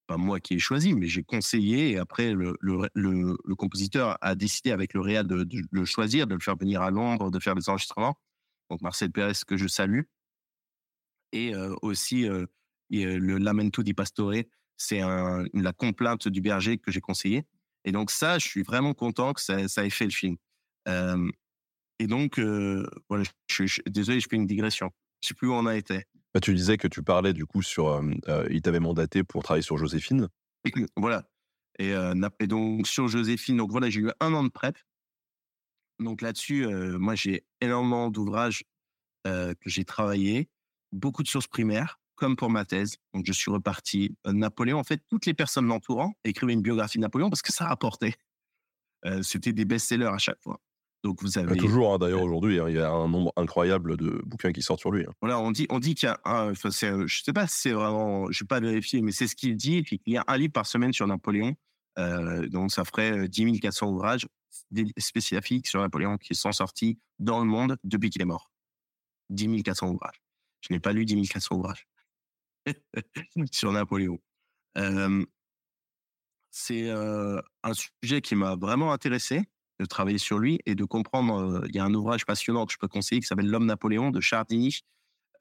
pas 0.08 0.18
moi 0.18 0.40
qui 0.40 0.56
ai 0.56 0.60
choisi, 0.60 0.94
mais 0.94 1.08
j'ai 1.08 1.24
conseillé. 1.24 1.92
Et 1.92 1.98
après, 1.98 2.34
le, 2.34 2.56
le, 2.62 3.56
compositeur 3.56 4.18
a 4.22 4.36
décidé 4.36 4.72
avec 4.72 4.94
le 4.94 5.02
réal 5.02 5.28
de, 5.28 5.48
le 5.72 5.86
choisir, 5.86 6.28
de 6.28 6.34
le 6.34 6.42
faire 6.42 6.58
venir 6.58 6.82
à 6.82 6.92
Londres, 6.92 7.32
de 7.32 7.40
faire 7.40 7.56
des 7.56 7.70
enregistrements. 7.70 8.18
Donc 8.70 8.82
Marcel 8.82 9.12
Pérez, 9.12 9.34
que 9.48 9.58
je 9.58 9.68
salue. 9.68 10.02
Et 11.32 11.56
euh, 11.56 11.76
aussi 11.82 12.28
euh, 12.28 12.46
le 12.92 13.38
Lamento 13.38 13.84
di 13.84 13.94
Pastore, 13.94 14.44
c'est 14.78 15.00
la 15.00 15.74
complainte 15.74 16.28
du 16.28 16.42
berger 16.42 16.78
que 16.78 16.92
j'ai 16.92 17.02
conseillé. 17.02 17.46
Et 17.86 17.92
donc 17.92 18.12
ça, 18.12 18.40
je 18.40 18.48
suis 18.48 18.64
vraiment 18.64 18.94
content 18.94 19.34
que 19.34 19.42
ça, 19.42 19.60
ait 19.60 19.90
fait 19.90 20.06
le 20.06 20.12
film. 20.12 20.38
Euh, 20.88 21.30
et 22.00 22.08
donc, 22.08 22.40
euh, 22.40 22.86
voilà, 23.10 23.24
je, 23.48 23.66
je, 23.66 23.82
désolé, 23.86 24.20
je 24.20 24.28
fais 24.30 24.36
une 24.36 24.48
digression. 24.48 24.92
Je 25.24 25.30
sais 25.30 25.34
plus 25.34 25.48
où 25.48 25.54
on 25.54 25.66
a 25.66 25.76
été. 25.76 26.04
Bah, 26.34 26.42
tu 26.42 26.54
disais 26.54 26.78
que 26.78 26.88
tu 26.88 27.02
parlais 27.02 27.34
du 27.34 27.46
coup 27.46 27.62
sur, 27.62 27.88
euh, 27.88 28.46
il 28.50 28.62
t'avait 28.62 28.80
mandaté 28.80 29.24
pour 29.24 29.42
travailler 29.42 29.64
sur 29.64 29.78
Joséphine. 29.78 30.28
Voilà. 30.98 31.24
Et, 31.80 31.94
euh, 31.94 32.14
et 32.40 32.48
donc 32.48 32.86
sur 32.88 33.08
Joséphine, 33.08 33.58
donc 33.58 33.72
voilà, 33.72 33.90
j'ai 33.90 34.02
eu 34.02 34.12
un 34.20 34.34
an 34.34 34.44
de 34.44 34.50
prep. 34.50 34.78
Donc 36.00 36.22
là-dessus, 36.22 36.66
euh, 36.66 37.00
moi 37.00 37.16
j'ai 37.16 37.46
énormément 37.62 38.10
d'ouvrages 38.10 38.64
que 39.26 39.70
j'ai 39.70 39.86
travaillé, 39.86 40.50
beaucoup 40.92 41.24
de 41.24 41.30
sources 41.30 41.48
primaires, 41.48 41.98
comme 42.16 42.36
pour 42.36 42.50
ma 42.50 42.66
thèse. 42.66 42.98
Donc 43.14 43.26
je 43.26 43.34
suis 43.34 43.52
reparti. 43.52 44.16
Euh, 44.28 44.34
Napoléon, 44.34 44.80
en 44.80 44.84
fait, 44.84 45.02
toutes 45.10 45.26
les 45.26 45.34
personnes 45.34 45.68
l'entourant 45.68 46.14
écrivaient 46.24 46.54
une 46.54 46.62
biographie 46.62 46.98
de 46.98 47.02
Napoléon 47.02 47.30
parce 47.30 47.42
que 47.42 47.52
ça 47.52 47.66
rapportait. 47.66 48.16
Euh, 49.06 49.22
C'était 49.22 49.54
des 49.54 49.66
best-sellers 49.66 50.06
à 50.14 50.18
chaque 50.18 50.42
fois. 50.42 50.62
Donc 51.04 51.22
vous 51.22 51.38
Bah, 51.38 51.42
avez 51.42 51.58
toujours, 51.58 51.94
hein, 51.94 51.98
d'ailleurs, 51.98 52.22
aujourd'hui, 52.22 52.60
hein, 52.60 52.70
il 52.70 52.76
y 52.76 52.80
a 52.80 52.90
un 52.92 53.08
nombre 53.10 53.34
incroyable 53.36 53.98
de 53.98 54.22
bouquins 54.26 54.52
qui 54.54 54.62
sortent 54.62 54.80
sur 54.80 54.92
lui. 54.92 55.04
hein. 55.06 55.12
Voilà, 55.22 55.40
on 55.40 55.52
dit, 55.52 55.68
on 55.70 55.80
dit 55.80 55.96
qu'il 55.96 56.08
y 56.08 56.10
a 56.10 56.20
un, 56.26 56.52
enfin, 56.52 56.70
un- 56.84 57.08
je 57.08 57.24
sais 57.24 57.34
pas 57.34 57.46
si 57.48 57.60
c'est 57.60 57.72
vraiment, 57.72 58.32
je 58.32 58.44
vais 58.44 58.48
pas 58.48 58.60
vérifier, 58.62 59.02
mais 59.02 59.12
c'est 59.12 59.28
ce 59.28 59.36
qu'il 59.36 59.56
dit, 59.58 59.84
qu'il 59.84 60.00
y 60.08 60.18
a 60.18 60.24
un 60.28 60.38
livre 60.38 60.54
par 60.54 60.66
semaine 60.66 60.94
sur 60.94 61.06
Napoléon. 61.08 61.56
Euh, 62.00 62.48
donc, 62.48 62.72
ça 62.72 62.86
ferait 62.86 63.12
euh, 63.12 63.28
10 63.28 63.60
400 63.60 63.90
ouvrages 63.92 64.28
spécifiques 64.98 65.68
sur 65.68 65.82
Napoléon 65.82 66.18
qui 66.18 66.36
sont 66.36 66.52
sortis 66.52 67.00
dans 67.20 67.40
le 67.40 67.46
monde 67.46 67.78
depuis 67.84 68.10
qu'il 68.10 68.22
est 68.22 68.26
mort. 68.26 68.50
10 69.30 69.62
400 69.64 69.90
ouvrages. 69.90 70.22
Je 70.62 70.74
n'ai 70.74 70.80
pas 70.80 70.94
lu 70.94 71.06
10 71.06 71.28
400 71.28 71.58
ouvrages 71.58 71.86
sur 73.52 73.72
Napoléon. 73.72 74.20
Euh, 74.78 75.26
c'est 76.52 76.90
euh, 76.90 77.42
un 77.64 77.74
sujet 77.74 78.22
qui 78.22 78.36
m'a 78.36 78.56
vraiment 78.56 78.94
intéressé 78.94 79.42
de 79.80 79.86
travailler 79.86 80.18
sur 80.18 80.40
lui 80.40 80.60
et 80.66 80.76
de 80.76 80.84
comprendre. 80.84 81.64
Il 81.68 81.76
y 81.76 81.80
a 81.80 81.84
un 81.84 81.94
ouvrage 81.94 82.26
passionnant 82.26 82.66
que 82.66 82.74
je 82.74 82.78
peux 82.78 82.88
conseiller 82.88 83.22
qui 83.22 83.28
s'appelle 83.28 83.50
L'homme 83.50 83.66
Napoléon 83.66 84.12
de 84.12 84.22
Chardini, 84.22 84.82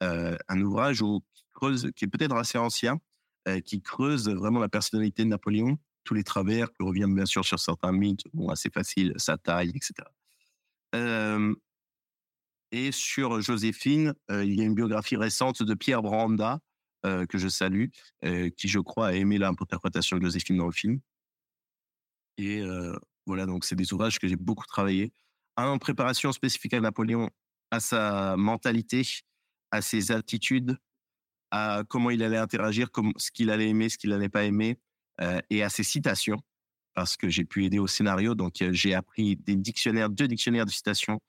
un 0.01 0.61
ouvrage 0.61 1.03
qui 1.33 1.45
creuse, 1.53 1.91
qui 1.95 2.05
est 2.05 2.07
peut-être 2.07 2.35
assez 2.35 2.57
ancien, 2.57 2.99
qui 3.65 3.81
creuse 3.81 4.29
vraiment 4.29 4.59
la 4.59 4.69
personnalité 4.69 5.23
de 5.23 5.29
Napoléon, 5.29 5.77
tous 6.03 6.13
les 6.13 6.23
travers, 6.23 6.71
qui 6.73 6.83
revient 6.83 7.07
bien 7.07 7.25
sûr 7.25 7.45
sur 7.45 7.59
certains 7.59 7.91
mythes, 7.91 8.25
assez 8.49 8.69
facile, 8.69 9.13
sa 9.17 9.37
taille, 9.37 9.71
etc. 9.75 10.07
Et 12.71 12.91
sur 12.91 13.39
Joséphine, 13.41 14.13
il 14.29 14.55
y 14.55 14.61
a 14.61 14.65
une 14.65 14.75
biographie 14.75 15.15
récente 15.15 15.61
de 15.61 15.73
Pierre 15.75 16.01
Branda, 16.01 16.59
que 17.03 17.37
je 17.37 17.47
salue, 17.47 17.87
qui 18.21 18.67
je 18.67 18.79
crois 18.79 19.07
a 19.07 19.13
aimé 19.13 19.37
l'interprétation 19.37 20.17
de 20.17 20.23
Joséphine 20.23 20.57
dans 20.57 20.65
le 20.65 20.71
film. 20.71 20.99
Et 22.37 22.63
voilà, 23.25 23.45
donc 23.45 23.65
c'est 23.65 23.75
des 23.75 23.93
ouvrages 23.93 24.19
que 24.19 24.27
j'ai 24.27 24.35
beaucoup 24.35 24.65
travaillé. 24.65 25.13
Un 25.55 25.67
en 25.67 25.77
préparation 25.77 26.31
spécifique 26.31 26.73
à 26.73 26.81
Napoléon, 26.81 27.29
à 27.71 27.79
sa 27.79 28.35
mentalité, 28.37 29.03
à 29.71 29.81
ses 29.81 30.11
attitudes, 30.11 30.77
à 31.51 31.83
comment 31.87 32.09
il 32.09 32.23
allait 32.23 32.37
interagir, 32.37 32.89
ce 33.17 33.31
qu'il 33.31 33.49
allait 33.49 33.69
aimer, 33.69 33.89
ce 33.89 33.97
qu'il 33.97 34.09
n'allait 34.09 34.29
pas 34.29 34.43
aimer, 34.43 34.79
euh, 35.21 35.39
et 35.49 35.63
à 35.63 35.69
ses 35.69 35.83
citations, 35.83 36.41
parce 36.95 37.15
que 37.17 37.29
j'ai 37.29 37.45
pu 37.45 37.65
aider 37.65 37.79
au 37.79 37.87
scénario. 37.87 38.35
Donc 38.35 38.61
euh, 38.61 38.73
j'ai 38.73 38.93
appris 38.93 39.35
des 39.35 39.55
dictionnaires, 39.55 40.09
deux 40.09 40.27
dictionnaires 40.27 40.65
de 40.65 40.71
citations 40.71 41.19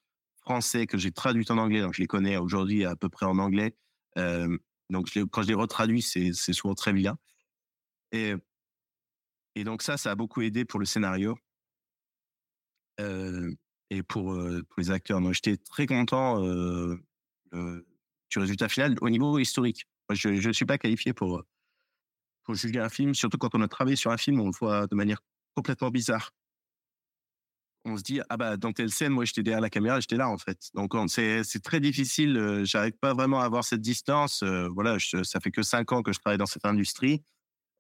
français 0.40 0.86
que 0.86 0.98
j'ai 0.98 1.12
traduits 1.12 1.46
en 1.50 1.58
anglais, 1.58 1.80
donc 1.80 1.94
je 1.94 2.00
les 2.00 2.06
connais 2.06 2.36
aujourd'hui 2.36 2.84
à 2.84 2.96
peu 2.96 3.08
près 3.08 3.26
en 3.26 3.38
anglais. 3.38 3.74
Euh, 4.18 4.56
donc 4.90 5.08
quand 5.30 5.42
je 5.42 5.48
les 5.48 5.54
retraduis, 5.54 6.02
c'est 6.02 6.32
souvent 6.52 6.74
très 6.74 6.92
bien. 6.92 7.16
Et, 8.12 8.34
et 9.54 9.64
donc 9.64 9.82
ça, 9.82 9.96
ça 9.96 10.10
a 10.10 10.14
beaucoup 10.14 10.42
aidé 10.42 10.64
pour 10.64 10.80
le 10.80 10.86
scénario 10.86 11.36
et 12.98 14.02
pour, 14.02 14.32
euh, 14.32 14.62
pour 14.68 14.80
les 14.80 14.90
acteurs. 14.90 15.20
Donc 15.20 15.34
j'étais 15.34 15.56
très 15.56 15.86
content 15.86 16.42
euh, 16.44 16.96
du 17.52 18.38
résultat 18.38 18.68
final 18.68 18.96
au 19.00 19.10
niveau 19.10 19.38
historique. 19.38 19.86
Je 20.10 20.28
ne 20.46 20.52
suis 20.52 20.66
pas 20.66 20.78
qualifié 20.78 21.12
pour, 21.12 21.42
pour 22.44 22.54
juger 22.54 22.80
un 22.80 22.88
film, 22.88 23.14
surtout 23.14 23.38
quand 23.38 23.54
on 23.54 23.62
a 23.62 23.68
travaillé 23.68 23.96
sur 23.96 24.10
un 24.10 24.16
film, 24.16 24.40
on 24.40 24.46
le 24.46 24.52
voit 24.58 24.86
de 24.86 24.94
manière 24.94 25.20
complètement 25.54 25.90
bizarre. 25.90 26.30
On 27.86 27.98
se 27.98 28.02
dit, 28.02 28.20
ah 28.30 28.36
bah, 28.38 28.56
dans 28.56 28.72
telle 28.72 28.90
scène, 28.90 29.12
moi, 29.12 29.26
j'étais 29.26 29.42
derrière 29.42 29.60
la 29.60 29.68
caméra, 29.68 30.00
j'étais 30.00 30.16
là, 30.16 30.30
en 30.30 30.38
fait. 30.38 30.70
Donc, 30.72 30.94
on- 30.94 31.06
c'est 31.06 31.42
très 31.62 31.80
difficile. 31.80 32.36
euh, 32.38 32.64
J'arrive 32.64 32.94
pas 32.98 33.12
vraiment 33.12 33.40
à 33.40 33.44
avoir 33.44 33.62
cette 33.62 33.82
distance. 33.82 34.42
euh, 34.42 34.68
voilà, 34.68 34.96
ça 34.98 35.38
fait 35.40 35.50
que 35.50 35.62
cinq 35.62 35.92
ans 35.92 36.02
que 36.02 36.12
je 36.12 36.18
travaille 36.18 36.38
dans 36.38 36.46
cette 36.46 36.64
industrie. 36.64 37.22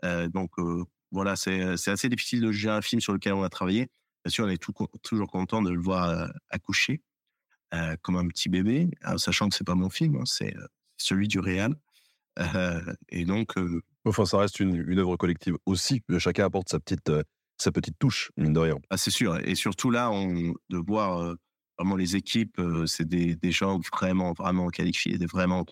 Euh, 0.04 0.28
donc, 0.28 0.50
euh, 0.58 0.84
voilà, 1.10 1.36
c'est 1.36 1.62
assez 1.88 2.08
difficile 2.10 2.42
de 2.42 2.52
juger 2.52 2.68
un 2.70 2.82
film 2.82 3.00
sur 3.00 3.14
lequel 3.14 3.32
on 3.32 3.42
a 3.44 3.48
travaillé. 3.48 3.88
Bien 4.24 4.30
sûr, 4.30 4.44
on 4.46 4.48
est 4.48 4.58
tout, 4.58 4.72
toujours 5.02 5.28
content 5.28 5.62
de 5.62 5.70
le 5.70 5.80
voir 5.80 6.08
euh, 6.08 6.28
accoucher 6.50 7.02
euh, 7.74 7.96
comme 8.02 8.16
un 8.16 8.26
petit 8.28 8.48
bébé, 8.48 8.90
sachant 9.16 9.48
que 9.48 9.54
c'est 9.54 9.64
pas 9.64 9.74
mon 9.74 9.90
film, 9.90 10.16
hein, 10.16 10.24
c'est 10.24 10.56
euh, 10.56 10.66
celui 10.96 11.28
du 11.28 11.40
réal. 11.40 11.74
Euh, 12.38 12.80
et 13.10 13.24
donc, 13.24 13.56
euh, 13.58 13.82
Enfin, 14.06 14.26
ça 14.26 14.36
reste 14.36 14.60
une, 14.60 14.76
une 14.86 14.98
œuvre 14.98 15.16
collective 15.16 15.56
aussi. 15.64 16.02
Chacun 16.18 16.44
apporte 16.44 16.68
sa 16.68 16.78
petite, 16.78 17.10
sa 17.56 17.72
petite 17.72 17.98
touche, 17.98 18.32
mine 18.36 18.52
de 18.52 18.60
rien. 18.60 18.76
Ah, 18.90 18.98
c'est 18.98 19.10
sûr. 19.10 19.38
Et 19.48 19.54
surtout 19.54 19.90
là, 19.90 20.10
on, 20.10 20.52
de 20.68 20.76
voir 20.76 21.34
vraiment 21.78 21.96
les 21.96 22.14
équipes, 22.14 22.60
c'est 22.84 23.08
des, 23.08 23.34
des 23.34 23.50
gens 23.50 23.80
vraiment, 23.90 24.34
vraiment 24.34 24.68
qualifiés, 24.68 25.16
des 25.16 25.24
vraiment 25.24 25.64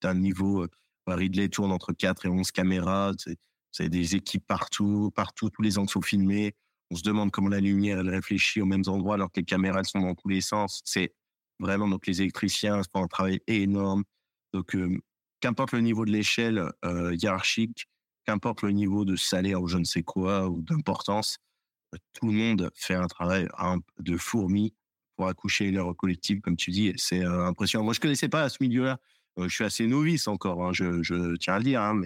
d'un 0.00 0.14
niveau. 0.14 0.66
Ridley 1.06 1.50
tourne 1.50 1.70
entre 1.70 1.92
4 1.92 2.24
et 2.24 2.28
11 2.30 2.50
caméras. 2.50 3.12
C'est 3.18 3.36
c'est 3.72 3.88
des 3.88 4.16
équipes 4.16 4.46
partout, 4.46 5.12
partout, 5.14 5.50
tous 5.50 5.62
les 5.62 5.78
angles 5.78 5.90
sont 5.90 6.02
filmés. 6.02 6.54
On 6.90 6.96
se 6.96 7.02
demande 7.02 7.30
comment 7.30 7.48
la 7.48 7.60
lumière, 7.60 8.00
elle 8.00 8.10
réfléchit 8.10 8.60
aux 8.60 8.66
mêmes 8.66 8.82
endroits 8.86 9.14
alors 9.14 9.30
que 9.30 9.40
les 9.40 9.44
caméras, 9.44 9.80
elles 9.80 9.86
sont 9.86 10.00
dans 10.00 10.14
tous 10.14 10.28
les 10.28 10.40
sens. 10.40 10.82
C'est 10.84 11.14
vraiment, 11.58 11.88
donc 11.88 12.06
les 12.06 12.22
électriciens 12.22 12.82
font 12.92 13.04
un 13.04 13.08
travail 13.08 13.40
énorme. 13.46 14.04
Donc, 14.52 14.74
euh, 14.74 14.98
qu'importe 15.40 15.72
le 15.72 15.80
niveau 15.80 16.04
de 16.04 16.10
l'échelle 16.10 16.70
euh, 16.84 17.14
hiérarchique, 17.14 17.86
qu'importe 18.26 18.62
le 18.62 18.72
niveau 18.72 19.04
de 19.04 19.16
salaire 19.16 19.62
ou 19.62 19.68
je 19.68 19.78
ne 19.78 19.84
sais 19.84 20.02
quoi, 20.02 20.48
ou 20.48 20.62
d'importance, 20.62 21.38
tout 22.12 22.26
le 22.26 22.32
monde 22.32 22.70
fait 22.74 22.94
un 22.94 23.06
travail 23.06 23.48
de 23.98 24.16
fourmi 24.16 24.74
pour 25.16 25.28
accoucher 25.28 25.70
leur 25.70 25.96
collectif, 25.96 26.40
comme 26.40 26.56
tu 26.56 26.70
dis. 26.70 26.92
C'est 26.96 27.24
euh, 27.24 27.46
impressionnant. 27.46 27.84
Moi, 27.84 27.94
je 27.94 28.00
connaissais 28.00 28.28
pas 28.28 28.48
ce 28.48 28.58
milieu-là. 28.60 28.98
Euh, 29.38 29.48
je 29.48 29.54
suis 29.54 29.64
assez 29.64 29.86
novice 29.86 30.28
encore, 30.28 30.64
hein, 30.64 30.72
je, 30.72 31.36
tiens 31.36 31.54
à 31.54 31.58
le 31.58 31.64
dire, 31.64 31.82
hein, 31.82 32.00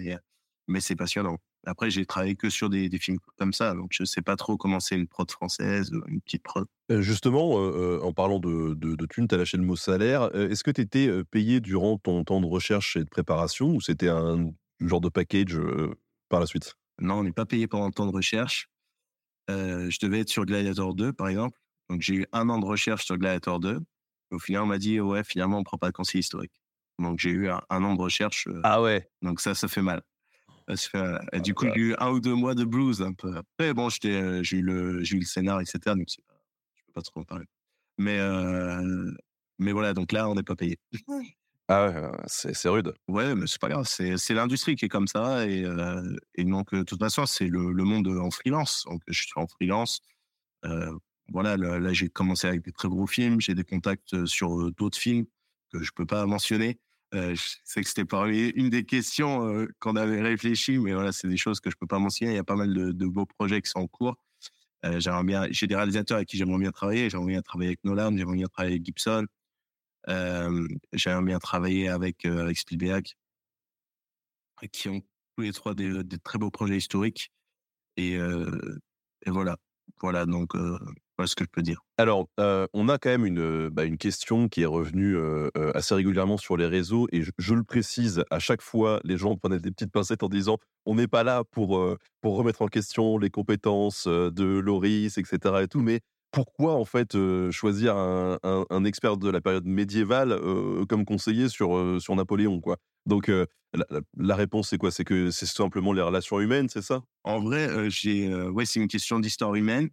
mais 0.67 0.79
c'est 0.79 0.95
passionnant. 0.95 1.37
Après, 1.65 1.89
j'ai 1.89 2.05
travaillé 2.05 2.35
que 2.35 2.49
sur 2.49 2.69
des, 2.69 2.89
des 2.89 2.99
films 2.99 3.17
comme 3.37 3.53
ça, 3.53 3.73
donc 3.73 3.89
je 3.91 4.03
sais 4.03 4.21
pas 4.21 4.35
trop 4.35 4.57
comment 4.57 4.79
c'est 4.79 4.95
une 4.95 5.07
prod 5.07 5.29
française, 5.29 5.91
une 6.07 6.21
petite 6.21 6.43
prod. 6.43 6.65
Euh, 6.91 7.01
Justement, 7.01 7.59
euh, 7.59 7.99
euh, 7.99 8.01
en 8.03 8.13
parlant 8.13 8.39
de, 8.39 8.73
de, 8.75 8.95
de 8.95 9.05
thunes, 9.05 9.27
tu 9.27 9.35
as 9.35 9.37
lâché 9.37 9.57
le 9.57 9.63
mot 9.63 9.75
salaire. 9.75 10.33
Est-ce 10.35 10.63
que 10.63 10.71
tu 10.71 10.81
étais 10.81 11.09
payé 11.25 11.59
durant 11.59 11.97
ton 11.97 12.23
temps 12.23 12.41
de 12.41 12.45
recherche 12.45 12.95
et 12.97 13.03
de 13.03 13.09
préparation 13.09 13.69
ou 13.71 13.81
c'était 13.81 14.09
un 14.09 14.51
genre 14.79 15.01
de 15.01 15.09
package 15.09 15.55
euh, 15.57 15.93
par 16.29 16.39
la 16.39 16.45
suite? 16.45 16.75
Non, 16.99 17.15
on 17.15 17.23
n'est 17.23 17.31
pas 17.31 17.45
payé 17.45 17.67
pendant 17.67 17.87
le 17.87 17.93
temps 17.93 18.05
de 18.05 18.11
recherche. 18.11 18.69
Euh, 19.49 19.89
je 19.89 19.99
devais 20.01 20.21
être 20.21 20.29
sur 20.29 20.45
Gladiator 20.45 20.93
2, 20.95 21.13
par 21.13 21.27
exemple. 21.27 21.59
Donc, 21.89 22.01
j'ai 22.01 22.15
eu 22.15 22.25
un 22.31 22.49
an 22.49 22.59
de 22.59 22.65
recherche 22.65 23.05
sur 23.05 23.17
Gladiator 23.17 23.59
2. 23.59 23.79
Au 24.31 24.39
final, 24.39 24.63
on 24.63 24.67
m'a 24.67 24.77
dit, 24.77 24.99
ouais, 24.99 25.23
finalement, 25.23 25.59
on 25.59 25.63
prend 25.63 25.77
pas 25.77 25.87
de 25.87 25.93
conseil 25.93 26.19
historique. 26.21 26.53
Donc, 26.99 27.19
j'ai 27.19 27.29
eu 27.29 27.49
un, 27.49 27.61
un 27.69 27.83
an 27.83 27.95
de 27.95 28.01
recherche. 28.01 28.47
Ah 28.63 28.81
ouais 28.81 29.09
Donc 29.21 29.39
ça, 29.41 29.53
ça 29.53 29.67
fait 29.67 29.81
mal. 29.81 30.01
Mal. 30.67 31.27
Et 31.33 31.41
du 31.41 31.53
coup, 31.53 31.65
j'ai 31.75 31.79
eu 31.81 31.95
un 31.99 32.09
ou 32.09 32.19
deux 32.19 32.33
mois 32.33 32.55
de 32.55 32.65
blues 32.65 33.01
un 33.01 33.13
peu. 33.13 33.35
Après, 33.37 33.73
bon, 33.73 33.89
euh, 34.05 34.43
j'ai 34.43 34.57
eu 34.57 34.61
le, 34.61 35.03
j'ai 35.03 35.15
eu 35.15 35.19
le 35.19 35.25
scénar, 35.25 35.61
etc. 35.61 35.79
Donc 35.95 36.07
je 36.07 36.83
peux 36.85 36.93
pas 36.93 37.01
trop 37.01 37.21
en 37.21 37.23
parler. 37.23 37.45
Mais, 37.97 38.19
euh, 38.19 39.11
mais 39.59 39.71
voilà. 39.71 39.93
Donc 39.93 40.11
là, 40.11 40.29
on 40.29 40.35
n'est 40.35 40.43
pas 40.43 40.55
payé. 40.55 40.79
Ah 41.67 41.87
ouais, 41.87 42.11
c'est 42.27 42.69
rude. 42.69 42.93
Ouais, 43.07 43.33
mais 43.33 43.47
c'est 43.47 43.59
pas 43.59 43.69
grave. 43.69 43.87
C'est, 43.87 44.33
l'industrie 44.35 44.75
qui 44.75 44.85
est 44.85 44.87
comme 44.87 45.07
ça. 45.07 45.47
Et, 45.47 45.65
euh, 45.65 46.15
et 46.35 46.43
donc, 46.43 46.71
de 46.75 46.83
toute 46.83 46.99
façon, 46.99 47.25
c'est 47.25 47.47
le, 47.47 47.71
le 47.71 47.83
monde 47.83 48.07
en 48.07 48.29
freelance. 48.29 48.83
Donc, 48.85 49.01
je 49.07 49.19
suis 49.19 49.31
en 49.35 49.47
freelance. 49.47 49.99
Euh, 50.65 50.95
voilà. 51.29 51.57
Là, 51.57 51.79
là, 51.79 51.91
j'ai 51.91 52.07
commencé 52.07 52.45
avec 52.47 52.61
des 52.61 52.71
très 52.71 52.87
gros 52.87 53.07
films. 53.07 53.41
J'ai 53.41 53.55
des 53.55 53.63
contacts 53.63 54.25
sur 54.27 54.71
d'autres 54.73 54.99
films 54.99 55.25
que 55.71 55.81
je 55.81 55.91
peux 55.91 56.05
pas 56.05 56.27
mentionner. 56.27 56.77
Euh, 57.15 57.33
je 57.33 57.55
sais 57.63 57.81
que 57.81 57.87
c'était 57.87 58.05
parmi 58.05 58.49
une 58.49 58.69
des 58.69 58.83
questions 58.83 59.47
euh, 59.47 59.67
qu'on 59.79 59.95
avait 59.95 60.21
réfléchi, 60.21 60.77
mais 60.79 60.93
voilà, 60.93 61.13
c'est 61.13 61.29
des 61.29 61.37
choses 61.37 61.61
que 61.61 61.69
je 61.69 61.77
peux 61.77 61.87
pas 61.87 61.99
mentionner. 61.99 62.33
Il 62.33 62.35
y 62.35 62.39
a 62.39 62.43
pas 62.43 62.55
mal 62.57 62.73
de, 62.73 63.05
beaux 63.07 63.25
projets 63.25 63.61
qui 63.61 63.69
sont 63.69 63.79
en 63.79 63.87
cours. 63.87 64.17
Euh, 64.85 64.99
j'aimerais 64.99 65.23
bien, 65.23 65.47
j'ai 65.49 65.67
des 65.67 65.75
réalisateurs 65.75 66.17
avec 66.17 66.27
qui 66.27 66.37
j'aimerais 66.37 66.59
bien 66.59 66.71
travailler. 66.71 67.09
J'aimerais 67.09 67.27
bien 67.33 67.41
travailler 67.41 67.69
avec 67.69 67.83
Nolan, 67.85 68.15
j'aimerais 68.17 68.35
bien 68.35 68.47
travailler 68.47 68.75
avec 68.75 68.85
Gibson. 68.85 69.25
Euh, 70.09 70.67
j'aimerais 70.93 71.23
bien 71.23 71.39
travailler 71.39 71.87
avec, 71.87 72.25
avec 72.25 72.57
Spielberg, 72.57 73.05
qui 74.71 74.89
ont 74.89 75.01
tous 75.37 75.43
les 75.43 75.53
trois 75.53 75.73
des, 75.73 76.03
très 76.23 76.37
beaux 76.37 76.51
projets 76.51 76.77
historiques. 76.77 77.31
Et 77.97 78.17
voilà. 79.25 79.57
Voilà, 80.01 80.25
donc 80.25 80.55
voilà 80.55 81.27
ce 81.27 81.35
que 81.35 81.43
je 81.43 81.49
peux 81.49 81.61
dire. 81.61 81.81
Alors, 81.97 82.27
on 82.37 82.89
a 82.89 82.97
quand 82.97 83.09
même 83.09 83.25
une, 83.25 83.69
bah, 83.69 83.85
une 83.85 83.97
question 83.97 84.49
qui 84.49 84.61
est 84.61 84.65
revenue 84.65 85.17
assez 85.73 85.95
régulièrement 85.95 86.37
sur 86.37 86.57
les 86.57 86.67
réseaux, 86.67 87.07
et 87.11 87.21
je, 87.21 87.53
le 87.53 87.63
précise, 87.63 88.23
à 88.29 88.39
chaque 88.39 88.61
fois, 88.61 88.99
les 89.03 89.17
gens 89.17 89.35
prenaient 89.35 89.59
des 89.59 89.71
petites 89.71 89.91
pincettes 89.91 90.23
en 90.23 90.29
disant 90.29 90.57
on 90.85 90.95
n'est 90.95 91.07
pas 91.07 91.23
là 91.23 91.43
pour, 91.43 91.97
pour 92.21 92.35
remettre 92.35 92.61
en 92.61 92.67
question 92.67 93.17
les 93.17 93.29
compétences 93.29 94.07
de 94.07 94.59
Loris, 94.59 95.17
etc. 95.17 95.55
Et 95.63 95.67
tout, 95.67 95.81
mais 95.81 96.01
pourquoi 96.35 96.73
en 96.73 96.83
fait 96.83 97.15
euh, 97.15 97.49
choisir 97.49 97.95
un, 97.95 98.83
expert 98.83 99.15
de 99.15 99.29
la 99.29 99.39
période 99.39 99.65
médiévale 99.65 100.33
euh, 100.33 100.85
comme 100.85 101.05
conseiller 101.05 101.47
sur, 101.47 101.77
euh, 101.77 101.97
sur 101.99 102.13
Napoléon 102.13 102.59
quoi? 102.59 102.77
Donc, 103.05 103.31
la, 104.17 104.35
réponse 104.35 104.69
c'est 104.69 104.77
quoi? 104.77 104.91
C'est 104.91 105.05
que 105.05 105.31
c'est 105.31 105.45
simplement 105.45 105.93
les 105.93 106.01
relations 106.01 106.41
humaines, 106.41 106.67
c'est 106.67 106.81
ça? 106.81 107.03
En 107.23 107.39
vrai, 107.39 107.89
j'ai, 107.89 108.33
ouais, 108.47 108.65
c'est 108.65 108.81
une 108.81 108.87
question 108.87 109.19
d'histoire 109.19 109.55
humaine. 109.55 109.89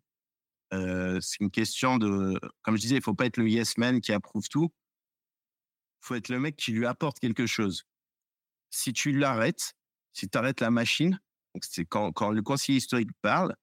C'est 0.72 1.40
une 1.40 1.50
question 1.50 1.98
de, 1.98 2.40
comme 2.62 2.76
je 2.76 2.80
disais, 2.80 2.96
il 2.96 3.02
faut 3.02 3.14
pas 3.14 3.26
être 3.26 3.36
le 3.36 3.48
yes 3.48 3.76
man 3.76 4.00
qui 4.00 4.12
approuve 4.12 4.48
tout. 4.48 4.72
Il 6.02 6.06
faut 6.06 6.14
être 6.14 6.30
le 6.30 6.40
mec 6.40 6.56
qui 6.56 6.72
lui 6.72 6.86
apporte 6.86 7.20
quelque 7.20 7.46
chose. 7.46 7.84
Si 8.70 8.94
tu 8.94 9.12
l'arrêtes, 9.12 9.74
si 10.14 10.28
tu 10.28 10.38
arrêtes 10.38 10.60
la 10.60 10.70
machine, 10.70 11.20
c'est 11.60 11.84
quand, 11.84 12.12
quand 12.12 12.30
le 12.30 12.40
conseiller 12.40 12.78
historique 12.78 13.10
parle, 13.20 13.54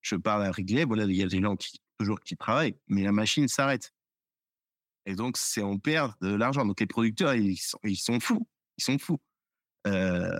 je 0.00 0.16
parle 0.16 0.44
à 0.44 0.50
Ridley, 0.50 0.84
voilà, 0.84 1.04
il 1.04 1.14
y 1.14 1.22
a 1.22 1.26
des 1.26 1.42
gens 1.42 1.56
qui 1.56 1.78
toujours 1.98 2.20
qui 2.20 2.36
travaillent, 2.36 2.76
mais 2.88 3.02
la 3.02 3.12
machine 3.12 3.48
s'arrête. 3.48 3.92
Et 5.06 5.14
donc 5.14 5.36
c'est 5.36 5.62
on 5.62 5.78
perd 5.78 6.14
de 6.20 6.34
l'argent. 6.34 6.64
Donc 6.64 6.80
les 6.80 6.86
producteurs 6.86 7.34
ils 7.34 7.56
sont, 7.56 7.78
ils 7.84 7.96
sont 7.96 8.20
fous, 8.20 8.46
ils 8.78 8.84
sont 8.84 8.98
fous. 8.98 9.20
Euh, 9.86 10.38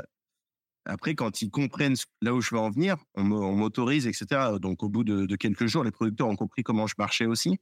après, 0.87 1.15
quand 1.15 1.41
ils 1.41 1.51
comprennent 1.51 1.97
là 2.21 2.35
où 2.35 2.41
je 2.41 2.55
veux 2.55 2.61
en 2.61 2.71
venir, 2.71 2.97
on 3.15 3.23
m'autorise, 3.25 4.07
etc. 4.07 4.59
Donc, 4.61 4.83
au 4.83 4.89
bout 4.89 5.03
de, 5.05 5.35
quelques 5.37 5.67
jours, 5.67 5.83
les 5.83 5.91
producteurs 5.91 6.29
ont 6.29 6.37
compris 6.37 6.63
comment 6.63 6.87
je 6.87 6.95
marchais 6.99 7.27
aussi. 7.27 7.59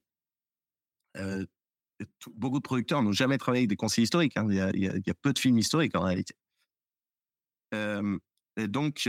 Euh, 1.17 1.47
beaucoup 2.35 2.59
de 2.59 2.63
producteurs 2.63 3.03
n'ont 3.03 3.13
jamais 3.13 3.39
travaillé 3.39 3.61
avec 3.61 3.69
des 3.69 3.77
conseils 3.77 4.05
historiques. 4.05 4.37
hein. 4.37 4.47
Il, 4.49 4.57
y 4.57 5.11
a, 5.11 5.15
peu 5.15 5.33
de 5.33 5.39
films 5.39 5.59
historiques 5.59 5.97
en 5.97 6.03
réalité. 6.03 6.35
Euh, 7.75 8.19
et 8.57 8.67
donc, 8.67 9.09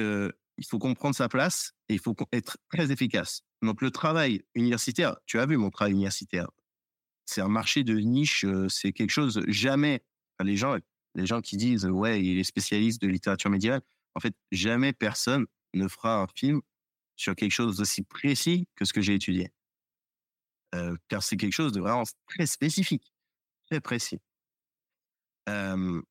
il 0.57 0.65
faut 0.65 0.79
comprendre 0.79 1.15
sa 1.15 1.29
place 1.29 1.73
et 1.89 1.93
il 1.93 1.99
faut 1.99 2.15
être 2.31 2.57
très 2.69 2.91
efficace. 2.91 3.41
Donc, 3.61 3.81
le 3.81 3.91
travail 3.91 4.43
universitaire, 4.55 5.17
tu 5.25 5.39
as 5.39 5.45
vu 5.45 5.57
mon 5.57 5.69
travail 5.69 5.93
universitaire, 5.93 6.49
c'est 7.25 7.41
un 7.41 7.47
marché 7.47 7.83
de 7.83 7.97
niche, 7.97 8.43
euh, 8.45 8.67
c'est 8.69 8.91
quelque 8.91 9.11
chose 9.11 9.41
jamais. 9.47 10.03
les 10.43 10.57
gens, 10.57 10.77
les 11.15 11.25
gens 11.25 11.41
qui 11.41 11.57
disent 11.57 11.85
ouais, 11.85 12.23
il 12.23 12.37
est 12.37 12.43
spécialiste 12.43 13.01
de 13.01 13.07
littérature 13.07 13.49
médiévale. 13.49 13.81
En 14.15 14.19
fait, 14.19 14.35
jamais 14.51 14.93
personne 14.93 15.45
ne 15.73 15.87
fera 15.87 16.21
un 16.21 16.27
film 16.35 16.61
sur 17.15 17.35
quelque 17.35 17.51
chose 17.51 17.77
d'aussi 17.77 18.03
précis 18.03 18.67
que 18.75 18.85
ce 18.85 18.93
que 18.93 19.01
j'ai 19.01 19.15
étudié. 19.15 19.51
Euh, 20.75 20.95
car 21.07 21.21
c'est 21.23 21.37
quelque 21.37 21.53
chose 21.53 21.71
de 21.71 21.79
vraiment 21.79 22.03
très 22.27 22.45
spécifique, 22.45 23.13
très 23.69 23.79
précis. 23.79 24.19
Euh, 25.49 26.01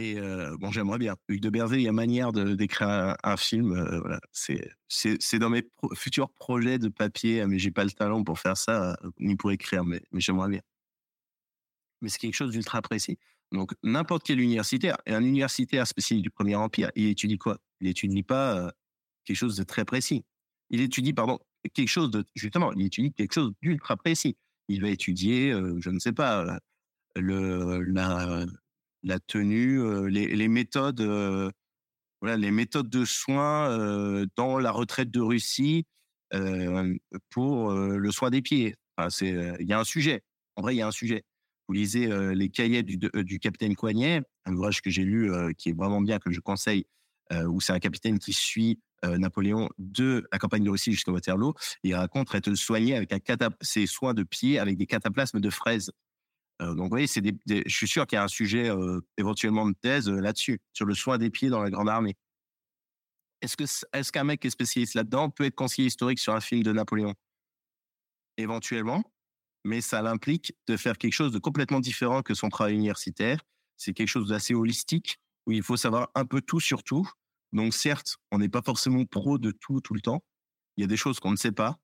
et 0.00 0.18
euh, 0.18 0.56
bon, 0.58 0.70
j'aimerais 0.72 0.96
bien. 0.98 1.14
Hugues 1.28 1.42
de 1.42 1.50
Berzé, 1.50 1.76
il 1.76 1.82
y 1.82 1.88
a 1.88 1.92
manière 1.92 2.32
d'écrire 2.32 3.16
un, 3.22 3.36
film. 3.36 3.72
euh, 3.72 4.00
voilà, 4.00 4.18
c'est 4.32 5.38
dans 5.38 5.50
mes 5.50 5.62
futurs 5.94 6.30
projets 6.30 6.78
de 6.78 6.88
papier, 6.88 7.44
mais 7.46 7.58
j'ai 7.58 7.70
pas 7.70 7.84
le 7.84 7.90
talent 7.90 8.24
pour 8.24 8.38
faire 8.38 8.56
ça 8.56 8.92
euh, 8.92 9.10
ni 9.18 9.36
pour 9.36 9.52
écrire, 9.52 9.84
mais 9.84 10.02
mais 10.10 10.20
j'aimerais 10.20 10.48
bien. 10.48 10.62
Mais 12.00 12.08
c'est 12.08 12.18
quelque 12.18 12.34
chose 12.34 12.52
d'ultra 12.52 12.80
précis. 12.80 13.18
Donc 13.52 13.72
n'importe 13.82 14.22
quel 14.24 14.40
universitaire, 14.40 14.96
et 15.04 15.12
un 15.12 15.22
universitaire 15.22 15.86
spécialiste 15.86 16.22
du 16.22 16.30
Premier 16.30 16.54
Empire, 16.56 16.90
il 16.94 17.06
étudie 17.08 17.36
quoi? 17.36 17.58
Il 17.80 17.88
étudie 17.88 18.22
pas 18.22 18.56
euh, 18.56 18.70
quelque 19.24 19.36
chose 19.36 19.56
de 19.56 19.64
très 19.64 19.84
précis. 19.84 20.24
Il 20.70 20.80
étudie, 20.80 21.12
pardon, 21.12 21.38
quelque 21.74 21.88
chose 21.88 22.10
de 22.10 22.24
justement, 22.34 22.72
il 22.72 22.86
étudie 22.86 23.12
quelque 23.12 23.34
chose 23.34 23.52
d'ultra 23.60 23.96
précis. 23.98 24.36
Il 24.68 24.80
va 24.80 24.88
étudier, 24.88 25.52
je 25.78 25.90
ne 25.90 25.98
sais 25.98 26.12
pas, 26.12 26.58
le 27.16 27.82
la 27.82 28.46
la 29.02 29.18
tenue, 29.18 30.08
les, 30.08 30.48
méthodes, 30.48 31.00
voilà, 32.20 32.36
les 32.36 32.50
méthodes 32.50 32.90
de 32.90 33.04
soins 33.04 34.26
dans 34.36 34.58
la 34.58 34.70
retraite 34.70 35.10
de 35.10 35.20
Russie 35.20 35.86
pour 37.30 37.72
le 37.72 38.10
soin 38.10 38.30
des 38.30 38.42
pieds. 38.42 38.74
Enfin, 38.96 39.10
c'est, 39.10 39.56
il 39.60 39.66
y 39.66 39.72
a 39.72 39.80
un 39.80 39.84
sujet. 39.84 40.22
En 40.56 40.62
vrai, 40.62 40.74
il 40.74 40.78
y 40.78 40.82
a 40.82 40.86
un 40.86 40.92
sujet. 40.92 41.24
Vous 41.68 41.74
lisez 41.74 42.08
les 42.34 42.48
cahiers 42.50 42.82
du, 42.82 43.38
capitaine 43.38 43.74
Coignet, 43.74 44.22
un 44.44 44.54
ouvrage 44.54 44.82
que 44.82 44.90
j'ai 44.90 45.04
lu 45.04 45.32
qui 45.56 45.70
est 45.70 45.76
vraiment 45.76 46.00
bien, 46.00 46.18
que 46.18 46.30
je 46.30 46.40
conseille, 46.40 46.84
où 47.32 47.60
c'est 47.60 47.72
un 47.72 47.78
capitaine 47.78 48.18
qui 48.18 48.32
suit 48.32 48.80
Napoléon 49.02 49.68
de 49.78 50.26
la 50.32 50.38
campagne 50.38 50.64
de 50.64 50.70
Russie 50.70 50.92
jusqu'à 50.92 51.12
Waterloo. 51.12 51.54
Il 51.82 51.94
raconte 51.94 52.34
être 52.34 52.54
soigné 52.54 52.96
avec 52.96 53.14
ses 53.60 53.86
soins 53.86 54.14
de 54.14 54.22
pied 54.22 54.58
avec 54.58 54.76
des 54.76 54.86
cataplasmes 54.86 55.40
de 55.40 55.50
fraises. 55.50 55.90
Euh, 56.60 56.74
donc, 56.74 56.84
vous 56.84 56.90
voyez, 56.90 57.06
c'est 57.06 57.22
je 57.46 57.74
suis 57.74 57.88
sûr 57.88 58.06
qu'il 58.06 58.16
y 58.16 58.18
a 58.18 58.24
un 58.24 58.28
sujet 58.28 58.68
euh, 58.68 59.00
éventuellement 59.16 59.66
de 59.66 59.74
thèse 59.80 60.08
euh, 60.08 60.20
là-dessus, 60.20 60.60
sur 60.72 60.84
le 60.84 60.94
soin 60.94 61.18
des 61.18 61.30
pieds 61.30 61.48
dans 61.48 61.62
la 61.62 61.70
Grande 61.70 61.88
Armée. 61.88 62.16
Est-ce 63.40 63.84
est-ce 63.94 64.12
qu'un 64.12 64.24
mec 64.24 64.40
qui 64.40 64.48
est 64.48 64.50
spécialiste 64.50 64.94
là-dedans 64.94 65.30
peut 65.30 65.44
être 65.44 65.54
conseiller 65.54 65.88
historique 65.88 66.18
sur 66.18 66.34
un 66.34 66.40
film 66.40 66.62
de 66.62 66.72
Napoléon? 66.72 67.14
Éventuellement, 68.36 69.02
mais 69.64 69.80
ça 69.80 70.02
l'implique 70.02 70.54
de 70.66 70.76
faire 70.76 70.98
quelque 70.98 71.14
chose 71.14 71.32
de 71.32 71.38
complètement 71.38 71.80
différent 71.80 72.22
que 72.22 72.34
son 72.34 72.50
travail 72.50 72.74
universitaire. 72.74 73.40
C'est 73.78 73.94
quelque 73.94 74.08
chose 74.08 74.28
d'assez 74.28 74.54
holistique 74.54 75.18
où 75.46 75.52
il 75.52 75.62
faut 75.62 75.78
savoir 75.78 76.10
un 76.14 76.26
peu 76.26 76.42
tout 76.42 76.60
sur 76.60 76.82
tout. 76.82 77.08
Donc, 77.52 77.72
certes, 77.72 78.18
on 78.30 78.38
n'est 78.38 78.50
pas 78.50 78.62
forcément 78.62 79.04
pro 79.06 79.38
de 79.38 79.50
tout 79.52 79.80
tout 79.80 79.94
le 79.94 80.02
temps. 80.02 80.22
Il 80.76 80.82
y 80.82 80.84
a 80.84 80.86
des 80.86 80.98
choses 80.98 81.18
qu'on 81.18 81.30
ne 81.30 81.36
sait 81.36 81.52
pas, 81.52 81.78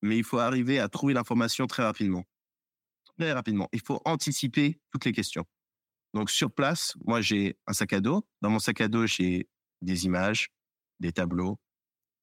mais 0.00 0.16
il 0.16 0.24
faut 0.24 0.38
arriver 0.38 0.78
à 0.80 0.88
trouver 0.88 1.12
l'information 1.12 1.66
très 1.66 1.82
rapidement 1.82 2.24
rapidement. 3.30 3.68
Il 3.72 3.80
faut 3.80 4.00
anticiper 4.04 4.80
toutes 4.90 5.04
les 5.04 5.12
questions. 5.12 5.44
Donc, 6.14 6.30
sur 6.30 6.50
place, 6.50 6.94
moi, 7.04 7.20
j'ai 7.20 7.56
un 7.66 7.72
sac 7.72 7.92
à 7.92 8.00
dos. 8.00 8.26
Dans 8.40 8.50
mon 8.50 8.58
sac 8.58 8.80
à 8.80 8.88
dos, 8.88 9.06
j'ai 9.06 9.48
des 9.80 10.04
images, 10.04 10.48
des 11.00 11.12
tableaux, 11.12 11.58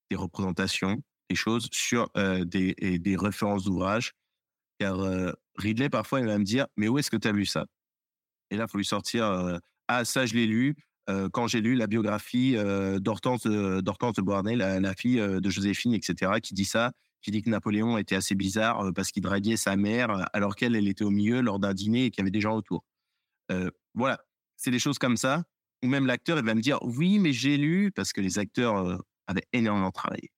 des 0.09 0.15
représentations, 0.15 1.01
des 1.29 1.35
choses 1.35 1.67
sur 1.71 2.09
euh, 2.17 2.43
des, 2.43 2.75
et 2.77 2.99
des 2.99 3.15
références 3.15 3.63
d'ouvrages. 3.63 4.13
Car 4.79 4.99
euh, 4.99 5.31
Ridley, 5.55 5.89
parfois, 5.89 6.19
il 6.19 6.25
va 6.25 6.37
me 6.37 6.43
dire 6.43 6.67
Mais 6.77 6.87
où 6.87 6.97
est-ce 6.97 7.09
que 7.09 7.17
tu 7.17 7.27
as 7.27 7.31
lu 7.31 7.45
ça? 7.45 7.65
Et 8.51 8.57
là, 8.57 8.65
il 8.67 8.71
faut 8.71 8.77
lui 8.77 8.85
sortir 8.85 9.25
euh, 9.25 9.57
Ah, 9.87 10.05
ça, 10.05 10.25
je 10.25 10.33
l'ai 10.33 10.47
lu 10.47 10.75
quand 11.31 11.47
j'ai 11.47 11.59
lu 11.59 11.73
la 11.73 11.87
biographie 11.87 12.55
d'Hortense 12.99 13.41
de, 13.41 13.81
d'Hortense 13.81 14.13
de 14.13 14.21
Beauharnais, 14.21 14.55
la, 14.55 14.79
la 14.79 14.93
fille 14.93 15.17
de 15.17 15.49
Joséphine, 15.49 15.95
etc., 15.95 16.33
qui 16.39 16.53
dit 16.53 16.65
ça 16.65 16.91
qui 17.21 17.31
dit 17.31 17.41
que 17.41 17.49
Napoléon 17.49 17.97
était 17.97 18.15
assez 18.15 18.35
bizarre 18.35 18.81
euh, 18.85 18.91
parce 18.91 19.11
qu'il 19.11 19.23
draguait 19.23 19.57
sa 19.57 19.75
mère 19.75 20.09
euh, 20.11 20.23
alors 20.33 20.55
qu'elle, 20.55 20.75
elle 20.75 20.87
était 20.87 21.03
au 21.03 21.09
milieu 21.09 21.41
lors 21.41 21.59
d'un 21.59 21.73
dîner 21.73 22.05
et 22.05 22.11
qu'il 22.11 22.21
y 22.21 22.23
avait 22.23 22.31
des 22.31 22.41
gens 22.41 22.55
autour. 22.55 22.83
Euh, 23.51 23.69
voilà, 23.93 24.19
c'est 24.55 24.71
des 24.71 24.79
choses 24.79 24.99
comme 24.99 25.17
ça. 25.17 25.43
Ou 25.83 25.87
même 25.87 26.05
l'acteur, 26.05 26.37
il 26.37 26.45
va 26.45 26.55
me 26.55 26.61
dire 26.61 26.79
oui, 26.81 27.19
mais 27.19 27.33
j'ai 27.33 27.57
lu 27.57 27.91
parce 27.91 28.11
que 28.13 28.21
les 28.21 28.37
acteurs 28.37 29.01
avaient 29.27 29.47
énormément 29.53 29.91
travaillé. 29.91 30.29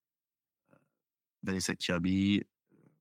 Vanessa 1.41 1.73
Kirby, 1.75 2.43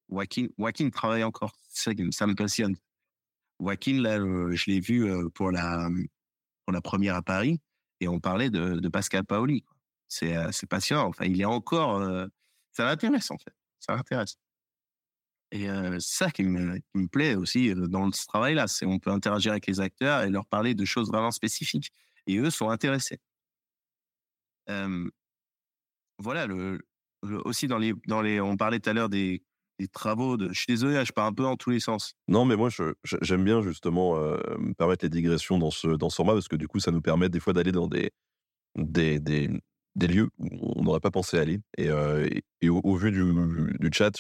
Joaquin, 0.09 0.47
Joaquin 0.59 0.89
travaille 0.89 1.23
encore. 1.23 1.55
Ça, 1.69 1.93
me- 1.93 2.35
passionne. 2.35 2.77
Joaquin, 3.61 4.01
là, 4.01 4.19
je 4.19 4.71
l'ai 4.71 4.81
vu 4.81 5.07
pour 5.35 5.51
la 5.51 5.91
pour 6.65 6.73
la 6.73 6.81
première 6.81 7.15
à 7.15 7.23
Paris 7.23 7.61
et 8.01 8.09
on 8.09 8.21
parlait 8.21 8.49
de, 8.49 8.77
de 8.81 8.89
Pascal 8.89 9.25
Paoli. 9.27 9.65
C'est 10.09 10.67
passionnant. 10.67 11.09
Enfin, 11.09 11.27
il 11.27 11.39
est 11.39 11.45
encore. 11.45 12.03
ça 12.73 12.85
m'intéresse 12.87 13.31
en 13.31 13.37
fait. 13.37 13.53
Ça 13.81 13.97
m'intéresse. 13.97 14.37
Et 15.53 15.67
c'est 15.67 16.25
ça 16.25 16.31
qui 16.31 16.45
me, 16.45 16.81
plaît 17.09 17.35
aussi 17.35 17.75
dans 17.75 18.13
ce 18.13 18.27
travail-là, 18.27 18.69
c'est 18.69 18.87
on 18.87 19.01
peut 19.01 19.11
interagir 19.11 19.51
avec 19.51 19.67
les 19.67 19.81
acteurs 19.81 20.23
et 20.23 20.31
leur 20.31 20.47
parler 20.47 20.75
de 20.75 20.85
choses 20.85 21.09
vraiment 21.09 21.33
spécifiques. 21.33 21.91
Et 22.27 22.37
eux 22.39 22.51
sont 22.51 22.71
intéressés. 22.71 23.19
Voilà, 26.19 26.47
le, 26.47 26.79
aussi 27.45 27.67
dans 27.67 27.79
les, 27.79 27.95
dans 28.07 28.23
les, 28.23 28.41
on 28.41 28.57
parlait 28.57 28.79
tout 28.79 28.91
à 28.91 28.93
l'heure 28.93 29.09
des, 29.09 29.43
travaux. 29.93 30.37
De, 30.37 30.49
je 30.53 30.59
suis 30.59 30.67
désolé, 30.69 31.03
je 31.05 31.13
pars 31.13 31.27
un 31.27 31.33
peu 31.33 31.43
dans 31.43 31.57
tous 31.57 31.71
les 31.71 31.81
sens. 31.81 32.15
Non, 32.29 32.45
mais 32.45 32.55
moi, 32.55 32.69
j'aime 33.23 33.45
bien 33.45 33.63
justement 33.63 34.15
me 34.15 34.75
permettre 34.75 35.05
les 35.05 35.11
digressions 35.11 35.59
dans 35.59 35.73
ce, 35.73 35.89
dans 35.89 36.11
ce 36.11 36.17
format 36.17 36.35
parce 36.35 36.49
que 36.49 36.57
du 36.57 36.69
coup, 36.69 36.79
ça 36.79 36.93
nous 36.93 37.01
permet 37.01 37.29
des 37.29 37.41
fois 37.41 37.55
d'aller 37.55 37.73
dans 37.73 37.89
des, 37.89 38.13
des, 38.77 39.19
des, 39.19 39.51
des 39.97 40.07
lieux 40.07 40.29
où 40.39 40.73
on 40.77 40.83
n'aurait 40.83 41.01
pas 41.01 41.11
pensé 41.11 41.39
aller. 41.39 41.61
Et, 41.77 41.91
au, 42.69 42.97
vu 42.97 43.13
du, 43.13 43.91
chat, 43.93 44.13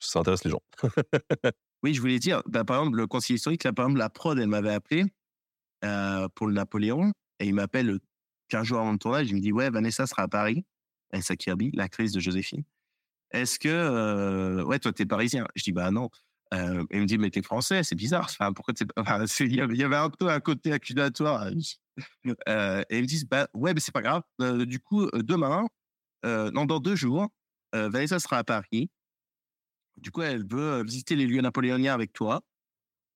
ça 0.00 0.18
intéresse 0.20 0.44
les 0.44 0.50
gens. 0.50 0.62
Oui, 1.82 1.92
je 1.92 2.00
voulais 2.00 2.18
dire, 2.18 2.42
bah, 2.46 2.64
par 2.64 2.80
exemple, 2.80 2.96
le 2.96 3.06
conseiller 3.06 3.36
historique, 3.36 3.62
là, 3.62 3.72
par 3.72 3.84
exemple, 3.84 3.98
la 3.98 4.08
prod, 4.08 4.36
elle 4.38 4.48
m'avait 4.48 4.72
appelé 4.72 5.04
pour 6.34 6.46
le 6.46 6.54
Napoléon 6.54 7.12
et 7.38 7.46
il 7.46 7.54
m'appelle 7.54 7.98
15 8.48 8.66
jours 8.66 8.80
avant 8.80 8.92
le 8.92 8.98
tournage. 8.98 9.28
Il 9.28 9.36
me 9.36 9.40
dit 9.40 9.52
Ouais, 9.52 9.70
Vanessa 9.70 10.06
sera 10.06 10.22
à 10.22 10.28
Paris, 10.28 10.64
Vanessa 11.12 11.36
Kirby, 11.36 11.70
l'actrice 11.74 12.12
de 12.12 12.18
Joséphine. 12.18 12.64
Est-ce 13.30 13.58
que, 13.58 14.62
ouais, 14.64 14.78
toi, 14.78 14.92
t'es 14.92 15.06
parisien? 15.06 15.46
Je 15.54 15.64
dis 15.64 15.72
Bah 15.72 15.90
non. 15.90 16.10
Euh, 16.54 16.84
il 16.90 17.00
me 17.00 17.06
dit 17.06 17.18
Mais 17.18 17.30
t'es 17.30 17.42
français, 17.42 17.82
c'est 17.82 17.94
bizarre. 17.94 18.30
Pourquoi 18.54 18.74
t'es 18.74 18.86
pas. 18.86 19.24
Il 19.40 19.54
y 19.54 19.82
avait 19.84 19.96
un 19.96 20.10
peu 20.10 20.28
un 20.28 20.40
côté 20.40 20.72
accusatoire. 20.72 21.50
Euh, 22.48 22.82
et 22.90 22.98
ils 22.98 23.02
me 23.02 23.06
disent 23.06 23.24
Bah 23.26 23.48
ouais, 23.54 23.74
mais 23.74 23.80
c'est 23.80 23.92
pas 23.92 24.02
grave. 24.02 24.22
Euh, 24.40 24.66
du 24.66 24.80
coup, 24.80 25.04
euh, 25.04 25.22
demain, 25.22 25.66
euh, 26.24 26.50
non, 26.52 26.66
dans 26.66 26.80
deux 26.80 26.96
jours, 26.96 27.28
euh, 27.74 27.88
Vanessa 27.88 28.18
sera 28.18 28.38
à 28.38 28.44
Paris. 28.44 28.90
Du 29.96 30.10
coup, 30.10 30.22
elle 30.22 30.46
veut 30.46 30.82
visiter 30.84 31.16
les 31.16 31.26
lieux 31.26 31.40
napoléoniens 31.40 31.94
avec 31.94 32.12
toi, 32.12 32.42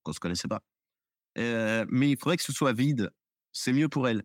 qu'on 0.02 0.12
se 0.12 0.20
connaissait 0.20 0.48
pas. 0.48 0.62
Euh, 1.38 1.86
mais 1.90 2.10
il 2.10 2.18
faudrait 2.18 2.36
que 2.36 2.42
ce 2.42 2.52
soit 2.52 2.72
vide. 2.72 3.10
C'est 3.52 3.72
mieux 3.72 3.88
pour 3.88 4.08
elle. 4.08 4.24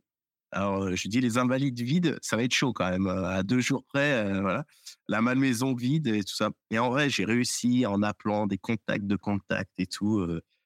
Alors, 0.52 0.84
euh, 0.84 0.96
je 0.96 1.08
dis 1.10 1.22
les 1.22 1.38
invalides 1.38 1.80
vides, 1.82 2.20
ça 2.22 2.38
va 2.38 2.44
être 2.44 2.54
chaud 2.54 2.74
quand 2.74 2.90
même. 2.90 3.08
À 3.08 3.44
deux 3.44 3.62
jours 3.62 3.84
près, 3.86 4.42
voilà. 4.42 4.66
La 5.10 5.22
malmaison 5.22 5.76
vide 5.76 6.08
et 6.08 6.24
tout 6.24 6.36
ça. 6.36 6.52
Et 6.72 6.80
en 6.80 6.90
vrai, 6.90 7.10
j'ai 7.10 7.26
réussi 7.26 7.86
en 7.86 8.04
appelant 8.04 8.48
des 8.48 8.58
contacts 8.58 9.08
de 9.08 9.18
contacts 9.18 9.74
et 9.80 9.88
tout. 9.88 10.26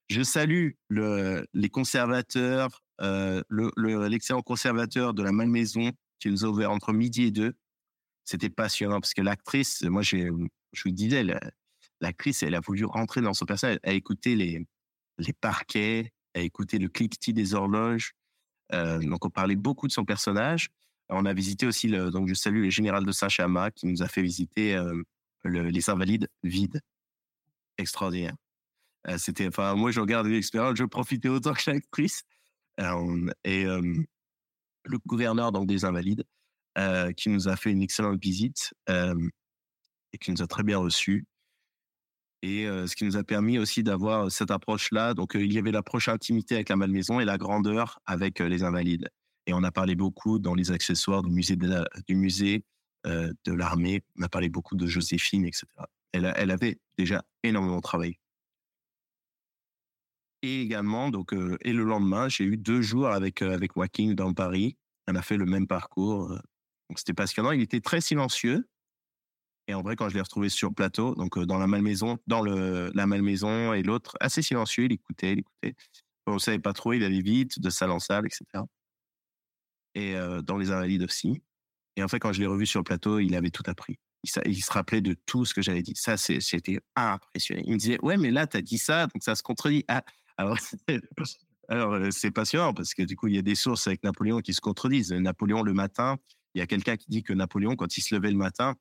je 0.10 0.24
salue 0.24 0.72
le, 0.90 1.48
les 1.54 1.70
conservateurs, 1.70 2.82
euh, 3.02 3.42
l'excellent 3.50 4.42
conservateur 4.42 5.14
de 5.14 5.24
la 5.24 5.32
malmaison 5.32 5.92
qui 6.20 6.30
nous 6.30 6.46
a 6.46 6.48
ouvert 6.48 6.72
entre 6.72 6.94
midi 6.94 7.24
et 7.24 7.32
deux. 7.32 7.54
C'était 8.26 8.50
passionnant 8.50 9.00
parce 9.00 9.14
que 9.14 9.22
l'actrice, 9.22 9.84
moi, 9.84 10.02
j'ai, 10.02 10.30
je 10.74 10.84
vous 10.84 10.92
disais, 10.92 11.26
l'actrice, 12.02 12.44
elle 12.44 12.56
a 12.56 12.60
voulu 12.60 12.86
rentrer 12.86 13.22
dans 13.22 13.34
son 13.34 13.46
personnage. 13.46 13.80
Elle 13.84 13.92
a 13.92 13.96
écouté 13.96 14.36
les, 14.36 14.68
les 15.18 15.34
parquets, 15.34 16.12
elle 16.34 16.42
a 16.42 16.46
écouté 16.46 16.78
le 16.78 16.90
cliquetis 16.90 17.34
des 17.34 17.54
horloges. 17.54 18.14
Euh, 18.74 19.00
donc, 19.00 19.26
on 19.26 19.30
parlait 19.30 19.56
beaucoup 19.56 19.88
de 19.88 19.92
son 19.92 20.06
personnage. 20.06 20.70
On 21.10 21.26
a 21.26 21.34
visité 21.34 21.66
aussi, 21.66 21.88
donc 21.88 22.28
je 22.28 22.36
salue 22.36 22.66
le 22.66 22.70
général 22.70 23.04
de 23.04 23.12
Saint-Chamas 23.12 23.72
qui 23.72 23.88
nous 23.88 24.04
a 24.04 24.08
fait 24.08 24.22
visiter 24.22 24.76
euh, 24.76 25.02
les 25.44 25.90
Invalides 25.90 26.30
vides. 26.44 26.82
Extraordinaire. 27.80 28.36
Euh, 29.08 29.18
c'était, 29.18 29.48
enfin, 29.48 29.74
moi, 29.76 29.92
je 29.92 30.00
regardais 30.00 30.30
l'expérience, 30.30 30.78
je 30.78 30.84
profitais 30.84 31.30
autant 31.30 31.54
que 31.54 31.72
l'actrice. 31.72 32.24
Et 33.44 33.66
le 33.66 34.98
gouverneur 35.06 35.52
donc 35.52 35.68
des 35.68 35.86
Invalides 35.86 36.24
qui 37.16 37.30
nous 37.30 37.48
a 37.48 37.56
fait 37.56 37.72
une 37.72 37.82
excellente 37.82 38.22
visite 38.22 38.74
et 38.88 40.18
qui 40.20 40.32
nous 40.32 40.42
a 40.42 40.48
très 40.48 40.64
bien 40.64 40.78
reçus. 40.78 41.26
Et 42.42 42.64
ce 42.66 42.96
qui 42.96 43.04
nous 43.04 43.18
a 43.18 43.24
permis 43.26 43.60
aussi 43.60 43.84
d'avoir 43.84 44.32
cette 44.32 44.50
approche-là. 44.50 45.14
Donc, 45.14 45.34
il 45.36 45.52
y 45.52 45.58
avait 45.58 45.74
l'approche 45.74 46.08
intimité 46.08 46.56
avec 46.56 46.70
la 46.70 46.78
malmaison 46.78 47.20
et 47.20 47.26
la 47.26 47.38
grandeur 47.38 48.00
avec 48.06 48.40
les 48.40 48.64
invalides. 48.64 49.10
Et 49.46 49.54
on 49.54 49.62
a 49.64 49.72
parlé 49.72 49.96
beaucoup 49.96 50.40
dans 50.40 50.56
les 50.56 50.72
accessoires 50.72 51.22
du 51.22 51.32
musée 51.32 51.58
de 51.58 53.52
l'armée. 53.52 54.04
On 54.18 54.24
a 54.24 54.30
parlé 54.30 54.48
beaucoup 54.48 54.78
de 54.78 54.88
Joséphine, 54.88 55.46
etc. 55.46 55.66
Elle 56.14 56.52
avait 56.52 56.80
déjà 56.98 57.26
énormément 57.44 57.82
travaillé. 57.82 58.18
Et 60.42 60.62
également, 60.62 61.10
donc, 61.10 61.34
et 61.34 61.74
le 61.74 61.84
lendemain, 61.84 62.30
j'ai 62.30 62.46
eu 62.46 62.58
deux 62.58 62.82
jours 62.82 63.08
avec 63.08 63.42
avec 63.42 63.76
Walking 63.76 64.16
dans 64.16 64.34
Paris. 64.34 64.78
On 65.08 65.16
a 65.16 65.22
fait 65.22 65.38
le 65.38 65.46
même 65.46 65.68
parcours. 65.68 66.38
C'était 66.96 67.14
passionnant. 67.14 67.52
Il 67.52 67.62
était 67.62 67.82
très 67.82 68.02
silencieux. 68.02 68.68
Et 69.70 69.76
en 69.76 69.84
vrai, 69.84 69.96
quand 69.96 70.10
je 70.10 70.16
l'ai 70.16 70.22
retrouvé 70.22 70.50
sur 70.50 70.74
plateau, 70.74 71.14
donc 71.14 71.38
euh, 71.38 71.46
dans 71.46 71.60
la 71.60 71.68
malmaison, 71.68 72.18
dans 72.26 72.42
le, 72.42 72.92
la 72.96 73.06
malmaison 73.06 73.72
et 73.72 73.84
l'autre, 73.84 74.18
assez 74.20 74.42
silencieux, 74.42 74.86
il 74.86 74.94
écoutait, 74.94 75.34
il 75.34 75.40
écoutait. 75.40 75.76
On 76.26 76.34
ne 76.34 76.40
savait 76.40 76.58
pas 76.58 76.74
trop, 76.74 76.94
il 76.94 77.04
allait 77.04 77.22
vite, 77.22 77.60
de 77.60 77.70
salle 77.70 77.92
en 77.92 78.00
salle, 78.00 78.26
etc. 78.26 78.64
Et 79.94 80.16
euh, 80.16 80.42
dans 80.42 80.58
les 80.58 80.72
invalides 80.72 81.04
aussi. 81.04 81.44
Et 81.96 82.04
en 82.04 82.08
fait, 82.08 82.18
quand 82.18 82.34
je 82.34 82.40
l'ai 82.40 82.48
revu 82.48 82.66
sur 82.66 82.80
le 82.80 82.84
plateau, 82.84 83.20
il 83.20 83.36
avait 83.36 83.52
tout 83.52 83.62
appris. 83.68 84.00
Il, 84.24 84.64
se 84.64 84.72
rappelait 84.72 85.02
de 85.02 85.16
tout 85.28 85.46
ce 85.46 85.54
que 85.54 85.62
j'avais 85.62 85.84
dit. 85.84 85.94
Ça, 85.96 86.18
c'était 86.18 86.80
impressionnant. 86.96 87.62
Il 87.66 87.74
me 87.74 87.78
disait, 87.78 88.00
ouais, 88.02 88.18
mais 88.18 88.32
là, 88.32 88.48
tu 88.48 88.58
as 88.58 88.62
dit 88.62 88.80
ça, 88.80 89.06
donc 89.06 89.22
ça 89.22 89.36
se 89.36 89.44
contredit. 89.44 89.86
Ah, 89.88 90.04
alors, 90.40 90.58
c'est 92.12 92.32
passionnant 92.32 92.74
parce 92.74 92.94
que 92.94 93.04
du 93.04 93.16
coup, 93.18 93.28
il 93.28 93.36
y 93.36 93.38
a 93.38 93.42
des 93.42 93.56
sources 93.56 93.88
avec 93.88 94.04
Napoléon 94.04 94.40
qui 94.40 94.54
se 94.54 94.62
contredisent. 94.62 95.12
Napoléon, 95.12 95.64
le 95.64 95.74
matin, 95.74 96.18
il 96.56 96.60
y 96.60 96.62
a 96.62 96.68
quelqu'un 96.68 96.96
qui 96.96 97.08
dit 97.10 97.24
que 97.24 97.34
Napoléon, 97.34 97.76
quand 97.76 97.98
il 97.98 98.02
se 98.02 98.16
levait 98.16 98.32
le 98.32 98.38
matin, 98.38 98.76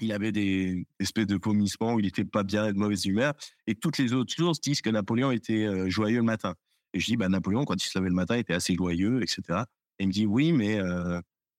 il 0.00 0.12
avait 0.12 0.30
des 0.30 0.86
espèces 1.00 1.26
de 1.26 1.38
vomissements 1.42 1.94
où 1.94 2.00
il 2.00 2.06
était 2.06 2.24
pas 2.24 2.44
bien 2.44 2.66
et 2.66 2.72
de 2.72 2.78
mauvaise 2.78 3.06
humeur. 3.06 3.32
Et 3.66 3.74
toutes 3.74 3.96
les 3.98 4.12
autres 4.12 4.32
sources 4.32 4.60
disent 4.60 4.82
que 4.82 4.90
Napoléon 4.90 5.32
était 5.32 5.90
joyeux 5.90 6.18
le 6.18 6.22
matin. 6.22 6.54
Et 6.92 7.00
je 7.00 7.06
dis, 7.06 7.16
bah, 7.16 7.28
Napoléon, 7.28 7.64
quand 7.64 7.82
il 7.82 7.88
se 7.88 7.98
levait 7.98 8.10
le 8.10 8.14
matin, 8.14 8.36
était 8.36 8.54
assez 8.54 8.74
joyeux, 8.74 9.22
etc. 9.22 9.64
Et 9.98 10.04
il 10.04 10.08
me 10.08 10.12
dit, 10.12 10.26
oui, 10.26 10.52
mais 10.52 10.78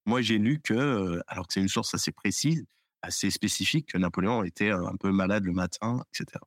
moi, 0.06 0.22
j'ai 0.22 0.38
lu 0.38 0.62
que, 0.64 1.20
alors 1.28 1.48
que 1.48 1.54
c'est 1.54 1.62
une 1.62 1.68
source 1.68 1.94
assez 1.96 2.12
précise, 2.12 2.64
assez 3.02 3.32
spécifique, 3.32 3.88
que 3.92 3.98
Napoléon 3.98 4.44
était 4.44 4.70
un 4.70 4.96
peu 4.98 5.12
malade 5.12 5.44
le 5.44 5.54
matin, 5.54 6.04
etc. 6.14 6.40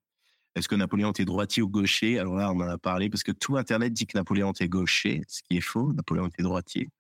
Est-ce 0.55 0.69
que 0.69 0.75
Napoléon 0.75 1.11
était 1.11 1.25
droitier 1.25 1.63
ou 1.63 1.69
gaucher? 1.69 2.19
Alors 2.19 2.35
là, 2.35 2.53
on 2.53 2.61
en 2.61 2.69
a 2.69 2.79
parlé 2.79 3.09
parce 3.09 3.23
que 3.23 3.33
tout 3.33 3.57
Internet 3.57 3.93
dit 3.93 4.07
que 4.07 4.19
Napoléon 4.19 4.53
était 4.53 4.69
gaucher, 4.69 5.23
ce 5.29 5.43
qui 5.43 5.57
est 5.57 5.63
faux. 5.63 5.93
Napoléon 5.93 6.27
était 6.27 6.43
droitier. 6.43 6.91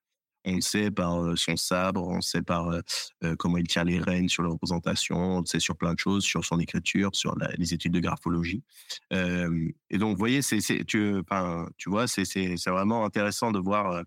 On 0.44 0.56
le 0.56 0.60
sait 0.60 0.90
par 0.90 1.38
son 1.38 1.56
sabre, 1.56 2.02
on 2.02 2.20
sait 2.20 2.42
par 2.42 2.68
comment 3.38 3.58
il 3.58 3.66
tient 3.68 3.84
les 3.84 4.00
rênes 4.00 4.28
sur 4.28 4.42
la 4.42 4.48
représentation, 4.48 5.16
on 5.16 5.40
le 5.40 5.46
sait 5.46 5.60
sur 5.60 5.76
plein 5.76 5.94
de 5.94 5.98
choses, 5.98 6.24
sur 6.24 6.44
son 6.44 6.58
écriture, 6.58 7.10
sur 7.14 7.36
les 7.58 7.74
études 7.74 7.92
de 7.92 8.00
graphologie. 8.00 8.62
et 9.12 9.98
donc, 9.98 10.12
vous 10.12 10.18
voyez, 10.18 10.42
c'est, 10.42 10.58
tu, 10.84 11.22
vois, 11.86 12.08
c'est, 12.08 12.56
vraiment 12.66 13.04
intéressant 13.04 13.52
de 13.52 13.60
voir, 13.60 14.02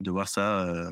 de 0.00 0.10
voir 0.10 0.28
ça. 0.28 0.90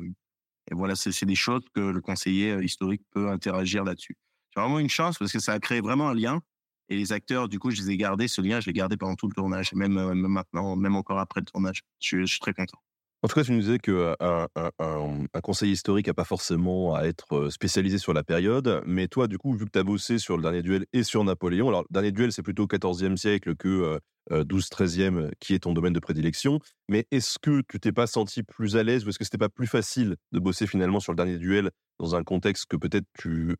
et 0.71 0.75
voilà, 0.75 0.95
c'est, 0.95 1.25
des 1.25 1.35
choses 1.35 1.63
que 1.73 1.81
le 1.81 1.99
conseiller 1.99 2.63
historique 2.63 3.01
peut 3.11 3.29
interagir 3.29 3.83
là-dessus. 3.83 4.15
C'est 4.53 4.61
vraiment 4.61 4.79
une 4.79 4.89
chance 4.89 5.17
parce 5.17 5.33
que 5.33 5.39
ça 5.39 5.53
a 5.53 5.59
créé 5.59 5.81
vraiment 5.81 6.07
un 6.07 6.15
lien. 6.15 6.41
Et 6.89 6.95
les 6.95 7.13
acteurs, 7.13 7.47
du 7.47 7.59
coup, 7.59 7.69
je 7.69 7.81
les 7.81 7.91
ai 7.91 7.97
gardés, 7.97 8.27
ce 8.27 8.41
lien, 8.41 8.59
je 8.59 8.65
l'ai 8.65 8.73
gardé 8.73 8.97
pendant 8.97 9.15
tout 9.15 9.27
le 9.27 9.33
tournage, 9.33 9.73
même, 9.73 9.93
même 9.93 10.27
maintenant, 10.27 10.75
même 10.75 10.95
encore 10.95 11.19
après 11.19 11.39
le 11.39 11.45
tournage. 11.45 11.83
je 11.99 12.25
suis 12.25 12.39
très 12.39 12.53
content. 12.53 12.79
En 13.21 13.27
tout 13.27 13.35
cas, 13.35 13.43
tu 13.43 13.51
nous 13.51 13.59
disais 13.59 13.79
qu'un 13.79 14.15
un, 14.21 14.47
un, 14.79 15.41
conseil 15.41 15.71
historique 15.71 16.07
n'a 16.07 16.13
pas 16.13 16.23
forcément 16.23 16.95
à 16.95 17.03
être 17.03 17.49
spécialisé 17.49 17.97
sur 17.97 18.13
la 18.13 18.23
période, 18.23 18.81
mais 18.85 19.09
toi, 19.09 19.27
du 19.27 19.37
coup, 19.37 19.53
vu 19.53 19.65
que 19.65 19.71
tu 19.71 19.79
as 19.79 19.83
bossé 19.83 20.19
sur 20.19 20.37
le 20.37 20.41
dernier 20.41 20.61
duel 20.61 20.85
et 20.93 21.03
sur 21.03 21.23
Napoléon, 21.25 21.67
alors 21.67 21.81
le 21.81 21.93
dernier 21.93 22.13
duel, 22.13 22.31
c'est 22.31 22.43
plutôt 22.43 22.65
14e 22.65 23.17
siècle 23.17 23.57
que 23.57 23.99
12-13e, 24.31 25.31
qui 25.41 25.53
est 25.53 25.59
ton 25.59 25.73
domaine 25.73 25.91
de 25.91 25.99
prédilection, 25.99 26.59
mais 26.87 27.07
est-ce 27.11 27.39
que 27.39 27.61
tu 27.67 27.79
t'es 27.79 27.91
pas 27.91 28.07
senti 28.07 28.41
plus 28.41 28.77
à 28.77 28.83
l'aise 28.83 29.05
ou 29.05 29.09
est-ce 29.09 29.19
que 29.19 29.25
c'était 29.25 29.37
pas 29.37 29.49
plus 29.49 29.67
facile 29.67 30.15
de 30.31 30.39
bosser 30.39 30.65
finalement 30.65 31.01
sur 31.01 31.11
le 31.11 31.17
dernier 31.17 31.37
duel 31.37 31.71
dans 31.99 32.15
un 32.15 32.23
contexte 32.23 32.67
que 32.67 32.77
peut-être 32.77 33.07
tu 33.17 33.57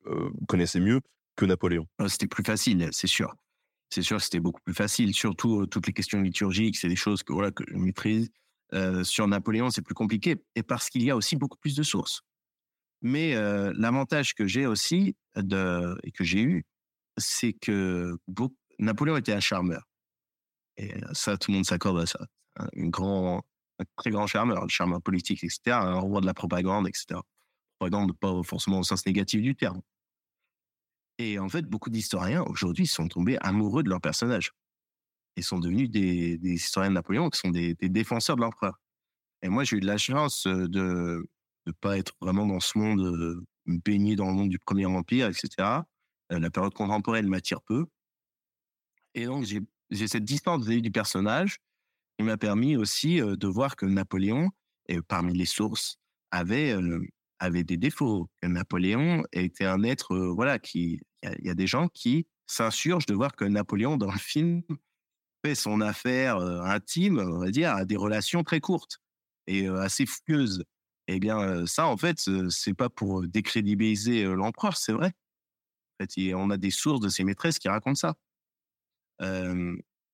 connaissais 0.48 0.80
mieux 0.80 1.02
Napoléon 1.46 1.88
C'était 2.08 2.28
plus 2.28 2.44
facile, 2.44 2.90
c'est 2.92 3.08
sûr. 3.08 3.34
C'est 3.90 4.04
sûr, 4.04 4.22
c'était 4.22 4.40
beaucoup 4.40 4.62
plus 4.62 4.74
facile, 4.74 5.14
surtout 5.14 5.66
toutes 5.66 5.88
les 5.88 5.94
questions 5.94 6.22
liturgiques, 6.22 6.78
c'est 6.78 6.90
des 6.90 6.96
choses 6.96 7.24
que, 7.24 7.34
voilà, 7.34 7.52
que 7.52 7.64
je 7.68 7.76
maîtrise. 7.76 8.30
Euh, 8.74 9.04
sur 9.04 9.28
Napoléon, 9.28 9.72
c'est 9.72 9.82
plus 9.82 9.96
compliqué, 9.96 10.36
et 10.56 10.62
parce 10.62 10.90
qu'il 10.90 11.04
y 11.04 11.10
a 11.10 11.16
aussi 11.16 11.36
beaucoup 11.36 11.58
plus 11.58 11.76
de 11.76 11.82
sources. 11.82 12.22
Mais 13.02 13.36
euh, 13.36 13.74
l'avantage 13.76 14.36
que 14.36 14.46
j'ai 14.46 14.68
aussi 14.68 15.16
de, 15.36 15.98
et 16.04 16.12
que 16.12 16.24
j'ai 16.24 16.42
eu, 16.42 16.66
c'est 17.18 17.54
que 17.54 18.18
Napoléon 18.78 19.18
était 19.18 19.34
un 19.34 19.40
charmeur. 19.40 19.84
Et 20.78 20.94
ça, 21.14 21.38
tout 21.38 21.52
le 21.52 21.56
monde 21.56 21.66
s'accorde 21.66 22.00
à 22.00 22.06
ça. 22.06 22.20
Un, 22.58 22.88
grand, 22.88 23.44
un 23.80 23.84
très 23.96 24.12
grand 24.12 24.28
charmeur, 24.28 24.64
un 24.64 24.68
charmeur 24.68 25.02
politique, 25.02 25.44
etc., 25.44 25.60
un 25.68 26.00
roi 26.00 26.22
de 26.22 26.26
la 26.26 26.34
propagande, 26.34 26.88
etc. 26.88 27.20
Propagande 27.80 28.18
pas 28.18 28.42
forcément 28.44 28.80
au 28.80 28.84
sens 28.84 29.06
négatif 29.06 29.42
du 29.42 29.56
terme. 29.56 29.82
Et 31.20 31.38
en 31.38 31.50
fait, 31.50 31.66
beaucoup 31.66 31.90
d'historiens 31.90 32.44
aujourd'hui 32.44 32.88
sont 32.88 33.10
tombés 33.10 33.38
amoureux 33.42 33.84
de 33.84 33.90
leur 33.90 34.00
personnage 34.00 34.54
et 35.36 35.42
sont 35.42 35.60
devenus 35.60 35.92
des, 35.92 36.40
historiens 36.44 36.90
de 36.90 36.96
Napoléon 36.96 37.30
qui 37.30 37.40
sont 37.40 37.52
des, 37.52 37.76
des 37.76 37.90
défenseurs 37.90 38.38
de 38.38 38.42
l'empereur. 38.42 38.80
Et 39.42 39.50
moi, 39.50 39.66
j'ai 39.66 39.78
eu 39.78 39.80
de 39.82 39.86
la 39.86 39.98
chance 39.98 40.48
euh, 40.48 40.68
de 40.68 41.28
ne 41.66 41.72
pas 41.74 41.98
être 41.98 42.14
vraiment 42.22 42.46
dans 42.46 42.62
ce 42.62 42.78
monde, 42.78 43.02
euh, 43.02 43.46
baigné 43.66 44.16
dans 44.16 44.28
le 44.28 44.34
monde 44.34 44.50
du 44.50 44.60
Premier 44.60 44.86
Empire, 44.86 45.28
etc. 45.28 45.50
Euh, 46.32 46.40
la 46.40 46.50
période 46.50 46.74
contemporaine 46.74 47.28
m'attire 47.28 47.62
peu. 47.62 47.86
Et 49.14 49.26
donc, 49.26 49.44
j'ai 49.44 50.08
cette 50.08 50.24
distance 50.24 50.66
vis 50.66 50.82
du 50.82 50.92
personnage 50.92 51.58
qui 52.18 52.24
m'a 52.24 52.38
permis 52.38 52.78
aussi 52.78 53.20
de 53.20 53.48
voir 53.48 53.76
que 53.76 53.86
Napoléon, 53.86 54.52
et 54.88 55.02
parmi 55.02 55.34
les 55.34 55.46
sources, 55.46 55.98
avait, 56.32 56.76
avait 57.40 57.64
des 57.64 57.78
défauts. 57.78 58.30
Napoléon 58.44 59.24
était 59.32 59.66
un 59.66 59.84
être, 59.84 60.16
voilà, 60.16 60.60
qui. 60.60 61.00
Il 61.24 61.46
y, 61.46 61.50
a 61.50 61.54
des 61.54 61.68
gens 61.68 61.90
qui 61.90 62.28
s'insurgent 62.48 63.06
de 63.06 63.14
voir 63.14 63.36
que 63.36 63.44
Napoléon, 63.44 63.98
dans 63.98 64.12
le 64.12 64.18
film, 64.18 64.62
fait 65.46 65.54
son 65.54 65.82
affaire 65.82 66.38
intime, 66.38 67.20
on 67.20 67.40
va 67.40 67.52
dire, 67.52 67.74
à 67.74 67.84
des 67.84 67.98
relations 67.98 68.44
très 68.44 68.62
courtes 68.62 69.00
et 69.48 69.68
assez 69.68 70.06
fougueuses. 70.06 70.64
Eh 71.08 71.20
bien, 71.20 71.66
ça, 71.66 71.88
en 71.88 71.98
fait, 71.98 72.24
c'est 72.50 72.74
pas 72.74 72.88
pour 72.90 73.28
décrédibiliser 73.28 74.24
l'empereur, 74.24 74.78
c'est 74.78 74.94
vrai. 74.94 75.12
En 76.00 76.06
fait, 76.06 76.34
on 76.36 76.50
a 76.52 76.58
des 76.58 76.72
sources 76.72 77.02
de 77.02 77.10
ses 77.10 77.26
maîtresses 77.26 77.60
qui 77.60 77.68
racontent 77.68 77.96
ça. 77.96 78.16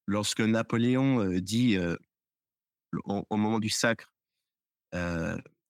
lorsque 0.07 0.41
Napoléon 0.41 1.39
dit 1.39 1.77
au, 3.03 3.37
moment 3.37 3.59
du 3.59 3.69
sacre, 3.69 4.11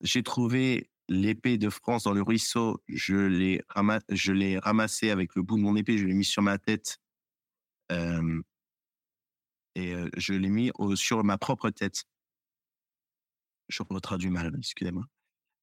j'ai 0.02 0.24
trouvé 0.24 0.90
l'épée 1.08 1.58
de 1.58 1.70
France 1.70 2.04
dans 2.04 2.14
le 2.14 2.22
ruisseau, 2.22 2.82
je 2.88 3.16
l'ai 3.16 3.62
ramassée 3.70 4.60
ramassé 4.60 5.10
avec 5.12 5.36
le 5.36 5.44
bout 5.44 5.58
de 5.58 5.62
mon 5.62 5.76
épée, 5.76 5.98
je 5.98 6.06
l'ai 6.06 6.14
mis 6.14 6.26
sur 6.26 6.42
ma 6.42 6.58
tête 6.58 6.98
et 9.76 9.94
je 10.18 10.34
l'ai 10.34 10.50
mis 10.50 10.72
sur 10.96 11.24
ma 11.24 11.38
propre 11.38 11.70
tête. 11.70 12.06
Je 13.70 13.84
traduis 14.02 14.30
mal, 14.30 14.54
excusez-moi. 14.58 15.06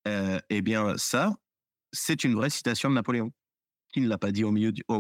eh 0.06 0.62
bien, 0.62 0.97
ça, 0.97 1.35
c'est 1.93 2.24
une 2.24 2.35
vraie 2.35 2.51
citation 2.51 2.89
de 2.89 2.94
Napoléon. 2.94 3.32
qui 3.93 4.01
ne 4.01 4.09
l'a 4.09 4.19
pas 4.19 4.32
dit 4.32 4.44
au, 4.44 4.51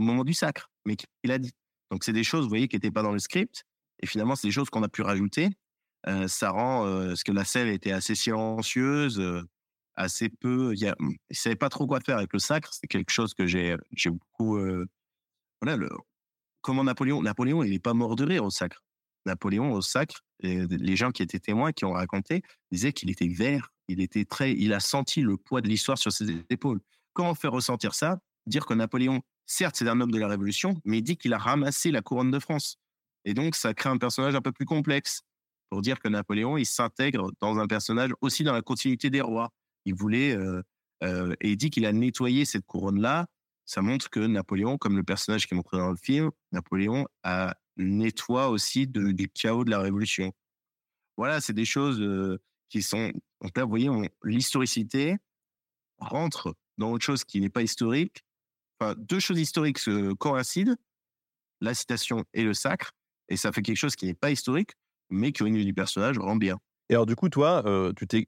moment 0.00 0.24
du 0.24 0.34
sacre, 0.34 0.70
mais 0.84 0.96
qui 0.96 1.06
l'a 1.24 1.38
dit. 1.38 1.52
Donc, 1.90 2.04
c'est 2.04 2.12
des 2.12 2.24
choses, 2.24 2.44
vous 2.44 2.50
voyez, 2.50 2.68
qui 2.68 2.76
n'étaient 2.76 2.90
pas 2.90 3.02
dans 3.02 3.12
le 3.12 3.18
script. 3.18 3.64
Et 4.00 4.06
finalement, 4.06 4.36
c'est 4.36 4.48
des 4.48 4.52
choses 4.52 4.70
qu'on 4.70 4.82
a 4.82 4.88
pu 4.88 5.02
rajouter. 5.02 5.50
Euh, 6.06 6.28
ça 6.28 6.50
rend 6.50 6.86
euh, 6.86 7.14
ce 7.14 7.24
que 7.24 7.32
la 7.32 7.44
scène 7.44 7.68
était 7.68 7.92
assez 7.92 8.14
silencieuse, 8.14 9.20
euh, 9.20 9.42
assez 9.96 10.28
peu. 10.28 10.74
Il 10.74 10.94
ne 11.00 11.14
savait 11.30 11.56
pas 11.56 11.68
trop 11.68 11.86
quoi 11.86 12.00
faire 12.00 12.18
avec 12.18 12.32
le 12.32 12.38
sacre. 12.38 12.72
C'est 12.72 12.86
quelque 12.86 13.10
chose 13.10 13.34
que 13.34 13.46
j'ai 13.46 13.76
beaucoup. 14.06 14.58
voilà, 15.60 15.88
comment 16.60 16.84
Napoléon 16.84 17.22
Napoléon, 17.22 17.62
il 17.62 17.70
n'est 17.70 17.78
pas 17.78 17.94
mort 17.94 18.16
de 18.16 18.24
rire 18.24 18.44
au 18.44 18.50
sacre. 18.50 18.82
Napoléon 19.26 19.72
au 19.72 19.82
sacre, 19.82 20.22
les 20.40 20.96
gens 20.96 21.12
qui 21.12 21.22
étaient 21.22 21.38
témoins, 21.38 21.72
qui 21.72 21.84
ont 21.84 21.92
raconté, 21.92 22.42
disaient 22.70 22.92
qu'il 22.92 23.10
était 23.10 23.28
vert. 23.28 23.72
Il 23.88 24.00
était 24.00 24.24
très. 24.24 24.52
Il 24.52 24.72
a 24.72 24.80
senti 24.80 25.20
le 25.20 25.36
poids 25.36 25.60
de 25.60 25.68
l'histoire 25.68 25.98
sur 25.98 26.12
ses 26.12 26.44
épaules. 26.50 26.80
Comment 27.12 27.34
faire 27.34 27.52
ressentir 27.52 27.94
ça? 27.94 28.18
Dire 28.46 28.66
que 28.66 28.74
Napoléon, 28.74 29.22
certes, 29.46 29.76
c'est 29.76 29.88
un 29.88 30.00
homme 30.00 30.10
de 30.10 30.18
la 30.18 30.28
Révolution, 30.28 30.80
mais 30.84 30.98
il 30.98 31.02
dit 31.02 31.16
qu'il 31.16 31.32
a 31.34 31.38
ramassé 31.38 31.90
la 31.90 32.00
couronne 32.02 32.30
de 32.30 32.38
France. 32.38 32.78
Et 33.24 33.34
donc, 33.34 33.54
ça 33.54 33.74
crée 33.74 33.90
un 33.90 33.98
personnage 33.98 34.34
un 34.34 34.40
peu 34.40 34.52
plus 34.52 34.64
complexe 34.64 35.22
pour 35.70 35.82
dire 35.82 36.00
que 36.00 36.08
Napoléon, 36.08 36.56
il 36.56 36.66
s'intègre 36.66 37.30
dans 37.40 37.58
un 37.58 37.66
personnage 37.66 38.10
aussi 38.20 38.44
dans 38.44 38.52
la 38.52 38.62
continuité 38.62 39.10
des 39.10 39.20
rois. 39.20 39.52
Il 39.84 39.94
voulait, 39.94 40.36
euh, 40.36 40.62
euh, 41.02 41.34
et 41.40 41.50
il 41.50 41.56
dit 41.56 41.70
qu'il 41.70 41.86
a 41.86 41.92
nettoyé 41.92 42.44
cette 42.44 42.66
couronne-là. 42.66 43.26
Ça 43.64 43.82
montre 43.82 44.10
que 44.10 44.20
Napoléon, 44.20 44.78
comme 44.78 44.96
le 44.96 45.02
personnage 45.02 45.46
qui 45.46 45.54
est 45.54 45.56
montré 45.56 45.78
dans 45.78 45.90
le 45.90 45.96
film, 45.96 46.30
Napoléon 46.52 47.06
a 47.22 47.54
nettoie 47.76 48.48
aussi 48.48 48.86
du 48.86 49.28
chaos 49.28 49.64
de 49.64 49.70
la 49.70 49.80
Révolution. 49.80 50.32
Voilà, 51.16 51.40
c'est 51.40 51.52
des 51.52 51.64
choses 51.64 52.00
euh, 52.00 52.38
qui 52.68 52.82
sont. 52.82 53.12
Donc 53.40 53.56
là, 53.56 53.64
vous 53.64 53.70
voyez, 53.70 53.88
l'historicité 54.24 55.16
rentre 55.98 56.54
dans 56.78 56.90
autre 56.92 57.04
chose 57.04 57.24
qui 57.24 57.40
n'est 57.40 57.50
pas 57.50 57.62
historique. 57.62 58.24
Enfin, 58.78 58.94
deux 58.98 59.20
choses 59.20 59.38
historiques 59.38 59.78
se 59.78 60.12
coïncident, 60.14 60.74
la 61.60 61.74
citation 61.74 62.24
et 62.34 62.42
le 62.42 62.54
sacre, 62.54 62.92
et 63.28 63.36
ça 63.36 63.52
fait 63.52 63.62
quelque 63.62 63.76
chose 63.76 63.96
qui 63.96 64.06
n'est 64.06 64.14
pas 64.14 64.30
historique, 64.30 64.72
mais 65.10 65.32
qui 65.32 65.42
au 65.42 65.48
niveau 65.48 65.64
du 65.64 65.74
personnage 65.74 66.18
rend 66.18 66.36
bien. 66.36 66.58
Et 66.92 66.94
alors 66.94 67.06
du 67.06 67.16
coup, 67.16 67.30
toi, 67.30 67.64
tu 67.96 68.06
t'es 68.06 68.26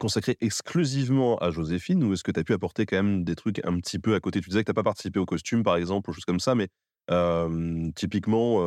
consacré 0.00 0.36
exclusivement 0.40 1.36
à 1.36 1.52
Joséphine, 1.52 2.02
ou 2.02 2.12
est-ce 2.12 2.24
que 2.24 2.32
tu 2.32 2.40
as 2.40 2.42
pu 2.42 2.52
apporter 2.52 2.84
quand 2.84 2.96
même 2.96 3.22
des 3.22 3.36
trucs 3.36 3.64
un 3.64 3.78
petit 3.78 4.00
peu 4.00 4.16
à 4.16 4.20
côté? 4.20 4.40
Tu 4.40 4.48
disais 4.48 4.64
que 4.64 4.66
tu 4.66 4.70
n'as 4.70 4.74
pas 4.74 4.82
participé 4.82 5.20
au 5.20 5.24
costume, 5.24 5.62
par 5.62 5.76
exemple, 5.76 6.10
ou 6.10 6.12
choses 6.12 6.24
comme 6.24 6.40
ça, 6.40 6.56
mais 6.56 6.66
typiquement 7.94 8.58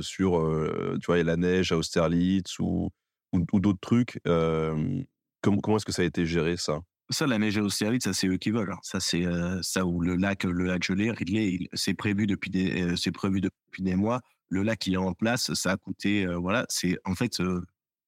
sur, 0.00 0.58
tu 1.02 1.06
vois, 1.06 1.22
la 1.22 1.36
neige 1.36 1.70
à 1.72 1.76
Austerlitz 1.76 2.58
ou, 2.60 2.88
d'autres 3.34 3.78
trucs. 3.82 4.18
comment, 4.24 5.76
est-ce 5.76 5.84
que 5.84 5.92
ça 5.92 6.00
a 6.00 6.06
été 6.06 6.24
géré, 6.24 6.56
ça? 6.56 6.80
Ça, 7.10 7.26
la 7.26 7.36
neige 7.36 7.58
à 7.58 7.62
Austerlitz, 7.62 8.04
ça 8.04 8.14
c'est 8.14 8.26
eux 8.26 8.38
qui 8.38 8.52
veulent. 8.52 8.72
Hein. 8.72 8.80
Ça 8.82 9.00
c'est 9.00 9.26
ça 9.60 9.84
où 9.84 10.00
le 10.00 10.16
lac, 10.16 10.44
le 10.44 10.64
lac 10.64 10.82
gelé, 10.82 11.68
c'est 11.74 11.92
prévu 11.92 12.26
depuis 12.26 12.48
des, 12.48 12.96
c'est 12.96 13.12
prévu 13.12 13.42
depuis 13.42 13.82
des 13.82 13.96
mois 13.96 14.22
le 14.48 14.62
lac 14.62 14.78
qui 14.78 14.94
est 14.94 14.96
en 14.96 15.12
place, 15.12 15.52
ça 15.52 15.72
a 15.72 15.76
coûté, 15.76 16.24
voilà, 16.26 16.64
c'est 16.70 16.96
en 17.04 17.14
fait 17.14 17.38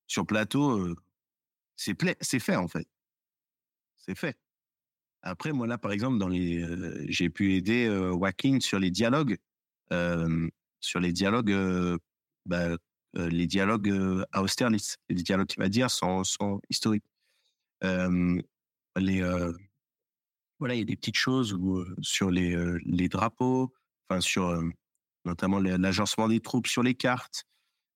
sur 0.06 0.26
plateau, 0.26 0.78
euh, 0.78 0.96
c'est 1.76 1.96
fait 2.38 2.56
en 2.56 2.68
fait, 2.68 2.86
c'est 3.96 4.16
fait. 4.16 4.38
Après, 5.22 5.52
moi 5.52 5.66
là, 5.66 5.78
par 5.78 5.92
exemple, 5.92 6.18
dans 6.18 6.28
les, 6.28 6.64
j'ai 7.08 7.30
pu 7.30 7.54
aider 7.54 7.86
Joaquin 7.86 8.60
sur 8.60 8.78
les 8.78 8.90
dialogues, 8.90 9.38
sur 9.90 11.00
les 11.00 11.12
dialogues, 11.12 11.98
bah, 12.44 12.76
les 13.14 13.46
dialogues 13.46 13.90
à 14.32 14.42
Austerlitz, 14.42 14.98
les 15.08 15.22
dialogues 15.22 15.46
qui 15.46 15.56
va 15.58 15.70
dire 15.70 15.90
sont, 15.90 16.22
historiques. 16.68 17.06
voilà, 17.80 18.42
il 20.74 20.78
y 20.78 20.82
a 20.82 20.84
des 20.84 20.96
petites 20.96 21.16
choses 21.16 21.54
où, 21.54 21.86
sur 22.02 22.30
les, 22.30 22.54
les 22.84 23.08
drapeaux, 23.08 23.72
enfin 24.08 24.20
sur 24.20 24.62
notamment 25.24 25.58
l'agencement 25.58 26.28
des 26.28 26.40
troupes 26.40 26.66
sur 26.66 26.82
les 26.82 26.94
cartes, 26.94 27.44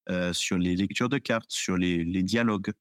euh, 0.09 0.33
sur 0.33 0.57
les 0.57 0.75
lectures 0.75 1.09
de 1.09 1.17
cartes, 1.17 1.51
sur 1.51 1.77
les, 1.77 2.23
dialogues. 2.23 2.71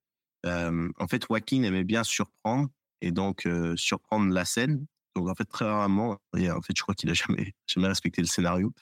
Euh, 0.46 0.88
en 0.98 1.08
fait, 1.08 1.24
Joaquin 1.26 1.62
aimait 1.62 1.84
bien 1.84 2.04
surprendre 2.04 2.70
et 3.02 3.10
donc 3.10 3.44
euh, 3.46 3.76
surprendre 3.76 4.32
la 4.32 4.44
scène. 4.44 4.86
Donc 5.14 5.28
en 5.28 5.34
fait, 5.34 5.44
très 5.44 5.66
rarement, 5.66 6.16
et 6.36 6.50
en 6.50 6.62
fait, 6.62 6.74
je 6.76 6.82
crois 6.82 6.94
qu'il 6.94 7.10
a 7.10 7.14
jamais, 7.14 7.54
jamais 7.66 7.88
respecté 7.88 8.22
le 8.22 8.28
scénario. 8.28 8.72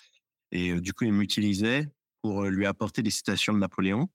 Et 0.53 0.81
du 0.81 0.93
coup, 0.93 1.05
il 1.05 1.13
m'utilisait 1.13 1.89
pour 2.23 2.45
lui 2.45 2.67
apporter 2.67 3.03
des 3.03 3.11
citations 3.11 3.53
de 3.53 3.59
Napoléon 3.59 4.09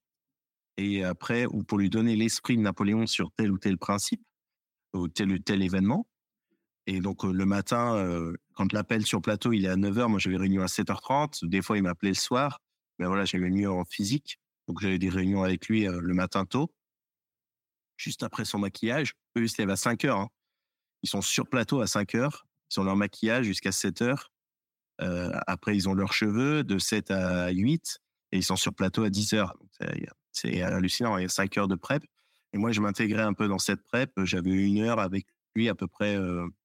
et 0.77 1.03
après, 1.03 1.45
ou 1.45 1.63
pour 1.63 1.77
lui 1.77 1.89
donner 1.89 2.15
l'esprit 2.15 2.55
de 2.55 2.61
Napoléon 2.61 3.05
sur 3.05 3.31
tel 3.31 3.51
ou 3.51 3.57
tel 3.57 3.77
principe 3.77 4.23
ou 4.93 5.09
tel 5.09 5.31
ou 5.31 5.39
tel 5.39 5.61
événement. 5.61 6.07
Et 6.87 7.01
donc, 7.01 7.23
le 7.23 7.45
matin, 7.45 8.33
quand 8.55 8.71
l'appel 8.71 9.05
sur 9.05 9.21
plateau, 9.21 9.51
il 9.51 9.65
est 9.65 9.69
à 9.69 9.75
9h, 9.75 10.07
moi 10.07 10.19
j'avais 10.19 10.37
réunion 10.37 10.63
à 10.63 10.67
7h30. 10.67 11.45
Des 11.47 11.61
fois, 11.61 11.77
il 11.77 11.83
m'appelait 11.83 12.09
le 12.09 12.15
soir. 12.15 12.59
Mais 12.99 13.05
voilà, 13.05 13.25
une 13.33 13.43
réunion 13.43 13.79
en 13.79 13.85
physique. 13.85 14.39
Donc, 14.67 14.79
j'avais 14.81 14.99
des 14.99 15.09
réunions 15.09 15.43
avec 15.43 15.67
lui 15.67 15.85
le 15.85 16.13
matin 16.13 16.45
tôt, 16.45 16.71
juste 17.97 18.23
après 18.23 18.45
son 18.45 18.59
maquillage. 18.59 19.13
Eux, 19.37 19.43
ils 19.43 19.49
se 19.49 19.57
lèvent 19.57 19.69
à 19.69 19.75
5h. 19.75 20.09
Hein. 20.09 20.29
Ils 21.03 21.09
sont 21.09 21.21
sur 21.21 21.47
plateau 21.47 21.81
à 21.81 21.85
5h. 21.85 22.41
Ils 22.71 22.79
ont 22.79 22.83
leur 22.83 22.95
maquillage 22.95 23.45
jusqu'à 23.45 23.71
7h. 23.71 24.27
après, 25.47 25.75
ils 25.75 25.89
ont 25.89 25.93
leurs 25.93 26.13
cheveux 26.13 26.63
de 26.63 26.77
7 26.77 27.11
à 27.11 27.49
8 27.49 27.99
et 28.31 28.37
ils 28.37 28.43
sont 28.43 28.55
sur 28.55 28.73
plateau 28.73 29.03
à 29.03 29.09
10h. 29.09 29.51
C'est 30.31 30.61
hallucinant. 30.61 31.17
Il 31.17 31.23
y 31.23 31.25
a 31.25 31.29
5 31.29 31.57
heures 31.57 31.67
de 31.67 31.75
prep. 31.75 32.03
Et 32.53 32.57
moi, 32.57 32.71
je 32.71 32.81
m'intégrais 32.81 33.23
un 33.23 33.33
peu 33.33 33.47
dans 33.47 33.59
cette 33.59 33.83
prep. 33.83 34.11
J'avais 34.23 34.51
une 34.51 34.79
heure 34.79 34.99
avec 34.99 35.25
lui 35.55 35.69
à 35.69 35.75
peu 35.75 35.87
près 35.87 36.17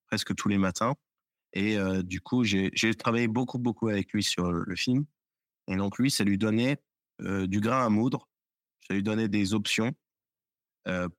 presque 0.07 0.35
tous 0.35 0.49
les 0.49 0.59
matins. 0.59 0.95
Et 1.53 1.77
du 2.03 2.21
coup, 2.21 2.45
j'ai 2.45 2.95
travaillé 2.95 3.29
beaucoup, 3.29 3.59
beaucoup 3.59 3.89
avec 3.89 4.13
lui 4.13 4.23
sur 4.23 4.53
le, 4.53 4.77
film. 4.77 5.07
Et 5.69 5.77
donc, 5.77 5.99
lui, 5.99 6.11
ça 6.11 6.25
lui 6.25 6.39
donnait 6.39 6.79
du 7.21 7.61
grain 7.61 7.85
à 7.85 7.89
moudre. 7.89 8.29
Ça 8.87 8.95
lui 8.95 9.03
donnait 9.03 9.29
des 9.29 9.55
options 9.55 9.93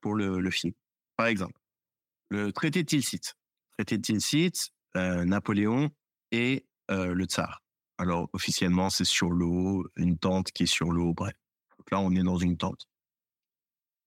pour 0.00 0.14
le, 0.14 0.40
le, 0.40 0.50
film. 0.50 0.72
Par 1.16 1.26
exemple, 1.26 1.60
le 2.30 2.52
traité 2.52 2.82
de 2.82 2.88
Tilsit. 2.88 3.20
Traité 3.72 3.98
de 3.98 4.02
Tilsit, 4.02 4.72
Napoléon 4.94 5.90
et 6.30 6.66
le 6.88 7.24
tsar. 7.24 7.62
Alors, 7.98 8.30
officiellement, 8.32 8.90
c'est 8.90 9.04
sur 9.04 9.30
l'eau, 9.30 9.86
une 9.96 10.18
tente 10.18 10.52
qui 10.52 10.62
est 10.62 10.66
sur 10.66 10.92
l'eau, 10.92 11.12
bref. 11.12 11.34
Donc 11.78 11.90
là, 11.90 12.00
on 12.00 12.12
est 12.12 12.22
dans 12.22 12.38
une 12.38 12.56
tente. 12.56 12.88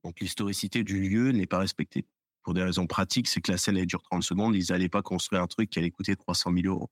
Donc, 0.04 0.20
l'historicité 0.22 0.84
du 0.84 1.02
lieu 1.02 1.32
n'est 1.32 1.46
pas 1.46 1.60
respectée 1.60 2.06
pour 2.44 2.54
des 2.54 2.64
raisons 2.64 2.88
pratiques, 2.88 3.28
c'est 3.28 3.42
que 3.42 3.52
la 3.52 3.58
scène 3.58 3.78
elle 3.78 3.86
dure 3.86 4.02
30 4.02 4.24
secondes, 4.24 4.56
ils 4.56 4.72
n'allaient 4.72 4.90
pas 4.90 5.02
construire 5.02 5.42
un 5.42 5.48
truc 5.48 5.70
qui 5.70 5.80
allait 5.80 5.92
coûter 5.92 6.16
300 6.16 6.52
000 6.54 6.74
euros. 6.74 6.90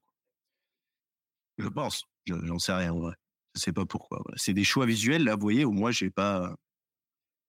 Je 1.58 1.68
pense, 1.68 2.06
j'en 2.28 2.60
sais 2.60 2.74
rien 2.74 2.94
en 2.94 3.00
vrai. 3.00 3.16
Je 3.56 3.62
sais 3.62 3.74
pas 3.74 3.86
pourquoi. 3.86 4.24
C'est 4.36 4.54
des 4.54 4.64
choix 4.64 4.86
visuels 4.86 5.24
là, 5.24 5.36
vous 5.36 5.42
voyez, 5.42 5.66
où 5.66 5.72
moi 5.72 5.92
j'ai 5.92 6.10
pas. 6.10 6.56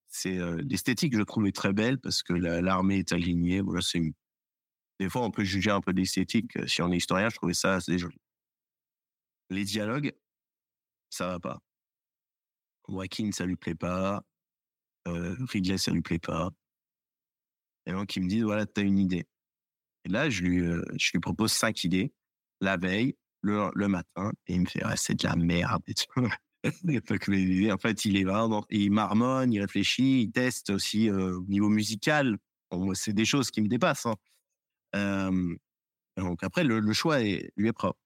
C'est 0.08 0.38
euh, 0.38 0.60
l'esthétique, 0.68 1.16
je 1.16 1.22
trouve 1.22 1.46
est 1.46 1.52
très 1.52 1.72
belle 1.72 1.98
parce 1.98 2.22
que 2.22 2.32
l'armée 2.32 2.98
est 2.98 3.12
alignée. 3.12 3.60
Voilà, 3.60 3.80
c'est 3.82 4.12
des 4.98 5.08
fois 5.08 5.22
on 5.22 5.30
peut 5.30 5.44
juger 5.44 5.70
un 5.70 5.80
peu 5.80 5.92
d'esthétique 5.92 6.52
si 6.68 6.82
on 6.82 6.90
est 6.92 6.96
historien. 6.96 7.28
Je 7.28 7.36
trouvais 7.36 7.54
ça 7.54 7.74
assez 7.76 7.98
joli. 7.98 8.18
Les 9.50 9.64
dialogues, 9.64 10.12
ça 11.10 11.28
va 11.28 11.40
pas. 11.40 11.60
Joaquin, 12.88 13.30
ça 13.32 13.46
lui 13.46 13.56
plaît 13.56 13.74
pas. 13.74 14.24
Euh, 15.08 15.36
Ridley, 15.48 15.78
ça 15.78 15.92
lui 15.92 16.02
plaît 16.02 16.18
pas. 16.18 16.50
Et 17.86 17.92
donc, 17.92 18.14
il 18.16 18.24
me 18.24 18.28
dit, 18.28 18.42
voilà, 18.42 18.66
tu 18.66 18.80
as 18.80 18.84
une 18.84 18.98
idée. 18.98 19.26
Et 20.04 20.08
là, 20.08 20.30
je 20.30 20.42
lui, 20.42 20.58
je 20.98 21.12
lui 21.12 21.20
propose 21.20 21.52
cinq 21.52 21.84
idées 21.84 22.12
la 22.60 22.76
veille, 22.76 23.16
le, 23.42 23.88
matin, 23.88 24.32
et 24.46 24.54
il 24.54 24.62
me 24.62 24.66
fait, 24.66 24.82
c'est 24.96 25.14
de 25.14 25.26
la 25.26 25.36
merde. 25.36 25.82
en 26.64 27.78
fait, 27.78 28.04
il 28.04 28.16
est 28.16 28.24
vraiment, 28.24 28.64
il 28.70 28.90
marmonne, 28.90 29.52
il 29.52 29.60
réfléchit, 29.60 30.22
il 30.22 30.30
teste 30.30 30.70
aussi 30.70 31.08
euh, 31.08 31.38
au 31.38 31.44
niveau 31.44 31.68
musical. 31.68 32.36
c'est 32.94 33.12
des 33.12 33.24
choses 33.24 33.50
qui 33.50 33.62
me 33.62 33.68
dépassent. 33.68 34.06
Hein. 34.06 34.16
Euh, 34.96 35.56
donc 36.16 36.42
après, 36.42 36.64
le, 36.64 36.92
choix 36.92 37.22
est, 37.22 37.50
lui 37.56 37.68
est 37.68 37.72
propre. 37.72 37.98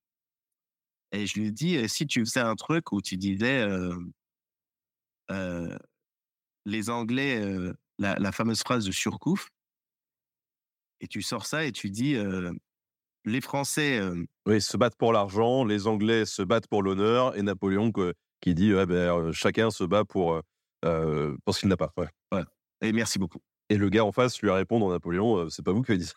Et 1.13 1.27
je 1.27 1.41
lui 1.41 1.53
dis, 1.53 1.89
si 1.89 2.07
tu 2.07 2.21
faisais 2.21 2.41
un 2.41 2.55
truc 2.55 2.93
où 2.93 3.01
tu 3.01 3.17
disais, 3.17 3.67
les 6.67 6.91
Anglais, 6.91 7.41
la, 7.99 8.19
la, 8.19 8.33
fameuse 8.33 8.61
phrase 8.61 8.85
de 8.85 8.93
Surcouf, 8.93 9.49
et 11.01 11.07
tu 11.07 11.23
sors 11.23 11.47
ça 11.47 11.65
et 11.65 11.73
tu 11.73 11.91
dis 11.91 12.17
les 13.25 13.41
Français. 13.41 14.01
oui, 14.47 14.61
se 14.61 14.77
battent 14.77 14.97
pour 14.97 15.13
l'argent, 15.13 15.65
les 15.65 15.87
Anglais 15.87 16.25
se 16.25 16.43
battent 16.43 16.67
pour 16.67 16.83
l'honneur, 16.83 17.37
et 17.37 17.43
Napoléon 17.43 17.93
qui 18.41 18.55
dit 18.55 18.73
ben, 18.73 19.33
chacun 19.33 19.71
se 19.71 19.85
bat 19.85 20.05
pour, 20.05 20.41
pour 20.83 21.55
ce 21.55 21.61
qu'il 21.61 21.69
n'a 21.69 21.77
pas. 21.77 21.93
Ouais. 21.97 22.45
Et 22.83 22.93
merci 22.93 23.19
beaucoup. 23.19 23.41
Et 23.71 23.77
le 23.77 23.89
gars 23.89 24.05
en 24.05 24.13
face 24.13 24.41
lui 24.43 24.51
répond 24.51 24.79
dans 24.79 24.91
Napoléon 24.91 25.49
c'est 25.49 25.65
pas 25.65 25.73
vous 25.73 25.83
qui 25.83 25.93
avez 25.93 25.99
dit 25.99 26.07
ça. 26.07 26.15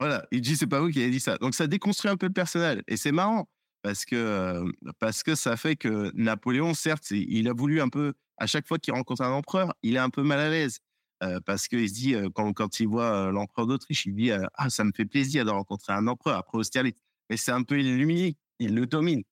voilà, 0.00 0.26
il 0.30 0.42
dit 0.42 0.56
c'est 0.56 0.66
pas 0.66 0.80
vous 0.80 0.90
qui 0.90 1.00
avez 1.00 1.10
dit 1.10 1.20
ça. 1.20 1.38
Donc 1.38 1.54
ça 1.54 1.66
déconstruit 1.66 2.10
un 2.10 2.16
peu 2.16 2.26
le 2.26 2.32
personnel. 2.32 2.82
Et 2.86 2.96
c'est 2.96 3.12
marrant 3.12 3.48
parce 3.82 4.04
que, 4.04 4.64
parce 4.98 5.22
que 5.22 5.34
ça 5.34 5.56
fait 5.56 5.76
que 5.76 6.10
Napoléon, 6.14 6.74
certes, 6.74 7.10
il 7.10 7.48
a 7.48 7.52
voulu 7.52 7.80
un 7.80 7.88
peu, 7.88 8.12
à 8.36 8.46
chaque 8.46 8.66
fois 8.66 8.78
qu'il 8.78 8.92
rencontre 8.92 9.22
un 9.22 9.32
empereur, 9.32 9.74
il 9.82 9.96
est 9.96 10.00
un 10.00 10.10
peu 10.10 10.22
mal 10.22 10.40
à 10.40 10.50
l'aise. 10.50 10.78
Euh, 11.22 11.40
parce 11.44 11.68
qu'il 11.68 11.88
se 11.88 11.94
dit, 11.94 12.14
euh, 12.14 12.30
quand, 12.30 12.80
il 12.80 12.88
voit 12.88 13.28
euh, 13.28 13.30
l'empereur 13.30 13.66
d'Autriche, 13.66 14.06
il 14.06 14.14
dit 14.14 14.30
Ah, 14.54 14.70
ça 14.70 14.84
me 14.84 14.92
fait 14.92 15.04
plaisir 15.04 15.44
de 15.44 15.50
rencontrer 15.50 15.92
un 15.92 16.06
empereur 16.06 16.38
après 16.38 16.58
Austerlitz. 16.58 16.98
Mais 17.28 17.36
c'est 17.36 17.52
un 17.52 17.62
peu 17.62 17.78
illuminé, 17.78 18.36
il 18.58 18.74
le 18.74 18.86
domine. 18.86 19.22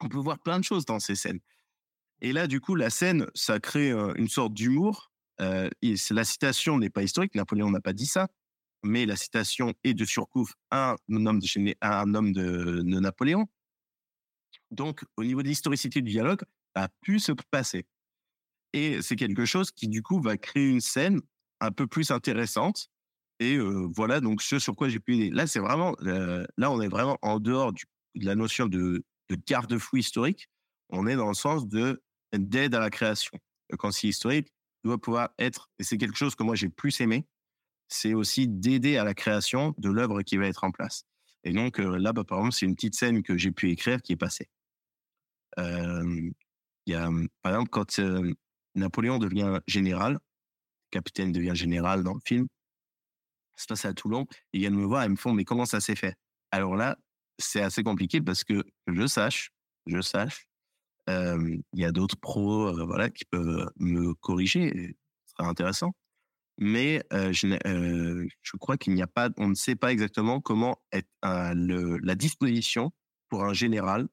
On 0.00 0.08
peut 0.08 0.18
voir 0.18 0.38
plein 0.40 0.58
de 0.58 0.64
choses 0.64 0.84
dans 0.84 0.98
ces 0.98 1.14
scènes. 1.14 1.40
Et 2.20 2.32
là, 2.32 2.46
du 2.46 2.60
coup, 2.60 2.74
la 2.74 2.90
scène, 2.90 3.26
ça 3.34 3.60
crée 3.60 3.90
une 3.92 4.28
sorte 4.28 4.52
d'humour. 4.52 5.10
la 5.38 6.24
citation 6.24 6.78
n'est 6.78 6.90
pas 6.90 7.02
historique, 7.02 7.34
Napoléon 7.34 7.70
n'a 7.70 7.80
pas 7.80 7.94
dit 7.94 8.06
ça, 8.06 8.28
mais 8.82 9.06
la 9.06 9.16
citation 9.16 9.72
est 9.84 9.94
de 9.94 10.04
Surcouf, 10.04 10.54
un 10.70 10.96
homme 11.08 11.38
de, 11.38 11.76
un 11.80 12.14
homme 12.14 12.32
de, 12.32 12.82
de 12.82 13.00
Napoléon. 13.00 13.48
Donc, 14.70 15.04
au 15.16 15.24
niveau 15.24 15.42
de 15.42 15.48
l'historicité 15.48 16.02
du 16.02 16.10
dialogue, 16.10 16.42
ça 16.74 16.84
a 16.84 16.88
pu 17.00 17.18
se 17.18 17.32
passer. 17.50 17.86
Et 18.72 19.02
c'est 19.02 19.16
quelque 19.16 19.44
chose 19.44 19.70
qui, 19.70 19.88
du 19.88 20.02
coup, 20.02 20.20
va 20.20 20.36
créer 20.36 20.68
une 20.68 20.80
scène 20.80 21.20
un 21.60 21.70
peu 21.72 21.86
plus 21.86 22.10
intéressante. 22.10 22.88
Et 23.40 23.58
voilà, 23.94 24.20
donc 24.20 24.42
ce 24.42 24.58
sur 24.58 24.76
quoi 24.76 24.88
j'ai 24.88 25.00
pu 25.00 25.14
aider. 25.14 25.30
Là, 25.30 25.46
c'est 25.46 25.60
vraiment, 25.60 25.96
là, 26.00 26.70
on 26.70 26.80
est 26.80 26.88
vraiment 26.88 27.18
en 27.22 27.40
dehors 27.40 27.72
de 27.72 27.80
la 28.24 28.34
notion 28.34 28.66
de, 28.66 29.02
de 29.28 29.36
garde-fou 29.46 29.96
historique. 29.96 30.48
On 30.90 31.06
est 31.06 31.16
dans 31.16 31.28
le 31.28 31.34
sens 31.34 31.66
de 31.66 32.02
d'aide 32.32 32.74
à 32.74 32.80
la 32.80 32.90
création. 32.90 33.38
Quand 33.78 33.90
c'est 33.92 34.08
historique, 34.08 34.52
doit 34.84 35.00
pouvoir 35.00 35.30
être, 35.38 35.70
et 35.78 35.84
c'est 35.84 35.98
quelque 35.98 36.16
chose 36.16 36.34
que 36.34 36.42
moi 36.42 36.54
j'ai 36.54 36.68
plus 36.68 37.00
aimé, 37.00 37.26
c'est 37.88 38.14
aussi 38.14 38.46
d'aider 38.46 38.96
à 38.96 39.04
la 39.04 39.14
création 39.14 39.74
de 39.78 39.90
l'œuvre 39.90 40.22
qui 40.22 40.36
va 40.36 40.46
être 40.46 40.64
en 40.64 40.70
place. 40.70 41.04
Et 41.44 41.52
donc 41.52 41.78
là, 41.78 42.12
bah, 42.12 42.24
par 42.24 42.38
exemple, 42.38 42.54
c'est 42.54 42.66
une 42.66 42.74
petite 42.74 42.94
scène 42.94 43.22
que 43.22 43.36
j'ai 43.36 43.50
pu 43.50 43.70
écrire 43.70 44.02
qui 44.02 44.12
est 44.12 44.16
passée. 44.16 44.48
Il 45.56 46.32
y 46.86 46.94
a, 46.94 47.08
par 47.42 47.52
exemple, 47.52 47.70
quand 47.70 48.00
Napoléon 48.74 49.18
devient 49.18 49.60
général, 49.66 50.18
capitaine 50.90 51.32
devient 51.32 51.54
général 51.54 52.02
dans 52.02 52.14
le 52.14 52.20
film. 52.24 52.46
Ça 53.56 53.62
se 53.62 53.66
passe 53.66 53.84
à 53.84 53.94
Toulon. 53.94 54.26
Ils 54.52 54.60
viennent 54.60 54.74
me 54.74 54.84
voir 54.84 55.04
et 55.04 55.08
me 55.08 55.16
font, 55.16 55.32
mais 55.32 55.44
comment 55.44 55.66
ça 55.66 55.80
s'est 55.80 55.96
fait? 55.96 56.14
Alors 56.50 56.76
là, 56.76 56.96
c'est 57.38 57.62
assez 57.62 57.82
compliqué 57.82 58.20
parce 58.20 58.44
que 58.44 58.64
je 58.86 59.06
sache, 59.06 59.50
je 59.86 60.00
sache, 60.00 60.46
il 61.08 61.80
y 61.80 61.84
a 61.84 61.92
d'autres 61.92 62.16
pros 62.16 62.68
euh, 62.68 62.84
voilà, 62.84 63.10
qui 63.10 63.24
peuvent 63.24 63.70
me 63.78 64.14
corriger. 64.14 64.96
Ce 65.26 65.34
sera 65.36 65.48
intéressant. 65.48 65.92
Mais 66.58 67.02
euh, 67.12 67.32
je, 67.32 67.46
euh, 67.66 68.26
crois 68.58 68.76
qu'il 68.76 68.94
n'y 68.94 69.02
a 69.02 69.06
pas, 69.06 69.30
on 69.38 69.48
ne 69.48 69.54
sait 69.54 69.76
pas 69.76 69.92
exactement 69.92 70.40
comment 70.40 70.78
la 71.22 72.14
disposition 72.14 72.92
pour 73.28 73.44
un 73.44 73.54
général 73.54 74.08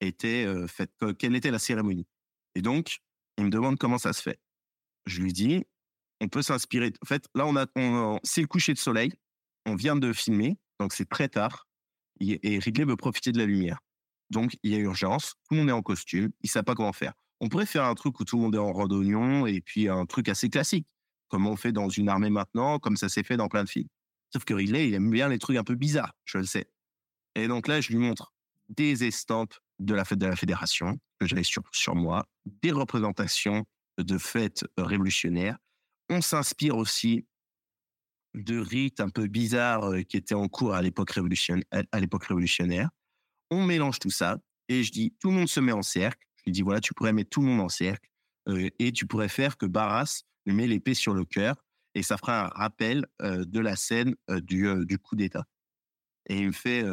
était 0.00 0.46
faite, 0.66 0.92
quelle 1.18 1.36
était 1.36 1.50
la 1.50 1.58
cérémonie. 1.58 2.06
Et 2.54 2.62
donc, 2.62 3.00
il 3.38 3.44
me 3.44 3.50
demande 3.50 3.78
comment 3.78 3.98
ça 3.98 4.12
se 4.12 4.22
fait. 4.22 4.40
Je 5.06 5.20
lui 5.20 5.32
dis, 5.32 5.64
on 6.20 6.28
peut 6.28 6.42
s'inspirer. 6.42 6.92
En 7.02 7.06
fait, 7.06 7.26
là, 7.34 7.46
on 7.46 7.56
a, 7.56 7.66
c'est 8.22 8.40
le 8.42 8.46
coucher 8.46 8.74
de 8.74 8.78
soleil. 8.78 9.12
On 9.66 9.74
vient 9.74 9.96
de 9.96 10.12
filmer, 10.12 10.58
donc 10.78 10.92
c'est 10.92 11.08
très 11.08 11.28
tard. 11.28 11.66
Et 12.20 12.58
Ridley 12.58 12.84
veut 12.84 12.96
profiter 12.96 13.32
de 13.32 13.38
la 13.38 13.46
lumière. 13.46 13.78
Donc, 14.30 14.56
il 14.62 14.72
y 14.72 14.74
a 14.74 14.78
urgence. 14.78 15.34
Tout 15.48 15.54
le 15.54 15.60
monde 15.60 15.68
est 15.70 15.72
en 15.72 15.82
costume. 15.82 16.30
Il 16.42 16.46
ne 16.46 16.48
sait 16.50 16.62
pas 16.62 16.74
comment 16.74 16.92
faire. 16.92 17.14
On 17.40 17.48
pourrait 17.48 17.66
faire 17.66 17.84
un 17.84 17.94
truc 17.94 18.20
où 18.20 18.24
tout 18.24 18.36
le 18.36 18.42
monde 18.42 18.54
est 18.54 18.58
en 18.58 18.72
randonnion 18.72 19.46
et 19.46 19.60
puis 19.62 19.88
un 19.88 20.04
truc 20.04 20.28
assez 20.28 20.50
classique, 20.50 20.86
comme 21.28 21.46
on 21.46 21.56
fait 21.56 21.72
dans 21.72 21.88
une 21.88 22.08
armée 22.08 22.28
maintenant, 22.28 22.78
comme 22.78 22.96
ça 22.96 23.08
s'est 23.08 23.22
fait 23.22 23.38
dans 23.38 23.48
plein 23.48 23.64
de 23.64 23.68
films. 23.68 23.88
Sauf 24.32 24.44
que 24.44 24.52
Ridley, 24.52 24.88
il 24.88 24.94
aime 24.94 25.10
bien 25.10 25.28
les 25.28 25.38
trucs 25.38 25.56
un 25.56 25.64
peu 25.64 25.74
bizarres, 25.74 26.14
je 26.26 26.38
le 26.38 26.44
sais. 26.44 26.70
Et 27.34 27.48
donc 27.48 27.66
là, 27.66 27.80
je 27.80 27.88
lui 27.88 27.96
montre 27.96 28.34
des 28.68 29.04
estampes 29.04 29.54
de 29.80 29.94
la 29.94 30.04
fête 30.04 30.18
de 30.18 30.26
la 30.26 30.36
fédération 30.36 30.98
que 31.18 31.26
j'avais 31.26 31.42
sur, 31.42 31.62
sur 31.72 31.94
moi, 31.94 32.26
des 32.62 32.70
représentations 32.70 33.64
de 33.98 34.18
fêtes 34.18 34.64
révolutionnaires. 34.76 35.58
On 36.08 36.20
s'inspire 36.20 36.76
aussi 36.76 37.26
de 38.34 38.58
rites 38.58 39.00
un 39.00 39.08
peu 39.08 39.26
bizarres 39.26 39.90
euh, 39.90 40.02
qui 40.02 40.16
étaient 40.16 40.34
en 40.34 40.48
cours 40.48 40.74
à 40.74 40.82
l'époque 40.82 41.10
révolutionnaire, 41.10 41.64
à 41.70 42.00
l'époque 42.00 42.24
révolutionnaire. 42.24 42.90
On 43.50 43.64
mélange 43.64 43.98
tout 43.98 44.10
ça 44.10 44.38
et 44.68 44.84
je 44.84 44.92
dis 44.92 45.14
tout 45.18 45.30
le 45.30 45.36
monde 45.36 45.48
se 45.48 45.60
met 45.60 45.72
en 45.72 45.82
cercle. 45.82 46.24
Je 46.36 46.42
lui 46.46 46.52
dis 46.52 46.62
voilà, 46.62 46.80
tu 46.80 46.94
pourrais 46.94 47.12
mettre 47.12 47.30
tout 47.30 47.40
le 47.40 47.48
monde 47.48 47.60
en 47.60 47.68
cercle 47.68 48.08
euh, 48.48 48.68
et 48.78 48.92
tu 48.92 49.06
pourrais 49.06 49.28
faire 49.28 49.56
que 49.56 49.66
Barras 49.66 50.22
lui 50.46 50.54
met 50.54 50.66
l'épée 50.66 50.94
sur 50.94 51.14
le 51.14 51.24
cœur 51.24 51.56
et 51.94 52.02
ça 52.02 52.16
fera 52.16 52.46
un 52.46 52.48
rappel 52.48 53.06
euh, 53.22 53.44
de 53.44 53.58
la 53.58 53.74
scène 53.74 54.14
du, 54.28 54.68
du 54.86 54.98
coup 54.98 55.16
d'État. 55.16 55.44
Et 56.26 56.38
il 56.38 56.48
me 56.48 56.52
fait, 56.52 56.84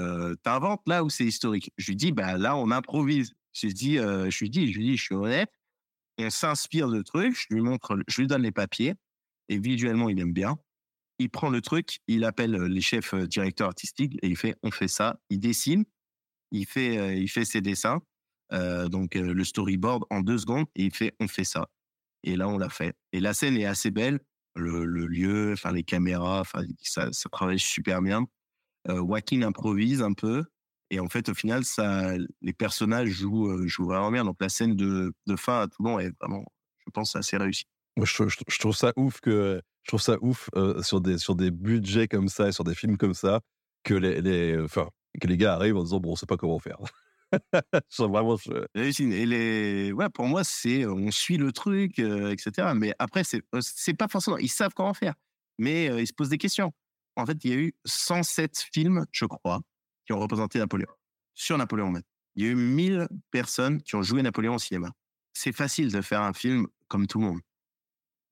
t'inventes 0.43 0.81
là 0.87 1.03
ou 1.03 1.09
c'est 1.09 1.25
historique? 1.25 1.71
Je 1.77 1.87
lui 1.87 1.95
dis, 1.95 2.11
bah 2.11 2.37
là, 2.37 2.55
on 2.55 2.71
improvise. 2.71 3.33
Je 3.53 3.67
lui 3.67 3.73
dis, 3.73 3.95
je 3.97 4.39
lui 4.39 4.49
dis, 4.49 4.71
je 4.71 4.77
lui 4.77 4.85
dis, 4.85 4.97
je 4.97 5.03
suis 5.03 5.15
honnête. 5.15 5.51
On 6.17 6.29
s'inspire 6.29 6.89
de 6.89 7.01
trucs. 7.01 7.35
Je 7.35 7.53
lui 7.53 7.61
montre, 7.61 7.97
je 8.07 8.21
lui 8.21 8.27
donne 8.27 8.43
les 8.43 8.51
papiers. 8.51 8.95
Et 9.49 9.59
visuellement, 9.59 10.09
il 10.09 10.19
aime 10.19 10.33
bien. 10.33 10.57
Il 11.19 11.29
prend 11.29 11.49
le 11.49 11.61
truc, 11.61 11.99
il 12.07 12.23
appelle 12.23 12.55
les 12.55 12.81
chefs 12.81 13.15
directeurs 13.15 13.67
artistiques 13.67 14.17
et 14.21 14.27
il 14.27 14.37
fait, 14.37 14.55
on 14.63 14.71
fait 14.71 14.87
ça. 14.87 15.19
Il 15.29 15.39
dessine, 15.39 15.83
il 16.51 16.65
fait, 16.65 17.19
il 17.19 17.27
fait 17.27 17.45
ses 17.45 17.61
dessins. 17.61 18.01
donc 18.51 19.15
le 19.15 19.43
storyboard 19.43 20.05
en 20.09 20.21
deux 20.21 20.37
secondes 20.37 20.67
et 20.75 20.85
il 20.85 20.93
fait, 20.93 21.15
on 21.19 21.27
fait 21.27 21.43
ça. 21.43 21.69
Et 22.23 22.35
là, 22.35 22.47
on 22.47 22.57
l'a 22.57 22.69
fait. 22.69 22.95
Et 23.13 23.19
la 23.19 23.33
scène 23.33 23.57
est 23.57 23.65
assez 23.65 23.91
belle. 23.91 24.19
Le, 24.55 24.85
lieu, 24.85 25.53
enfin 25.53 25.71
les 25.71 25.83
caméras, 25.83 26.43
ça, 26.81 27.11
ça 27.11 27.29
travaille 27.29 27.59
super 27.59 28.01
bien. 28.01 28.25
Euh, 28.89 28.97
Joaquin 28.97 29.41
improvise 29.41 30.01
un 30.01 30.14
peu. 30.14 30.45
Et 30.89 30.99
en 30.99 31.09
fait, 31.09 31.27
au 31.30 31.34
final, 31.34 31.65
ça, 31.65 32.14
les 32.41 32.53
personnages 32.53 33.09
jouent, 33.09 33.49
euh, 33.49 33.68
jouent 33.68 33.85
vraiment 33.88 34.11
bien. 34.11 34.23
Donc 34.23 34.38
la 34.39 34.49
scène 34.49 34.76
de, 34.76 35.14
de 35.26 35.35
fin 35.35 35.61
à 35.61 35.68
Toulon 35.68 35.99
est 35.99 36.11
vraiment, 36.22 36.45
je 36.85 36.91
pense, 36.91 37.15
assez 37.15 37.38
réussie. 37.38 37.65
Moi, 37.97 38.05
je, 38.05 38.23
je, 38.27 38.59
trouve 38.59 38.76
ça 38.76 38.93
ouf 38.95 39.19
que 39.19 39.61
je 39.84 39.89
trouve 39.89 40.01
ça 40.01 40.18
ouf 40.22 40.49
euh, 40.55 40.81
sur 40.84 41.01
des 41.01 41.18
sur 41.18 41.35
des 41.35 41.49
budgets 41.49 42.07
comme 42.07 42.30
ça 42.30 42.47
et 42.47 42.51
sur 42.51 42.64
des 42.64 42.76
films 42.76 42.95
comme 42.95 43.15
ça 43.15 43.41
que 43.84 43.95
les, 43.95 44.22
les 44.22 44.61
enfin 44.61 44.88
que 45.19 45.27
les 45.27 45.35
gars 45.35 45.55
arrivent 45.55 45.77
en 45.77 45.84
disant 45.84 45.99
bon 45.99 46.11
on 46.11 46.15
sait 46.15 46.27
pas 46.27 46.38
comment 46.38 46.59
faire. 46.59 46.77
vraiment 47.99 48.38
et 48.76 49.26
les 49.26 49.91
ouais 49.91 50.09
pour 50.09 50.26
moi 50.26 50.43
c'est 50.43 50.85
on 50.85 51.11
suit 51.11 51.38
le 51.38 51.51
truc 51.51 51.99
etc 51.99 52.69
mais 52.73 52.93
après 52.99 53.26
c'est 53.26 53.41
c'est 53.59 53.95
pas 53.95 54.07
forcément 54.07 54.38
ils 54.38 54.47
savent 54.47 54.72
comment 54.73 54.93
faire 54.93 55.14
mais 55.57 55.88
ils 56.01 56.07
se 56.07 56.14
posent 56.14 56.30
des 56.30 56.38
questions 56.38 56.72
en 57.18 57.26
fait, 57.26 57.44
il 57.44 57.52
y 57.52 57.53
a 57.53 57.57
eu 57.57 57.73
107 57.85 58.68
films, 58.72 59.06
je 59.11 59.26
crois, 59.26 59.61
qui 60.06 60.14
ont 60.14 60.19
représenté 60.19 60.60
Napoléon. 60.60 60.88
Sur 61.34 61.57
Napoléon. 61.57 61.94
Il 62.35 62.45
y 62.45 62.48
a 62.48 62.52
eu 62.52 62.56
1000 62.56 63.07
personnes 63.31 63.81
qui 63.81 63.95
ont 63.95 64.03
joué 64.03 64.22
Napoléon 64.22 64.56
au 64.56 64.60
cinéma. 64.60 64.91
C'est 65.34 65.52
facile 65.52 65.91
de 65.91 66.02
faire 66.02 66.22
un 66.22 66.34
film 66.34 66.68
comme 66.88 67.07
tout 67.07 67.19
le 67.19 67.26
monde. 67.26 67.39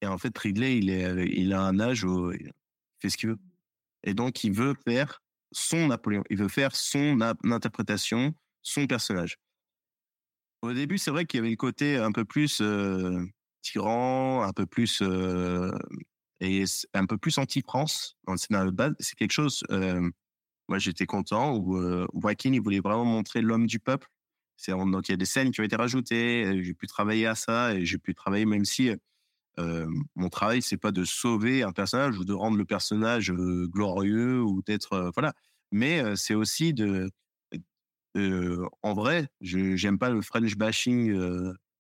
Et 0.01 0.07
en 0.07 0.17
fait, 0.17 0.37
Ridley, 0.37 0.77
il, 0.77 0.89
est, 0.89 1.27
il 1.29 1.53
a 1.53 1.61
un 1.61 1.79
âge 1.79 2.03
où 2.03 2.31
il 2.31 2.51
fait 2.99 3.09
ce 3.09 3.17
qu'il 3.17 3.29
veut. 3.29 3.37
Et 4.03 4.13
donc, 4.13 4.43
il 4.43 4.53
veut 4.53 4.75
faire 4.87 5.23
son 5.51 5.87
Napoléon. 5.87 6.23
Il 6.29 6.37
veut 6.37 6.47
faire 6.47 6.75
son 6.75 7.19
interprétation, 7.21 8.35
son 8.61 8.85
personnage. 8.85 9.37
Au 10.61 10.73
début, 10.73 10.99
c'est 10.99 11.11
vrai 11.11 11.25
qu'il 11.25 11.39
y 11.39 11.41
avait 11.41 11.49
le 11.49 11.55
côté 11.55 11.97
un 11.97 12.11
peu 12.11 12.23
plus 12.23 12.61
euh, 12.61 13.25
tyran, 13.63 14.43
un 14.43 14.53
peu 14.53 14.67
plus 14.67 15.01
euh, 15.01 15.71
et 16.45 16.63
un 16.93 17.05
peu 17.05 17.17
plus 17.17 17.37
anti-France 17.37 18.17
dans 18.25 18.33
le 18.33 18.37
scénario 18.37 18.71
base. 18.71 18.93
C'est 18.99 19.15
quelque 19.15 19.31
chose, 19.31 19.63
euh, 19.71 20.09
moi 20.67 20.77
j'étais 20.79 21.05
content, 21.05 21.55
où 21.55 21.77
euh, 21.77 22.07
Joaquin, 22.13 22.53
il 22.53 22.61
voulait 22.61 22.79
vraiment 22.79 23.05
montrer 23.05 23.41
l'homme 23.41 23.67
du 23.67 23.79
peuple. 23.79 24.07
Donc 24.67 25.09
il 25.09 25.11
y 25.11 25.13
a 25.13 25.17
des 25.17 25.25
scènes 25.25 25.51
qui 25.51 25.61
ont 25.61 25.65
été 25.65 25.75
rajoutées, 25.75 26.63
j'ai 26.63 26.73
pu 26.73 26.87
travailler 26.87 27.27
à 27.27 27.35
ça, 27.35 27.73
et 27.73 27.85
j'ai 27.85 27.97
pu 27.97 28.15
travailler 28.15 28.45
même 28.45 28.65
si 28.65 28.91
euh, 29.59 29.87
mon 30.15 30.29
travail, 30.29 30.61
c'est 30.61 30.77
pas 30.77 30.91
de 30.91 31.03
sauver 31.05 31.63
un 31.63 31.71
personnage 31.71 32.17
ou 32.17 32.25
de 32.25 32.33
rendre 32.33 32.57
le 32.57 32.65
personnage 32.65 33.31
euh, 33.31 33.67
glorieux 33.67 34.41
ou 34.41 34.61
d'être... 34.63 34.93
Euh, 34.93 35.11
voilà. 35.13 35.33
Mais 35.71 36.15
c'est 36.15 36.35
aussi 36.35 36.73
de... 36.73 37.09
en 38.15 38.93
vrai, 38.93 39.27
je 39.41 39.75
j'aime 39.75 39.97
pas 39.97 40.09
le 40.09 40.21
French 40.21 40.55
bashing 40.55 41.13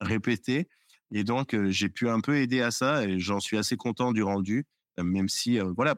répété, 0.01 0.67
et 1.11 1.23
donc, 1.23 1.55
j'ai 1.69 1.89
pu 1.89 2.09
un 2.09 2.19
peu 2.19 2.37
aider 2.37 2.61
à 2.61 2.71
ça 2.71 3.05
et 3.05 3.19
j'en 3.19 3.39
suis 3.39 3.57
assez 3.57 3.77
content 3.77 4.11
du 4.11 4.23
rendu, 4.23 4.65
même 4.97 5.29
si, 5.29 5.59
voilà, 5.59 5.95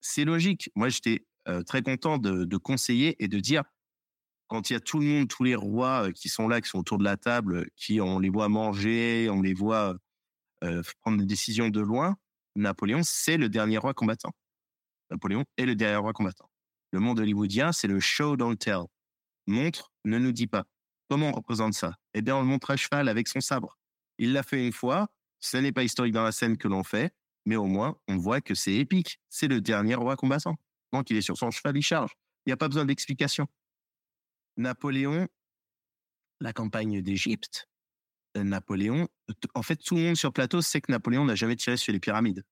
c'est 0.00 0.24
logique. 0.24 0.70
Moi, 0.74 0.88
j'étais 0.88 1.26
très 1.66 1.82
content 1.82 2.18
de, 2.18 2.56
conseiller 2.56 3.22
et 3.22 3.28
de 3.28 3.40
dire, 3.40 3.64
quand 4.48 4.70
il 4.70 4.74
y 4.74 4.76
a 4.76 4.80
tout 4.80 4.98
le 4.98 5.06
monde, 5.06 5.28
tous 5.28 5.44
les 5.44 5.56
rois 5.56 6.12
qui 6.12 6.28
sont 6.28 6.48
là, 6.48 6.60
qui 6.60 6.68
sont 6.68 6.78
autour 6.78 6.98
de 6.98 7.04
la 7.04 7.16
table, 7.16 7.68
qui 7.76 8.00
on 8.00 8.18
les 8.18 8.30
voit 8.30 8.48
manger, 8.48 9.28
on 9.30 9.42
les 9.42 9.54
voit 9.54 9.96
prendre 11.00 11.18
des 11.18 11.26
décisions 11.26 11.68
de 11.68 11.80
loin, 11.80 12.16
Napoléon, 12.56 13.00
c'est 13.02 13.36
le 13.36 13.48
dernier 13.48 13.78
roi 13.78 13.94
combattant. 13.94 14.32
Napoléon 15.10 15.44
est 15.56 15.66
le 15.66 15.74
dernier 15.74 15.96
roi 15.96 16.12
combattant. 16.12 16.48
Le 16.92 17.00
monde 17.00 17.18
hollywoodien, 17.18 17.72
c'est 17.72 17.88
le 17.88 17.98
show 17.98 18.36
don't 18.36 18.56
tell. 18.56 18.84
Montre, 19.46 19.92
ne 20.04 20.18
nous 20.18 20.32
dit 20.32 20.46
pas. 20.46 20.64
Comment 21.08 21.30
on 21.30 21.32
représente 21.32 21.74
ça? 21.74 21.96
Eh 22.14 22.22
bien, 22.22 22.36
on 22.36 22.40
le 22.40 22.46
montre 22.46 22.70
à 22.70 22.76
cheval 22.76 23.08
avec 23.08 23.28
son 23.28 23.40
sabre. 23.40 23.76
Il 24.18 24.32
l'a 24.32 24.42
fait 24.42 24.64
une 24.64 24.72
fois. 24.72 25.08
Ce 25.40 25.56
n'est 25.56 25.72
pas 25.72 25.84
historique 25.84 26.14
dans 26.14 26.24
la 26.24 26.32
scène 26.32 26.56
que 26.56 26.68
l'on 26.68 26.84
fait, 26.84 27.14
mais 27.44 27.56
au 27.56 27.66
moins, 27.66 27.98
on 28.08 28.16
voit 28.16 28.40
que 28.40 28.54
c'est 28.54 28.74
épique. 28.74 29.20
C'est 29.28 29.48
le 29.48 29.60
dernier 29.60 29.94
roi 29.94 30.16
combattant. 30.16 30.56
Donc, 30.92 31.10
il 31.10 31.16
est 31.16 31.22
sur 31.22 31.36
son 31.36 31.50
cheval, 31.50 31.76
il 31.76 31.82
charge. 31.82 32.12
Il 32.46 32.50
n'y 32.50 32.52
a 32.52 32.56
pas 32.56 32.68
besoin 32.68 32.84
d'explication. 32.84 33.46
Napoléon, 34.56 35.28
la 36.40 36.52
campagne 36.52 37.02
d'Égypte, 37.02 37.68
Napoléon, 38.36 39.08
en 39.54 39.62
fait, 39.62 39.76
tout 39.76 39.96
le 39.96 40.02
monde 40.02 40.16
sur 40.16 40.32
plateau 40.32 40.62
sait 40.62 40.80
que 40.80 40.90
Napoléon 40.90 41.24
n'a 41.24 41.34
jamais 41.34 41.56
tiré 41.56 41.76
sur 41.76 41.92
les 41.92 42.00
pyramides. 42.00 42.44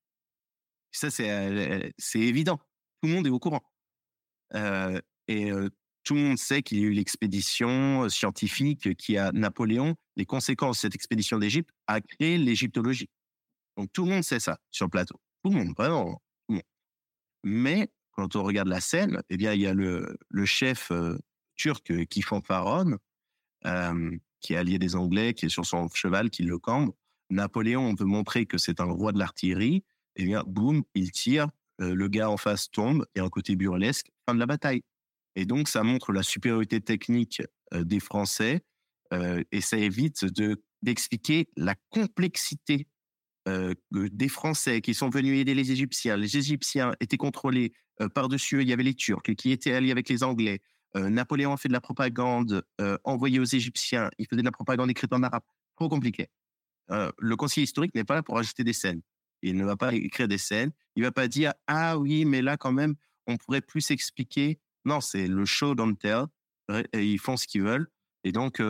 Ça, 0.91 1.09
c'est 1.09 1.93
c'est 1.97 2.19
évident. 2.19 2.57
Tout 3.01 3.09
le 3.09 3.15
monde 3.15 3.27
est 3.27 3.31
au 3.31 3.39
courant. 3.39 3.63
Euh, 4.53 5.01
et 5.27 5.51
tout 6.03 6.15
le 6.15 6.21
monde 6.21 6.37
sait 6.37 6.61
qu'il 6.61 6.79
y 6.79 6.83
a 6.83 6.85
eu 6.85 6.91
l'expédition 6.91 8.07
scientifique 8.09 8.95
qui 8.95 9.17
a 9.17 9.31
Napoléon. 9.31 9.95
Les 10.15 10.25
conséquences 10.25 10.77
de 10.77 10.81
cette 10.81 10.95
expédition 10.95 11.39
d'Égypte 11.39 11.69
a 11.87 12.01
créé 12.01 12.37
l'égyptologie. 12.37 13.09
Donc 13.77 13.91
tout 13.93 14.05
le 14.05 14.11
monde 14.11 14.23
sait 14.23 14.39
ça 14.39 14.59
sur 14.69 14.85
le 14.85 14.89
plateau. 14.89 15.19
Tout 15.43 15.51
le 15.51 15.57
monde, 15.57 15.73
vraiment. 15.77 16.21
Tout 16.47 16.49
le 16.49 16.55
monde. 16.55 16.63
Mais 17.43 17.89
quand 18.11 18.35
on 18.35 18.43
regarde 18.43 18.67
la 18.67 18.81
scène, 18.81 19.21
eh 19.29 19.37
bien, 19.37 19.53
il 19.53 19.61
y 19.61 19.67
a 19.67 19.73
le, 19.73 20.17
chef 20.45 20.91
turc 21.55 22.05
qui 22.07 22.21
fanfaronne, 22.21 22.97
euh, 23.65 24.17
qui 24.39 24.53
est 24.53 24.57
allié 24.57 24.77
des 24.77 24.95
Anglais, 24.95 25.33
qui 25.33 25.45
est 25.45 25.49
sur 25.49 25.65
son 25.65 25.87
cheval, 25.89 26.29
qui 26.29 26.43
le 26.43 26.59
cambre. 26.59 26.93
Napoléon, 27.29 27.87
on 27.87 27.95
veut 27.95 28.05
montrer 28.05 28.45
que 28.45 28.57
c'est 28.57 28.79
un 28.79 28.85
roi 28.85 29.11
de 29.13 29.19
l'artillerie. 29.19 29.83
Eh 30.15 30.25
bien, 30.25 30.43
boum, 30.45 30.83
il 30.93 31.11
tire, 31.11 31.47
le 31.79 32.07
gars 32.07 32.29
en 32.29 32.37
face 32.37 32.69
tombe, 32.69 33.05
et 33.15 33.19
un 33.19 33.29
côté 33.29 33.55
burlesque, 33.55 34.11
fin 34.27 34.35
de 34.35 34.39
la 34.39 34.45
bataille. 34.45 34.83
Et 35.35 35.45
donc, 35.45 35.67
ça 35.67 35.83
montre 35.83 36.11
la 36.11 36.23
supériorité 36.23 36.81
technique 36.81 37.41
des 37.73 37.99
Français, 37.99 38.63
et 39.51 39.61
ça 39.61 39.77
évite 39.77 40.25
de 40.25 40.63
d'expliquer 40.81 41.47
la 41.55 41.75
complexité 41.89 42.87
des 43.91 44.29
Français 44.29 44.81
qui 44.81 44.93
sont 44.93 45.09
venus 45.09 45.39
aider 45.39 45.53
les 45.55 45.71
Égyptiens. 45.71 46.17
Les 46.17 46.37
Égyptiens 46.37 46.93
étaient 46.99 47.17
contrôlés 47.17 47.73
par-dessus, 48.13 48.61
il 48.61 48.67
y 48.67 48.73
avait 48.73 48.83
les 48.83 48.93
Turcs 48.93 49.35
qui 49.37 49.51
étaient 49.51 49.73
alliés 49.73 49.91
avec 49.91 50.09
les 50.09 50.23
Anglais. 50.23 50.61
Napoléon 50.95 51.53
a 51.53 51.57
fait 51.57 51.69
de 51.69 51.73
la 51.73 51.81
propagande 51.81 52.63
envoyée 53.03 53.39
aux 53.39 53.45
Égyptiens. 53.45 54.09
Il 54.17 54.27
faisait 54.27 54.41
de 54.41 54.45
la 54.45 54.51
propagande 54.51 54.89
écrite 54.91 55.13
en 55.13 55.23
arabe. 55.23 55.43
Trop 55.77 55.89
compliqué. 55.89 56.27
le 56.89 57.35
conseiller 57.35 57.63
historique 57.63 57.95
n'est 57.95 58.03
pas 58.03 58.15
là 58.15 58.23
pour 58.23 58.37
ajouter 58.37 58.63
des 58.63 58.73
scènes. 58.73 59.01
Il 59.41 59.57
ne 59.57 59.65
va 59.65 59.75
pas 59.75 59.93
écrire 59.93 60.27
des 60.27 60.37
scènes. 60.37 60.71
Il 60.95 61.03
va 61.03 61.11
pas 61.11 61.27
dire 61.27 61.53
ah 61.67 61.97
oui, 61.97 62.25
mais 62.25 62.41
là 62.41 62.57
quand 62.57 62.71
même, 62.71 62.95
on 63.27 63.37
pourrait 63.37 63.61
plus 63.61 63.91
expliquer. 63.91 64.59
Non, 64.85 65.01
c'est 65.01 65.27
le 65.27 65.45
show 65.45 65.75
don't 65.75 65.95
tell. 65.95 66.25
Et 66.93 67.05
ils 67.05 67.19
font 67.19 67.37
ce 67.37 67.47
qu'ils 67.47 67.63
veulent. 67.63 67.87
Et 68.23 68.31
donc, 68.31 68.61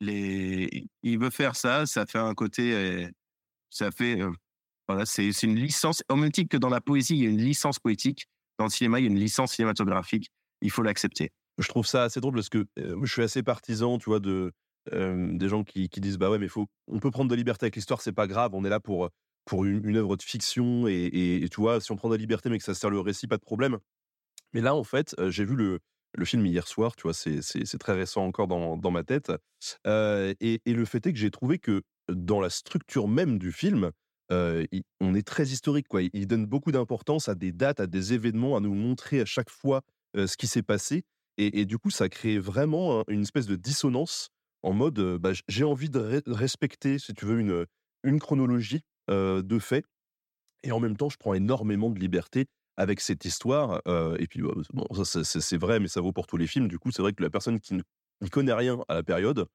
les, 0.00 0.88
il 1.02 1.18
veut 1.18 1.30
faire 1.30 1.56
ça. 1.56 1.86
Ça 1.86 2.06
fait 2.06 2.18
un 2.18 2.34
côté, 2.34 3.08
ça 3.70 3.90
fait, 3.90 4.18
voilà, 4.88 5.06
c'est 5.06 5.30
une 5.42 5.56
licence. 5.56 6.02
En 6.08 6.16
même 6.16 6.32
titre 6.32 6.48
que 6.48 6.56
dans 6.56 6.68
la 6.68 6.80
poésie, 6.80 7.16
il 7.16 7.24
y 7.24 7.26
a 7.26 7.30
une 7.30 7.42
licence 7.42 7.78
poétique. 7.78 8.26
Dans 8.58 8.66
le 8.66 8.70
cinéma, 8.70 9.00
il 9.00 9.04
y 9.04 9.08
a 9.08 9.10
une 9.10 9.18
licence 9.18 9.54
cinématographique 9.54 10.30
il 10.60 10.70
faut 10.70 10.82
l'accepter. 10.82 11.32
Je 11.58 11.68
trouve 11.68 11.86
ça 11.86 12.04
assez 12.04 12.20
drôle 12.20 12.34
parce 12.34 12.48
que 12.48 12.66
je 12.76 13.12
suis 13.12 13.22
assez 13.22 13.42
partisan, 13.42 13.98
tu 13.98 14.10
vois, 14.10 14.20
de 14.20 14.52
des 14.92 15.48
gens 15.48 15.62
qui, 15.62 15.88
disent 15.88 16.18
bah 16.18 16.30
ouais, 16.30 16.38
mais 16.38 16.48
faut, 16.48 16.66
on 16.88 16.98
peut 16.98 17.10
prendre 17.10 17.30
de 17.30 17.34
liberté 17.34 17.64
avec 17.64 17.76
l'histoire, 17.76 18.00
c'est 18.00 18.12
pas 18.12 18.26
grave, 18.26 18.54
on 18.54 18.64
est 18.64 18.70
là 18.70 18.80
pour 18.80 19.10
pour 19.44 19.64
une, 19.64 19.96
œuvre 19.96 20.16
de 20.16 20.22
fiction 20.22 20.86
et, 20.86 21.46
tu 21.50 21.60
vois, 21.60 21.80
si 21.80 21.90
on 21.92 21.96
prend 21.96 22.08
de 22.08 22.14
la 22.14 22.20
liberté 22.20 22.50
mais 22.50 22.58
que 22.58 22.64
ça 22.64 22.74
sert 22.74 22.90
le 22.90 23.00
récit, 23.00 23.26
pas 23.26 23.36
de 23.36 23.42
problème. 23.42 23.78
Mais 24.52 24.60
là, 24.60 24.74
en 24.74 24.84
fait, 24.84 25.14
j'ai 25.28 25.44
vu 25.44 25.54
le, 25.56 25.80
le 26.16 26.24
film 26.24 26.44
hier 26.46 26.66
soir, 26.66 26.96
tu 26.96 27.02
vois, 27.02 27.14
c'est 27.14 27.78
très 27.78 27.94
récent 27.94 28.24
encore 28.24 28.48
dans, 28.48 28.76
dans 28.76 28.90
ma 28.90 29.04
tête. 29.04 29.32
et, 29.86 30.60
et, 30.64 30.72
le 30.72 30.84
fait 30.84 31.06
est 31.06 31.12
que 31.12 31.18
j'ai 31.18 31.30
trouvé 31.30 31.58
que 31.58 31.82
dans 32.08 32.40
la 32.40 32.50
structure 32.50 33.08
même 33.08 33.38
du 33.38 33.52
film, 33.52 33.90
on 34.30 35.14
est 35.14 35.26
très 35.26 35.44
historique, 35.48 35.88
quoi. 35.88 36.02
Il 36.02 36.26
donne 36.26 36.46
beaucoup 36.46 36.72
d'importance 36.72 37.28
à 37.28 37.34
des 37.34 37.52
dates, 37.52 37.80
à 37.80 37.86
des 37.86 38.12
événements, 38.12 38.56
à 38.56 38.60
nous 38.60 38.74
montrer 38.74 39.20
à 39.20 39.24
chaque 39.24 39.50
fois 39.50 39.82
ce 40.16 40.36
qui 40.36 40.46
s'est 40.46 40.62
passé. 40.62 41.04
Et, 41.38 41.64
du 41.64 41.78
coup, 41.78 41.90
ça 41.90 42.08
crée 42.08 42.38
vraiment 42.38 43.04
une 43.08 43.22
espèce 43.22 43.46
de 43.46 43.56
dissonance 43.56 44.28
en 44.62 44.72
mode 44.74 45.00
bah, 45.18 45.32
j'ai 45.48 45.64
envie 45.64 45.88
de 45.88 46.22
respecter, 46.26 46.98
si 46.98 47.14
tu 47.14 47.24
veux, 47.24 47.40
une, 47.40 47.66
une 48.02 48.18
chronologie 48.18 48.82
de 49.08 49.58
faits. 49.58 49.84
Et 50.62 50.72
en 50.72 50.80
même 50.80 50.96
temps, 50.96 51.08
je 51.08 51.16
prends 51.16 51.34
énormément 51.34 51.88
de 51.88 51.98
liberté 51.98 52.46
avec 52.80 53.00
cette 53.00 53.24
histoire. 53.24 53.82
et 54.18 54.26
puis, 54.26 54.40
bah, 54.40 54.52
bon, 54.72 55.04
ça, 55.04 55.22
c'est 55.24 55.58
vrai, 55.58 55.80
mais 55.80 55.88
ça 55.88 56.00
vaut 56.00 56.12
pour 56.12 56.26
tous 56.26 56.38
les 56.38 56.46
films. 56.46 56.66
Du 56.66 56.78
coup, 56.78 56.90
c'est 56.90 57.02
vrai 57.02 57.12
que 57.12 57.22
la 57.22 57.30
personne 57.30 57.60
qui 57.60 57.74
ne 57.74 58.28
connaît 58.28 58.54
rien 58.54 58.78
à 58.88 58.94
la 58.94 59.02
période, 59.02 59.46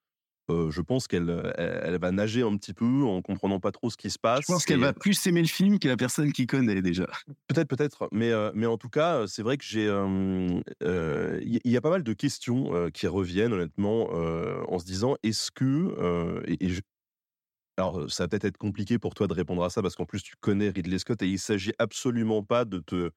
je 0.48 0.82
pense 0.82 1.08
qu'elle 1.08 1.54
elle, 1.58 1.98
va 1.98 2.12
nager 2.12 2.44
un 2.44 2.56
petit 2.58 2.74
peu 2.74 3.04
en 3.04 3.24
comprenant 3.24 3.60
pas 3.60 3.72
trop 3.72 3.90
ce 3.90 3.98
qui 3.98 4.12
se 4.12 4.20
passe. 4.20 4.42
Je 4.42 4.54
pense 4.54 4.66
qu'elle 4.66 4.80
va 4.80 4.94
plus 4.94 5.26
aimer 5.26 5.42
le 5.42 5.48
film 5.48 5.80
que 5.80 5.88
la 5.88 5.98
personne 5.98 6.32
qui 6.32 6.46
connaît 6.46 6.84
déjà. 6.84 7.08
Peut-être, 7.48 7.68
peut-être, 7.68 8.08
mais 8.12 8.32
mais 8.54 8.68
en 8.68 8.78
tout 8.78 8.90
cas, 8.90 9.26
c'est 9.28 9.42
vrai 9.42 9.58
que 9.58 9.64
j'ai 9.64 9.86
il 9.86 11.72
y, 11.72 11.78
a 11.78 11.82
pas 11.82 11.90
mal 11.90 12.04
de 12.04 12.14
questions 12.14 12.92
qui 12.94 13.08
reviennent 13.08 13.54
honnêtement 13.54 14.10
en 14.12 14.78
se 14.78 14.86
disant 14.86 15.16
est-ce 15.24 15.50
que 15.50 16.44
et, 16.48 16.70
alors 17.78 18.10
ça 18.12 18.24
va 18.24 18.28
peut-être 18.30 18.46
être 18.46 18.58
compliqué 18.58 19.00
pour 19.00 19.14
toi 19.14 19.28
de 19.28 19.34
répondre 19.34 19.64
à 19.64 19.70
ça 19.70 19.82
parce 19.82 19.96
qu'en 19.96 20.06
plus 20.06 20.24
tu 20.24 20.36
connais 20.40 20.70
Ridley 20.70 21.00
Scott 21.00 21.22
et 21.22 21.28
il 21.28 21.40
s'agit 21.40 21.74
absolument 21.80 22.44
pas 22.44 22.66
de 22.66 22.80
te 22.80 23.12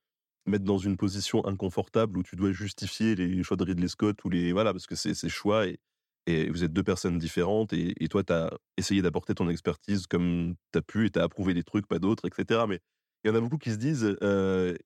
mettre 0.47 0.65
dans 0.65 0.79
une 0.79 0.97
position 0.97 1.45
inconfortable 1.47 2.19
où 2.19 2.23
tu 2.23 2.37
dois 2.37 2.53
justifier 2.53 3.15
les 3.15 3.43
choix 3.43 3.57
de 3.57 3.65
Ridley 3.65 3.89
Scott 3.89 4.25
ou 4.25 4.31
les 4.31 4.53
voilà 4.53 4.73
parce 4.73 4.87
que 4.87 4.95
c'est 4.95 5.15
ses 5.15 5.29
choix 5.29 5.67
et 6.29 6.51
vous 6.51 6.63
êtes 6.63 6.73
deux 6.73 6.83
personnes 6.83 7.19
différentes 7.19 7.73
et, 7.73 7.95
toi, 8.09 8.23
tu 8.23 8.33
as 8.35 8.51
essayé 8.77 9.01
d'apporter 9.01 9.35
ton 9.35 9.49
expertise 9.49 10.07
comme 10.07 10.57
tu 10.73 10.79
as 10.79 10.83
pu 10.83 11.07
et 11.07 11.11
tu 11.11 11.19
as 11.19 11.23
approuvé 11.23 11.55
des 11.55 11.63
trucs, 11.63 11.87
pas 11.87 11.99
d'autres, 11.99 12.27
etc. 12.27 12.65
Mais 12.69 12.81
il 13.25 13.29
y 13.29 13.31
en 13.31 13.35
a 13.35 13.41
beaucoup 13.41 13.57
qui 13.57 13.71
se 13.71 13.77
disent 13.77 14.17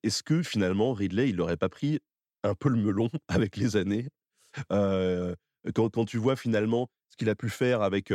est-ce 0.03 0.23
que 0.23 0.41
finalement 0.41 0.93
Ridley, 0.93 1.29
il 1.29 1.35
n'aurait 1.35 1.57
pas 1.57 1.69
pris 1.69 1.99
un 2.43 2.55
peu 2.55 2.69
le 2.69 2.77
melon 2.77 3.09
avec 3.27 3.57
les 3.57 3.75
années? 3.75 4.07
Quand, 4.69 6.05
tu 6.05 6.17
vois 6.17 6.37
finalement 6.37 6.89
ce 7.09 7.17
qu'il 7.17 7.29
a 7.29 7.35
pu 7.35 7.49
faire 7.49 7.81
avec 7.81 8.13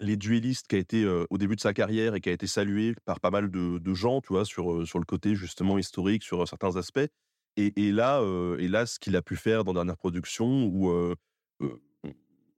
les 0.00 0.16
duellistes 0.16 0.66
qui 0.66 0.76
a 0.76 0.78
été 0.78 1.06
au 1.30 1.38
début 1.38 1.56
de 1.56 1.60
sa 1.60 1.72
carrière 1.72 2.14
et 2.14 2.20
qui 2.20 2.28
a 2.28 2.32
été 2.32 2.46
salué 2.46 2.94
par 3.04 3.20
pas 3.20 3.30
mal 3.30 3.50
de, 3.50 3.94
gens, 3.94 4.20
tu 4.20 4.32
vois, 4.32 4.44
sur, 4.44 4.86
sur 4.86 4.98
le 4.98 5.04
côté 5.04 5.34
justement 5.34 5.78
historique, 5.78 6.22
sur 6.22 6.46
certains 6.48 6.76
aspects. 6.76 7.08
Et, 7.56 7.92
là, 7.92 8.22
et 8.58 8.68
là, 8.68 8.86
ce 8.86 8.98
qu'il 8.98 9.14
a 9.16 9.22
pu 9.22 9.36
faire 9.36 9.64
dans 9.64 9.74
Dernière 9.74 9.96
Production, 9.96 10.64
où 10.64 11.14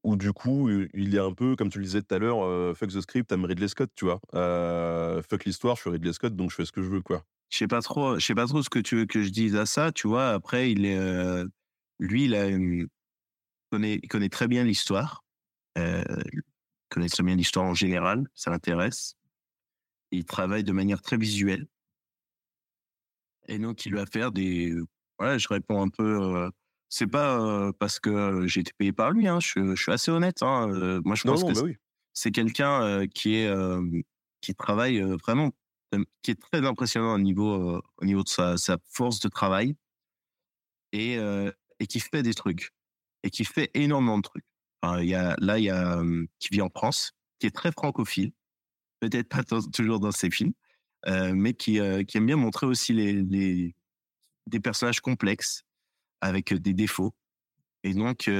où 0.05 0.16
du 0.16 0.32
coup, 0.32 0.69
il 0.94 1.14
est 1.14 1.20
un 1.20 1.32
peu, 1.32 1.55
comme 1.55 1.70
tu 1.70 1.78
le 1.78 1.85
disais 1.85 2.02
tout 2.02 2.14
à 2.14 2.19
l'heure, 2.19 2.77
fuck 2.77 2.90
the 2.90 3.01
script, 3.01 3.31
I'm 3.31 3.44
Ridley 3.44 3.69
Scott, 3.69 3.90
tu 3.94 4.05
vois. 4.05 4.20
fuck 5.23 5.44
l'histoire, 5.44 5.77
je 5.77 5.82
suis 5.82 5.90
Ridley 5.90 6.12
Scott, 6.12 6.35
donc 6.35 6.51
je 6.51 6.56
fais 6.56 6.64
ce 6.64 6.73
que 6.73 6.82
je 6.82 6.89
veux, 6.89 7.02
quoi. 7.02 7.24
Je 7.51 7.59
sais 7.59 7.69
pas 7.69 7.82
trop, 7.82 8.19
je 8.19 8.24
sais 8.24 8.35
pas 8.35 8.47
trop 8.47 8.62
ce 8.62 8.70
que 8.70 8.78
tu 8.78 8.97
veux 8.97 9.06
que 9.06 9.23
je 9.23 9.31
dise 9.31 9.56
à 9.56 9.66
ça, 9.66 9.93
tu 9.93 10.09
vois. 10.09 10.31
Après, 10.31 10.73
il 10.73 10.86
est, 10.86 11.44
lui, 11.98 12.24
il, 12.24 12.89
connaît, 13.70 14.01
connaît 14.01 14.28
très 14.28 14.48
bien 14.48 14.64
l'histoire, 14.64 15.24
très 17.01 17.23
bien 17.23 17.36
l'histoire 17.36 17.66
en 17.66 17.74
général, 17.74 18.27
ça 18.35 18.51
l'intéresse. 18.51 19.14
Il 20.10 20.24
travaille 20.24 20.64
de 20.64 20.73
manière 20.73 21.01
très 21.01 21.16
visuelle. 21.16 21.66
Et 23.48 23.59
donc, 23.59 23.86
il 23.86 23.94
va 23.94 24.06
faire 24.06 24.31
des, 24.31 24.74
voilà, 25.19 25.39
je 25.39 25.48
réponds 25.48 25.82
un 25.82 25.89
peu 25.89 26.51
c'est 26.89 27.06
pas 27.06 27.73
parce 27.78 27.98
que 27.98 28.47
j'ai 28.47 28.60
été 28.60 28.73
payé 28.77 28.93
par 28.93 29.12
lui. 29.12 29.27
Hein, 29.27 29.40
je, 29.40 29.74
suis 29.74 29.93
assez 29.93 30.10
honnête. 30.10 30.43
Hein, 30.43 31.01
moi, 31.05 31.16
je 31.16 31.23
pense 31.23 31.43
que 31.43 31.52
bah 31.52 31.73
c'est 32.12 32.31
quelqu'un 32.31 33.06
qui 33.09 33.36
est 33.36 33.51
qui 34.43 34.55
travaille 34.55 35.01
vraiment, 35.01 35.52
qui 36.20 36.32
est 36.32 36.40
très 36.40 36.66
impressionnant 36.66 37.14
au 37.14 37.19
niveau 37.19 37.82
au 37.97 38.05
niveau 38.05 38.23
de 38.23 38.28
sa, 38.28 38.59
sa 38.59 38.77
force 38.85 39.20
de 39.20 39.28
travail 39.28 39.74
et 40.93 41.16
et 41.81 41.86
qui 41.86 41.98
fait 41.98 42.23
des 42.23 42.35
trucs 42.35 42.73
et 43.23 43.31
qui 43.31 43.47
fait 43.47 43.70
énormément 43.73 44.19
de 44.19 44.23
trucs. 44.23 44.44
Il 45.00 45.09
y 45.09 45.14
a 45.14 45.36
là 45.38 45.59
il 45.59 45.64
y 45.64 45.70
a 45.70 46.02
qui 46.38 46.48
vit 46.50 46.62
en 46.62 46.70
France, 46.70 47.12
qui 47.38 47.46
est 47.46 47.54
très 47.54 47.72
francophile, 47.72 48.32
peut-être 49.00 49.28
pas 49.28 49.42
toujours 49.72 50.00
dans 50.00 50.12
ses 50.12 50.30
films, 50.30 50.52
mais 51.06 51.54
qui 51.54 51.80
qui 52.06 52.16
aime 52.18 52.26
bien 52.26 52.36
montrer 52.36 52.66
aussi 52.66 52.92
les 52.92 53.74
des 54.46 54.60
personnages 54.60 55.00
complexes 55.00 55.62
avec 56.20 56.52
des 56.54 56.72
défauts. 56.74 57.14
Et 57.84 57.94
donc, 57.94 58.30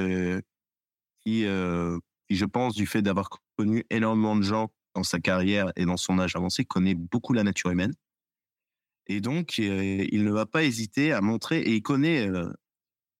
qui, 1.25 1.45
je 1.45 2.45
pense, 2.45 2.75
du 2.75 2.87
fait 2.87 3.03
d'avoir 3.03 3.31
connu 3.57 3.85
énormément 3.91 4.37
de 4.37 4.43
gens 4.43 4.73
dans 4.95 5.05
sa 5.05 5.21
carrière 5.21 5.73
et 5.77 5.85
dans 5.85 5.97
son 5.97 6.19
âge 6.19 6.37
avancé, 6.37 6.65
connaît 6.65 6.95
beaucoup 6.95 7.33
la 7.33 7.45
nature 7.45 7.71
humaine. 7.71 7.95
Et 9.07 9.21
donc, 9.21 9.59
il 9.59 10.25
ne 10.25 10.31
va 10.31 10.47
pas 10.47 10.65
hésiter 10.65 11.13
à 11.13 11.21
montrer, 11.21 11.61
et 11.61 11.75
il 11.75 11.83
connaît, 11.83 12.29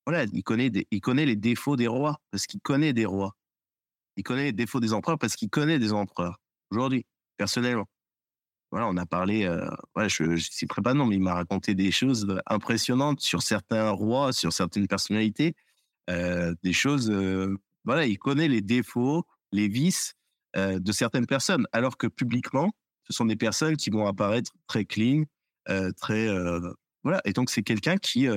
voilà, 0.07 0.25
il 0.33 0.43
connaît, 0.43 0.71
il 0.91 1.01
connaît 1.01 1.27
les 1.27 1.37
défauts 1.37 1.77
des 1.77 1.87
rois, 1.87 2.21
parce 2.31 2.47
qu'il 2.47 2.61
connaît 2.61 2.93
des 2.93 3.07
rois. 3.07 3.37
Il 4.17 4.23
connaît 4.23 4.45
les 4.45 4.53
défauts 4.53 4.81
des 4.81 4.93
empereurs, 4.93 5.19
parce 5.19 5.37
qu'il 5.37 5.51
connaît 5.51 5.79
des 5.79 5.93
empereurs. 5.93 6.39
Aujourd'hui, 6.71 7.07
personnellement 7.37 7.87
voilà, 8.73 8.89
on 8.89 8.97
a 8.97 9.05
parlé, 9.05 9.45
euh, 9.45 9.69
je 10.09 10.25
ne 10.25 10.37
citerai 10.39 10.81
pas 10.81 10.95
nom, 10.95 11.05
mais 11.05 11.17
il 11.17 11.23
m'a 11.23 11.35
raconté 11.35 11.75
des 11.75 11.91
choses 11.91 12.27
impressionnantes 12.47 13.21
sur 13.21 13.43
certains 13.43 13.91
rois, 13.91 14.33
sur 14.33 14.51
certaines 14.51 14.89
personnalités, 14.89 15.55
euh, 16.09 16.55
des 16.63 16.73
choses, 16.73 17.11
euh, 17.11 17.55
voilà, 17.85 18.07
il 18.07 18.19
connaît 18.19 18.49
les 18.49 18.63
défauts, 18.63 19.27
les 19.53 19.69
vices 19.69 20.15
de 20.55 20.93
certaines 20.93 21.27
personnes, 21.27 21.67
alors 21.73 21.97
que 21.97 22.07
publiquement, 22.07 22.73
ce 23.05 23.15
sont 23.15 23.25
des 23.25 23.37
personnes 23.37 23.75
qui 23.75 23.89
vont 23.89 24.07
apparaître 24.07 24.53
très 24.67 24.85
clean, 24.85 25.25
très, 25.97 26.29
voilà, 27.03 27.23
et 27.25 27.33
donc 27.33 27.49
c'est 27.49 27.63
quelqu'un 27.63 27.97
qui, 27.97 28.29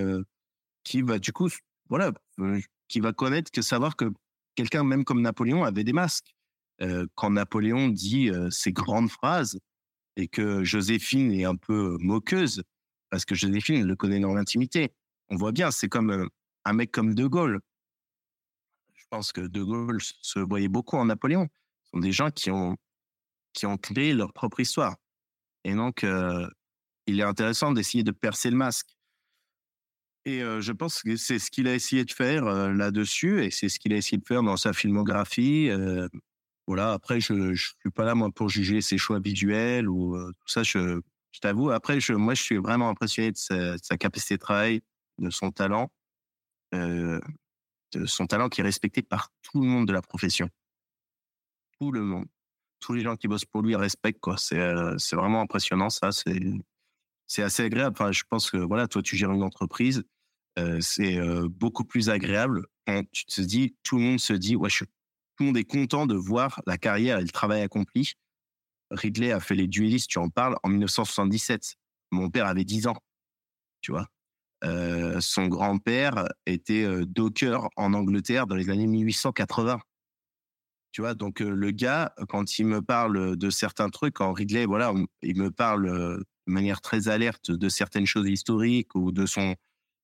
qui 0.86 1.02
va 1.02 1.20
du 1.20 1.34
coup, 1.34 1.50
voilà, 1.90 2.14
qui 2.88 3.02
va 3.02 3.12
connaître 3.12 3.52
que 3.52 3.62
savoir 3.62 3.98
que 3.98 4.06
quelqu'un 4.56 4.86
même 4.86 5.04
comme 5.04 5.22
Napoléon 5.22 5.66
avait 5.66 5.84
des 5.84 5.92
masques 5.92 6.34
quand 7.16 7.32
Napoléon 7.32 7.90
dit 7.90 8.30
euh, 8.30 8.50
ces 8.50 8.72
grandes 8.72 9.10
phrases 9.10 9.60
et 10.18 10.28
que 10.28 10.64
Joséphine 10.64 11.32
est 11.32 11.46
un 11.46 11.56
peu 11.56 11.98
moqueuse 12.00 12.64
parce 13.10 13.26
que 13.26 13.36
Joséphine 13.36 13.86
le 13.86 13.96
connaît 13.96 14.20
dans 14.20 14.34
l'intimité. 14.34 14.94
On 15.30 15.36
voit 15.36 15.52
bien, 15.52 15.72
c'est 15.72 15.90
comme 15.90 16.30
un 16.66 16.74
mec 16.74 16.92
comme 16.92 17.16
De 17.16 17.26
Gaulle. 17.28 17.60
Je 18.94 19.06
pense 19.10 19.32
que 19.32 19.42
De 19.42 19.64
Gaulle 19.64 20.02
se 20.02 20.40
voyait 20.40 20.68
beaucoup 20.68 20.98
en 20.98 21.06
Napoléon. 21.06 21.48
Ce 21.84 21.92
sont 21.92 22.00
des 22.00 22.12
gens 22.12 22.32
qui 22.32 22.52
ont 22.52 22.76
qui 23.54 23.66
ont 23.66 23.78
créé 23.78 24.14
leur 24.14 24.34
propre 24.34 24.60
histoire. 24.60 24.98
Et 25.64 25.74
donc, 25.74 26.06
il 27.06 27.20
est 27.20 27.24
intéressant 27.24 27.72
d'essayer 27.72 28.04
de 28.04 28.12
percer 28.12 28.50
le 28.50 28.58
masque. 28.58 28.98
Et 30.26 30.40
je 30.40 30.72
pense 30.72 31.04
que 31.04 31.16
c'est 31.18 31.38
ce 31.38 31.52
qu'il 31.52 31.68
a 31.68 31.76
essayé 31.76 32.04
de 32.04 32.12
faire 32.12 32.46
là-dessus, 32.46 33.44
et 33.44 33.52
c'est 33.52 33.70
ce 33.70 33.80
qu'il 33.80 33.94
a 33.94 33.98
essayé 33.98 34.18
de 34.18 34.26
faire 34.26 34.42
dans 34.42 34.58
sa 34.58 34.74
filmographie. 34.74 35.70
Voilà. 36.68 36.94
Après, 36.94 37.20
je, 37.22 37.54
je 37.54 37.74
suis 37.80 37.92
pas 37.92 38.06
là 38.06 38.16
pour 38.34 38.50
juger 38.50 38.82
ses 38.82 38.98
choix 38.98 39.20
visuels 39.20 39.88
ou 39.88 40.18
tout 40.18 40.48
ça. 40.48 40.64
Je, 40.64 41.00
t'avoue. 41.42 41.70
Après, 41.70 42.00
moi, 42.10 42.34
je 42.34 42.42
suis 42.42 42.58
vraiment 42.58 42.90
impressionné 42.90 43.32
de 43.32 43.38
sa, 43.38 43.98
capacité 43.98 44.36
de 44.36 44.40
travail, 44.40 44.82
de 45.20 45.30
son 45.30 45.52
talent, 45.52 45.92
de 46.72 47.22
son 48.06 48.26
talent 48.26 48.50
qui 48.50 48.62
est 48.62 48.64
respecté 48.64 49.02
par 49.02 49.30
tout 49.44 49.62
le 49.62 49.68
monde 49.68 49.88
de 49.88 49.94
la 49.94 50.02
profession. 50.02 50.50
Tout 51.80 51.92
le 51.92 52.02
monde, 52.02 52.26
tous 52.80 52.94
les 52.94 53.02
gens 53.02 53.16
qui 53.16 53.28
bossent 53.28 53.46
pour 53.46 53.62
lui 53.62 53.76
respectent 53.76 54.22
quoi. 54.22 54.38
C'est 54.38 55.16
vraiment 55.16 55.42
impressionnant 55.42 55.90
ça. 55.90 56.10
C'est 57.28 57.44
assez 57.44 57.64
agréable. 57.64 57.96
Enfin, 58.00 58.12
je 58.12 58.24
pense 58.30 58.52
que 58.52 58.58
voilà, 58.58 58.88
toi, 58.88 59.02
tu 59.02 59.16
gères 59.16 59.32
une 59.32 59.44
entreprise, 59.44 60.04
c'est 60.80 61.20
beaucoup 61.50 61.84
plus 61.84 62.10
agréable 62.10 62.66
quand 62.88 63.04
tu 63.12 63.26
te 63.26 63.42
dis, 63.42 63.76
tout 63.84 63.98
le 63.98 64.04
monde 64.04 64.20
se 64.20 64.34
dit, 64.34 64.56
ouais, 64.56 64.70
je, 64.70 64.84
tout 64.84 64.92
le 65.42 65.46
monde 65.48 65.58
est 65.58 65.64
content 65.64 66.06
de 66.06 66.16
voir 66.16 66.62
la 66.68 66.78
carrière 66.78 67.18
et 67.20 67.24
le 67.24 67.30
travail 67.30 67.62
accompli. 67.62 68.14
Ridley 68.92 69.32
a 69.32 69.40
fait 69.40 69.56
les 69.56 69.68
duellistes, 69.68 70.10
tu 70.10 70.20
en 70.20 70.30
parles, 70.30 70.56
en 70.64 70.70
1977. 70.70 71.76
Mon 72.12 72.30
père 72.30 72.46
avait 72.46 72.64
10 72.64 72.88
ans, 72.88 72.98
tu 73.82 73.92
vois? 73.92 74.08
Son 75.20 75.48
grand-père 75.48 76.28
était 76.46 76.88
docker 77.06 77.68
en 77.76 77.94
Angleterre 77.94 78.48
dans 78.48 78.56
les 78.56 78.70
années 78.70 78.88
1880. 78.88 79.80
Tu 80.92 81.02
vois, 81.02 81.14
donc 81.14 81.42
le 81.42 81.72
gars, 81.72 82.14
quand 82.30 82.58
il 82.58 82.68
me 82.68 82.82
parle 82.82 83.36
de 83.36 83.50
certains 83.50 83.90
trucs, 83.90 84.14
quand 84.14 84.32
Ridley, 84.32 84.66
voilà, 84.66 84.94
il 85.22 85.38
me 85.38 85.52
parle 85.52 86.24
de 86.48 86.52
manière 86.52 86.82
très 86.82 87.08
alerte 87.08 87.52
de 87.52 87.70
certaines 87.70 88.06
choses 88.06 88.30
historiques 88.30 88.96
ou 88.96 89.12
de 89.12 89.26
son, 89.26 89.56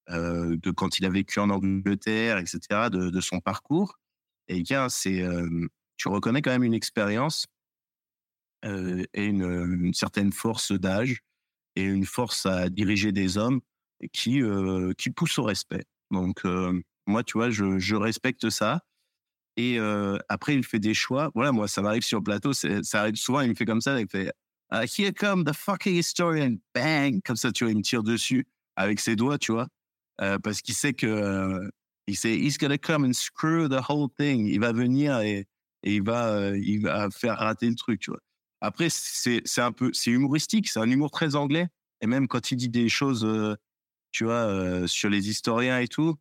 euh, 0.09 0.57
de 0.57 0.71
quand 0.71 0.99
il 0.99 1.05
a 1.05 1.09
vécu 1.09 1.39
en 1.39 1.49
Angleterre, 1.49 2.37
etc., 2.37 2.89
de, 2.91 3.21
son 3.21 3.39
parcours. 3.39 3.99
Et 4.47 4.61
bien, 4.61 4.89
c'est, 4.89 5.21
euh, 5.21 5.67
tu 5.97 6.07
reconnais 6.09 6.41
quand 6.41 6.51
même 6.51 6.63
une 6.63 6.73
expérience 6.73 7.47
euh, 8.65 9.03
et 9.13 9.25
une, 9.25 9.93
certaine 9.93 10.31
force 10.31 10.71
d'âge 10.71 11.21
et 11.75 11.83
une 11.83 12.05
force 12.05 12.45
à 12.45 12.69
diriger 12.69 13.11
des 13.11 13.37
hommes 13.37 13.61
qui, 14.11 14.41
euh, 14.41 14.93
qui 14.97 15.09
pousse 15.09 15.37
au 15.39 15.43
respect. 15.43 15.85
Donc, 16.11 16.43
moi, 17.07 17.23
tu 17.23 17.37
vois, 17.37 17.49
je, 17.49 17.79
je 17.79 17.95
respecte 17.95 18.49
ça. 18.49 18.81
Et 19.55 19.77
après, 20.27 20.55
il 20.55 20.63
fait 20.65 20.79
des 20.79 20.93
choix. 20.93 21.31
Voilà, 21.35 21.53
moi, 21.53 21.69
ça 21.69 21.81
m'arrive 21.81 22.03
sur 22.03 22.19
le 22.19 22.23
plateau. 22.23 22.51
Ça 22.51 22.99
arrive 22.99 23.15
souvent. 23.15 23.41
Il 23.41 23.49
me 23.49 23.55
fait 23.55 23.65
comme 23.65 23.79
ça. 23.79 23.97
Ah, 24.71 24.85
Here 24.85 25.11
come 25.11 25.43
the 25.43 25.53
fucking 25.53 25.95
historian. 25.95 26.57
Bang 26.73 27.21
Comme 27.25 27.35
ça, 27.35 27.51
tu 27.51 27.65
vois, 27.65 27.71
il 27.71 27.77
me 27.77 27.81
tire 27.83 28.03
dessus 28.03 28.45
avec 28.75 28.99
ses 28.99 29.15
doigts, 29.15 29.37
tu 29.37 29.51
vois. 29.51 29.67
Euh, 30.21 30.39
parce 30.39 30.61
qu'il 30.61 30.75
sait 30.75 30.93
que. 30.93 31.07
euh, 31.07 31.69
il 32.07 32.15
sait, 32.17 32.37
he's 32.37 32.57
gonna 32.57 32.77
come 32.77 33.05
and 33.05 33.13
screw 33.13 33.67
the 33.69 33.79
whole 33.89 34.09
thing. 34.17 34.47
Il 34.47 34.59
va 34.59 34.71
venir 34.73 35.19
et, 35.21 35.47
il, 35.83 36.03
va, 36.03 36.27
euh, 36.29 36.57
il 36.59 36.81
va 36.81 37.09
faire 37.11 37.37
rater 37.37 37.69
le 37.69 37.75
truc, 37.75 37.99
tu 38.01 38.11
vois. 38.11 38.19
Après, 38.61 38.87
c'est 38.89 39.43
un 39.61 39.71
peu. 39.71 39.91
C'est 39.93 40.11
humoristique. 40.11 40.69
C'est 40.69 40.79
un 40.79 40.89
humour 40.89 41.11
très 41.11 41.35
anglais. 41.35 41.67
Et 42.01 42.07
même 42.07 42.27
quand 42.27 42.51
il 42.51 42.57
dit 42.57 42.69
des 42.69 42.89
choses, 42.89 43.25
euh, 43.25 43.55
tu 44.11 44.25
vois, 44.25 44.33
euh, 44.35 44.87
sur 44.87 45.09
les 45.09 45.29
historiens 45.29 45.79
et 45.79 45.87
tout, 45.87 46.15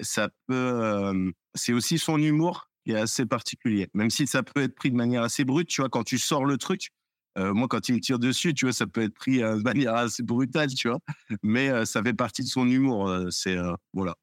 ça 0.00 0.28
peut. 0.46 0.54
euh, 0.56 1.30
c'est 1.54 1.72
aussi 1.72 1.98
son 1.98 2.18
humour 2.18 2.70
qui 2.84 2.92
est 2.92 2.96
assez 2.96 3.26
particulier. 3.26 3.88
Même 3.94 4.10
si 4.10 4.26
ça 4.26 4.42
peut 4.42 4.62
être 4.62 4.74
pris 4.76 4.90
de 4.90 4.96
manière 4.96 5.22
assez 5.22 5.44
brute, 5.44 5.68
tu 5.68 5.80
vois, 5.82 5.90
quand 5.90 6.04
tu 6.04 6.18
sors 6.18 6.44
le 6.46 6.58
truc. 6.58 6.90
Euh, 7.38 7.52
moi, 7.52 7.68
quand 7.68 7.88
il 7.88 7.96
me 7.96 8.00
tire 8.00 8.18
dessus, 8.18 8.54
tu 8.54 8.64
vois, 8.64 8.72
ça 8.72 8.86
peut 8.86 9.02
être 9.02 9.14
pris 9.14 9.42
euh, 9.42 9.56
de 9.56 9.62
manière 9.62 9.94
assez 9.94 10.22
brutale, 10.22 10.72
tu 10.72 10.88
vois. 10.88 11.00
Mais 11.42 11.68
euh, 11.68 11.84
ça 11.84 12.02
fait 12.02 12.14
partie 12.14 12.42
de 12.42 12.48
son 12.48 12.66
humour. 12.68 13.10
c'est 13.30 13.56
voilà, 13.92 14.16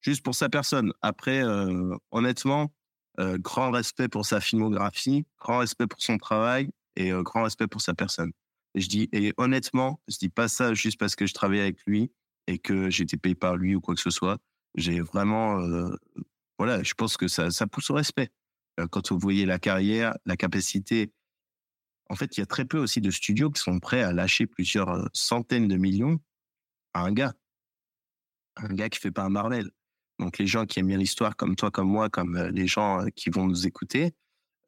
juste 0.00 0.22
pour 0.22 0.34
sa 0.34 0.48
personne. 0.48 0.92
Après, 1.02 1.42
honnêtement, 2.10 2.72
grand 3.18 3.70
respect 3.70 4.08
pour 4.08 4.26
sa 4.26 4.40
filmographie, 4.40 5.24
grand 5.38 5.58
respect 5.58 5.86
pour 5.86 6.00
son 6.00 6.18
travail 6.18 6.70
et 6.96 7.10
grand 7.10 7.44
respect 7.44 7.66
pour 7.66 7.80
sa 7.80 7.94
personne. 7.94 8.32
Et 8.74 8.80
je 8.80 8.88
dis 8.88 9.08
et 9.12 9.32
honnêtement, 9.38 10.00
je 10.08 10.18
dis 10.18 10.28
pas 10.28 10.48
ça 10.48 10.74
juste 10.74 10.98
parce 10.98 11.16
que 11.16 11.26
je 11.26 11.34
travaille 11.34 11.60
avec 11.60 11.78
lui 11.86 12.12
et 12.46 12.58
que 12.58 12.88
été 13.02 13.16
payé 13.16 13.34
par 13.34 13.56
lui 13.56 13.74
ou 13.74 13.80
quoi 13.80 13.94
que 13.94 14.00
ce 14.00 14.10
soit. 14.10 14.38
J'ai 14.74 15.00
vraiment, 15.00 15.60
voilà, 16.58 16.82
je 16.82 16.94
pense 16.94 17.16
que 17.16 17.28
ça, 17.28 17.50
ça 17.50 17.66
pousse 17.66 17.90
au 17.90 17.94
respect. 17.94 18.30
Quand 18.90 19.10
vous 19.10 19.18
voyez 19.18 19.46
la 19.46 19.58
carrière, 19.58 20.16
la 20.24 20.36
capacité, 20.36 21.10
en 22.08 22.14
fait, 22.16 22.36
il 22.36 22.40
y 22.40 22.42
a 22.42 22.46
très 22.46 22.64
peu 22.64 22.78
aussi 22.78 23.00
de 23.00 23.10
studios 23.10 23.50
qui 23.50 23.62
sont 23.62 23.78
prêts 23.80 24.02
à 24.02 24.12
lâcher 24.12 24.46
plusieurs 24.46 24.88
euh, 24.88 25.06
centaines 25.12 25.68
de 25.68 25.76
millions 25.76 26.20
à 26.94 27.02
un 27.02 27.12
gars, 27.12 27.34
un 28.56 28.68
gars 28.68 28.88
qui 28.88 28.98
fait 28.98 29.10
pas 29.10 29.24
un 29.24 29.28
Marvel. 29.28 29.70
Donc 30.18 30.38
les 30.38 30.46
gens 30.46 30.66
qui 30.66 30.80
aiment 30.80 30.88
bien 30.88 30.96
l'histoire, 30.96 31.36
comme 31.36 31.54
toi, 31.54 31.70
comme 31.70 31.88
moi, 31.88 32.08
comme 32.08 32.36
euh, 32.36 32.50
les 32.50 32.66
gens 32.66 33.02
euh, 33.02 33.08
qui 33.14 33.30
vont 33.30 33.46
nous 33.46 33.66
écouter, 33.66 34.14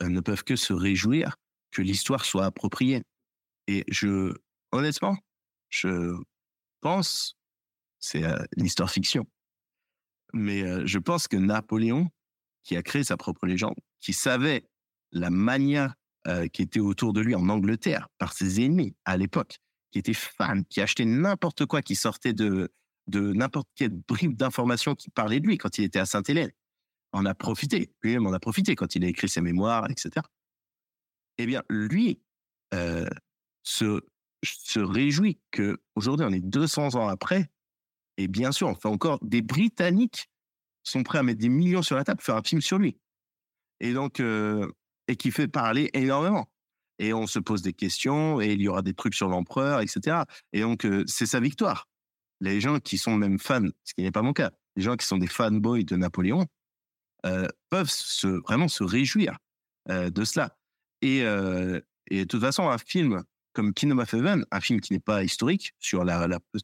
ne 0.03 0.21
peuvent 0.21 0.45
que 0.45 0.57
se 0.57 0.73
réjouir 0.73 1.37
que 1.71 1.83
l'histoire 1.83 2.25
soit 2.25 2.47
appropriée. 2.47 3.03
Et 3.67 3.85
je, 3.89 4.35
honnêtement, 4.73 5.17
je 5.69 6.17
pense, 6.81 7.37
c'est 7.99 8.25
l'histoire 8.57 8.91
fiction, 8.91 9.27
mais 10.33 10.87
je 10.87 10.99
pense 10.99 11.29
que 11.29 11.37
Napoléon, 11.37 12.09
qui 12.63 12.77
a 12.77 12.83
créé 12.83 13.05
sa 13.05 13.19
propre 13.19 13.47
légende, 13.47 13.77
qui 14.01 14.15
savait 14.15 14.65
la 15.13 15.29
mania 15.29 15.95
euh, 16.27 16.49
qui 16.49 16.63
était 16.63 16.81
autour 16.81 17.13
de 17.13 17.21
lui 17.21 17.35
en 17.35 17.49
Angleterre 17.49 18.09
par 18.19 18.33
ses 18.33 18.65
ennemis 18.65 18.95
à 19.05 19.17
l'époque, 19.17 19.59
qui 19.91 19.99
était 19.99 20.15
fan, 20.15 20.65
qui 20.67 20.81
achetait 20.81 21.05
n'importe 21.05 21.67
quoi 21.67 21.83
qui 21.83 21.97
sortait 21.97 22.33
de, 22.33 22.73
de 23.07 23.33
n'importe 23.33 23.69
quelle 23.75 23.91
bribe 24.09 24.37
d'information 24.37 24.95
qui 24.95 25.11
parlait 25.11 25.41
de 25.41 25.47
lui 25.47 25.59
quand 25.59 25.79
il 25.79 25.85
était 25.85 25.99
à 25.99 26.07
Sainte-Hélène. 26.07 26.51
On 27.13 27.27
a 27.27 27.35
profité, 27.35 27.93
lui-même 28.03 28.27
en 28.27 28.33
a 28.33 28.39
profité 28.39 28.77
quand 28.77 28.95
il 28.95 29.05
a 29.05 29.09
écrit 29.09 29.29
ses 29.29 29.41
mémoires, 29.41 29.91
etc. 29.91 30.25
Eh 31.39 31.47
bien, 31.47 31.63
lui 31.69 32.21
euh, 32.75 33.09
se, 33.63 34.01
se 34.45 34.79
réjouit 34.79 35.41
que 35.51 35.81
aujourd'hui 35.97 36.27
on 36.29 36.33
est 36.33 36.41
200 36.41 36.95
ans 36.95 37.09
après, 37.09 37.51
et 38.17 38.29
bien 38.29 38.53
sûr, 38.53 38.69
on 38.69 38.75
fait 38.75 38.89
encore 38.89 39.19
des 39.23 39.41
Britanniques 39.41 40.29
sont 40.83 41.03
prêts 41.03 41.19
à 41.19 41.23
mettre 41.23 41.41
des 41.41 41.49
millions 41.49 41.83
sur 41.83 41.97
la 41.97 42.05
table 42.05 42.19
pour 42.19 42.27
faire 42.27 42.37
un 42.37 42.43
film 42.43 42.61
sur 42.61 42.79
lui. 42.79 42.99
Et 43.81 43.93
donc, 43.93 44.21
euh, 44.21 44.71
et 45.11 45.17
qui 45.17 45.33
fait 45.33 45.49
parler 45.49 45.91
énormément. 45.93 46.49
Et 47.01 47.13
on 47.13 47.27
se 47.27 47.41
pose 47.41 47.63
des 47.63 47.73
questions, 47.73 48.41
et 48.41 48.53
il 48.53 48.61
y 48.61 48.69
aura 48.69 48.83
des 48.83 48.95
trucs 48.95 49.15
sur 49.15 49.29
l'empereur, 49.29 49.81
etc. 49.81 50.19
Et 50.53 50.61
donc, 50.61 50.85
euh, 50.87 51.03
c'est 51.07 51.27
sa 51.27 51.41
victoire. 51.41 51.89
Les 52.41 52.61
gens 52.61 52.79
qui 52.79 52.97
sont 52.97 53.17
même 53.17 53.41
fans, 53.41 53.67
ce 53.83 53.93
qui 53.95 54.03
n'est 54.03 54.13
pas 54.13 54.23
mon 54.23 54.33
cas, 54.33 54.53
les 54.77 54.83
gens 54.83 54.97
qui 54.97 55.07
sont 55.07 55.19
des 55.19 55.27
fanboys 55.27 55.85
de 55.85 55.97
Napoléon, 55.97 56.47
euh, 57.27 57.49
peuvent 57.71 57.91
se, 57.91 58.29
vraiment 58.29 58.69
se 58.69 58.85
réjouir 58.85 59.37
euh, 59.91 60.11
de 60.11 60.25
cela. 60.25 60.57
Et, 61.03 61.23
de 61.23 62.25
toute 62.25 62.41
façon, 62.41 62.69
un 62.69 62.79
film 62.79 63.23
comme 63.53 63.75
Kingdom 63.75 63.99
of 63.99 64.15
Heaven, 64.15 64.45
un 64.51 64.61
film 64.61 64.81
qui 64.81 64.93
n'est 64.93 65.01
pas 65.01 65.25
historique 65.25 65.75
sur 65.81 66.05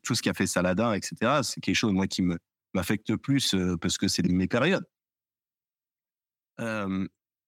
tout 0.02 0.14
ce 0.14 0.22
qu'a 0.22 0.34
fait 0.34 0.46
Saladin, 0.46 0.92
etc., 0.92 1.40
c'est 1.42 1.60
quelque 1.60 1.74
chose, 1.74 1.92
moi, 1.92 2.06
qui 2.06 2.22
m'affecte 2.74 3.16
plus 3.16 3.56
parce 3.80 3.98
que 3.98 4.06
c'est 4.06 4.22
mes 4.28 4.46
périodes. 4.46 4.84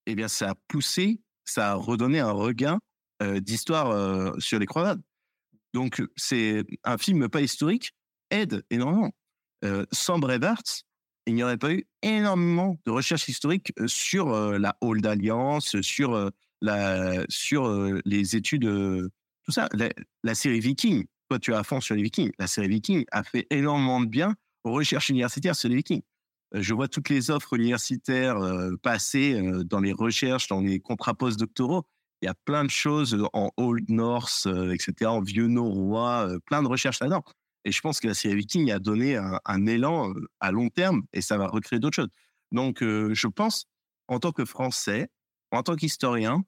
Eh 0.09 0.15
bien, 0.15 0.27
ça 0.27 0.51
a 0.51 0.55
poussé, 0.69 1.21
ça 1.45 1.73
a 1.73 1.75
redonné 1.75 2.19
un 2.19 2.33
regain 2.33 2.81
euh, 3.23 3.41
d'histoire 3.41 3.91
euh, 3.91 4.33
sur 4.39 4.59
les 4.59 4.65
croisades. 4.65 5.03
Donc, 5.75 6.03
c'est 6.17 6.65
un 6.83 6.97
film 6.97 7.29
pas 7.29 7.43
historique 7.43 7.93
aide 8.31 8.65
énormément. 8.71 9.13
Euh, 9.67 9.85
sans 9.93 10.19
Braveheart, 10.19 10.85
il 11.27 11.35
n'y 11.35 11.43
aurait 11.43 11.59
pas 11.59 11.73
eu 11.73 11.87
énormément 12.01 12.79
de 12.87 12.91
recherches 12.91 13.29
historiques 13.29 13.75
sur 13.87 14.31
la 14.31 14.77
Old 14.81 15.05
Alliance, 15.05 15.79
sur 15.83 16.31
la, 16.63 17.27
sur 17.29 17.71
les 18.07 18.35
études, 18.35 18.65
tout 19.45 19.53
ça. 19.53 19.69
La, 20.23 20.35
série 20.35 20.61
Viking, 20.61 21.05
toi, 21.29 21.39
tu 21.39 21.51
es 21.51 21.55
à 21.55 21.65
fond 21.65 21.83
sur 21.83 21.95
les 21.95 22.03
Vikings. 22.03 22.33
La 22.39 22.47
série 22.47 22.69
Viking 22.69 23.05
a 23.13 23.25
fait 23.25 23.47
énormément 23.51 24.01
de 24.01 24.07
bien 24.07 24.35
aux 24.65 24.73
recherches 24.73 25.11
universitaires 25.11 25.55
sur 25.55 25.69
les 25.69 25.77
Vikings. 25.77 26.03
Euh, 26.55 26.63
Je 26.63 26.75
vois 26.75 26.89
toutes 26.89 27.09
les 27.09 27.31
offres 27.31 27.55
universitaires 27.55 28.39
euh, 28.39 28.77
passer 28.83 29.35
euh, 29.35 29.65
dans 29.65 29.81
les 29.81 29.93
recherches, 29.93 30.49
dans 30.49 30.61
les 30.61 30.81
contrats 30.81 31.15
postdoctoraux. 31.15 31.85
Il 32.23 32.27
y 32.27 32.29
a 32.29 32.35
plein 32.35 32.65
de 32.65 32.71
choses 32.71 33.17
en 33.33 33.51
Old 33.57 33.89
Norse, 33.89 34.47
etc., 34.47 35.07
en 35.07 35.21
vieux 35.21 35.47
norrois, 35.47 36.29
plein 36.47 36.65
de 36.65 36.69
recherches 36.69 36.99
là-dedans. 36.99 37.23
Et 37.65 37.71
je 37.71 37.81
pense 37.81 38.01
que 38.01 38.09
la 38.09 38.15
série 38.15 38.35
Viking 38.35 38.73
a 38.73 38.81
donné 38.81 39.17
un, 39.17 39.67
élan 39.67 40.13
à 40.41 40.51
long 40.51 40.69
terme 40.69 41.05
et 41.13 41.21
ça 41.21 41.39
va 41.39 41.47
recréer 41.47 41.79
d'autres 41.79 41.95
choses. 41.95 42.11
Donc, 42.51 42.79
je 42.83 43.27
pense, 43.29 43.67
en 44.09 44.19
tant 44.19 44.33
que 44.33 44.45
Français, 44.45 45.11
en 45.53 45.63
tant 45.63 45.77
qu'historien, 45.77 46.43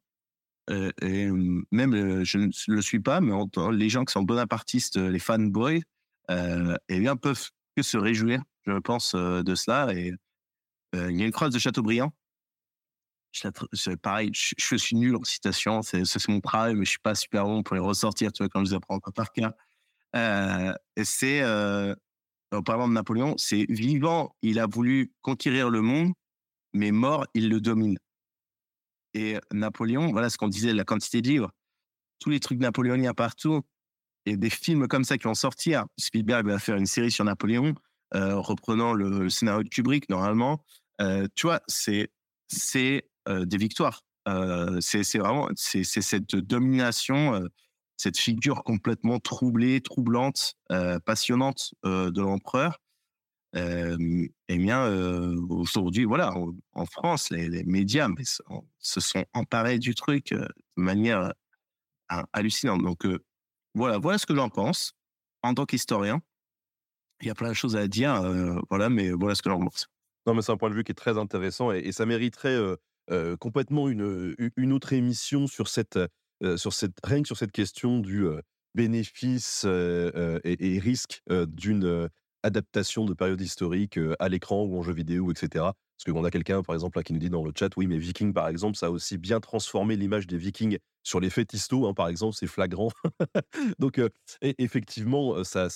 euh, 0.70 0.90
et 1.02 1.26
euh, 1.26 1.62
même 1.72 2.24
je 2.24 2.38
ne 2.38 2.50
le 2.68 2.82
suis 2.82 3.00
pas, 3.00 3.20
mais 3.20 3.32
les 3.72 3.88
gens 3.88 4.04
qui 4.04 4.12
sont 4.12 4.22
bonapartistes, 4.22 4.96
les 4.96 5.18
fanboys, 5.18 5.82
eh 6.28 7.00
bien 7.00 7.16
peuvent 7.16 7.50
que 7.76 7.82
se 7.82 7.96
réjouir, 7.96 8.42
je 8.70 8.78
pense, 8.78 9.14
de 9.14 9.54
cela. 9.54 9.92
Et 9.94 10.14
il 10.94 11.18
y 11.18 11.22
a 11.22 11.26
une 11.26 11.32
croix 11.32 11.50
de 11.50 11.58
Chateaubriand. 11.58 12.12
Je, 13.32 13.94
pareil, 13.94 14.30
je, 14.32 14.76
suis 14.76 14.96
nul 14.96 15.14
en 15.14 15.22
citation, 15.22 15.82
c'est 15.82 16.28
mon 16.28 16.40
travail, 16.40 16.74
mais 16.74 16.84
je 16.84 16.90
suis 16.90 16.98
pas 16.98 17.14
super 17.14 17.44
bon 17.44 17.62
pour 17.62 17.76
les 17.76 17.80
ressortir, 17.80 18.32
tu 18.32 18.42
vois, 18.42 18.48
quand 18.48 18.64
je 18.64 18.70
les 18.70 18.76
apprends 18.76 18.98
par 18.98 19.32
cœur. 19.32 19.52
et 20.14 21.04
c'est, 21.04 21.44
en 22.52 22.62
parlant 22.62 22.88
de 22.88 22.92
Napoléon, 22.92 23.34
c'est 23.38 23.66
vivant, 23.68 24.34
il 24.42 24.58
a 24.58 24.66
voulu 24.66 25.12
conquérir 25.22 25.70
le 25.70 25.80
monde, 25.80 26.12
mais 26.72 26.90
mort, 26.90 27.26
il 27.34 27.48
le 27.48 27.60
domine. 27.60 27.98
Et 29.14 29.38
Napoléon, 29.52 30.10
voilà 30.12 30.30
ce 30.30 30.38
qu'on 30.38 30.48
disait, 30.48 30.72
la 30.72 30.84
quantité 30.84 31.22
de 31.22 31.28
livres, 31.28 31.52
tous 32.18 32.30
les 32.30 32.40
trucs 32.40 32.58
napoléoniens 32.58 33.14
partout, 33.14 33.62
et 34.26 34.36
des 34.36 34.50
films 34.50 34.86
comme 34.88 35.04
ça 35.04 35.16
qui 35.18 35.24
vont 35.24 35.34
sortir. 35.34 35.86
Spielberg 35.96 36.46
va 36.46 36.58
faire 36.58 36.76
une 36.76 36.86
série 36.86 37.10
sur 37.10 37.24
Napoléon, 37.24 37.68
euh, 37.68 37.72
reprenant 38.12 38.92
le, 38.92 39.28
scénario 39.28 39.62
de 39.62 39.68
Kubrick 39.68 40.08
normalement. 40.08 40.64
Euh, 41.00 41.26
tu 41.34 41.46
vois, 41.46 41.60
c'est 41.66 42.10
c'est 42.48 43.08
euh, 43.28 43.44
des 43.44 43.56
victoires. 43.56 44.02
c'est 44.80 45.18
vraiment 45.18 45.48
c'est 45.56 45.84
cette 45.84 46.36
domination, 46.36 47.42
cette 47.96 48.18
figure 48.18 48.64
complètement 48.64 49.18
troublée, 49.18 49.80
troublante, 49.80 50.54
passionnante 51.04 51.74
de 51.84 52.20
l'empereur 52.20 52.80
eh 53.52 54.58
bien, 54.58 54.86
aujourd'hui, 55.48 56.04
voilà, 56.04 56.32
en, 56.72 56.86
France, 56.86 57.30
les, 57.30 57.64
médias 57.64 58.08
se 58.78 59.00
sont 59.00 59.24
emparés 59.34 59.78
du 59.78 59.94
truc 59.94 60.32
de 60.32 60.46
manière 60.76 61.32
hallucinante. 62.32 62.82
Donc, 62.82 63.06
voilà, 63.74 63.98
voilà 63.98 64.18
ce 64.18 64.26
que 64.26 64.34
j'en 64.34 64.48
pense 64.48 64.92
en 65.42 65.54
tant 65.54 65.66
qu'historien. 65.66 66.20
Il 67.20 67.26
y 67.26 67.30
a 67.30 67.34
plein 67.34 67.50
de 67.50 67.54
choses 67.54 67.76
à 67.76 67.86
dire, 67.86 68.22
voilà, 68.70 68.88
mais 68.88 69.10
voilà 69.10 69.34
ce 69.34 69.42
que 69.42 69.50
j'en 69.50 69.60
pense. 69.60 69.86
Non, 70.26 70.34
mais 70.34 70.42
c'est 70.42 70.52
un 70.52 70.56
point 70.56 70.70
de 70.70 70.74
vue 70.74 70.84
qui 70.84 70.92
est 70.92 70.94
très 70.94 71.18
intéressant 71.18 71.72
et, 71.72 71.92
ça 71.92 72.06
mériterait 72.06 72.58
complètement 73.38 73.88
une, 73.88 74.34
une 74.56 74.72
autre 74.72 74.92
émission 74.92 75.46
sur 75.46 75.68
cette, 75.68 75.98
sur 76.56 76.72
cette, 76.72 76.92
rien 77.04 77.22
que 77.22 77.26
sur 77.26 77.36
cette 77.36 77.52
question 77.52 77.98
du 77.98 78.26
bénéfice 78.74 79.64
et, 79.64 80.78
risque 80.82 81.22
d'une 81.28 82.08
adaptation 82.42 83.04
de 83.04 83.14
périodes 83.14 83.40
historiques 83.40 83.98
à 84.18 84.28
l'écran 84.28 84.62
ou 84.64 84.78
en 84.78 84.82
jeu 84.82 84.92
vidéo, 84.92 85.30
etc. 85.30 85.48
Parce 86.04 86.16
qu'on 86.16 86.24
a 86.24 86.30
quelqu'un, 86.30 86.62
par 86.62 86.74
exemple, 86.74 87.02
qui 87.02 87.12
nous 87.12 87.18
dit 87.18 87.28
dans 87.28 87.44
le 87.44 87.52
chat, 87.54 87.68
oui, 87.76 87.86
mais 87.86 87.98
Viking, 87.98 88.32
par 88.32 88.48
exemple, 88.48 88.76
ça 88.76 88.86
a 88.86 88.90
aussi 88.90 89.18
bien 89.18 89.38
transformé 89.38 89.96
l'image 89.96 90.26
des 90.26 90.38
Vikings 90.38 90.78
sur 91.02 91.20
les 91.20 91.28
faits 91.28 91.52
histo, 91.52 91.86
hein, 91.86 91.92
par 91.92 92.08
exemple, 92.08 92.34
c'est 92.34 92.46
flagrant. 92.46 92.90
Donc, 93.78 94.00
effectivement, 94.40 95.44
ça, 95.44 95.68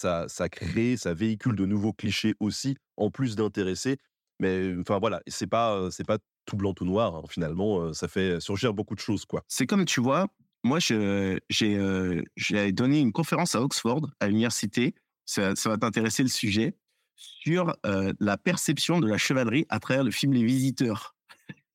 crée, 0.51 0.97
ça 0.97 1.13
véhicule 1.13 1.57
de 1.57 1.67
nouveaux 1.67 1.93
clichés 1.93 2.35
aussi, 2.41 2.77
en 2.97 3.11
plus 3.11 3.37
d'intéresser. 3.37 3.99
Mais 4.41 4.75
enfin 4.81 4.99
voilà, 4.99 5.21
c'est 5.27 5.47
pas, 5.47 5.91
c'est 5.91 6.07
pas 6.07 6.19
tout 6.47 6.57
blanc, 6.57 6.73
tout 6.73 6.85
noir. 6.85 7.17
Hein. 7.17 7.23
Finalement, 7.29 7.93
ça 7.93 8.09
fait 8.09 8.41
surgir 8.41 8.75
beaucoup 8.75 8.95
de 8.95 9.01
choses, 9.01 9.27
quoi. 9.27 9.43
C'est 9.49 9.67
comme 9.67 9.85
tu 9.85 10.01
vois, 10.01 10.27
moi, 10.65 10.79
j'ai 10.81 12.73
donné 12.73 13.01
une 13.01 13.13
conférence 13.13 13.55
à 13.55 13.61
Oxford, 13.61 14.09
à 14.19 14.29
l'université, 14.29 14.95
ça, 15.27 15.55
va 15.65 15.79
t'intéresser 15.79 16.23
le 16.23 16.29
sujet, 16.29 16.77
sur 17.17 17.77
euh, 17.87 18.13
la 18.21 18.37
perception 18.37 19.01
de 19.01 19.09
la 19.09 19.19
chevalerie 19.19 19.67
à 19.69 19.79
travers 19.79 20.05
le 20.05 20.11
film 20.11 20.33
Les 20.33 20.45
Visiteurs. 20.45 21.15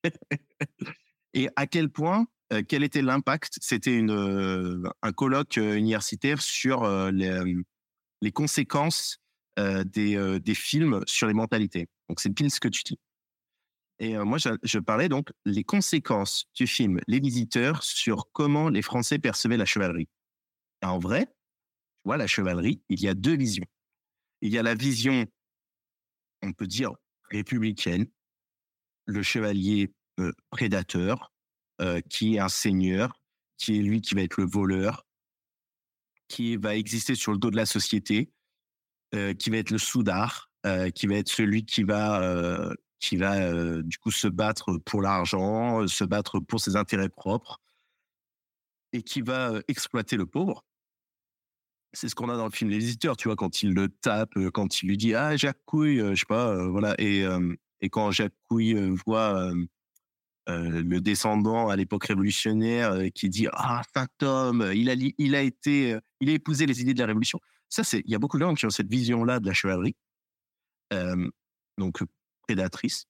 et 1.33 1.49
à 1.55 1.67
quel 1.67 1.89
point, 1.89 2.27
euh, 2.53 2.61
quel 2.67 2.83
était 2.83 3.01
l'impact? 3.01 3.57
C'était 3.61 4.01
euh, 4.01 4.83
un 5.01 5.11
colloque 5.11 5.57
universitaire 5.57 6.41
sur 6.41 6.87
les, 7.11 8.31
conséquences 8.33 9.19
des, 9.57 10.41
films 10.55 11.01
sur 11.05 11.27
les 11.27 11.33
mentalités. 11.33 11.87
Donc 12.09 12.19
c'est 12.19 12.31
pile 12.31 12.51
ce 12.51 12.59
que 12.59 12.67
tu 12.67 12.83
dis. 12.83 12.99
Et 14.01 14.17
moi, 14.17 14.37
je, 14.37 14.79
parlais 14.79 15.09
donc 15.09 15.29
les 15.43 15.65
conséquences 15.65 16.45
du 16.55 16.67
film 16.67 17.01
Les 17.07 17.19
Visiteurs 17.19 17.83
sur 17.83 18.29
comment 18.31 18.69
les 18.69 18.81
Français 18.81 19.19
percevaient 19.19 19.57
la 19.57 19.65
chevalerie. 19.65 20.07
en 20.81 20.99
vrai, 20.99 21.27
tu 21.99 22.07
vois, 22.09 22.17
la 22.17 22.27
chevalerie, 22.27 22.81
il 22.87 23.01
y 23.01 23.09
a 23.09 23.13
deux 23.13 23.35
visions. 23.35 23.65
Il 24.41 24.53
y 24.53 24.57
a 24.57 24.63
la 24.63 24.73
vision, 24.73 25.25
on 26.41 26.53
peut 26.53 26.67
dire, 26.67 26.91
républicaine, 27.29 28.07
le 29.05 29.21
chevalier 29.21 29.91
euh, 30.19 30.31
prédateur, 30.49 31.33
euh, 31.81 31.99
qui 32.09 32.35
est 32.35 32.39
un 32.39 32.49
seigneur, 32.49 33.19
qui 33.57 33.79
est 33.79 33.81
lui 33.81 34.01
qui 34.01 34.15
va 34.15 34.21
être 34.21 34.37
le 34.37 34.45
voleur, 34.45 35.05
qui 36.29 36.55
va 36.55 36.75
exister 36.75 37.15
sur 37.15 37.33
le 37.33 37.37
dos 37.37 37.51
de 37.51 37.57
la 37.57 37.65
société, 37.65 38.31
euh, 39.13 39.33
qui 39.33 39.49
va 39.49 39.57
être 39.57 39.71
le 39.71 39.77
soudard, 39.77 40.49
qui 40.93 41.07
va 41.07 41.15
être 41.15 41.29
celui 41.29 41.65
qui 41.65 41.83
va, 41.83 42.73
qui 42.99 43.15
va 43.15 43.81
du 43.81 43.97
coup 43.97 44.11
se 44.11 44.27
battre 44.27 44.77
pour 44.79 45.01
l'argent, 45.01 45.87
se 45.87 46.03
battre 46.03 46.41
pour 46.41 46.59
ses 46.59 46.75
intérêts 46.75 47.07
propres, 47.07 47.61
et 48.91 49.01
qui 49.01 49.21
va 49.21 49.53
exploiter 49.69 50.17
le 50.17 50.25
pauvre 50.25 50.65
c'est 51.93 52.09
ce 52.09 52.15
qu'on 52.15 52.29
a 52.29 52.37
dans 52.37 52.45
le 52.45 52.51
film 52.51 52.69
Les 52.69 52.77
Visiteurs, 52.77 53.17
tu 53.17 53.27
vois, 53.27 53.35
quand 53.35 53.63
il 53.63 53.73
le 53.73 53.89
tape, 53.89 54.37
euh, 54.37 54.51
quand 54.51 54.81
il 54.81 54.89
lui 54.89 54.97
dit 54.97 55.15
ah 55.15 55.35
Jacques 55.35 55.63
Couille, 55.65 55.99
euh, 55.99 56.13
je 56.13 56.21
sais 56.21 56.25
pas, 56.27 56.49
euh, 56.49 56.67
voilà, 56.67 56.95
et 56.99 57.23
et 57.81 57.89
quand 57.89 58.11
Jacques 58.11 58.33
Couille 58.49 58.75
voit 59.05 59.51
le 60.47 60.99
descendant 60.99 61.69
à 61.69 61.75
l'époque 61.75 62.05
révolutionnaire 62.05 62.97
qui 63.13 63.29
dit 63.29 63.47
ah 63.53 63.81
saint 63.93 64.07
homme, 64.21 64.71
il 64.75 64.89
a 64.89 64.95
il 65.17 65.35
a 65.35 65.41
été, 65.41 65.97
il 66.19 66.29
a 66.29 66.33
épousé 66.33 66.65
les 66.65 66.81
idées 66.81 66.93
de 66.93 66.99
la 66.99 67.05
révolution. 67.07 67.39
Ça 67.69 67.83
c'est, 67.83 68.01
il 68.05 68.11
y 68.11 68.15
a 68.15 68.19
beaucoup 68.19 68.37
de 68.37 68.43
gens 68.43 68.53
qui 68.53 68.65
ont 68.65 68.69
cette 68.69 68.89
vision 68.89 69.23
là 69.23 69.39
de 69.39 69.47
la 69.47 69.53
chevalerie, 69.53 69.95
donc 71.77 72.03
prédatrice. 72.41 73.05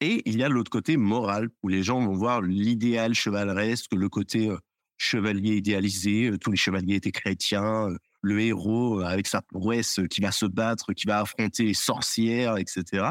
Et 0.00 0.22
il 0.26 0.38
y 0.38 0.44
a 0.44 0.48
l'autre 0.48 0.70
côté 0.70 0.96
moral 0.96 1.48
où 1.62 1.68
les 1.68 1.82
gens 1.82 2.00
vont 2.00 2.14
voir 2.14 2.40
l'idéal 2.40 3.14
chevaleresque, 3.14 3.92
le 3.92 4.08
côté 4.08 4.50
chevalier 4.96 5.56
idéalisé. 5.56 6.30
Tous 6.40 6.52
les 6.52 6.56
chevaliers 6.56 6.94
étaient 6.94 7.12
chrétiens 7.12 7.90
le 8.22 8.40
héros 8.40 9.00
euh, 9.00 9.04
avec 9.04 9.26
sa 9.26 9.42
prouesse 9.42 10.00
qui 10.10 10.20
va 10.20 10.32
se 10.32 10.46
battre, 10.46 10.92
qui 10.92 11.06
va 11.06 11.20
affronter 11.20 11.64
les 11.64 11.74
sorcières, 11.74 12.56
etc. 12.56 13.10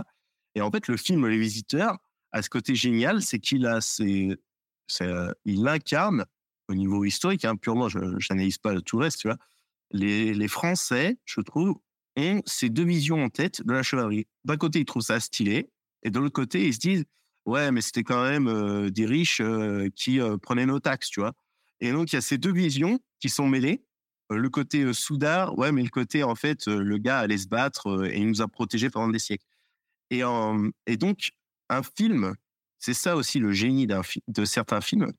Et 0.55 0.61
en 0.61 0.71
fait, 0.71 0.87
le 0.87 0.97
film 0.97 1.27
Les 1.27 1.37
Visiteurs 1.37 1.97
a 2.31 2.41
ce 2.41 2.49
côté 2.49 2.75
génial, 2.75 3.21
c'est 3.21 3.39
qu'il 3.39 3.65
a 3.65 3.81
ses, 3.81 4.35
euh, 5.01 5.31
il 5.45 5.67
incarne 5.67 6.25
au 6.67 6.75
niveau 6.75 7.05
historique, 7.05 7.45
hein, 7.45 7.55
purement, 7.55 7.87
je 7.87 7.99
n'analyse 8.29 8.57
pas 8.57 8.79
tout 8.81 8.97
le 8.97 9.05
reste, 9.05 9.21
tu 9.21 9.27
vois. 9.27 9.37
Les, 9.91 10.33
les 10.33 10.47
Français, 10.49 11.17
je 11.23 11.39
trouve, 11.39 11.75
ont 12.17 12.41
ces 12.45 12.69
deux 12.69 12.83
visions 12.83 13.23
en 13.23 13.29
tête 13.29 13.65
de 13.65 13.71
la 13.71 13.83
chevalerie. 13.83 14.27
D'un 14.43 14.57
côté, 14.57 14.79
ils 14.79 14.85
trouvent 14.85 15.03
ça 15.03 15.19
stylé, 15.21 15.69
et 16.03 16.09
de 16.09 16.19
l'autre 16.19 16.33
côté, 16.33 16.67
ils 16.67 16.73
se 16.73 16.79
disent, 16.79 17.05
ouais, 17.45 17.71
mais 17.71 17.79
c'était 17.79 18.03
quand 18.03 18.21
même 18.21 18.47
euh, 18.47 18.89
des 18.89 19.05
riches 19.05 19.41
qui 19.95 20.19
prenaient 20.41 20.65
nos 20.65 20.81
taxes, 20.81 21.09
tu 21.09 21.21
vois. 21.21 21.33
Et 21.79 21.91
donc, 21.93 22.11
il 22.11 22.15
y 22.15 22.17
a 22.17 22.21
ces 22.21 22.37
deux 22.37 22.51
visions 22.51 22.99
qui 23.21 23.29
sont 23.29 23.47
mêlées, 23.47 23.86
le 24.29 24.49
côté 24.49 24.91
soudard, 24.93 25.57
ouais, 25.57 25.71
mais 25.71 25.83
le 25.83 25.89
côté, 25.89 26.23
en 26.23 26.35
fait, 26.35 26.67
le 26.67 26.97
gars 26.97 27.19
allait 27.19 27.37
se 27.37 27.47
battre 27.47 28.05
et 28.05 28.17
il 28.17 28.27
nous 28.27 28.41
a 28.41 28.47
protégés 28.47 28.89
pendant 28.89 29.09
des 29.09 29.19
siècles. 29.19 29.45
Et, 30.09 30.21
donc, 30.97 31.31
un 31.69 31.83
film, 31.83 32.35
c'est 32.79 32.93
ça 32.93 33.15
aussi 33.15 33.39
le 33.39 33.51
génie 33.51 33.87
de 33.87 34.45
certains 34.45 34.81
films, 34.81 35.11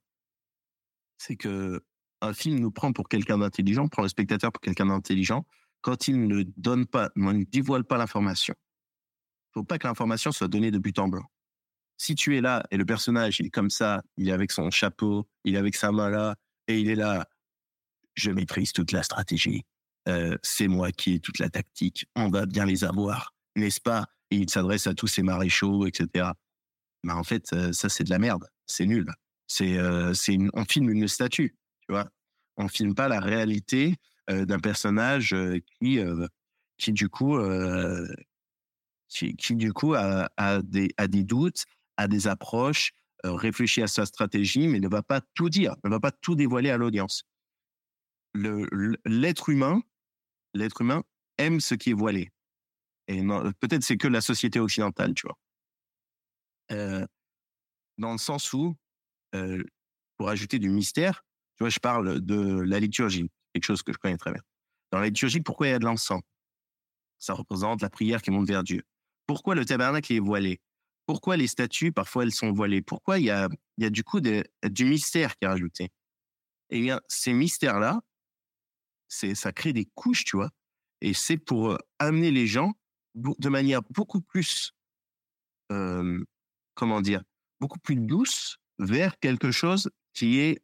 c'est 1.18 1.36
que 1.36 1.82
un 2.20 2.32
film 2.32 2.58
nous 2.58 2.70
prend 2.70 2.92
pour 2.92 3.08
quelqu'un 3.08 3.38
d'intelligent, 3.38 3.88
prend 3.88 4.02
le 4.02 4.08
spectateur 4.08 4.52
pour 4.52 4.60
quelqu'un 4.60 4.86
d'intelligent, 4.86 5.46
quand 5.80 6.08
il 6.08 6.26
ne 6.26 6.42
donne 6.56 6.86
pas, 6.86 7.10
ne 7.16 7.44
dévoile 7.44 7.84
pas 7.84 7.96
l'information. 7.96 8.54
Il 9.50 9.60
faut 9.60 9.64
pas 9.64 9.78
que 9.78 9.86
l'information 9.86 10.32
soit 10.32 10.48
donnée 10.48 10.70
de 10.70 10.78
but 10.78 10.98
en 10.98 11.08
blanc. 11.08 11.24
Si 11.96 12.14
tu 12.14 12.36
es 12.36 12.40
là 12.40 12.64
et 12.70 12.76
le 12.76 12.84
personnage, 12.84 13.40
il 13.40 13.46
est 13.46 13.50
comme 13.50 13.70
ça, 13.70 14.02
il 14.16 14.28
est 14.28 14.32
avec 14.32 14.52
son 14.52 14.70
chapeau, 14.70 15.28
il 15.44 15.54
est 15.54 15.58
avec 15.58 15.76
sa 15.76 15.92
main 15.92 16.10
là, 16.10 16.36
et 16.66 16.78
il 16.80 16.90
est 16.90 16.94
là, 16.94 17.28
je 18.18 18.30
maîtrise 18.30 18.72
toute 18.72 18.92
la 18.92 19.02
stratégie. 19.02 19.64
Euh, 20.08 20.36
c'est 20.42 20.68
moi 20.68 20.90
qui 20.90 21.14
ai 21.14 21.20
toute 21.20 21.38
la 21.38 21.48
tactique. 21.48 22.06
On 22.16 22.28
va 22.28 22.46
bien 22.46 22.64
les 22.64 22.84
avoir, 22.84 23.34
n'est-ce 23.56 23.80
pas? 23.80 24.06
Et 24.30 24.36
il 24.36 24.50
s'adresse 24.50 24.86
à 24.86 24.94
tous 24.94 25.06
ces 25.06 25.22
maréchaux, 25.22 25.86
etc. 25.86 26.30
Mais 27.04 27.12
en 27.12 27.24
fait, 27.24 27.52
euh, 27.52 27.72
ça 27.72 27.88
c'est 27.88 28.04
de 28.04 28.10
la 28.10 28.18
merde. 28.18 28.46
C'est 28.66 28.86
nul. 28.86 29.06
C'est, 29.46 29.78
euh, 29.78 30.12
c'est 30.14 30.36
on 30.52 30.64
filme 30.64 30.90
une 30.90 31.08
statue, 31.08 31.56
tu 31.80 31.92
vois. 31.92 32.10
On 32.56 32.68
filme 32.68 32.94
pas 32.94 33.08
la 33.08 33.20
réalité 33.20 33.96
d'un 34.28 34.58
personnage 34.58 35.34
qui, 35.80 35.98
qui 36.76 36.92
du 36.92 37.08
coup, 37.08 37.38
qui, 39.08 39.56
du 39.56 39.72
coup 39.72 39.94
a, 39.94 40.28
a, 40.36 40.60
des, 40.60 40.90
a 40.98 41.06
des 41.06 41.24
doutes, 41.24 41.64
a 41.96 42.08
des 42.08 42.26
approches, 42.26 42.92
réfléchit 43.24 43.80
à 43.80 43.86
sa 43.86 44.04
stratégie, 44.04 44.68
mais 44.68 44.80
ne 44.80 44.88
va 44.88 45.02
pas 45.02 45.22
tout 45.32 45.48
dire, 45.48 45.76
ne 45.82 45.88
va 45.88 45.98
pas 45.98 46.10
tout 46.10 46.34
dévoiler 46.34 46.68
à 46.68 46.76
l'audience 46.76 47.24
l'être 49.04 49.48
humain, 49.48 49.82
l'être 50.54 50.80
humain 50.80 51.02
aime 51.38 51.60
ce 51.60 51.74
qui 51.74 51.90
est 51.90 51.94
voilé. 51.94 52.30
Et 53.06 53.22
peut-être 53.60 53.82
c'est 53.82 53.96
que 53.96 54.08
la 54.08 54.20
société 54.20 54.60
occidentale, 54.60 55.14
tu 55.14 55.26
vois. 55.26 55.38
Euh, 56.72 57.06
dans 57.96 58.12
le 58.12 58.18
sens 58.18 58.52
où 58.52 58.76
euh, 59.34 59.62
pour 60.16 60.28
ajouter 60.28 60.58
du 60.58 60.68
mystère, 60.68 61.24
tu 61.56 61.64
vois, 61.64 61.70
je 61.70 61.78
parle 61.78 62.20
de 62.20 62.60
la 62.60 62.80
liturgie, 62.80 63.30
quelque 63.52 63.64
chose 63.64 63.82
que 63.82 63.92
je 63.92 63.98
connais 63.98 64.18
très 64.18 64.32
bien. 64.32 64.42
Dans 64.92 65.00
la 65.00 65.06
liturgie, 65.06 65.40
pourquoi 65.40 65.68
il 65.68 65.70
y 65.70 65.74
a 65.74 65.78
de 65.78 65.84
l'encens? 65.84 66.20
Ça 67.18 67.34
représente 67.34 67.82
la 67.82 67.90
prière 67.90 68.22
qui 68.22 68.30
monte 68.30 68.46
vers 68.46 68.62
Dieu. 68.62 68.82
Pourquoi 69.26 69.54
le 69.54 69.64
tabernacle 69.64 70.12
est 70.12 70.20
voilé? 70.20 70.60
Pourquoi 71.06 71.36
les 71.36 71.46
statues, 71.46 71.92
parfois, 71.92 72.24
elles 72.24 72.32
sont 72.32 72.52
voilées? 72.52 72.82
Pourquoi 72.82 73.18
il 73.18 73.24
y 73.24 73.30
a, 73.30 73.48
y 73.78 73.84
a 73.84 73.90
du 73.90 74.04
coup 74.04 74.20
du 74.20 74.84
mystère 74.84 75.36
qui 75.36 75.44
est 75.44 75.48
rajouté? 75.48 75.90
Eh 76.70 76.80
bien, 76.80 77.00
ces 77.08 77.32
mystères-là, 77.32 78.00
c'est, 79.08 79.34
ça 79.34 79.52
crée 79.52 79.72
des 79.72 79.86
couches, 79.94 80.24
tu 80.24 80.36
vois, 80.36 80.50
et 81.00 81.14
c'est 81.14 81.38
pour 81.38 81.78
amener 81.98 82.30
les 82.30 82.46
gens 82.46 82.74
de 83.14 83.48
manière 83.48 83.82
beaucoup 83.90 84.20
plus, 84.20 84.72
comment 85.68 87.00
dire, 87.00 87.22
beaucoup 87.60 87.78
plus 87.78 87.96
douce 87.96 88.58
vers 88.78 89.18
quelque 89.18 89.50
chose 89.50 89.90
qui 90.12 90.38
est 90.38 90.62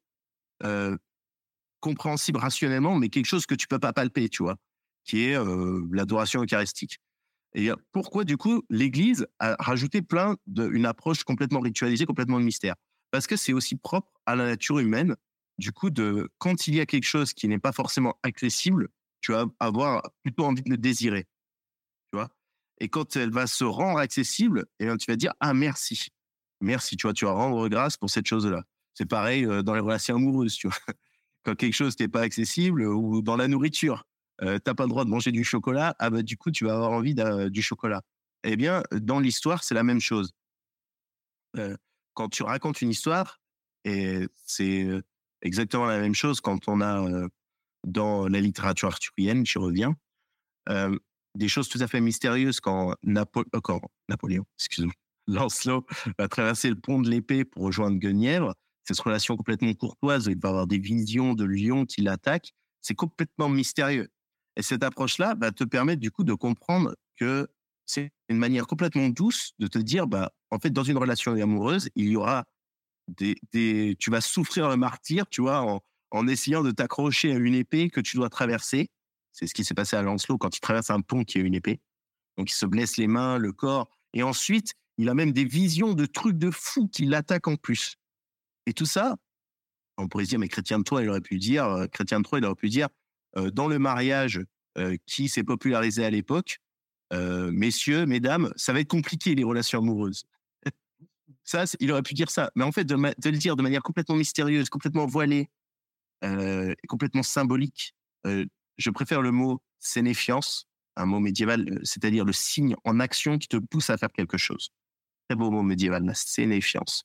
compréhensible 1.81 2.39
rationnellement, 2.39 2.97
mais 2.99 3.09
quelque 3.09 3.27
chose 3.27 3.47
que 3.47 3.55
tu 3.55 3.67
peux 3.67 3.79
pas 3.79 3.93
palper, 3.93 4.29
tu 4.29 4.43
vois, 4.43 4.57
qui 5.05 5.25
est 5.25 5.37
l'adoration 5.93 6.43
eucharistique. 6.43 6.99
Et 7.55 7.71
pourquoi 7.93 8.25
du 8.25 8.37
coup 8.37 8.63
l'Église 8.71 9.27
a 9.39 9.55
rajouté 9.59 10.03
plein 10.03 10.37
d'une 10.47 10.87
approche 10.87 11.23
complètement 11.25 11.61
ritualisée, 11.61 12.07
complètement 12.07 12.41
de 12.41 12.45
mystère? 12.45 12.75
Parce 13.11 13.27
que 13.27 13.37
c'est 13.37 13.53
aussi 13.53 13.77
propre 13.77 14.11
à 14.27 14.35
la 14.35 14.45
nature 14.47 14.81
humaine. 14.81 15.15
Du 15.59 15.73
coup, 15.73 15.91
de 15.91 16.31
quand 16.39 16.67
il 16.67 16.75
y 16.75 16.81
a 16.81 16.87
quelque 16.87 17.05
chose 17.05 17.33
qui 17.33 17.49
n'est 17.49 17.59
pas 17.59 17.73
forcément 17.73 18.19
accessible, 18.23 18.89
tu 19.21 19.33
vas 19.33 19.47
avoir 19.61 20.03
plutôt 20.23 20.45
envie 20.45 20.63
de 20.63 20.71
le 20.71 20.77
désirer, 20.77 21.25
tu 22.13 22.19
vois? 22.19 22.29
Et 22.81 22.89
quand 22.89 23.17
elle 23.17 23.31
va 23.31 23.47
se 23.47 23.65
rendre 23.65 23.99
accessible, 23.99 24.67
et 24.81 24.87
eh 24.87 24.97
tu 24.97 25.11
vas 25.11 25.17
dire 25.17 25.33
ah 25.41 25.55
merci, 25.55 26.09
merci, 26.61 26.97
tu 26.97 27.07
vois, 27.07 27.15
tu 27.15 27.25
vas 27.25 27.33
rendre 27.33 27.69
grâce 27.69 27.97
pour 27.97 28.11
cette 28.11 28.27
chose-là. 28.27 28.65
C'est 28.95 29.07
pareil 29.07 29.45
euh, 29.47 29.63
dans 29.63 29.75
les 29.75 29.81
relations 29.81 30.17
amoureuses, 30.17 30.55
tu 30.57 30.69
vois? 30.69 30.77
Quand 31.45 31.55
quelque 31.55 31.75
chose 31.75 31.95
n'est 32.01 32.09
pas 32.09 32.23
accessible 32.23 32.83
ou 32.87 33.23
dans 33.23 33.37
la 33.37 33.49
nourriture, 33.49 34.05
euh, 34.43 34.59
t'as 34.59 34.75
pas 34.75 34.85
le 34.85 34.89
droit 34.89 35.05
de 35.05 35.11
manger 35.11 35.31
du 35.31 35.45
chocolat, 35.45 35.95
ah 35.99 36.11
bah 36.11 36.23
du 36.23 36.37
coup 36.37 36.51
tu 36.51 36.65
vas 36.65 36.75
avoir 36.75 36.91
envie 36.93 37.15
du 37.51 37.63
chocolat. 37.63 38.03
Eh 38.45 38.57
bien, 38.57 38.83
dans 38.93 39.21
l'histoire, 39.21 39.65
c'est 39.65 39.75
la 39.75 39.83
même 39.83 40.01
chose. 40.01 40.33
Euh, 41.57 41.77
quand 42.15 42.29
tu 42.29 42.43
racontes 42.43 42.83
une 42.83 42.91
histoire, 42.91 43.41
et 43.85 44.27
c'est 44.45 44.89
exactement 45.45 45.87
la 45.87 46.01
même 46.01 46.15
chose 46.15 46.41
quand 46.41 46.69
on 46.69 46.81
a 46.81 47.07
euh, 47.07 47.29
dans 47.87 48.27
la 48.27 48.41
littérature 48.41 48.89
arthurienne, 48.89 49.47
j'y 49.47 49.59
reviens, 49.59 49.95
euh, 50.69 50.97
des 51.37 51.49
choses 51.49 51.69
tout 51.69 51.79
à 51.81 51.87
fait 51.87 52.01
mystérieuses 52.01 52.61
quand, 52.61 52.95
Napo 53.03 53.45
quand 53.63 53.81
Napoléon, 54.09 54.45
excuse-moi, 54.59 54.95
Lancelot 55.27 55.87
va 56.19 56.29
traverser 56.29 56.69
le 56.71 56.77
pont 56.77 57.01
de 57.01 57.09
l'épée 57.09 57.45
pour 57.45 57.63
rejoindre 57.63 57.99
Guenièvre. 57.99 58.55
Cette 58.85 59.01
relation 59.01 59.37
complètement 59.37 59.73
courtoise, 59.75 60.27
il 60.27 60.39
va 60.39 60.51
avoir 60.51 60.67
des 60.67 60.79
visions 60.79 61.35
de 61.35 61.45
lions 61.45 61.87
qui 61.87 62.03
l'attaquent, 62.03 62.53
c'est 62.83 62.95
complètement 62.95 63.49
mystérieux. 63.49 64.09
Et 64.57 64.63
cette 64.63 64.83
approche-là 64.83 65.35
va 65.41 65.53
te 65.53 65.65
permettre 65.65 66.01
du 66.01 66.11
coup 66.11 66.25
de 66.25 66.35
comprendre 66.35 66.95
que 67.17 67.49
c'est 67.87 68.11
une 68.29 68.39
manière 68.39 68.67
complètement 68.67 69.09
douce 69.09 69.53
de 69.59 69.67
te 69.67 69.79
dire, 69.79 70.07
bah, 70.07 70.33
en 70.51 70.59
fait, 70.59 70.71
dans 70.71 70.85
une 70.85 70.99
relation 70.99 71.33
amoureuse, 71.33 71.89
il 71.97 72.09
y 72.09 72.17
aura 72.17 72.45
tu 73.17 74.11
vas 74.11 74.21
souffrir 74.21 74.69
le 74.69 74.77
martyr, 74.77 75.27
tu 75.29 75.41
vois, 75.43 75.81
en, 76.11 76.29
essayant 76.29 76.63
de 76.63 76.71
t'accrocher 76.71 77.33
à 77.33 77.37
une 77.37 77.55
épée 77.55 77.91
que 77.91 78.01
tu 78.01 78.17
dois 78.17 78.29
traverser. 78.29 78.89
C'est 79.33 79.47
ce 79.47 79.55
qui 79.55 79.65
s'est 79.65 79.75
passé 79.75 79.97
à 79.97 80.03
Lancelot 80.03 80.39
quand 80.39 80.57
il 80.57 80.61
traverse 80.61 80.91
un 80.91 81.01
pont 81.01 81.25
qui 81.25 81.39
a 81.39 81.41
une 81.41 81.55
épée. 81.55 81.81
Donc, 82.37 82.51
il 82.51 82.55
se 82.55 82.67
blesse 82.67 82.97
les 82.97 83.09
mains, 83.09 83.39
le 83.39 83.53
corps. 83.53 83.89
Et 84.13 84.23
ensuite, 84.23 84.75
il 84.97 85.09
a 85.09 85.15
même 85.15 85.33
des 85.33 85.45
visions 85.45 85.95
de 85.95 86.07
trucs 86.07 86.39
de 86.39 86.51
fous 86.51 86.89
qui 86.89 87.05
l'attaquent 87.05 87.49
en 87.49 87.57
plus. 87.57 87.97
Et 88.67 88.73
tout 88.73 88.87
ça, 88.87 89.17
on 89.99 90.09
pourrait 90.09 90.25
se 90.25 90.31
dire, 90.31 90.39
mais 90.39 90.49
Chrétien 90.49 90.79
de 90.79 90.85
Troyes, 90.85 91.03
il 91.03 91.09
aurait 91.09 91.21
pu 91.21 91.39
dire, 91.39 91.67
euh, 91.67 91.87
Chrétien 91.87 92.19
de 92.19 92.25
Troyes, 92.25 92.41
il 92.41 92.45
aurait 92.45 92.55
pu 92.55 92.69
dire, 92.69 92.89
euh, 93.37 93.51
dans 93.51 93.69
le 93.69 93.79
mariage 93.79 94.41
euh, 94.79 94.97
qui 95.07 95.29
s'est 95.29 95.45
popularisé 95.45 96.05
à 96.05 96.11
l'époque, 96.11 96.59
messieurs, 97.13 98.07
mesdames, 98.07 98.53
ça 98.57 98.73
va 98.73 98.81
être 98.81 98.89
compliqué 98.89 99.37
les 99.37 99.45
relations 99.45 99.79
amoureuses. 99.79 100.25
Ça, 101.45 101.65
il 101.81 101.93
aurait 101.93 102.03
pu 102.03 102.15
dire 102.15 102.31
ça. 102.31 102.51
Mais 102.55 102.65
en 102.65 102.73
fait, 102.73 102.85
de, 102.85 102.95
le 102.95 103.39
dire 103.39 103.57
de 103.57 103.63
manière 103.63 103.83
complètement 103.83 104.17
mystérieuse, 104.17 104.69
complètement 104.69 105.07
voilée, 105.07 105.51
complètement 106.89 107.23
symbolique, 107.23 107.95
je 108.25 108.91
préfère 108.91 109.21
le 109.21 109.31
mot 109.31 109.61
sénéfiance, 109.79 110.67
un 110.97 111.07
mot 111.07 111.21
médiéval, 111.21 111.81
c'est-à-dire 111.83 112.25
le 112.25 112.33
signe 112.33 112.75
en 112.85 112.99
action 112.99 113.39
qui 113.39 113.49
te 113.49 113.59
pousse 113.59 113.91
à 113.91 113.99
faire 113.99 114.11
quelque 114.11 114.39
chose. 114.39 114.71
Très 115.29 115.37
beau 115.37 115.51
mot 115.51 115.63
médiéval, 115.63 116.05
la 116.05 116.15
sénéfiance. 116.15 117.05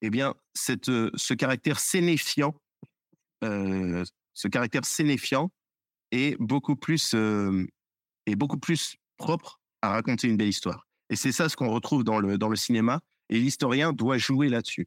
Eh 0.00 0.10
bien, 0.10 0.34
ce 0.54 1.34
caractère 1.34 1.78
sénéfiant 1.78 2.54
ce 4.34 4.48
caractère 4.48 4.84
sénéfiant 4.84 5.50
est 6.10 6.36
beaucoup 6.40 6.76
plus 6.76 7.14
euh, 7.14 7.66
est 8.26 8.36
beaucoup 8.36 8.58
plus 8.58 8.96
propre 9.16 9.60
à 9.82 9.90
raconter 9.90 10.28
une 10.28 10.36
belle 10.36 10.48
histoire. 10.48 10.86
Et 11.10 11.16
c'est 11.16 11.32
ça 11.32 11.48
ce 11.48 11.56
qu'on 11.56 11.70
retrouve 11.70 12.04
dans 12.04 12.18
le 12.18 12.38
dans 12.38 12.48
le 12.48 12.56
cinéma. 12.56 13.00
Et 13.32 13.40
l'historien 13.40 13.94
doit 13.94 14.18
jouer 14.18 14.50
là-dessus. 14.50 14.86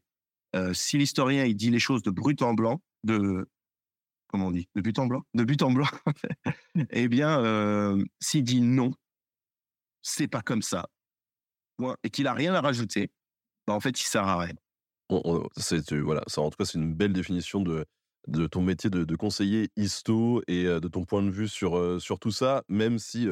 Si 0.74 1.00
l'historien 1.00 1.46
il 1.46 1.56
dit 1.56 1.72
les 1.72 1.80
choses 1.80 2.04
de 2.04 2.12
brut 2.12 2.44
en 2.44 2.54
blanc, 2.54 2.80
de 3.04 3.50
comment 4.28 4.48
on 4.48 4.52
dit, 4.52 4.70
de 4.76 4.82
but 4.82 5.00
en 5.00 5.08
blanc, 5.08 5.24
de 5.34 5.44
but 5.44 5.64
en 5.64 5.72
blanc, 5.72 5.88
eh 6.92 7.08
bien, 7.08 7.98
s'il 8.20 8.44
dit 8.44 8.62
non, 8.62 8.94
c'est 10.04 10.28
pas 10.28 10.44
comme 10.44 10.62
ça, 10.62 10.88
et 12.04 12.12
qu'il 12.12 12.28
a 12.28 12.34
rien 12.34 12.54
à 12.54 12.62
rajouter, 12.62 13.10
bah, 13.66 13.74
en 13.74 13.80
fait, 13.80 14.00
il 14.00 14.06
sert 14.06 14.28
à 14.28 14.38
rien. 14.38 14.54
c'est 15.58 15.92
voilà, 15.94 16.22
en 16.38 16.50
tout 16.52 16.58
cas 16.58 16.66
c'est 16.66 16.78
une 16.78 16.94
belle 16.94 17.14
définition 17.14 17.64
de 17.64 18.48
ton 18.48 18.62
métier 18.62 18.92
de, 18.92 19.16
conseiller 19.16 19.70
histo 19.76 20.44
et 20.48 20.66
de 20.66 20.88
ton 20.88 21.04
point 21.04 21.24
de 21.24 21.32
vue 21.32 21.50
sur 21.50 22.20
tout 22.22 22.32
ça, 22.32 22.64
même 22.70 23.00
si 23.00 23.28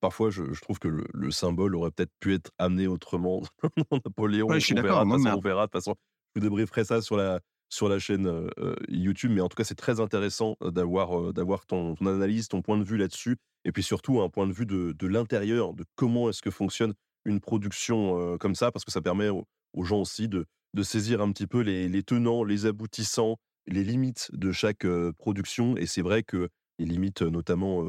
parfois 0.00 0.30
je, 0.30 0.42
trouve 0.60 0.78
que 0.78 0.88
le, 0.88 1.30
symbole 1.30 1.76
aurait 1.76 1.90
peut-être 1.90 2.12
pu 2.20 2.34
être 2.34 2.50
amené 2.58 2.86
autrement 2.86 3.42
Napoléon. 4.04 4.48
je 4.52 4.58
suis 4.58 4.74
d'accord. 4.74 5.04
On 5.06 5.40
verra, 5.40 5.62
de 5.62 5.66
toute 5.66 5.72
façon, 5.72 5.94
je 6.34 6.40
vous 6.40 6.46
débrieferai 6.48 6.84
ça 6.84 7.00
sur 7.00 7.16
la, 7.16 7.40
sur 7.68 7.88
la 7.88 7.98
chaîne 7.98 8.48
YouTube, 8.88 9.32
mais 9.34 9.40
en 9.40 9.48
tout 9.48 9.56
cas, 9.56 9.64
c'est 9.64 9.74
très 9.74 10.00
intéressant 10.00 10.56
d'avoir 10.60 11.32
d'avoir 11.32 11.66
ton, 11.66 11.94
analyse, 12.00 12.48
ton 12.48 12.62
point 12.62 12.78
de 12.78 12.84
vue 12.84 12.96
là-dessus, 12.96 13.36
et 13.64 13.72
puis 13.72 13.82
surtout 13.82 14.20
un 14.20 14.28
point 14.28 14.46
de 14.46 14.52
vue 14.52 14.66
de, 14.66 14.92
de 14.92 15.06
l'intérieur, 15.06 15.74
de 15.74 15.84
comment 15.96 16.30
est-ce 16.30 16.42
que 16.42 16.50
fonctionne 16.50 16.94
une 17.24 17.40
production 17.40 18.38
comme 18.38 18.54
ça, 18.54 18.70
parce 18.72 18.84
que 18.84 18.92
ça 18.92 19.00
permet 19.00 19.28
aux, 19.28 19.44
gens 19.84 20.00
aussi 20.00 20.28
de, 20.28 20.46
de 20.74 20.82
saisir 20.82 21.20
un 21.20 21.30
petit 21.32 21.46
peu 21.46 21.60
les, 21.60 21.88
les 21.88 22.02
tenants, 22.02 22.44
les 22.44 22.66
aboutissants, 22.66 23.36
les 23.66 23.84
limites 23.84 24.30
de 24.32 24.52
chaque 24.52 24.86
production. 25.18 25.76
Et 25.76 25.86
c'est 25.86 26.02
vrai 26.02 26.22
que 26.22 26.48
les 26.78 26.84
limites, 26.84 27.22
notamment 27.22 27.84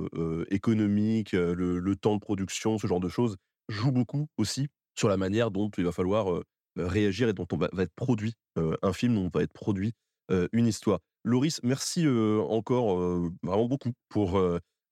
économiques, 0.50 1.34
le, 1.34 1.96
temps 1.96 2.16
de 2.16 2.20
production, 2.20 2.78
ce 2.78 2.88
genre 2.88 3.00
de 3.00 3.10
choses, 3.10 3.38
jouent 3.68 3.92
beaucoup 3.92 4.28
aussi 4.38 4.68
sur 4.96 5.10
la 5.10 5.18
manière 5.18 5.52
dont 5.52 5.70
il 5.78 5.86
va 5.86 5.92
falloir 5.92 6.42
réagir 6.76 7.30
et 7.30 7.34
dont 7.34 7.48
on 7.52 7.58
va, 7.58 7.70
être 7.78 7.94
produit 7.96 8.34
un 8.56 8.94
film, 8.94 9.16
dont 9.16 9.30
va 9.34 9.44
être 9.44 9.54
produit 9.54 9.94
une 10.52 10.68
histoire. 10.68 11.00
Loris, 11.24 11.60
merci 11.64 12.08
encore 12.08 12.98
vraiment 13.44 13.68
beaucoup 13.68 13.92
pour 14.10 14.40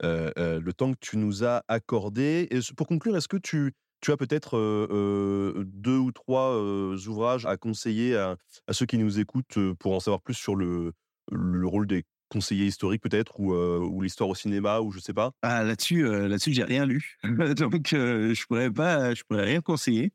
le 0.02 0.72
temps 0.72 0.94
que 0.94 1.00
tu 1.02 1.18
nous 1.18 1.44
as 1.44 1.64
accordé. 1.68 2.48
Et 2.52 2.60
pour 2.76 2.88
conclure, 2.88 3.18
est-ce 3.18 3.28
que 3.28 3.38
tu, 3.38 3.74
tu 4.02 4.12
as 4.12 4.18
peut-être 4.18 4.58
deux 5.64 5.98
ou 5.98 6.12
trois 6.12 6.56
ouvrages 6.56 7.46
à 7.46 7.58
conseiller 7.58 8.16
à, 8.16 8.38
ceux 8.72 8.86
qui 8.86 8.98
nous 8.98 9.20
écoutent 9.20 9.58
pour 9.80 9.94
en 9.94 10.00
savoir 10.00 10.22
plus 10.22 10.36
sur 10.36 10.56
le 10.56 10.94
rôle 11.66 11.88
des 11.88 12.06
conseillers 12.30 12.66
historiques 12.66 13.02
peut-être 13.02 13.40
ou, 13.40 14.02
l'histoire 14.02 14.30
au 14.30 14.36
cinéma 14.36 14.80
ou 14.80 14.92
je 14.92 15.00
sais 15.00 15.14
pas? 15.14 15.32
Ah 15.42 15.64
là-dessus, 15.64 16.04
là-dessus 16.04 16.54
j'ai 16.54 16.64
rien 16.64 16.86
lu, 16.86 17.18
donc 17.24 17.90
je 17.92 18.46
pourrais 18.48 18.72
pas, 18.72 19.14
je 19.14 19.24
pourrais 19.24 19.46
rien 19.46 19.62
conseiller. 19.62 20.12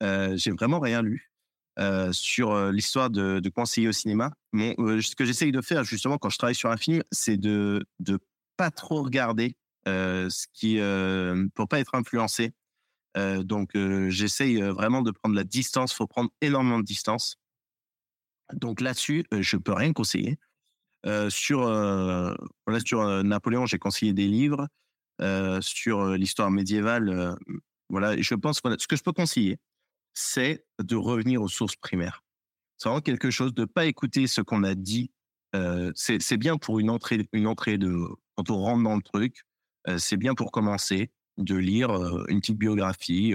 j'ai 0.00 0.50
vraiment 0.52 0.80
rien 0.80 1.02
lu. 1.02 1.30
sur 2.12 2.72
l'histoire 2.72 3.10
de, 3.10 3.48
conseiller 3.48 3.88
au 3.88 3.92
cinéma. 3.92 4.32
Ce 4.54 5.14
que 5.14 5.24
j'essaye 5.24 5.52
de 5.52 5.60
faire 5.60 5.84
justement 5.84 6.18
quand 6.18 6.30
je 6.30 6.38
travaille 6.38 6.54
sur 6.54 6.70
un 6.70 6.76
film, 6.76 7.02
c'est 7.10 7.36
de 7.36 7.84
de 8.00 8.18
pas 8.56 8.70
trop 8.70 9.02
regarder 9.02 9.56
ce 9.86 10.46
qui 10.52 10.78
pour 11.54 11.68
pas 11.68 11.80
être 11.80 11.94
influencé 11.94 12.52
euh, 13.16 13.42
donc, 13.42 13.74
euh, 13.76 14.10
j'essaye 14.10 14.62
euh, 14.62 14.72
vraiment 14.72 15.02
de 15.02 15.10
prendre 15.10 15.34
la 15.34 15.44
distance. 15.44 15.92
Faut 15.92 16.06
prendre 16.06 16.30
énormément 16.40 16.78
de 16.78 16.84
distance. 16.84 17.36
Donc 18.52 18.80
là-dessus, 18.80 19.24
je 19.32 19.56
peux 19.56 19.72
rien 19.72 19.92
conseiller. 19.92 20.38
Sur 21.28 21.60
voilà, 21.60 22.80
sur 22.84 23.24
Napoléon, 23.24 23.66
j'ai 23.66 23.78
conseillé 23.78 24.12
des 24.12 24.26
livres. 24.26 24.68
sur 25.60 26.10
l'histoire 26.10 26.50
médiévale, 26.50 27.36
voilà, 27.88 28.20
je 28.20 28.34
pense 28.34 28.60
voilà, 28.62 28.76
ce 28.78 28.86
que 28.86 28.96
je 28.96 29.02
peux 29.02 29.12
conseiller, 29.12 29.58
c'est 30.14 30.64
de 30.82 30.96
revenir 30.96 31.42
aux 31.42 31.48
sources 31.48 31.76
primaires. 31.76 32.24
C'est 32.78 32.88
vraiment 32.88 33.00
quelque 33.00 33.30
chose 33.30 33.54
de 33.54 33.64
pas 33.64 33.86
écouter 33.86 34.26
ce 34.26 34.40
qu'on 34.40 34.64
a 34.64 34.74
dit. 34.74 35.10
c'est 35.94 36.36
bien 36.36 36.56
pour 36.58 36.80
une 36.80 36.90
entrée, 36.90 37.28
une 37.32 37.46
entrée 37.46 37.78
de 37.78 37.94
quand 38.36 38.50
on 38.50 38.58
rentre 38.58 38.82
dans 38.82 38.96
le 38.96 39.02
truc. 39.02 39.44
c'est 39.98 40.16
bien 40.16 40.34
pour 40.34 40.50
commencer 40.50 41.10
de 41.38 41.54
lire 41.54 41.90
une 42.28 42.40
petite 42.40 42.58
biographie 42.58 43.34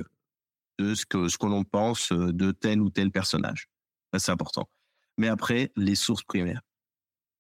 de 0.80 0.96
ce 0.96 1.06
que 1.06 1.28
ce 1.28 1.38
que 1.38 1.46
l'on 1.46 1.64
pense 1.64 2.12
de 2.12 2.52
tel 2.52 2.82
ou 2.82 2.90
tel 2.90 3.12
personnage. 3.12 3.70
C'est 4.18 4.32
important. 4.32 4.70
mais 5.18 5.28
après, 5.28 5.72
les 5.76 5.96
sources 5.96 6.24
primaires. 6.24 6.62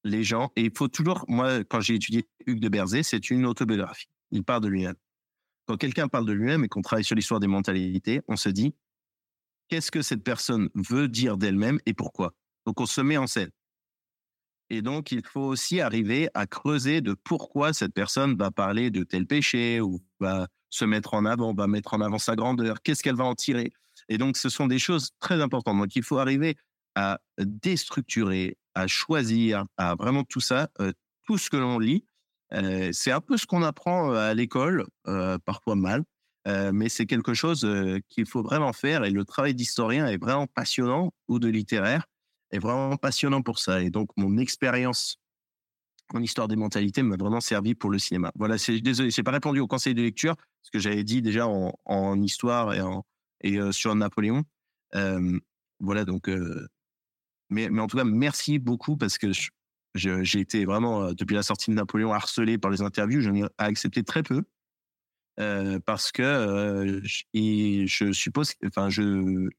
Les 0.03 0.23
gens, 0.23 0.51
et 0.55 0.63
il 0.63 0.71
faut 0.75 0.87
toujours, 0.87 1.25
moi, 1.27 1.63
quand 1.63 1.79
j'ai 1.79 1.95
étudié 1.95 2.27
Hugues 2.47 2.59
de 2.59 2.69
Berzé, 2.69 3.03
c'est 3.03 3.29
une 3.29 3.45
autobiographie. 3.45 4.09
Il 4.31 4.43
parle 4.43 4.61
de 4.63 4.67
lui-même. 4.67 4.95
Quand 5.67 5.77
quelqu'un 5.77 6.07
parle 6.07 6.25
de 6.25 6.33
lui-même 6.33 6.63
et 6.63 6.67
qu'on 6.67 6.81
travaille 6.81 7.03
sur 7.03 7.15
l'histoire 7.15 7.39
des 7.39 7.47
mentalités, 7.47 8.21
on 8.27 8.35
se 8.35 8.49
dit, 8.49 8.73
qu'est-ce 9.67 9.91
que 9.91 10.01
cette 10.01 10.23
personne 10.23 10.69
veut 10.75 11.07
dire 11.07 11.37
d'elle-même 11.37 11.79
et 11.85 11.93
pourquoi? 11.93 12.33
Donc, 12.65 12.81
on 12.81 12.85
se 12.85 13.01
met 13.01 13.17
en 13.17 13.27
scène. 13.27 13.51
Et 14.71 14.81
donc, 14.81 15.11
il 15.11 15.21
faut 15.25 15.41
aussi 15.41 15.81
arriver 15.81 16.29
à 16.33 16.47
creuser 16.47 17.01
de 17.01 17.13
pourquoi 17.13 17.73
cette 17.73 17.93
personne 17.93 18.37
va 18.37 18.51
parler 18.51 18.89
de 18.89 19.03
tel 19.03 19.27
péché 19.27 19.81
ou 19.81 20.01
va 20.19 20.47
se 20.69 20.85
mettre 20.85 21.13
en 21.13 21.25
avant, 21.25 21.53
va 21.53 21.67
mettre 21.67 21.93
en 21.93 22.01
avant 22.01 22.17
sa 22.17 22.35
grandeur, 22.35 22.81
qu'est-ce 22.81 23.03
qu'elle 23.03 23.15
va 23.15 23.25
en 23.25 23.35
tirer. 23.35 23.73
Et 24.07 24.17
donc, 24.17 24.37
ce 24.37 24.49
sont 24.49 24.67
des 24.67 24.79
choses 24.79 25.11
très 25.19 25.41
importantes. 25.41 25.77
Donc, 25.77 25.95
il 25.95 26.03
faut 26.03 26.17
arriver 26.17 26.55
à 26.95 27.19
déstructurer, 27.37 28.57
à 28.75 28.87
choisir, 28.87 29.65
à 29.77 29.95
vraiment 29.95 30.23
tout 30.23 30.39
ça, 30.39 30.69
tout 31.25 31.37
ce 31.37 31.49
que 31.49 31.57
l'on 31.57 31.79
lit. 31.79 32.05
C'est 32.91 33.11
un 33.11 33.21
peu 33.21 33.37
ce 33.37 33.45
qu'on 33.45 33.63
apprend 33.63 34.11
à 34.13 34.33
l'école, 34.33 34.85
parfois 35.45 35.75
mal, 35.75 36.03
mais 36.45 36.89
c'est 36.89 37.05
quelque 37.05 37.33
chose 37.33 37.67
qu'il 38.09 38.25
faut 38.25 38.43
vraiment 38.43 38.73
faire. 38.73 39.03
Et 39.05 39.11
le 39.11 39.25
travail 39.25 39.55
d'historien 39.55 40.07
est 40.07 40.17
vraiment 40.17 40.47
passionnant 40.47 41.13
ou 41.27 41.39
de 41.39 41.47
littéraire 41.47 42.05
est 42.51 42.59
vraiment 42.59 42.97
passionnant 42.97 43.41
pour 43.41 43.59
ça. 43.59 43.81
Et 43.81 43.89
donc, 43.89 44.09
mon 44.17 44.37
expérience 44.37 45.17
en 46.13 46.21
histoire 46.21 46.47
des 46.47 46.57
mentalités 46.57 47.03
m'a 47.03 47.15
vraiment 47.15 47.39
servi 47.39 47.73
pour 47.73 47.89
le 47.89 47.97
cinéma. 47.97 48.31
Voilà, 48.35 48.57
c'est 48.57 48.79
désolé, 48.81 49.11
pas 49.23 49.31
répondu 49.31 49.59
au 49.59 49.67
conseil 49.67 49.93
de 49.93 50.01
lecture, 50.01 50.35
ce 50.61 50.71
que 50.71 50.79
j'avais 50.79 51.03
dit 51.03 51.21
déjà 51.21 51.47
en, 51.47 52.21
histoire 52.21 52.73
et, 53.41 53.71
sur 53.71 53.95
Napoléon. 53.95 54.43
Voilà, 54.93 56.05
donc, 56.05 56.29
mais, 57.51 57.69
mais 57.69 57.81
en 57.81 57.87
tout 57.87 57.97
cas, 57.97 58.03
merci 58.03 58.57
beaucoup 58.59 58.97
parce 58.97 59.17
que 59.17 59.31
j'ai 59.93 60.39
été 60.39 60.65
vraiment, 60.65 61.13
depuis 61.13 61.35
la 61.35 61.43
sortie 61.43 61.69
de 61.69 61.75
Napoléon, 61.75 62.13
harcelé 62.13 62.57
par 62.57 62.71
les 62.71 62.81
interviews. 62.81 63.21
J'en 63.21 63.35
ai 63.35 63.43
accepté 63.57 64.03
très 64.03 64.23
peu. 64.23 64.43
parce 65.85 66.11
que 66.11 67.01
je, 67.03 67.85
je 67.85 68.11
suppose, 68.11 68.53
enfin, 68.65 68.89
je, 68.89 69.49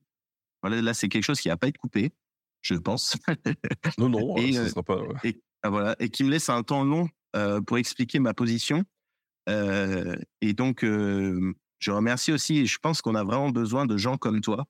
voilà, 0.62 0.82
là, 0.82 0.94
c'est 0.94 1.09
quelque 1.09 1.24
chose 1.24 1.40
qui 1.40 1.48
n'a 1.48 1.56
pas 1.56 1.69
été 1.69 1.78
coupé 1.78 2.12
je 2.62 2.74
pense. 2.74 3.16
non, 3.98 4.09
non, 4.09 4.36
et, 4.36 4.52
ça 4.52 4.69
sera 4.69 4.82
pas. 4.82 5.01
Et, 5.24 5.43
ah, 5.62 5.70
voilà, 5.70 5.97
et 5.98 6.09
qui 6.09 6.24
me 6.24 6.31
laisse 6.31 6.48
un 6.48 6.62
temps 6.62 6.85
long 6.85 7.09
pour 7.66 7.78
expliquer 7.78 8.19
ma 8.19 8.32
position. 8.35 8.85
et 9.48 10.52
donc, 10.55 10.82
je 10.82 11.90
remercie 11.90 12.32
aussi, 12.32 12.59
et 12.59 12.66
je 12.66 12.78
pense 12.78 13.02
qu'on 13.02 13.14
a 13.14 13.24
vraiment 13.24 13.51
besoin 13.51 13.86
de 13.86 13.97
gens 13.97 14.16
comme 14.16 14.40
toi, 14.40 14.66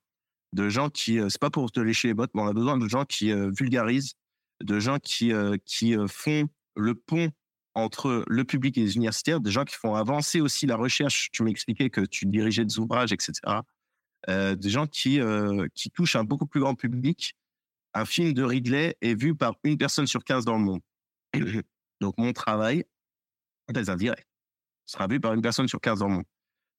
de 0.53 0.69
gens 0.69 0.89
qui, 0.89 1.19
c'est 1.29 1.41
pas 1.41 1.49
pour 1.49 1.71
te 1.71 1.79
lécher 1.79 2.07
les 2.07 2.13
bottes, 2.13 2.31
mais 2.33 2.41
on 2.41 2.47
a 2.47 2.53
besoin 2.53 2.77
de 2.77 2.87
gens 2.87 3.05
qui 3.05 3.33
vulgarisent, 3.57 4.13
de 4.61 4.79
gens 4.79 4.99
qui, 4.99 5.33
qui 5.65 5.95
font 6.07 6.47
le 6.75 6.95
pont 6.95 7.29
entre 7.75 8.23
le 8.27 8.43
public 8.43 8.77
et 8.77 8.81
les 8.81 8.95
universitaires, 8.95 9.41
des 9.41 9.51
gens 9.51 9.65
qui 9.65 9.75
font 9.75 9.95
avancer 9.95 10.41
aussi 10.41 10.65
la 10.65 10.75
recherche. 10.75 11.29
Tu 11.31 11.43
m'expliquais 11.43 11.89
que 11.89 12.01
tu 12.01 12.25
dirigeais 12.25 12.65
des 12.65 12.79
ouvrages, 12.79 13.11
etc. 13.11 13.33
des 14.27 14.69
gens 14.69 14.87
qui, 14.87 15.19
qui 15.73 15.89
touchent 15.89 16.15
un 16.15 16.23
beaucoup 16.23 16.45
plus 16.45 16.61
grand 16.61 16.75
public 16.75 17.35
un 17.93 18.05
film 18.05 18.33
de 18.33 18.43
Ridley 18.43 18.95
est 19.01 19.15
vu 19.15 19.35
par 19.35 19.55
une 19.63 19.77
personne 19.77 20.07
sur 20.07 20.23
15 20.23 20.45
dans 20.45 20.57
le 20.57 20.63
monde. 20.63 20.81
Donc, 22.01 22.17
mon 22.17 22.33
travail, 22.33 22.85
très 23.71 23.89
indirect, 23.89 24.27
sera 24.85 25.07
vu 25.07 25.19
par 25.19 25.33
une 25.33 25.41
personne 25.41 25.67
sur 25.67 25.79
15 25.79 25.99
dans 25.99 26.07
le 26.07 26.15
monde. 26.15 26.25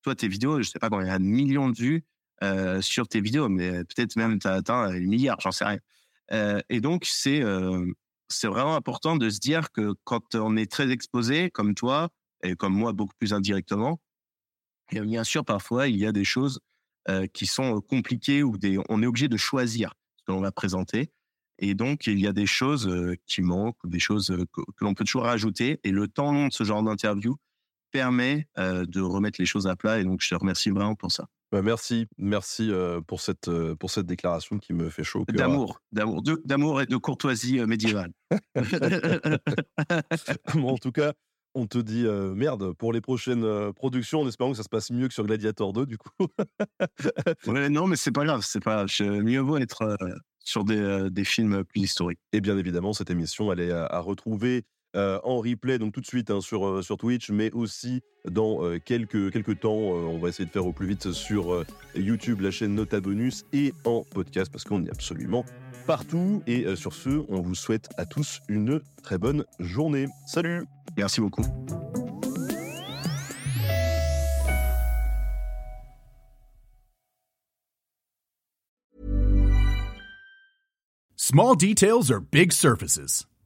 Toi, 0.03 0.15
tes 0.15 0.29
vidéos, 0.29 0.61
je 0.61 0.69
sais 0.69 0.79
pas 0.79 0.91
combien 0.91 1.07
il 1.07 1.09
y 1.09 1.13
a 1.13 1.19
de 1.19 1.25
millions 1.25 1.71
de 1.71 1.77
vues 1.77 2.05
euh, 2.43 2.83
sur 2.83 3.07
tes 3.07 3.21
vidéos, 3.21 3.49
mais 3.49 3.85
peut-être 3.85 4.17
même 4.17 4.41
tu 4.41 4.49
as 4.49 4.55
atteint 4.55 4.93
les 4.93 5.07
milliards, 5.07 5.41
j'en 5.41 5.53
sais 5.53 5.65
rien. 5.65 5.79
Euh, 6.33 6.61
et 6.69 6.81
donc, 6.81 7.05
c'est 7.07 7.43
euh, 7.43 7.87
vraiment 8.43 8.75
important 8.75 9.17
de 9.17 9.31
se 9.31 9.39
dire 9.39 9.71
que 9.71 9.95
quand 10.03 10.35
on 10.35 10.57
est 10.57 10.71
très 10.71 10.91
exposé, 10.91 11.51
comme 11.51 11.75
toi, 11.75 12.09
et 12.43 12.57
comme 12.57 12.75
moi, 12.75 12.93
beaucoup 12.93 13.15
plus 13.19 13.33
indirectement, 13.33 14.01
et 14.91 15.01
bien 15.01 15.23
sûr, 15.23 15.45
parfois, 15.45 15.87
il 15.89 15.97
y 15.97 16.07
a 16.07 16.13
des 16.13 16.25
choses 16.25 16.61
qui 17.35 17.47
sont 17.47 17.83
compliquées 17.83 18.43
ou 18.43 18.57
des, 18.57 18.79
on 18.89 19.03
est 19.03 19.07
obligé 19.07 19.29
de 19.29 19.37
choisir 19.37 19.93
que 20.27 20.33
l'on 20.33 20.41
va 20.41 20.53
présenter. 20.53 21.13
Et 21.59 21.75
donc, 21.75 22.07
il 22.07 22.19
y 22.19 22.27
a 22.27 22.33
des 22.33 22.47
choses 22.47 22.91
qui 23.27 23.43
manquent, 23.43 23.87
des 23.87 23.99
choses 23.99 24.35
que, 24.53 24.63
l'on 24.81 24.95
peut 24.95 25.05
toujours 25.05 25.25
rajouter. 25.25 25.81
Et 25.85 25.91
le 25.91 26.09
temps 26.09 26.33
long 26.33 26.49
de 26.49 26.53
ce 26.53 26.65
genre 26.65 26.83
d'interview 26.83 27.37
permet 27.91 28.49
de 28.57 29.01
remettre 29.03 29.39
les 29.39 29.47
choses 29.47 29.67
à 29.67 29.77
plat. 29.77 30.01
Et 30.01 30.05
donc, 30.05 30.23
je 30.23 30.31
te 30.31 30.35
remercie 30.35 30.71
vraiment 30.71 30.95
pour 30.95 31.13
ça. 31.13 31.29
Bah, 31.55 31.63
merci, 31.63 32.09
merci 32.19 32.73
pour, 33.07 33.21
cette, 33.21 33.49
pour 33.75 33.89
cette 33.89 34.07
déclaration 34.07 34.59
qui 34.59 34.73
me 34.73 34.91
fait 34.91 35.05
chaud. 35.05 35.25
D'amour, 35.29 35.79
d'amour, 35.93 36.21
d'amour 36.45 36.83
et 36.83 36.87
de 36.87 36.97
courtoisie 36.97 37.61
médiévale. 37.61 38.11
en 40.53 40.77
tout 40.79 40.91
cas, 40.91 41.13
on 41.55 41.69
te 41.69 41.79
dit 41.79 42.07
merde 42.35 42.73
pour 42.73 42.93
les 42.93 43.01
prochaines 43.01 43.73
productions 43.73 44.23
en 44.23 44.27
espérant 44.27 44.51
que 44.51 44.57
ça 44.57 44.65
se 44.65 44.69
passe 44.69 44.91
mieux 44.91 45.07
que 45.07 45.15
sur 45.15 45.25
Gladiator 45.25 45.73
2 45.73 45.87
du 45.87 45.97
coup. 45.97 46.11
non 47.47 47.87
mais 47.87 47.95
c'est 47.95 48.11
pas 48.11 48.25
grave, 48.25 48.45
c'est 48.45 48.59
pas 48.59 48.87
mieux 48.99 49.39
vaut 49.39 49.59
être 49.59 49.97
sur 50.41 50.65
des, 50.65 51.09
des, 51.09 51.25
films 51.25 51.63
plus 51.63 51.83
historiques. 51.83 52.19
Et 52.33 52.41
bien 52.41 52.59
évidemment 52.59 52.93
cette 52.93 53.11
émission 53.11 53.53
elle 53.53 53.61
est 53.61 53.71
à, 53.71 54.01
retrouver 54.01 54.65
en 54.95 55.39
replay 55.39 55.79
donc 55.79 55.93
tout 55.93 56.01
de 56.01 56.07
suite 56.07 56.31
hein, 56.31 56.41
sur, 56.41 56.83
sur 56.85 56.97
Twitch 56.97 57.31
mais 57.31 57.51
aussi 57.53 58.03
dans 58.31 58.61
quelques, 58.81 59.33
quelques 59.33 59.61
temps 59.61 59.75
on 59.75 60.19
va 60.19 60.29
essayer 60.29 60.47
de 60.47 60.51
faire 60.51 60.67
au 60.67 60.73
plus 60.73 60.87
vite 60.87 61.13
sur 61.13 61.65
YouTube 61.97 62.41
la 62.41 62.51
chaîne 62.51 62.75
Nota 62.75 63.01
Bonus 63.01 63.45
et 63.53 63.73
en 63.85 64.05
podcast 64.05 64.51
parce 64.53 64.65
qu'on 64.65 64.85
est 64.85 64.91
absolument 64.91 65.45
partout. 65.85 66.43
Et 66.47 66.65
euh, 66.65 66.77
sur 66.77 66.93
ce, 66.93 67.25
on 67.29 67.41
vous 67.41 67.55
souhaite 67.55 67.89
à 67.97 68.07
tous 68.07 68.41
une 68.49 68.81
très 69.03 69.19
bonne 69.19 69.45
journée. 69.61 70.07
Salut 70.27 70.65
Merci 70.97 71.21
beaucoup. 71.21 71.45
Small 81.17 81.57
details 81.57 82.13
are 82.13 82.21
big 82.21 82.53
surfaces. 82.53 83.27